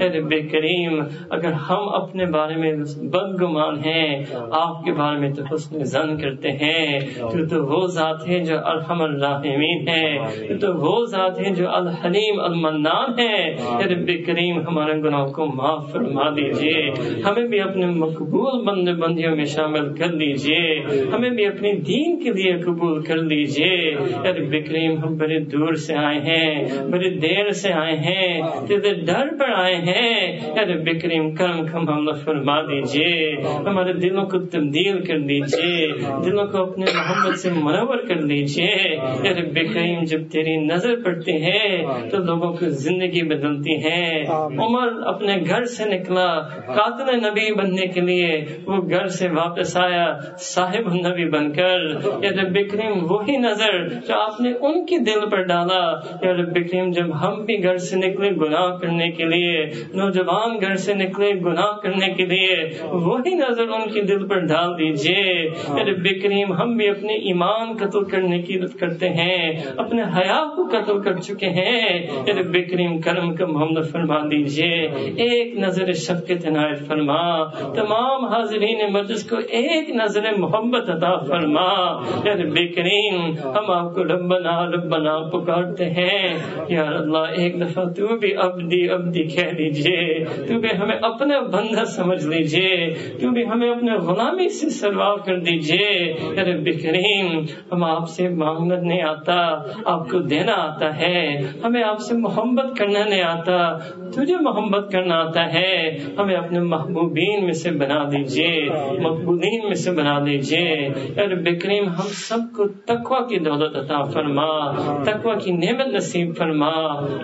اے 0.00 0.08
رب 0.08 0.30
کریم 0.52 1.00
اگر 1.30 1.52
ہم 1.52 1.88
اپنے 1.94 2.24
بارے 2.26 2.56
میں 2.56 2.72
بد 3.12 3.42
گمان 3.42 3.76
ہیں 3.84 4.24
آپ 4.52 4.84
کے 4.84 4.92
بارے 4.92 5.18
میں 5.18 5.32
تو 5.32 5.42
حسن 5.54 5.84
زن 5.84 6.16
کرتے 6.18 6.52
ہیں۔ 6.52 7.00
تو, 7.16 7.46
تو 7.48 7.56
وہ 7.66 7.86
ذات 7.86 8.28
ہے 8.28 8.38
جو 8.44 8.56
الحمد 8.64 9.00
اللہ 9.00 9.40
الراحمین 9.50 9.88
ہیں۔ 9.88 10.18
تو 10.58 10.74
وہ 10.74 11.06
ذات 11.06 11.40
ہیں 11.40 11.54
جو 11.54 11.70
الحلیم 11.70 12.40
المنان 12.40 13.18
ہیں۔ 13.18 13.56
رب 13.86 14.10
کریم 14.26 14.60
ہمارے 14.60 14.92
گناہوں 14.92 15.32
کو 15.32 15.46
معاف 15.46 15.92
فرما 15.92 16.30
دیجیے۔ 16.30 16.90
ہمیں 17.22 17.48
بھی 17.48 17.60
اپنے 17.60 17.86
مقبول 17.86 18.64
بند 18.64 18.88
بندیوں 18.98 19.36
میں 19.36 19.44
شامل 19.44 19.94
کر 19.94 20.12
لیجیے۔ 20.12 20.80
ہمیں 21.12 21.30
بھی 21.30 21.46
اپنی 21.46 21.72
دین 21.72 22.24
کے 22.24 22.30
لیے 22.30 22.52
قبول 22.62 23.02
کر 23.02 23.16
لیجیے۔ 23.16 23.94
رب 24.24 24.68
کریم 24.68 24.98
ہم 24.98 25.16
بڑے 25.16 25.38
دور 25.38 25.74
سے 25.74 25.94
آئے 25.94 26.18
ہیں۔ 26.18 26.64
بڑی 26.90 27.10
دیر 27.10 27.50
سے 27.50 27.72
آئے 27.72 27.96
ہیں۔ 27.96 28.42
تیرے 28.68 28.94
ڈر 28.94 29.36
پر 29.38 29.50
آئے 29.54 29.76
ہیں۔ 29.76 30.38
رب 30.64 30.88
کریم 31.02 31.34
کرم 31.34 31.66
کم 31.72 31.88
ہم 31.88 32.12
فرما 32.24 32.62
دیجیے۔ 32.62 33.36
ہمارے 33.58 33.92
دلوں 33.92 34.24
کو 34.24 34.38
تبدیل 34.38 35.00
کر 35.04 35.18
دیجیے 35.18 35.88
دلوں 36.24 36.46
کو 36.46 36.62
اپنے 36.62 36.84
محبت 36.94 37.38
سے 37.38 37.50
منور 37.52 37.96
کر 37.96 38.14
دیجیے 38.14 38.96
تیرے 39.40 39.50
بے 39.50 39.66
قیم 39.66 40.04
جب 40.04 40.20
تیری 40.32 40.56
نظر 40.56 41.02
پڑتے 41.04 41.32
ہیں 41.32 41.84
تو 42.10 42.18
لوگوں 42.18 42.52
کی 42.52 42.68
زندگی 42.68 43.22
بدلتی 43.22 43.84
ہے 43.84 44.24
عمر 44.58 44.88
اپنے 45.06 45.36
گھر 45.48 45.64
سے 45.64 45.84
نکلا 45.84 46.40
قاتل 46.66 47.16
نبی 47.16 47.54
بننے 47.54 47.86
کے 47.86 48.00
لیے 48.00 48.44
وہ 48.66 48.76
گھر 48.90 49.06
سے 49.06 49.28
واپس 49.28 49.76
آیا 49.76 50.06
صاحب 50.38 50.94
نبی 50.94 51.28
بن 51.30 51.52
کر۔ 51.52 51.78
یا 52.22 52.30
رب 52.42 52.58
کریم 52.70 52.92
وہی 53.10 53.36
نظر 53.36 53.88
جو 53.88 54.20
آپ 54.20 54.40
نے 54.40 54.52
ان 54.60 54.86
کے 54.86 54.98
دل 54.98 55.28
پر 55.30 55.42
ڈالا۔ 55.42 55.80
یا 56.22 56.32
رب 56.32 56.54
کریم 56.54 56.90
جب 56.90 57.14
ہم 57.22 57.44
بھی 57.44 57.62
گھر 57.62 57.76
سے 57.76 57.96
نکلے 57.96 58.30
گناہ 58.30 58.76
کرنے 58.76 59.10
کے 59.10 59.24
لیے 59.24 59.64
نوجوان 59.94 60.60
گھر 60.60 60.74
سے 60.74 60.94
نکلے 60.94 61.32
گناہ 61.34 61.72
کرنے 61.82 62.12
کے 62.12 62.26
لیے 62.26 62.56
وہی 62.82 63.34
نظر 63.34 63.68
ان 63.68 63.90
کے 63.90 64.00
دل 64.02 64.28
پر 64.28 64.38
ڈال 64.38 64.78
دیجیے 64.78 65.48
رب 65.82 66.08
کریم 66.22 66.52
ہم 66.52 66.76
بھی 66.76 66.88
اپنے 66.88 67.12
ایمان 67.12 67.76
قتل 67.76 68.04
کرنے 68.04 68.42
کی 68.42 68.58
کرتے 68.80 69.08
ہیں۔ 69.08 69.29
ہیں، 69.30 69.62
اپنے 69.76 70.02
حیا 70.02 70.44
کو 70.56 70.68
قتل 70.68 71.02
کر 71.02 71.16
چکے 71.16 71.46
ہیں۔ 71.46 72.06
بکریم 72.40 72.62
کریم 72.62 73.00
کرم 73.00 73.34
کا 73.34 73.46
محمد 73.46 73.90
فرما 73.92 74.18
دیجیے۔ 74.18 74.88
ایک 75.16 75.58
نظر 75.58 75.92
شفقت 75.92 76.46
عنایت 76.46 76.86
فرما۔ 76.86 77.44
تمام 77.72 78.24
حاضرین 78.24 78.92
مجلس 78.92 79.30
کو 79.30 79.36
ایک 79.36 79.90
نظر 79.90 80.22
محمد 80.38 80.88
عطا 80.88 81.16
فرما۔ 81.16 81.98
رب 82.24 82.54
کریم 82.54 83.30
ہم 83.30 83.70
آپ 83.70 83.94
کو 83.94 84.04
ربنا 84.04 84.66
ربنا 84.66 85.18
پکارتے 85.18 85.90
ہیں۔ 85.90 86.38
یا 86.68 86.82
اللہ، 86.82 87.18
ایک 87.18 87.60
دفعہ 87.60 87.84
تو 87.84 88.18
بھی 88.18 88.36
ابدی 88.36 88.90
ابدی 88.90 89.22
کہہ 89.22 89.50
دیجیے۔ 89.58 90.24
تو 90.24 90.60
بھی 90.60 90.68
ہمیں 90.78 90.96
اپنا 91.02 91.40
بندہ 91.40 91.84
سمجھ 91.84 92.26
لیجیے۔ 92.26 92.94
تو 93.20 93.30
بھی 93.30 93.46
ہمیں 93.46 93.70
اپنے 93.70 93.92
غلامی 93.92 94.48
سے 94.48 94.68
سروا 94.68 95.16
کر 95.16 95.38
دیجیے۔ 95.38 96.14
رب 96.42 96.64
کریم 96.82 97.40
ہم 97.72 97.84
آپ 97.84 98.08
سے 98.08 98.28
مانگنے 98.28 99.02
آتے 99.02 99.19
آتا، 99.20 99.72
آپ 99.84 100.10
کو 100.10 100.18
دینا 100.18 100.52
آتا 100.52 101.00
ہے، 101.00 101.40
ہمیں 101.64 101.82
آپ 101.82 102.00
سے 102.00 102.16
محبت 102.16 102.78
کرنا 102.78 103.04
نہیں 103.04 103.22
آتا، 103.22 103.78
تجھے 104.10 104.36
محبت 104.40 104.92
کرنا 104.92 105.14
آتا 105.14 105.52
ہے، 105.52 105.98
ہمیں 106.18 106.34
اپنے 106.34 106.60
محبوبین 106.60 107.44
میں 107.44 107.52
سے 107.52 107.70
بنا 107.70 108.04
دیجیے 108.04 108.68
مقبودین 109.00 109.60
میں 109.64 109.74
سے 109.74 109.90
بنا 109.90 110.18
دیجیے۔ 110.26 110.88
ارب 111.16 111.48
کریم، 111.62 111.88
ہم 111.88 112.08
سب 112.08 112.56
کو 112.56 112.68
تقوی 112.68 113.28
کی 113.28 113.38
دولت 113.38 113.76
عطا 113.76 114.02
فرما، 114.02 114.70
تقوی 115.02 115.32
کی 115.44 115.52
نعمت 115.52 115.86
نصیب 115.86 116.36
فرما۔ 116.36 116.70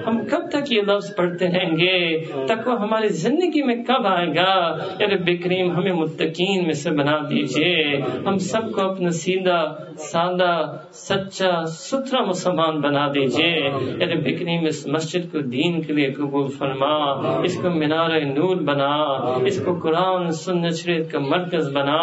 ہم 0.07 0.19
کب 0.31 0.51
تک 0.53 0.73
یہ 0.73 0.83
لفظ 0.83 1.17
پڑھتے 1.17 1.47
رہیں 1.47 1.77
گے؟ 1.77 2.25
تقوی 2.47 2.75
ہماری 2.81 3.09
زندگی 3.09 3.63
میں 3.63 3.77
کب 3.87 4.07
آئے 4.07 4.29
گا؟ 4.29 4.53
ارب 5.01 5.31
کریم، 5.45 5.71
ہمیں 5.71 5.93
متقین 5.93 6.65
میں 6.65 6.73
سے 6.73 6.91
بنا 6.91 7.19
دیجیے۔ 7.31 8.01
ہم 8.27 8.39
سب 8.39 8.73
کو 8.73 8.81
اپنا 8.81 9.11
سیدھا، 9.11 9.75
سادہ، 9.99 10.77
سچا 10.93 11.65
ستھرا 11.91 12.25
مسلمان 12.25 12.81
بنا 12.81 13.09
دیجیے 13.09 13.71
یعنی 14.01 14.15
بکنی 14.15 14.59
میں 14.59 14.69
اس 14.69 14.87
مسجد 14.87 15.33
کو 15.33 15.39
دین 15.41 15.83
کے 15.83 15.93
لیے 15.93 16.13
قبول 16.13 16.51
فرما۔ 16.51 16.95
اس 17.41 17.59
کو 17.63 17.71
مینار 17.71 18.21
نور 18.21 18.57
بنا۔ 18.57 18.95
اس 19.47 19.65
کو 19.65 19.79
قرآن 19.83 20.31
سن 20.31 20.71
شریعت 20.71 21.13
کا 21.13 21.19
مرکز 21.19 21.77
بنا۔ 21.77 22.01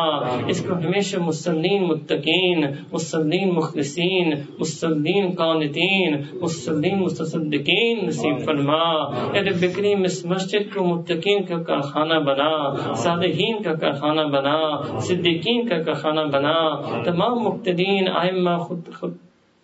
اس 0.47 0.65
کو 0.65 0.73
ہمیشہ 0.73 1.19
مسلمین 1.19 1.83
متقین، 1.83 2.65
مسلمین 2.93 3.53
مخلصین، 3.53 4.33
مسلمین 4.59 5.31
قانتین، 5.37 6.21
مسلمین 6.41 6.99
متصدقین 6.99 8.05
نصیب 8.05 8.39
فرما۔ 8.45 8.93
یعنی 9.37 9.67
بکری 9.67 9.95
میں 9.95 10.05
اس 10.05 10.25
مسجد 10.25 10.73
کو 10.73 10.83
متقین 10.83 11.43
کا 11.43 11.63
کارخانہ 11.63 12.13
بنا 12.13 12.73
صادقین 12.93 13.63
کا 13.63 13.73
کارخانہ 13.73 14.21
بنا، 14.21 14.81
صدیقین 14.99 15.67
کا 15.67 15.81
کارخانہ 15.81 16.21
بنا۔ 16.21 16.81
تمام 17.03 17.39
مقتدین 17.43 18.07
آئمہ 18.15 18.57
خود 18.57 18.81
خود 18.99 19.13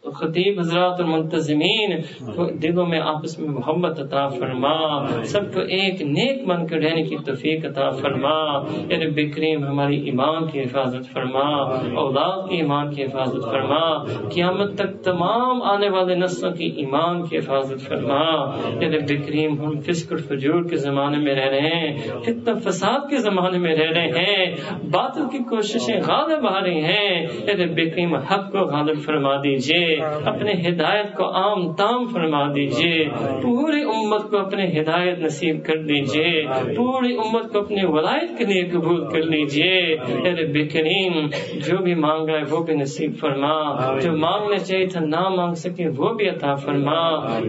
خطیب 0.06 0.60
حضرات 0.60 1.02
اور 1.02 1.10
منتظمین 1.10 1.94
ہاں۔ 1.94 2.52
دلوں 2.52 2.86
میں 2.86 3.00
آپس 3.00 3.40
میں 3.40 3.50
محبت 3.50 4.00
عطا 4.00 4.28
فرما۔ 4.28 4.72
ہاں۔ 4.72 5.24
سب 5.24 5.54
کو 5.54 5.60
ایک 5.60 6.02
نیک 6.02 6.48
من 6.48 6.68
کر 6.68 6.78
رہنے 6.78 7.04
کی 7.04 7.16
توفیق 7.26 7.66
عطا 7.66 7.90
فرما۔ 7.90 8.62
رب 9.06 9.20
کریم 9.36 9.64
ہماری 9.64 10.02
ایمان 10.02 10.48
کی 10.48 10.62
حفاظت 10.62 11.14
فرما۔ 11.14 11.42
ہاں۔ 11.42 11.96
اولاد 11.96 12.50
کی 12.50 12.56
ایمان 12.56 12.94
کی 12.94 13.04
حفاظت 13.04 13.52
فرما۔ 13.52 14.04
قیامت 14.30 14.76
تک 14.76 15.04
تمام 15.04 15.62
آنے 15.62 15.90
والے 15.90 16.16
نسلوں 16.16 16.52
کی 16.52 16.66
ایمان 16.66 17.26
کی 17.26 17.38
حفاظت 17.38 17.88
فرما۔ 17.88 18.46
رب 18.66 19.28
کریم 19.28 19.62
ہم 19.62 19.82
فسق 19.82 20.14
اور 20.14 20.20
فجور 20.20 20.64
کے 20.64 20.76
زمانے 20.76 21.18
میں 21.18 21.36
رہ 21.36 21.50
رہے 21.50 21.60
ہیں۔ 21.60 21.98
فتنہ 21.98 22.70
فساد 22.70 23.10
کے 23.10 23.18
زمانے 23.18 23.58
میں 23.58 23.76
رہ 23.76 23.92
رہے 23.92 24.08
ہیں۔ 24.08 24.46
باطل 24.86 25.24
کی 25.32 25.38
کوششیں 25.38 26.02
غالب 26.08 26.48
آ 26.48 26.62
رہی 26.62 26.84
ہیں۔ 26.84 27.26
رب 27.48 27.76
کریم 27.76 28.16
حق 28.16 28.52
کو 28.52 28.58
غالب 28.58 29.02
فرما 29.06 29.36
دیجیے 29.36 29.89
اپنے 30.26 30.52
ہدایت 30.52 31.16
کو 31.16 31.26
عام 31.36 31.74
تام 31.74 32.06
فرما 32.06 32.48
دیجیے 32.48 33.06
پوری 33.42 33.82
امت 33.82 34.30
کو 34.30 34.38
اپنے 34.38 34.82
ہدایت 34.82 35.20
نصیب 35.20 35.66
کر 35.66 35.78
دیجیے 35.84 36.44
پوری 36.76 37.16
امت 37.16 37.54
کو 37.54 37.60
اپنی 37.60 37.86
ولایت 37.86 38.38
کے 38.38 38.46
لیے 38.46 38.64
قبول 38.64 39.10
کر 39.10 39.22
لیجیے 39.22 39.94
ارے 39.94 40.60
کریم، 40.68 41.28
جو 41.68 41.84
بھی 41.84 41.96
مانگ 41.96 42.30
رہا 42.30 42.38
ہے 42.38 42.44
وہ 42.50 42.64
بھی 42.64 42.74
نصیب 42.76 43.18
فرما۔ 43.20 43.60
جو 44.00 44.18
مانگنا 44.18 44.58
چاہیے 44.58 44.86
تھا 44.86 45.00
نہ 45.06 45.30
مانگ 45.30 45.54
سکے 45.54 45.88
وہ 45.98 46.14
بھی 46.14 46.30
عطا 46.30 46.56
فرما۔ 46.56 47.00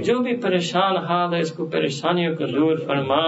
جو 0.01 0.19
بھی 0.23 0.37
پریشان 0.37 0.97
حال 0.97 1.35
ہے 1.35 1.39
اس 1.39 1.53
کو 1.53 1.67
پریشانیوں 1.67 2.37
کو 2.37 2.45
دور 2.47 2.77
فرما۔ 2.77 3.23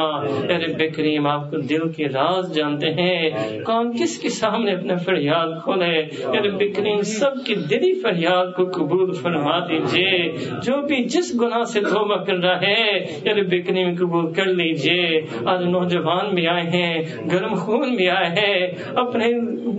ارے 0.54 0.74
بکریم 0.74 1.26
آپ 1.26 1.50
کو 1.50 1.56
دل 1.56 1.92
کے 1.92 2.04
راز 2.08 2.54
جانتے 2.54 2.90
ہیں۔ 2.90 3.30
کون 3.66 3.92
کس 3.92 4.18
کے 4.18 4.28
سامنے 4.28 4.72
اپنا 4.72 4.94
فریاد 4.96 5.48
کھولے؟ 5.64 5.98
ارے 6.38 6.50
بکریم 6.50 7.00
سب 7.00 7.46
کی 7.46 7.54
دلی 7.54 8.00
فریاد 8.00 8.46
کو 8.56 8.64
قبول 8.74 9.01
قبول 9.02 9.14
فرما 9.14 9.58
دیجیے۔ 9.58 10.32
جو 10.62 10.86
بھی 10.86 11.04
جس 11.04 11.40
گناہ 11.40 11.62
سے 11.62 11.80
توبہ 11.80 12.24
کر 12.24 12.34
رہا 12.34 12.60
ہے 12.60 12.98
یا 13.24 13.34
رب 13.34 13.54
کریم 13.66 13.94
قبول 13.98 14.32
کر 14.32 14.44
لیجیے۔ 14.44 15.20
آج 15.46 15.64
نوجوان 15.64 16.34
بھی 16.34 16.48
آئے 16.48 16.62
ہیں، 16.62 17.02
گرم 17.32 17.54
خون 17.54 17.94
بھی 17.94 18.08
آئے 18.08 18.28
ہیں، 18.28 18.66
اپنے 18.96 19.26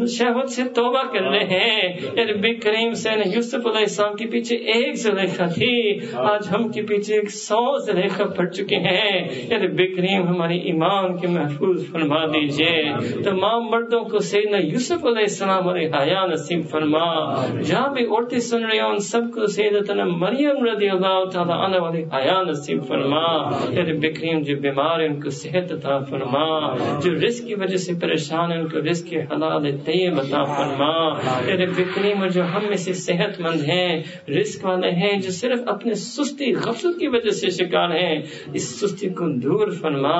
شہوت 0.05 0.49
سے 0.49 0.63
توبہ 0.63 1.03
کر 1.03 1.21
رہے 1.21 1.43
ہیں۔ 1.43 1.99
یعنی 1.99 2.21
یا 2.21 2.25
رب 2.27 2.45
کریم 2.61 2.93
سین 2.93 3.21
یوسف 3.35 3.67
علیہ 3.67 3.79
السلام 3.79 4.15
کے 4.15 4.25
پیچھے 4.25 4.55
ایک 4.55 4.95
زلیخا 4.95 5.45
تھی۔ 5.45 5.99
آج 6.13 6.47
ہم 6.55 6.67
کے 6.67 6.81
پیچھے 6.81 7.15
ایک 7.15 7.31
سو 7.31 7.77
زلیخا 7.77 8.23
پڑ 8.25 8.49
چکے 8.49 8.75
ہیں۔ 8.75 9.21
یعنی 9.21 9.53
یا 9.53 9.57
رب 9.57 9.77
کریم 9.77 10.27
ہمارے 10.27 10.57
ایمان 10.57 11.17
کے 11.17 11.27
محفوظ 11.27 11.91
فرما 11.91 12.25
دیجیے۔ 12.25 12.91
تمام 13.23 13.69
مردوں 13.69 14.03
کو 14.03 14.19
سین 14.19 14.55
یوسف 14.63 15.05
علیہ 15.05 15.19
السلام 15.19 15.67
علیہ 15.67 15.87
حیا 15.87 16.25
نصیب 16.25 16.69
فرما۔ 16.69 17.33
جہاں 17.61 17.93
بھی 17.93 18.05
عورتیں 18.05 18.39
سن 18.39 18.65
رہی 18.65 18.79
ہیں 18.79 18.85
سب 19.13 19.21
کو 19.33 19.47
سیدتنا 19.47 20.03
مریم 20.05 20.65
رضی 20.65 20.89
اللہ 20.89 21.25
تعالیٰ 21.33 21.57
عنہ 21.57 21.77
والی 21.77 22.03
حیا 22.03 22.41
نصیب 22.41 22.83
فرما. 22.87 23.51
یعنی 23.69 23.75
تیرے 23.75 23.93
بکریم 23.93 24.41
جو 24.41 24.55
بیمار 24.61 24.99
ہیں، 24.99 25.07
ان 25.07 25.21
کو 25.21 25.29
صحت 25.29 25.71
عطا 25.71 25.99
فرما. 25.99 26.75
جو 26.75 27.11
رزق 27.27 27.47
کی 27.47 27.55
وجہ 27.55 27.77
سے 27.77 27.93
پریشان 28.01 28.51
ان 28.51 28.67
کو 28.67 28.79
رزق 28.79 29.09
کے 29.09 29.21
حلال 29.21 29.77
طیب 29.77 30.19
عطا 30.19 30.43
فرما. 30.43 31.09
یعنی 31.47 31.65
تیرے 31.65 31.65
بکریم 31.65 32.25
جو 32.25 32.43
ہم 32.43 32.61
میں 32.67 32.77
سے 32.77 32.93
صحت 32.93 33.41
مند 33.41 33.63
ہیں، 33.63 34.03
رزق 34.29 34.65
والے 34.65 34.91
ہیں، 34.91 35.21
جو 35.21 35.31
صرف 35.31 35.59
اپنے 35.67 35.93
سستی 35.93 36.53
غفلت 36.53 36.99
کی 36.99 37.07
وجہ 37.07 37.29
سے 37.29 37.49
شکار 37.49 37.89
ہیں، 37.89 38.21
اس 38.53 38.79
سستی 38.79 39.09
کو 39.09 39.39
دور 39.39 39.67
فرما. 39.71 40.17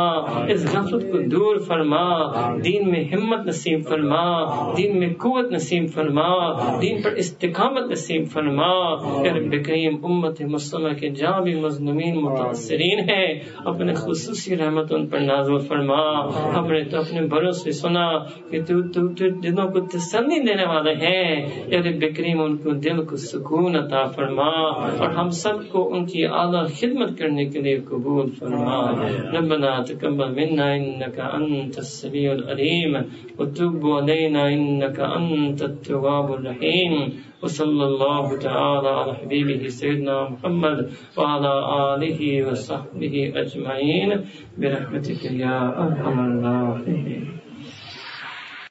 اس 0.48 0.76
غفلت 0.76 1.12
کو 1.12 1.18
دور 1.18 1.58
فرما. 1.58 2.20
دین 2.64 2.92
میں 2.92 3.04
ہمت 3.04 3.48
نصیب 3.48 3.88
فرما. 3.90 4.46
دین 4.78 5.00
میں 5.00 5.10
قوت 5.10 5.52
نصیب 5.52 5.90
فرما. 5.94 6.54
دین 6.82 7.02
پر 7.02 7.12
استقامت 7.12 7.92
نصیب 7.92 8.28
فرما. 8.32 8.83
رب 9.36 9.56
کریم 9.66 10.06
امت 10.06 10.42
مسلمہ 10.42 10.94
کے 10.94 11.10
بھی 11.44 11.56
مظلومین 11.56 12.22
متاثرین 12.22 13.00
ہیں۔ 13.00 13.40
اپنے 13.58 13.94
خصوصی 13.94 14.58
رحمت 14.58 14.94
ان 14.94 15.08
پر 15.08 15.20
نازل 15.20 15.58
فرما۔ 15.58 16.28
ہم 16.60 16.72
نے 16.72 16.84
تو 16.84 17.00
اپنے 17.00 17.22
بھروسے 17.22 17.72
سنا 17.72 18.18
کہ 18.52 18.62
تو 18.62 18.88
تو 18.88 19.30
دلوں 19.30 19.72
کو 19.72 19.80
تسلی 19.80 20.48
دینے 20.48 20.66
والے 20.66 20.94
ہیں۔ 20.94 21.46
یا 21.68 21.80
رب 21.80 22.18
کریم، 22.18 22.42
ان 22.42 22.58
کو 22.58 22.72
دل 22.72 23.06
کو 23.06 23.16
سکون 23.16 23.76
عطا 23.76 24.04
فرما 24.04 24.50
اور 24.70 25.10
ہم 25.10 25.30
سب 25.30 25.70
کو 25.70 25.94
ان 25.94 26.06
کی 26.06 26.26
اعلیٰ 26.26 26.68
خدمت 26.68 27.18
کرنے 27.18 27.46
کے 27.46 27.62
لیے 27.62 27.78
قبول 27.78 28.30
فرما۔ 28.40 28.92
ربنا 29.38 29.84
تقبل 29.84 30.30
منا 30.30 30.72
انکا 30.72 31.24
انت 31.24 31.74
السميع 31.78 32.32
العلیم۔ 32.32 32.98
وتب 33.40 33.88
علینا 33.88 34.46
انکا 34.46 35.06
انت 35.06 35.64
التواب 35.64 36.32
الرحیم۔ 36.32 37.04
وصلى 37.44 37.86
الله 37.86 38.40
تعالى 38.40 38.90
على 38.90 39.14
حبيبه 39.16 39.68
سيدنا 39.68 40.30
محمد 40.30 40.78
وعلى 41.18 41.54
آله 41.96 42.48
وصحبه 42.48 43.16
أجمعين 43.36 44.10
برحمتك 44.58 45.24
يا 45.44 45.58
أرحم 45.84 46.18
الراحمين. 46.20 47.43